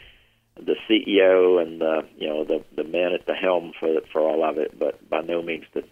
the 0.56 0.76
ceo 0.88 1.62
and 1.62 1.80
the 1.82 2.02
you 2.18 2.28
know 2.28 2.44
the 2.46 2.64
the 2.76 2.84
man 2.84 3.14
at 3.14 3.26
the 3.26 3.34
helm 3.34 3.72
for 3.80 3.90
for 4.12 4.22
all 4.22 4.44
of 4.50 4.58
it 4.58 4.78
but 4.78 4.94
by 5.10 5.22
no 5.22 5.42
means 5.42 5.66
the 5.74 5.84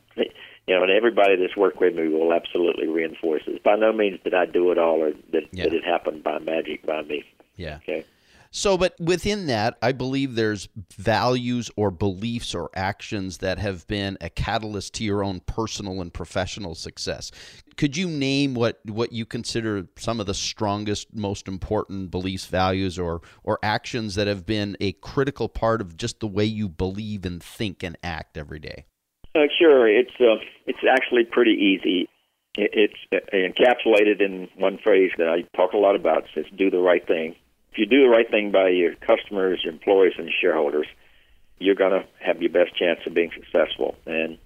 you 0.69 0.75
know, 0.75 0.83
and 0.83 0.91
everybody 0.91 1.35
that's 1.35 1.57
worked 1.57 1.81
with 1.81 1.95
me 1.95 2.07
will 2.09 2.31
absolutely 2.31 2.87
reinforce 2.87 3.41
this. 3.47 3.57
By 3.63 3.75
no 3.75 3.91
means 3.91 4.19
did 4.23 4.35
I 4.35 4.45
do 4.45 4.71
it 4.71 4.77
all, 4.77 5.01
or 5.01 5.13
that, 5.31 5.43
Yeah. 5.51 5.63
that 5.63 5.73
it 5.73 5.83
happened 5.83 6.23
by 6.23 6.37
magic 6.37 6.85
by 6.85 7.01
me. 7.01 7.23
Yeah. 7.55 7.77
Okay. 7.77 8.05
So, 8.51 8.77
but 8.77 8.95
within 8.99 9.47
that, 9.47 9.77
I 9.81 9.91
believe 9.91 10.35
there's 10.35 10.69
values 10.95 11.69
or 11.75 11.89
beliefs 11.91 12.53
or 12.53 12.69
actions 12.75 13.39
that 13.39 13.57
have 13.57 13.87
been 13.87 14.17
a 14.21 14.29
catalyst 14.29 14.93
to 14.95 15.03
your 15.03 15.23
own 15.23 15.39
personal 15.41 16.01
and 16.01 16.13
professional 16.13 16.75
success. 16.75 17.31
Could 17.77 17.97
you 17.97 18.07
name 18.07 18.53
what, 18.53 18.79
what 18.85 19.11
you 19.11 19.25
consider 19.25 19.87
some 19.97 20.19
of 20.19 20.25
the 20.27 20.33
strongest, 20.33 21.15
most 21.15 21.47
important 21.47 22.11
beliefs, 22.11 22.45
values, 22.45 22.99
or 22.99 23.21
or 23.43 23.57
actions 23.63 24.15
that 24.15 24.27
have 24.27 24.45
been 24.45 24.77
a 24.79 24.91
critical 24.93 25.49
part 25.49 25.81
of 25.81 25.97
just 25.97 26.19
the 26.19 26.27
way 26.27 26.45
you 26.45 26.69
believe 26.69 27.25
and 27.25 27.41
think 27.41 27.83
and 27.83 27.97
act 28.03 28.37
every 28.37 28.59
day? 28.59 28.85
Uh, 29.35 29.45
sure, 29.59 29.87
it's 29.87 30.13
uh, 30.19 30.43
it's 30.65 30.79
actually 30.89 31.23
pretty 31.23 31.51
easy. 31.51 32.09
It's 32.55 32.95
uh, 33.13 33.17
encapsulated 33.31 34.21
in 34.21 34.49
one 34.57 34.79
phrase 34.83 35.11
that 35.17 35.27
I 35.27 35.43
talk 35.55 35.73
a 35.73 35.77
lot 35.77 35.95
about. 35.95 36.23
It 36.23 36.29
says, 36.35 36.45
"Do 36.55 36.69
the 36.69 36.79
right 36.79 37.05
thing." 37.05 37.35
If 37.71 37.77
you 37.77 37.85
do 37.85 38.01
the 38.01 38.09
right 38.09 38.29
thing 38.29 38.51
by 38.51 38.69
your 38.69 38.95
customers, 38.95 39.61
your 39.63 39.73
employees, 39.73 40.13
and 40.17 40.25
your 40.25 40.35
shareholders, 40.41 40.87
you're 41.59 41.75
going 41.75 41.91
to 41.91 42.05
have 42.19 42.41
your 42.41 42.51
best 42.51 42.75
chance 42.75 42.99
of 43.05 43.13
being 43.13 43.31
successful. 43.31 43.95
And 44.07 44.39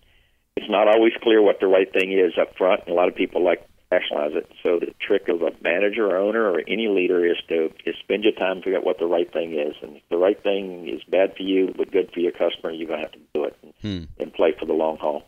it's 0.57 0.69
not 0.69 0.89
always 0.89 1.13
clear 1.21 1.41
what 1.41 1.61
the 1.61 1.67
right 1.67 1.91
thing 1.91 2.11
is 2.11 2.33
up 2.39 2.57
front. 2.57 2.81
A 2.87 2.93
lot 2.93 3.07
of 3.07 3.15
people 3.15 3.41
like 3.43 3.65
rationalize 3.93 4.35
it. 4.35 4.49
So 4.61 4.79
the 4.79 4.93
trick 4.99 5.27
of 5.27 5.41
a 5.41 5.51
manager 5.61 6.07
or 6.07 6.17
owner 6.17 6.49
or 6.49 6.61
any 6.67 6.87
leader 6.87 7.25
is 7.25 7.37
to 7.49 7.71
is 7.85 7.95
spend 8.03 8.23
your 8.23 8.33
time 8.33 8.61
figure 8.61 8.77
out 8.77 8.85
what 8.85 8.99
the 8.99 9.05
right 9.05 9.31
thing 9.31 9.53
is. 9.53 9.75
And 9.81 9.97
if 9.97 10.03
the 10.09 10.17
right 10.17 10.41
thing 10.41 10.87
is 10.87 11.03
bad 11.03 11.35
for 11.35 11.43
you 11.43 11.73
but 11.77 11.91
good 11.91 12.11
for 12.13 12.19
your 12.19 12.31
customer, 12.31 12.71
you're 12.71 12.87
going 12.87 12.99
to 12.99 13.05
have 13.05 13.13
to 13.13 13.19
do 13.33 13.43
it 13.45 13.57
and, 13.61 13.73
hmm. 13.81 14.21
and 14.21 14.33
play 14.33 14.53
for 14.57 14.65
the 14.65 14.73
long 14.73 14.97
haul. 14.97 15.23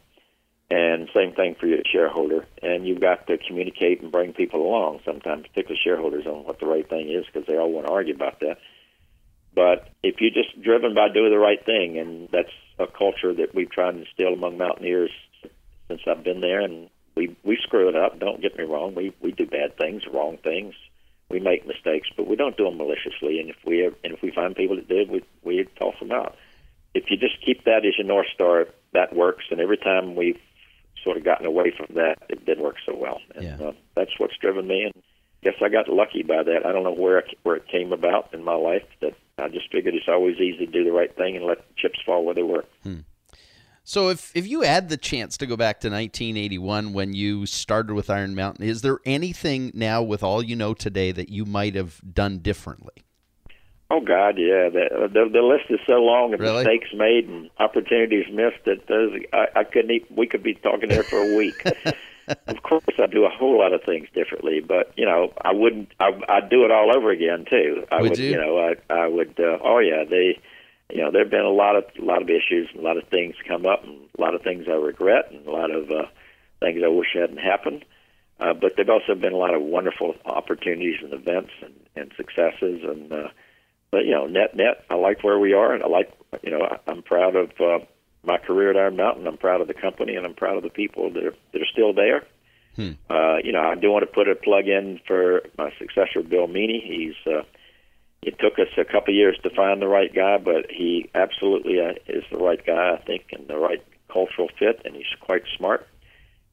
And 0.70 1.10
same 1.14 1.34
thing 1.34 1.56
for 1.60 1.68
your 1.68 1.80
shareholder. 1.86 2.48
And 2.64 2.88
you've 2.88 3.02
got 3.02 3.28
to 3.28 3.38
communicate 3.38 4.02
and 4.02 4.12
bring 4.12 4.34
people 4.34 4.62
along 4.62 5.02
sometimes, 5.06 5.44
particularly 5.48 5.80
shareholders, 5.84 6.26
on 6.26 6.44
what 6.44 6.60
the 6.60 6.66
right 6.66 6.88
thing 6.90 7.10
is 7.10 7.26
because 7.26 7.48
they 7.48 7.58
all 7.58 7.72
want 7.72 7.86
to 7.86 7.94
argue 7.94 8.16
about 8.16 8.40
that. 8.40 8.58
But 9.54 9.90
if 10.04 10.16
you're 10.20 10.32
just 10.32 10.62
driven 10.62 10.94
by 10.94 11.10
doing 11.10 11.32
the 11.32 11.40
right 11.40 11.64
thing, 11.66 11.98
and 11.98 12.30
that's 12.32 12.52
a 12.78 12.88
culture 12.88 13.34
that 13.34 13.56
we've 13.56 13.72
tried 13.72 13.92
to 13.92 14.00
instill 14.00 14.34
among 14.34 14.58
mountaineers 14.58 15.12
since 15.88 16.02
I've 16.08 16.24
been 16.24 16.42
there, 16.42 16.60
and 16.60 16.90
we 17.16 17.36
we 17.44 17.58
screw 17.62 17.90
it 17.90 17.96
up. 17.96 18.20
Don't 18.20 18.42
get 18.42 18.58
me 18.58 18.64
wrong. 18.64 18.96
We 18.96 19.14
we 19.22 19.32
do 19.32 19.46
bad 19.46 19.78
things, 19.78 20.04
wrong 20.12 20.38
things. 20.44 20.74
We 21.30 21.40
make 21.40 21.66
mistakes, 21.66 22.08
but 22.16 22.28
we 22.28 22.36
don't 22.36 22.56
do 22.56 22.66
them 22.66 22.78
maliciously. 22.78 23.40
And 23.40 23.50
if 23.50 23.58
we 23.66 23.84
and 23.86 23.96
if 24.14 24.22
we 24.22 24.32
find 24.32 24.56
people 24.56 24.76
that 24.76 24.88
did, 24.88 25.10
we 25.10 25.24
we 25.44 25.66
toss 25.80 25.96
them 26.00 26.12
out. 26.12 26.36
If 26.94 27.06
you 27.10 27.18
just 27.18 27.44
keep 27.46 27.66
that 27.66 27.86
as 27.86 27.98
your 27.98 28.08
north 28.08 28.28
star, 28.34 28.68
that 28.94 29.16
works. 29.16 29.46
And 29.52 29.60
every 29.60 29.78
time 29.78 30.16
we've 30.16 30.40
sort 31.04 31.18
of 31.18 31.24
gotten 31.24 31.46
away 31.46 31.72
from 31.76 31.96
that, 31.96 32.18
it 32.30 32.46
didn't 32.46 32.64
work 32.64 32.78
so 32.86 32.96
well. 32.96 33.20
And 33.36 33.44
Yeah. 33.44 33.68
uh, 33.68 33.72
that's 33.96 34.18
what's 34.18 34.38
driven 34.38 34.66
me. 34.68 34.84
And 34.84 35.04
guess 35.44 35.56
I 35.62 35.70
got 35.70 35.90
lucky 35.90 36.24
by 36.24 36.42
that. 36.44 36.66
I 36.66 36.72
don't 36.72 36.84
know 36.84 36.94
where 36.94 37.20
it, 37.20 37.38
where 37.44 37.56
it 37.58 37.68
came 37.68 37.92
about 37.92 38.34
in 38.34 38.44
my 38.44 38.56
life. 38.56 38.84
That 39.02 39.14
I 39.38 39.50
just 39.50 39.70
figured 39.72 39.94
it's 39.94 40.08
always 40.08 40.38
easy 40.38 40.66
to 40.66 40.72
do 40.72 40.84
the 40.84 40.92
right 40.94 41.14
thing 41.16 41.36
and 41.36 41.46
let 41.46 41.58
the 41.58 41.74
chips 41.76 42.00
fall 42.06 42.24
where 42.24 42.34
they 42.36 42.44
were. 42.44 42.64
So 43.88 44.10
if 44.10 44.36
if 44.36 44.48
you 44.48 44.62
had 44.62 44.90
the 44.90 44.98
chance 44.98 45.38
to 45.38 45.46
go 45.46 45.56
back 45.56 45.80
to 45.82 45.90
1981 45.90 46.92
when 46.92 47.14
you 47.14 47.46
started 47.46 47.94
with 47.94 48.10
Iron 48.10 48.34
Mountain, 48.34 48.66
is 48.68 48.82
there 48.82 48.98
anything 49.06 49.72
now 49.76 50.02
with 50.02 50.24
all 50.24 50.42
you 50.44 50.56
know 50.56 50.74
today 50.74 51.12
that 51.12 51.30
you 51.30 51.46
might 51.46 51.76
have 51.76 52.02
done 52.14 52.40
differently? 52.40 53.06
Oh 53.92 54.02
God, 54.02 54.40
yeah. 54.40 54.70
The 54.70 55.08
the, 55.14 55.30
the 55.32 55.42
list 55.44 55.66
is 55.70 55.80
so 55.86 56.02
long 56.02 56.34
of 56.34 56.40
Really? 56.40 56.64
mistakes 56.64 56.90
made 56.96 57.30
and 57.30 57.52
opportunities 57.60 58.26
missed 58.34 58.66
that 58.66 58.88
there's, 58.88 59.22
I, 59.32 59.60
I 59.60 59.64
couldn't. 59.64 59.92
Even, 59.92 60.16
we 60.16 60.26
could 60.26 60.42
be 60.42 60.56
talking 60.56 60.90
there 60.90 61.04
for 61.04 61.18
a 61.20 61.36
week. 61.38 61.64
of 62.48 62.64
course, 62.64 62.84
I 62.98 63.06
do 63.06 63.26
a 63.26 63.30
whole 63.30 63.60
lot 63.60 63.72
of 63.72 63.84
things 63.84 64.08
differently, 64.16 64.62
but 64.68 64.92
you 64.98 65.06
know, 65.06 65.32
I 65.44 65.54
wouldn't. 65.54 65.90
I, 66.00 66.10
I'd 66.28 66.50
do 66.50 66.66
it 66.66 66.72
all 66.72 66.96
over 66.98 67.12
again 67.12 67.46
too. 67.48 67.86
I 67.92 68.02
Would 68.02 68.10
would, 68.12 68.18
you? 68.20 68.36
know, 68.36 68.58
I 68.58 68.94
I 68.94 69.08
would. 69.08 69.40
Uh, 69.40 69.60
oh 69.64 69.78
yeah, 69.78 70.04
they. 70.10 70.40
You 70.92 71.02
know, 71.02 71.12
there've 71.12 71.30
been 71.30 71.46
a 71.46 71.50
lot 71.50 71.76
of 71.76 71.86
a 72.00 72.06
lot 72.06 72.22
of 72.22 72.30
issues, 72.30 72.70
and 72.72 72.80
a 72.80 72.84
lot 72.84 72.98
of 72.98 73.08
things 73.10 73.36
come 73.48 73.66
up, 73.66 73.84
and 73.84 74.08
a 74.18 74.22
lot 74.22 74.36
of 74.36 74.42
things 74.44 74.66
I 74.68 74.74
regret, 74.74 75.32
and 75.32 75.46
a 75.46 75.52
lot 75.52 75.72
of 75.72 75.90
uh, 75.90 76.06
things 76.60 76.82
I 76.84 76.88
wish 76.88 77.08
hadn't 77.14 77.38
happened. 77.38 77.86
Uh, 78.40 78.54
but 78.54 78.74
there've 78.76 78.90
also 78.90 79.16
been 79.16 79.34
a 79.34 79.38
lot 79.38 79.56
of 79.56 79.62
wonderful 79.62 80.14
opportunities 80.26 80.98
and 81.02 81.14
events 81.14 81.52
and, 81.62 81.74
and 81.96 82.12
successes, 82.18 82.82
and 82.84 83.12
uh, 83.12 83.28
but 83.92 84.06
you 84.06 84.12
know, 84.12 84.28
net 84.28 84.56
net, 84.56 84.86
I 84.90 84.96
like 84.96 85.24
where 85.24 85.40
we 85.40 85.54
are, 85.54 85.74
and 85.74 85.84
I 85.84 85.88
like 85.88 86.12
you 86.44 86.52
know, 86.52 86.62
I, 86.62 86.92
I'm 86.92 87.02
proud 87.02 87.36
of 87.36 87.50
uh, 87.60 87.86
my 88.24 88.38
career 88.38 88.72
at 88.72 88.78
Iron 88.78 88.98
Mountain. 88.98 89.26
I'm 89.26 89.38
proud 89.38 89.62
of 89.62 89.68
the 89.68 89.74
company, 89.74 90.16
and 90.16 90.26
I'm 90.26 90.34
proud 90.34 90.58
of 90.58 90.64
the 90.64 90.70
people 90.70 91.12
that 91.12 91.24
are 91.24 91.36
that 91.54 91.62
are 91.62 91.72
still 91.72 91.94
there. 91.94 92.26
Uh, 93.10 93.38
you 93.44 93.54
know, 93.54 93.62
I 93.62 93.76
do 93.76 93.90
want 93.92 94.04
to 94.04 94.14
put 94.14 94.28
a 94.28 94.36
plug 94.36 94.68
in 94.68 95.00
for 95.08 95.44
my 95.58 95.72
successor, 95.80 96.22
Bill 96.22 96.48
Meaney. 96.48 96.82
He's 96.84 97.16
uh, 97.26 97.44
it 98.26 98.40
took 98.40 98.58
us 98.58 98.74
a 98.76 98.84
couple 98.84 99.14
of 99.14 99.16
years 99.16 99.38
to 99.44 99.52
find 99.52 99.80
the 99.80 99.88
right 99.88 100.14
guy, 100.14 100.40
but 100.40 100.66
he 100.72 101.12
absolutely 101.14 101.80
uh, 101.80 101.94
is 102.08 102.24
the 102.32 102.38
right 102.38 102.60
guy, 102.66 102.98
I 102.98 103.04
think, 103.06 103.26
and 103.32 103.48
the 103.48 103.56
right 103.56 103.86
cultural 104.12 104.50
fit, 104.58 104.82
and 104.84 104.96
he's 104.96 105.06
quite 105.22 105.44
smart. 105.56 105.88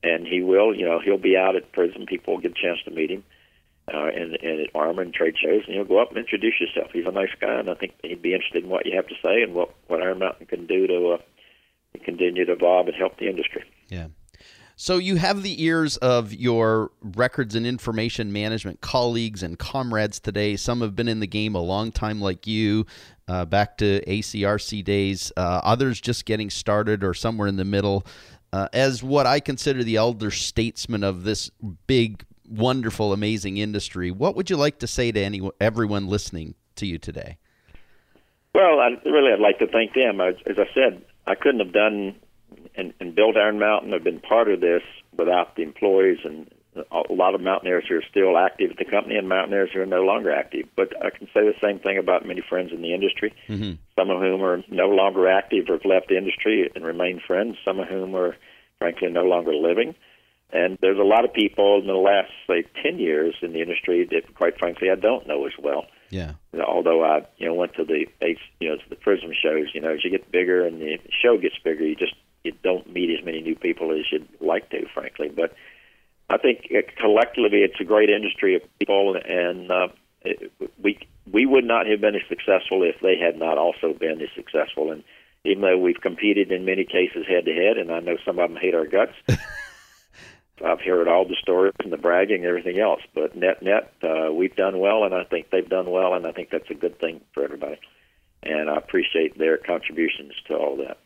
And 0.03 0.27
he 0.27 0.43
will, 0.43 0.75
you 0.75 0.85
know, 0.85 1.01
he'll 1.03 1.17
be 1.17 1.35
out 1.35 1.57
at 1.57 1.73
PRISM. 1.73 2.05
People 2.07 2.35
will 2.35 2.43
get 2.43 2.51
a 2.51 2.63
chance 2.63 2.81
to 2.85 2.91
meet 2.91 3.11
him, 3.11 3.25
uh, 3.89 4.09
and, 4.09 4.37
and 4.43 4.61
at 4.61 4.75
ARMA 4.75 5.01
and 5.01 5.15
trade 5.15 5.37
shows, 5.43 5.63
and 5.67 5.75
he'll 5.75 5.87
go 5.87 6.03
up 6.03 6.11
and 6.11 6.19
introduce 6.19 6.61
yourself. 6.61 6.91
He's 6.93 7.07
a 7.07 7.11
nice 7.11 7.33
guy, 7.41 7.61
and 7.61 7.71
I 7.71 7.75
think 7.75 7.95
he'd 8.03 8.21
be 8.21 8.35
interested 8.35 8.65
in 8.65 8.69
what 8.69 8.85
you 8.85 8.95
have 8.97 9.07
to 9.07 9.15
say 9.23 9.43
and 9.43 9.55
what 9.55 9.75
what 9.89 10.03
Iron 10.03 10.19
Mountain 10.19 10.47
can 10.47 10.67
do 10.67 10.87
to 10.87 11.13
uh, 11.13 11.19
continue 12.05 12.45
to 12.45 12.53
evolve 12.53 12.89
and 12.89 12.97
help 12.97 13.17
the 13.17 13.29
industry. 13.29 13.65
Yeah. 13.89 14.09
So 14.77 14.99
you 14.99 15.17
have 15.17 15.43
the 15.43 15.63
ears 15.63 15.97
of 15.99 16.33
your 16.33 16.91
records 17.03 17.55
and 17.55 17.67
information 17.67 18.33
management 18.33 18.81
colleagues 18.81 19.43
and 19.43 19.59
comrades 19.59 20.19
today. 20.19 20.57
Some 20.57 20.81
have 20.81 20.97
been 20.97 21.09
in 21.09 21.21
the 21.21 21.27
game 21.27 21.55
a 21.55 21.61
long 21.61 21.93
time, 21.93 22.21
like 22.21 22.47
you, 22.47 22.87
uh, 23.29 23.45
back 23.45 23.79
to 23.79 24.05
ACRC 24.07 24.83
days. 24.85 25.33
Uh, 25.37 25.61
others 25.63 26.01
just 26.01 26.25
getting 26.25 26.51
started 26.51 27.05
or 27.05 27.15
somewhere 27.15 27.49
in 27.49 27.57
the 27.57 27.65
middle. 27.65 28.07
Uh, 28.53 28.69
as 28.73 29.03
what 29.03 29.27
I 29.27 29.41
consider 29.41 29.83
the 29.83 29.97
elder 29.97 30.31
statesman 30.31 31.05
of 31.05 31.25
this 31.25 31.51
big, 31.87 32.25
wonderful, 32.49 33.13
amazing 33.13 33.57
industry, 33.59 34.11
what 34.11 34.37
would 34.37 34.51
you 34.51 34.57
like 34.57 34.79
to 34.81 34.87
say 34.87 35.13
to 35.13 35.21
any 35.21 35.49
everyone 35.61 36.09
listening 36.09 36.55
to 36.77 36.87
you 36.87 36.99
today? 36.99 37.39
Well, 38.55 38.81
I 38.81 38.91
really 39.09 39.33
I'd 39.33 39.41
like 39.41 39.59
to 39.61 39.67
thank 39.67 39.95
them. 39.95 40.21
As, 40.21 40.35
as 40.47 40.57
I 40.59 40.67
said, 40.75 41.03
I 41.27 41.35
couldn't 41.35 41.61
have 41.61 41.73
done 41.73 42.17
and, 42.75 42.93
and 43.01 43.15
built 43.15 43.37
Iron 43.37 43.59
Mountain. 43.59 43.95
I've 43.95 44.05
been 44.05 44.21
part 44.21 44.51
of 44.51 44.61
this 44.61 44.83
without 45.17 45.57
the 45.57 45.63
employees 45.63 46.19
and 46.25 46.51
a 46.75 47.13
lot 47.13 47.35
of 47.35 47.41
mountaineers 47.43 47.85
who 47.89 47.97
are 47.97 48.05
still 48.11 48.39
active 48.39 48.71
at 48.71 48.79
the 48.79 48.91
company 48.91 49.17
and 49.17 49.29
mountaineers 49.29 49.71
who 49.75 49.81
are 49.81 49.87
no 49.87 50.03
longer 50.03 50.33
active. 50.33 50.67
But 50.75 50.95
I 51.05 51.11
can 51.11 51.27
say 51.27 51.41
the 51.45 51.55
same 51.63 51.79
thing 51.79 51.99
about 51.99 52.27
many 52.27 52.43
friends 52.49 52.73
in 52.73 52.81
the 52.81 52.95
industry. 52.95 53.35
Mm-hmm. 53.49 53.73
Some 53.99 54.11
of 54.11 54.21
whom 54.21 54.43
are 54.43 54.63
no 54.71 54.89
longer 54.89 55.29
active 55.29 55.69
or 55.69 55.75
have 55.75 55.85
left 55.85 56.09
the 56.09 56.17
industry 56.17 56.71
and 56.75 56.85
remain 56.85 57.21
friends. 57.27 57.57
Some 57.65 57.79
of 57.79 57.89
whom 57.89 58.17
are, 58.17 58.37
frankly, 58.79 59.09
no 59.11 59.25
longer 59.25 59.55
living. 59.55 59.95
And 60.51 60.79
there's 60.81 60.99
a 60.99 61.03
lot 61.03 61.25
of 61.25 61.33
people 61.33 61.81
in 61.81 61.87
the 61.87 61.95
last, 61.95 62.31
say, 62.47 62.65
10 62.83 62.99
years 62.99 63.35
in 63.43 63.53
the 63.53 63.61
industry 63.61 64.07
that, 64.11 64.35
quite 64.35 64.59
frankly, 64.59 64.91
I 64.91 64.97
don't 64.97 65.27
know 65.27 65.47
as 65.47 65.53
well 65.59 65.87
Yeah. 66.13 66.33
although 66.67 67.03
I 67.03 67.27
you 67.39 67.47
know 67.47 67.55
went 67.55 67.75
to 67.75 67.85
the 67.85 68.07
you 68.61 68.69
know 68.69 68.77
to 68.77 68.89
the 68.91 68.97
PRISM 68.97 69.33
shows, 69.43 69.69
you 69.75 69.81
know, 69.81 69.95
as 69.95 70.05
you 70.05 70.11
get 70.11 70.31
bigger 70.31 70.65
and 70.67 70.81
the 70.81 70.99
show 71.23 71.39
gets 71.39 71.59
bigger, 71.65 71.85
you 71.87 71.97
just 71.97 72.15
you 72.45 72.53
don't 72.63 72.93
meet 72.93 73.17
as 73.17 73.25
many 73.25 73.41
new 73.41 73.55
people 73.55 73.93
as 73.93 74.11
you'd 74.11 74.29
like 74.41 74.69
to, 74.71 74.87
frankly. 74.93 75.29
But 75.29 75.55
I 76.29 76.39
think 76.39 76.67
uh, 76.77 76.83
collectively, 76.97 77.63
it's 77.63 77.81
a 77.81 77.85
great 77.85 78.11
industry 78.11 78.57
of 78.57 78.63
people, 78.79 79.17
and 79.17 79.71
uh, 79.71 79.89
it, 80.23 80.53
we 80.83 80.99
we 81.31 81.47
would 81.47 81.65
not 81.65 81.87
have 81.87 82.01
been 82.01 82.17
as 82.17 82.23
successful 82.29 82.83
if 82.83 83.01
they 83.01 83.17
had 83.17 83.39
not 83.39 83.59
also 83.59 83.93
been 83.93 84.21
as 84.21 84.29
successful. 84.35 84.91
And 84.91 85.05
even 85.45 85.63
though 85.63 85.79
we've 85.79 86.01
competed 86.01 86.51
in 86.51 86.65
many 86.65 86.85
cases 86.85 87.27
head 87.29 87.45
to 87.45 87.53
head, 87.53 87.77
and 87.79 87.93
I 87.93 88.01
know 88.01 88.17
some 88.25 88.39
of 88.39 88.51
them 88.51 88.59
hate 88.61 88.75
our 88.75 88.87
guts. 88.87 89.15
I've 90.65 90.81
heard 90.81 91.09
all 91.09 91.27
the 91.27 91.37
stories 91.43 91.75
and 91.81 91.93
the 91.93 91.97
bragging 91.97 92.45
and 92.45 92.47
everything 92.47 92.79
else, 92.79 93.01
but 93.15 93.35
net 93.35 93.63
net, 93.63 93.93
uh, 94.03 94.33
we've 94.33 94.55
done 94.55 94.79
well, 94.79 95.05
and 95.05 95.15
I 95.15 95.25
think 95.25 95.51
they've 95.51 95.69
done 95.69 95.91
well, 95.91 96.15
and 96.15 96.27
I 96.27 96.33
think 96.33 96.51
that's 96.51 96.71
a 96.71 96.75
good 96.75 97.01
thing 97.01 97.21
for 97.33 97.43
everybody. 97.43 97.81
And 98.45 98.71
I 98.71 98.77
appreciate 98.77 99.37
their 99.37 99.57
contributions 99.57 100.33
to 100.47 100.55
all 100.55 100.77
that. 100.77 100.99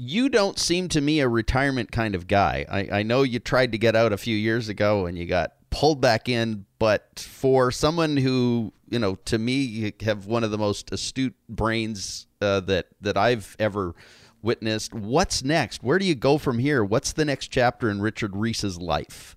You 0.00 0.30
don't 0.30 0.58
seem 0.58 0.88
to 0.88 0.98
me 0.98 1.20
a 1.20 1.28
retirement 1.28 1.92
kind 1.92 2.14
of 2.14 2.26
guy. 2.26 2.64
I, 2.70 3.00
I 3.00 3.02
know 3.02 3.22
you 3.22 3.38
tried 3.38 3.72
to 3.72 3.78
get 3.78 3.94
out 3.94 4.14
a 4.14 4.16
few 4.16 4.34
years 4.34 4.70
ago 4.70 5.04
and 5.04 5.18
you 5.18 5.26
got 5.26 5.52
pulled 5.68 6.00
back 6.00 6.26
in, 6.26 6.64
but 6.78 7.18
for 7.18 7.70
someone 7.70 8.16
who, 8.16 8.72
you 8.88 8.98
know, 8.98 9.16
to 9.26 9.38
me, 9.38 9.60
you 9.60 9.92
have 10.00 10.24
one 10.24 10.42
of 10.42 10.50
the 10.50 10.56
most 10.56 10.90
astute 10.90 11.34
brains 11.50 12.26
uh, 12.40 12.60
that 12.60 12.86
that 13.02 13.18
I've 13.18 13.54
ever 13.58 13.94
witnessed. 14.40 14.94
What's 14.94 15.44
next? 15.44 15.82
Where 15.82 15.98
do 15.98 16.06
you 16.06 16.14
go 16.14 16.38
from 16.38 16.58
here? 16.58 16.82
What's 16.82 17.12
the 17.12 17.26
next 17.26 17.48
chapter 17.48 17.90
in 17.90 18.00
Richard 18.00 18.34
Reese's 18.34 18.80
life? 18.80 19.36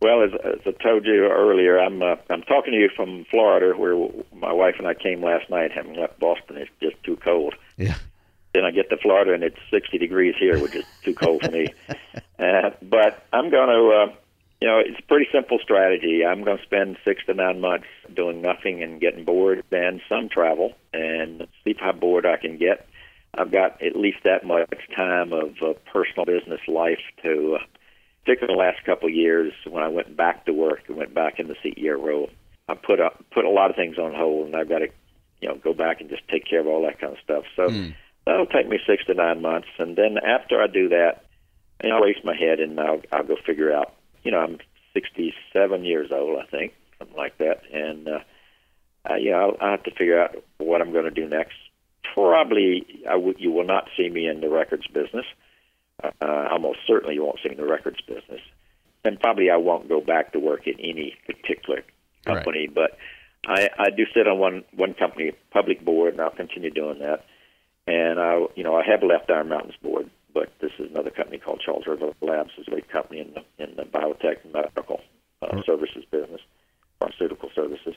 Well, 0.00 0.22
as, 0.22 0.30
as 0.44 0.60
I 0.66 0.82
told 0.82 1.04
you 1.04 1.26
earlier, 1.26 1.78
I'm 1.78 2.02
uh, 2.02 2.16
I'm 2.30 2.42
talking 2.42 2.72
to 2.72 2.78
you 2.78 2.88
from 2.96 3.26
Florida, 3.30 3.78
where 3.78 4.08
my 4.32 4.52
wife 4.52 4.76
and 4.78 4.88
I 4.88 4.94
came 4.94 5.22
last 5.22 5.50
night. 5.50 5.72
Having 5.72 5.96
left 5.96 6.18
Boston, 6.18 6.56
it's 6.56 6.70
just 6.80 6.96
too 7.04 7.16
cold. 7.22 7.54
Yeah. 7.76 7.96
Then 8.54 8.64
I 8.64 8.70
get 8.70 8.88
to 8.90 8.96
Florida, 8.96 9.34
and 9.34 9.42
it's 9.42 9.58
60 9.70 9.98
degrees 9.98 10.36
here, 10.38 10.58
which 10.60 10.76
is 10.76 10.84
too 11.04 11.14
cold 11.14 11.42
for 11.44 11.50
me. 11.50 11.66
Uh, 12.36 12.70
but 12.82 13.24
I'm 13.32 13.48
going 13.48 13.68
to, 13.68 14.10
uh, 14.10 14.14
you 14.60 14.66
know, 14.66 14.80
it's 14.80 14.98
a 14.98 15.06
pretty 15.06 15.26
simple 15.32 15.60
strategy. 15.62 16.24
I'm 16.26 16.42
going 16.42 16.58
to 16.58 16.64
spend 16.64 16.96
six 17.04 17.24
to 17.26 17.34
nine 17.34 17.60
months 17.60 17.86
doing 18.12 18.42
nothing 18.42 18.82
and 18.82 19.00
getting 19.00 19.24
bored, 19.24 19.62
then 19.70 20.00
some 20.08 20.28
travel, 20.28 20.72
and 20.92 21.46
see 21.62 21.76
how 21.78 21.92
bored 21.92 22.26
I 22.26 22.36
can 22.36 22.58
get. 22.58 22.88
I've 23.36 23.52
got 23.52 23.82
at 23.82 23.96
least 23.96 24.18
that 24.24 24.44
much 24.44 24.68
time 24.96 25.32
of 25.32 25.50
uh, 25.62 25.74
personal 25.92 26.24
business 26.24 26.60
life 26.66 26.98
to, 27.22 27.58
uh, 27.60 27.64
particularly 28.24 28.56
the 28.56 28.58
last 28.58 28.84
couple 28.84 29.08
of 29.08 29.14
years 29.14 29.52
when 29.68 29.82
I 29.82 29.88
went 29.88 30.16
back 30.16 30.46
to 30.46 30.52
work 30.52 30.80
and 30.88 30.96
went 30.96 31.14
back 31.14 31.38
in 31.38 31.46
the 31.46 31.56
CEO 31.64 32.02
role. 32.02 32.30
I 32.68 32.74
put 32.74 33.00
up 33.00 33.24
put 33.32 33.44
a 33.44 33.50
lot 33.50 33.70
of 33.70 33.76
things 33.76 33.98
on 33.98 34.14
hold, 34.14 34.46
and 34.46 34.56
I've 34.56 34.68
got 34.68 34.78
to, 34.78 34.88
you 35.40 35.48
know, 35.48 35.56
go 35.56 35.74
back 35.74 36.00
and 36.00 36.08
just 36.08 36.26
take 36.28 36.48
care 36.48 36.60
of 36.60 36.66
all 36.66 36.82
that 36.82 36.98
kind 37.00 37.12
of 37.12 37.18
stuff. 37.22 37.44
So 37.54 37.68
that'll 38.26 38.46
take 38.46 38.68
me 38.68 38.78
six 38.86 39.04
to 39.06 39.14
nine 39.14 39.42
months, 39.42 39.68
and 39.78 39.96
then 39.96 40.18
after 40.18 40.60
I 40.60 40.66
do 40.66 40.88
that, 40.90 41.24
and 41.80 41.92
I'll 41.92 42.00
raise 42.00 42.22
my 42.24 42.36
head 42.36 42.60
and 42.60 42.78
I'll 42.80 43.02
I'll 43.12 43.24
go 43.24 43.36
figure 43.44 43.72
out. 43.72 43.94
You 44.22 44.30
know, 44.30 44.38
I'm 44.38 44.58
67 44.94 45.84
years 45.84 46.10
old, 46.10 46.38
I 46.38 46.46
think, 46.46 46.72
something 46.98 47.16
like 47.16 47.36
that, 47.38 47.62
and 47.72 48.08
uh, 48.08 48.18
uh, 49.10 49.16
you 49.16 49.32
know, 49.32 49.38
I'll, 49.38 49.56
I'll 49.60 49.70
have 49.72 49.82
to 49.84 49.90
figure 49.90 50.20
out 50.20 50.36
what 50.58 50.80
I'm 50.80 50.92
going 50.92 51.04
to 51.04 51.10
do 51.10 51.28
next. 51.28 51.54
Probably, 52.14 52.86
I 53.08 53.14
w- 53.14 53.34
you 53.38 53.50
will 53.50 53.66
not 53.66 53.88
see 53.96 54.08
me 54.08 54.26
in 54.26 54.40
the 54.40 54.48
records 54.48 54.86
business. 54.86 55.26
Uh, 56.02 56.48
almost 56.50 56.78
certainly, 56.86 57.14
you 57.14 57.24
won't 57.24 57.38
see 57.42 57.48
me 57.50 57.56
in 57.56 57.60
the 57.60 57.70
records 57.70 58.00
business, 58.06 58.40
and 59.04 59.20
probably 59.20 59.50
I 59.50 59.56
won't 59.56 59.88
go 59.88 60.00
back 60.00 60.32
to 60.32 60.38
work 60.38 60.66
in 60.66 60.78
any 60.80 61.16
particular 61.26 61.82
company. 62.24 62.68
But 62.72 62.96
I, 63.46 63.68
I 63.78 63.90
do 63.90 64.04
sit 64.14 64.26
on 64.26 64.38
one 64.38 64.64
one 64.74 64.94
company 64.94 65.32
public 65.50 65.84
board, 65.84 66.14
and 66.14 66.22
I'll 66.22 66.30
continue 66.30 66.70
doing 66.70 66.98
that. 67.00 67.24
And 67.86 68.18
I, 68.18 68.46
you 68.54 68.64
know, 68.64 68.76
I 68.76 68.82
have 68.84 69.02
left 69.02 69.30
Iron 69.30 69.48
Mountain's 69.48 69.76
board, 69.82 70.08
but 70.32 70.50
this 70.60 70.72
is 70.78 70.90
another 70.90 71.10
company 71.10 71.38
called 71.38 71.62
Charles 71.64 71.86
River 71.86 72.12
Labs. 72.22 72.50
is 72.58 72.66
a 72.68 72.74
big 72.74 72.88
company 72.88 73.20
in 73.20 73.34
the 73.34 73.64
in 73.64 73.76
the 73.76 73.82
biotech 73.82 74.38
medical 74.52 75.00
uh, 75.42 75.62
services 75.66 76.04
business, 76.10 76.40
pharmaceutical 76.98 77.50
services. 77.54 77.94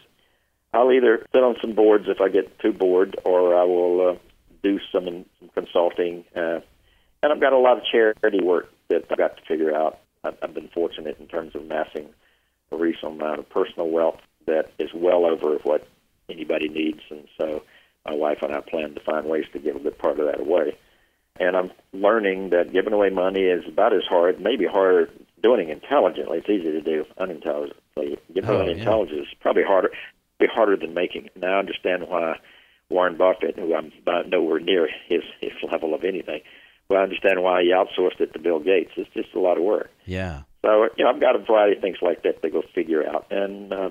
I'll 0.74 0.92
either 0.92 1.26
sit 1.34 1.44
on 1.44 1.56
some 1.62 1.74
boards 1.74 2.06
if 2.08 2.20
I 2.22 2.30
get 2.30 2.60
too 2.60 2.74
bored, 2.74 3.18
or 3.24 3.56
I 3.56 3.64
will 3.64 4.10
uh, 4.10 4.16
do 4.62 4.80
some, 4.92 5.26
some 5.40 5.50
consulting. 5.54 6.26
Uh, 6.36 6.60
and 7.24 7.34
I've 7.34 7.40
got 7.40 7.54
a 7.54 7.58
lot 7.58 7.78
of 7.78 7.84
charity 7.92 8.42
work 8.44 8.70
that 8.90 9.06
I've 9.10 9.18
got 9.18 9.38
to 9.38 9.44
figure 9.48 9.76
out. 9.76 10.00
I've, 10.24 10.36
I've 10.42 10.54
been 10.54 10.70
fortunate 10.74 11.18
in 11.20 11.28
terms 11.28 11.56
of 11.56 11.62
amassing 11.62 12.10
a 12.72 12.76
reasonable 12.76 13.16
amount 13.16 13.40
of 13.40 13.50
personal 13.50 13.90
wealth 13.90 14.20
that 14.46 14.72
is 14.78 14.90
well 14.94 15.26
over 15.26 15.56
what 15.64 15.88
anybody 16.30 16.68
needs, 16.68 17.02
and 17.10 17.28
so 17.38 17.64
my 18.08 18.14
wife 18.16 18.40
and 18.42 18.54
I 18.54 18.62
plan 18.62 18.96
to 18.96 19.02
find 19.02 19.26
ways 19.28 19.46
to 19.54 19.60
give 19.60 19.76
a 19.76 19.80
good 19.80 19.98
part 19.98 20.20
of 20.20 20.26
that 20.26 20.40
away. 20.40 20.78
And 21.40 21.56
I'm 21.56 21.72
learning 21.94 22.50
that 22.50 22.74
giving 22.74 22.94
away 22.94 23.10
money 23.12 23.42
is 23.42 23.64
about 23.68 23.94
as 23.94 24.04
hard, 24.10 24.42
maybe 24.42 24.66
harder 24.66 25.10
doing 25.44 25.70
it 25.70 25.72
intelligently. 25.72 26.40
It's 26.40 26.50
easy 26.50 26.72
to 26.72 26.82
do 26.82 27.06
unintelligently. 27.20 28.18
Giving 28.34 28.50
Oh, 28.50 28.58
away 28.58 28.72
yeah. 28.72 28.78
intelligently 28.80 29.24
is 29.24 29.34
probably 29.40 29.64
harder, 29.64 29.92
be 30.40 30.48
harder 30.48 30.76
than 30.78 30.94
making 30.94 31.26
it. 31.26 31.38
Now 31.38 31.58
I 31.58 31.60
understand 31.60 32.08
why 32.08 32.40
Warren 32.90 33.18
Buffett, 33.18 33.60
who 33.60 33.76
I'm 33.76 33.92
about 34.02 34.30
nowhere 34.30 34.60
near 34.60 34.88
his 35.08 35.22
his 35.40 35.52
level 35.72 35.94
of 35.94 36.04
anything, 36.04 36.42
well, 36.90 37.02
I 37.02 37.04
understand 37.04 37.44
why 37.44 37.62
he 37.62 37.70
outsourced 37.72 38.20
it 38.22 38.34
to 38.34 38.40
Bill 38.40 38.60
Gates. 38.60 38.92
It's 38.96 39.14
just 39.14 39.36
a 39.36 39.40
lot 39.40 39.58
of 39.58 39.64
work. 39.64 39.92
Yeah. 40.06 40.42
So 40.66 40.88
you 40.98 41.04
know, 41.04 41.12
I've 41.12 41.20
got 41.20 41.36
a 41.36 41.40
variety 41.40 41.76
of 41.76 41.82
things 41.84 41.98
like 42.02 42.24
that 42.24 42.42
to 42.42 42.50
go 42.50 42.64
figure 42.74 43.08
out, 43.08 43.28
and 43.30 43.72
uh, 43.72 43.90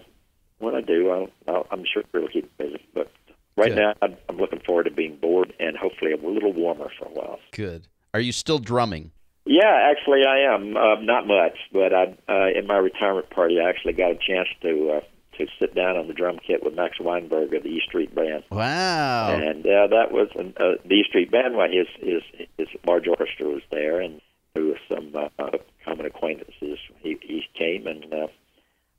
when 0.58 0.74
I 0.74 0.80
do, 0.80 1.10
I'll, 1.10 1.28
I'll, 1.54 1.66
I'm 1.70 1.84
sure 1.92 2.02
it'll 2.12 2.28
keep 2.28 2.56
busy. 2.58 2.80
But 2.94 3.10
right 3.56 3.68
Good. 3.68 3.76
now, 3.76 3.94
I'm 4.02 4.16
I'm 4.28 4.36
looking 4.38 4.60
forward 4.60 4.84
to 4.84 4.90
being 4.90 5.16
bored 5.16 5.52
and 5.60 5.76
hopefully 5.76 6.12
a 6.12 6.16
little 6.16 6.52
warmer 6.52 6.90
for 6.98 7.06
a 7.06 7.10
while. 7.10 7.38
Good. 7.52 7.88
Are 8.14 8.20
you 8.20 8.32
still 8.32 8.58
drumming? 8.58 9.10
Yeah, 9.44 9.90
actually, 9.90 10.24
I 10.26 10.52
am. 10.54 10.76
Uh, 10.76 10.96
not 11.02 11.26
much, 11.28 11.56
but 11.72 11.92
I, 11.94 12.16
uh, 12.28 12.48
in 12.58 12.66
my 12.66 12.78
retirement 12.78 13.30
party, 13.30 13.60
I 13.60 13.68
actually 13.68 13.92
got 13.92 14.10
a 14.10 14.16
chance 14.16 14.48
to 14.62 14.90
uh, 14.96 15.00
to 15.38 15.46
sit 15.60 15.74
down 15.74 15.96
on 15.96 16.08
the 16.08 16.14
drum 16.14 16.38
kit 16.44 16.64
with 16.64 16.74
Max 16.74 16.98
Weinberg 16.98 17.54
of 17.54 17.62
the 17.62 17.68
E 17.68 17.80
Street 17.86 18.12
Band, 18.14 18.42
Wow. 18.50 19.34
and 19.34 19.64
uh, 19.64 19.86
that 19.88 20.10
was 20.10 20.28
uh, 20.36 20.82
the 20.84 20.94
E 20.94 21.04
Street 21.08 21.30
Band. 21.30 21.56
Well, 21.56 21.68
his 21.70 21.86
his 22.00 22.22
his 22.58 22.68
large 22.86 23.06
orchestra 23.06 23.46
was 23.46 23.62
there, 23.70 24.00
and 24.00 24.20
there 24.54 24.64
was 24.64 24.78
some 24.88 25.12
uh, 25.14 25.48
common 25.84 26.06
acquaintances. 26.06 26.78
He 27.00 27.16
he 27.22 27.44
came 27.56 27.86
and. 27.86 28.12
Uh, 28.12 28.26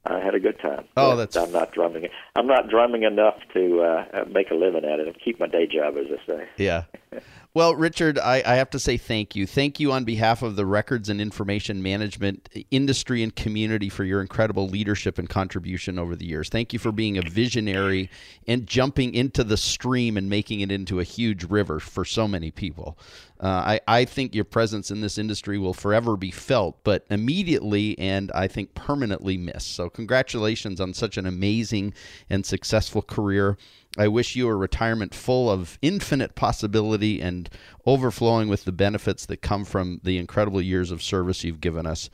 I 0.10 0.20
had 0.24 0.36
a 0.36 0.40
good 0.40 0.60
time. 0.60 0.86
Oh, 0.96 1.16
that's- 1.16 1.36
I'm 1.36 1.52
not 1.52 1.72
drumming. 1.74 2.08
I'm 2.36 2.48
not 2.48 2.70
drumming 2.70 3.04
enough 3.04 3.36
to 3.54 3.82
uh, 3.82 4.26
make 4.30 4.52
a 4.52 4.56
living 4.56 4.86
at 4.86 5.00
it 5.00 5.08
and 5.08 5.16
keep 5.24 5.40
my 5.40 5.48
day 5.48 5.68
job, 5.68 5.96
as 5.98 6.06
I 6.12 6.26
say. 6.26 6.48
Yeah. 6.58 6.84
Well, 7.58 7.74
Richard, 7.74 8.20
I, 8.20 8.44
I 8.46 8.54
have 8.58 8.70
to 8.70 8.80
say 8.80 8.98
thank 8.98 9.36
you. 9.36 9.48
Thank 9.48 9.80
you 9.80 9.92
on 9.92 10.04
behalf 10.04 10.44
of 10.44 10.56
the 10.56 10.66
records 10.68 11.10
and 11.10 11.20
information 11.20 11.82
management 11.82 12.50
industry 12.70 13.24
and 13.24 13.36
community 13.36 13.90
for 13.90 14.04
your 14.04 14.22
incredible 14.22 14.70
leadership 14.70 15.18
and 15.18 15.28
contribution 15.28 15.98
over 15.98 16.16
the 16.16 16.28
years. 16.28 16.50
Thank 16.50 16.72
you 16.72 16.78
for 16.78 16.92
being 16.92 17.18
a 17.18 17.24
visionary 17.24 18.12
and 18.48 18.68
jumping 18.68 19.16
into 19.16 19.44
the 19.44 19.58
stream 19.58 20.18
and 20.18 20.30
making 20.30 20.60
it 20.60 20.72
into 20.72 21.00
a 21.00 21.04
huge 21.04 21.46
river 21.46 21.80
for 21.80 22.06
so 22.06 22.28
many 22.28 22.52
people. 22.52 22.96
Uh, 23.40 23.48
I, 23.48 23.80
I 23.88 24.06
think 24.06 24.36
your 24.36 24.46
presence 24.46 24.92
in 24.92 25.02
this 25.02 25.18
industry 25.18 25.58
will 25.58 25.74
forever 25.74 26.16
be 26.16 26.30
felt, 26.30 26.84
but 26.84 27.08
immediately 27.10 27.98
and 27.98 28.32
I 28.34 28.48
think 28.48 28.76
permanently 28.76 29.36
missed. 29.36 29.76
So, 29.76 29.90
congratulations 29.90 30.80
on 30.80 30.94
such 30.94 31.18
an 31.18 31.26
amazing 31.26 31.96
and 32.30 32.46
successful 32.46 33.02
career. 33.02 33.58
I 33.98 34.08
wish 34.08 34.36
you 34.36 34.48
a 34.48 34.56
retirement 34.56 35.16
full 35.16 35.50
of 35.50 35.80
infinite 35.82 36.36
possibility 36.36 37.22
and 37.22 37.50
overflowing 37.86 38.48
with 38.48 38.66
the 38.66 38.72
benefits 38.72 39.26
that 39.26 39.42
come 39.42 39.66
from 39.66 40.00
the 40.04 40.18
incredible 40.18 40.62
years 40.62 40.92
of 40.92 41.02
service 41.02 41.44
you've 41.44 41.62
given 41.62 41.86
us. 41.86 42.10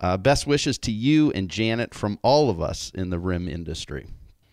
Uh, 0.00 0.16
best 0.16 0.46
wishes 0.46 0.78
to 0.78 0.92
you 0.92 1.30
and 1.32 1.48
Janet 1.48 1.94
from 1.94 2.18
all 2.22 2.50
of 2.50 2.60
us 2.60 2.90
in 2.94 3.10
the 3.10 3.18
RIM 3.18 3.48
industry. 3.48 4.06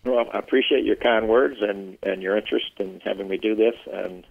Well, 0.04 0.26
I 0.32 0.38
appreciate 0.38 0.84
your 0.84 0.96
kind 0.96 1.28
words 1.28 1.56
and, 1.60 1.96
and 2.02 2.22
your 2.22 2.36
interest 2.36 2.72
in 2.78 3.00
having 3.04 3.28
me 3.28 3.38
do 3.38 3.54
this. 3.54 3.74
And 3.90 4.26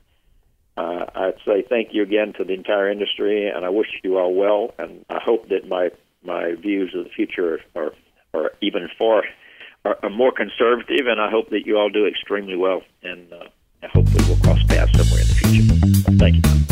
uh, 0.78 1.06
I'd 1.16 1.38
say 1.45 1.64
thank 1.68 1.89
you 1.91 2.04
again 2.04 2.34
to 2.38 2.43
the 2.43 2.54
entire 2.54 2.91
industry, 2.91 3.47
and 3.47 3.66
I 3.66 3.70
wish 3.70 3.88
you 4.04 4.18
all 4.18 4.34
well. 4.34 4.74
And 4.78 5.06
I 5.10 5.20
hope 5.24 5.49
that 5.49 5.68
my 5.68 5.89
my 6.26 6.54
views 6.56 6.93
of 6.95 7.04
the 7.04 7.10
future 7.10 7.60
are 7.76 7.93
are 8.34 8.51
even 8.62 8.89
far 8.97 9.24
are, 9.86 9.98
are 10.04 10.10
more 10.10 10.32
conservative. 10.32 11.08
And 11.08 11.20
I 11.22 11.30
hope 11.30 11.50
that 11.50 11.66
you 11.66 11.78
all 11.78 11.90
do 11.90 12.06
extremely 12.06 12.56
well. 12.56 12.82
And 13.04 13.32
uh, 13.32 13.46
hopefully 13.92 14.24
we'll 14.28 14.38
cross 14.38 14.64
paths 14.64 14.92
somewhere 14.98 15.22
in 15.22 15.28
the 15.28 15.34
future. 15.36 16.18
Thank 16.18 16.36
you. 16.36 16.64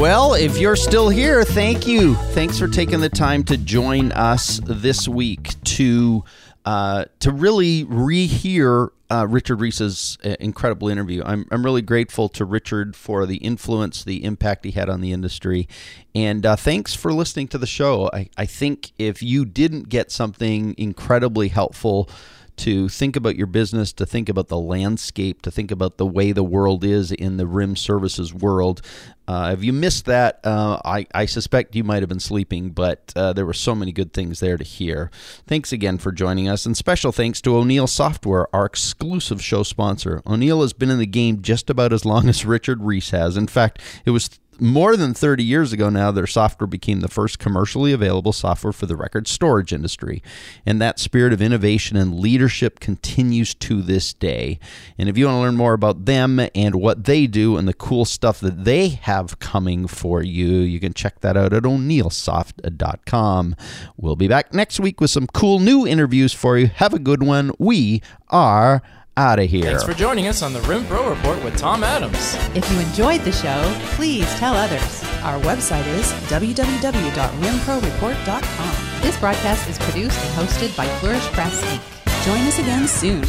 Well, 0.00 0.34
if 0.34 0.58
you're 0.58 0.76
still 0.76 1.08
here, 1.08 1.42
thank 1.42 1.88
you. 1.88 2.14
Thanks 2.32 2.56
for 2.56 2.68
taking 2.68 3.00
the 3.00 3.08
time 3.08 3.42
to 3.44 3.56
join 3.56 4.12
us 4.12 4.60
this 4.64 5.08
week 5.08 5.60
to 5.64 6.22
uh, 6.68 7.06
to 7.18 7.32
really 7.32 7.86
rehear 7.86 8.90
uh, 9.10 9.26
Richard 9.26 9.58
Reese's 9.58 10.18
uh, 10.22 10.36
incredible 10.38 10.90
interview. 10.90 11.22
I'm 11.24 11.46
I'm 11.50 11.64
really 11.64 11.80
grateful 11.80 12.28
to 12.28 12.44
Richard 12.44 12.94
for 12.94 13.24
the 13.24 13.36
influence, 13.36 14.04
the 14.04 14.22
impact 14.22 14.66
he 14.66 14.72
had 14.72 14.90
on 14.90 15.00
the 15.00 15.12
industry, 15.12 15.66
and 16.14 16.44
uh, 16.44 16.56
thanks 16.56 16.94
for 16.94 17.10
listening 17.10 17.48
to 17.48 17.58
the 17.58 17.66
show. 17.66 18.10
I, 18.12 18.28
I 18.36 18.44
think 18.44 18.92
if 18.98 19.22
you 19.22 19.46
didn't 19.46 19.88
get 19.88 20.12
something 20.12 20.74
incredibly 20.76 21.48
helpful 21.48 22.10
to 22.58 22.88
think 22.88 23.16
about 23.16 23.36
your 23.36 23.46
business, 23.46 23.92
to 23.94 24.06
think 24.06 24.28
about 24.28 24.48
the 24.48 24.58
landscape, 24.58 25.42
to 25.42 25.50
think 25.50 25.70
about 25.70 25.96
the 25.96 26.06
way 26.06 26.32
the 26.32 26.44
world 26.44 26.84
is 26.84 27.12
in 27.12 27.36
the 27.36 27.46
RIM 27.46 27.76
services 27.76 28.34
world. 28.34 28.82
Uh, 29.26 29.54
if 29.56 29.62
you 29.62 29.72
missed 29.72 30.06
that, 30.06 30.40
uh, 30.44 30.80
I, 30.84 31.06
I 31.14 31.26
suspect 31.26 31.76
you 31.76 31.84
might 31.84 32.00
have 32.00 32.08
been 32.08 32.18
sleeping, 32.18 32.70
but 32.70 33.12
uh, 33.14 33.32
there 33.32 33.44
were 33.44 33.52
so 33.52 33.74
many 33.74 33.92
good 33.92 34.12
things 34.12 34.40
there 34.40 34.56
to 34.56 34.64
hear. 34.64 35.10
Thanks 35.46 35.70
again 35.72 35.98
for 35.98 36.12
joining 36.12 36.48
us, 36.48 36.64
and 36.64 36.76
special 36.76 37.12
thanks 37.12 37.40
to 37.42 37.56
O'Neil 37.56 37.86
Software, 37.86 38.54
our 38.54 38.64
exclusive 38.64 39.42
show 39.42 39.62
sponsor. 39.62 40.22
O'Neil 40.26 40.62
has 40.62 40.72
been 40.72 40.90
in 40.90 40.98
the 40.98 41.06
game 41.06 41.42
just 41.42 41.68
about 41.68 41.92
as 41.92 42.04
long 42.04 42.28
as 42.28 42.44
Richard 42.44 42.82
Reese 42.82 43.10
has. 43.10 43.36
In 43.36 43.46
fact, 43.46 43.80
it 44.04 44.10
was 44.10 44.40
more 44.60 44.96
than 44.96 45.14
30 45.14 45.42
years 45.42 45.72
ago 45.72 45.88
now, 45.88 46.10
their 46.10 46.26
software 46.26 46.66
became 46.66 47.00
the 47.00 47.08
first 47.08 47.38
commercially 47.38 47.92
available 47.92 48.32
software 48.32 48.72
for 48.72 48.86
the 48.86 48.96
record 48.96 49.28
storage 49.28 49.72
industry. 49.72 50.22
And 50.66 50.80
that 50.80 50.98
spirit 50.98 51.32
of 51.32 51.40
innovation 51.40 51.96
and 51.96 52.18
leadership 52.18 52.80
continues 52.80 53.54
to 53.54 53.82
this 53.82 54.12
day. 54.12 54.58
And 54.96 55.08
if 55.08 55.16
you 55.16 55.26
want 55.26 55.36
to 55.36 55.40
learn 55.40 55.56
more 55.56 55.72
about 55.72 56.04
them 56.04 56.40
and 56.54 56.74
what 56.76 57.04
they 57.04 57.26
do 57.26 57.56
and 57.56 57.68
the 57.68 57.74
cool 57.74 58.04
stuff 58.04 58.40
that 58.40 58.64
they 58.64 58.88
have 58.88 59.38
coming 59.38 59.86
for 59.86 60.22
you, 60.22 60.48
you 60.58 60.80
can 60.80 60.94
check 60.94 61.20
that 61.20 61.36
out 61.36 61.52
at 61.52 61.64
o'neilsoft.com. 61.64 63.56
We'll 63.96 64.16
be 64.16 64.28
back 64.28 64.52
next 64.52 64.80
week 64.80 65.00
with 65.00 65.10
some 65.10 65.26
cool 65.28 65.58
new 65.58 65.86
interviews 65.86 66.32
for 66.32 66.58
you. 66.58 66.66
Have 66.66 66.94
a 66.94 66.98
good 66.98 67.22
one. 67.22 67.52
We 67.58 68.02
are 68.30 68.82
out 69.18 69.38
of 69.40 69.50
here. 69.50 69.64
Thanks 69.64 69.82
for 69.84 69.94
joining 69.94 70.28
us 70.28 70.42
on 70.42 70.52
the 70.52 70.60
Rim 70.62 70.86
Pro 70.86 71.10
Report 71.10 71.42
with 71.42 71.58
Tom 71.58 71.82
Adams. 71.82 72.36
If 72.54 72.70
you 72.70 72.78
enjoyed 72.78 73.22
the 73.22 73.32
show, 73.32 73.74
please 73.96 74.32
tell 74.36 74.54
others. 74.54 75.02
Our 75.24 75.40
website 75.40 75.84
is 75.88 76.12
www.rimproreport.com. 76.30 79.02
This 79.02 79.18
broadcast 79.18 79.68
is 79.68 79.76
produced 79.78 80.16
and 80.24 80.34
hosted 80.34 80.76
by 80.76 80.86
Flourish 81.00 81.26
Press 81.32 81.60
Inc. 81.64 81.80
Join 82.24 82.46
us 82.46 82.60
again 82.60 82.86
soon. 82.86 83.24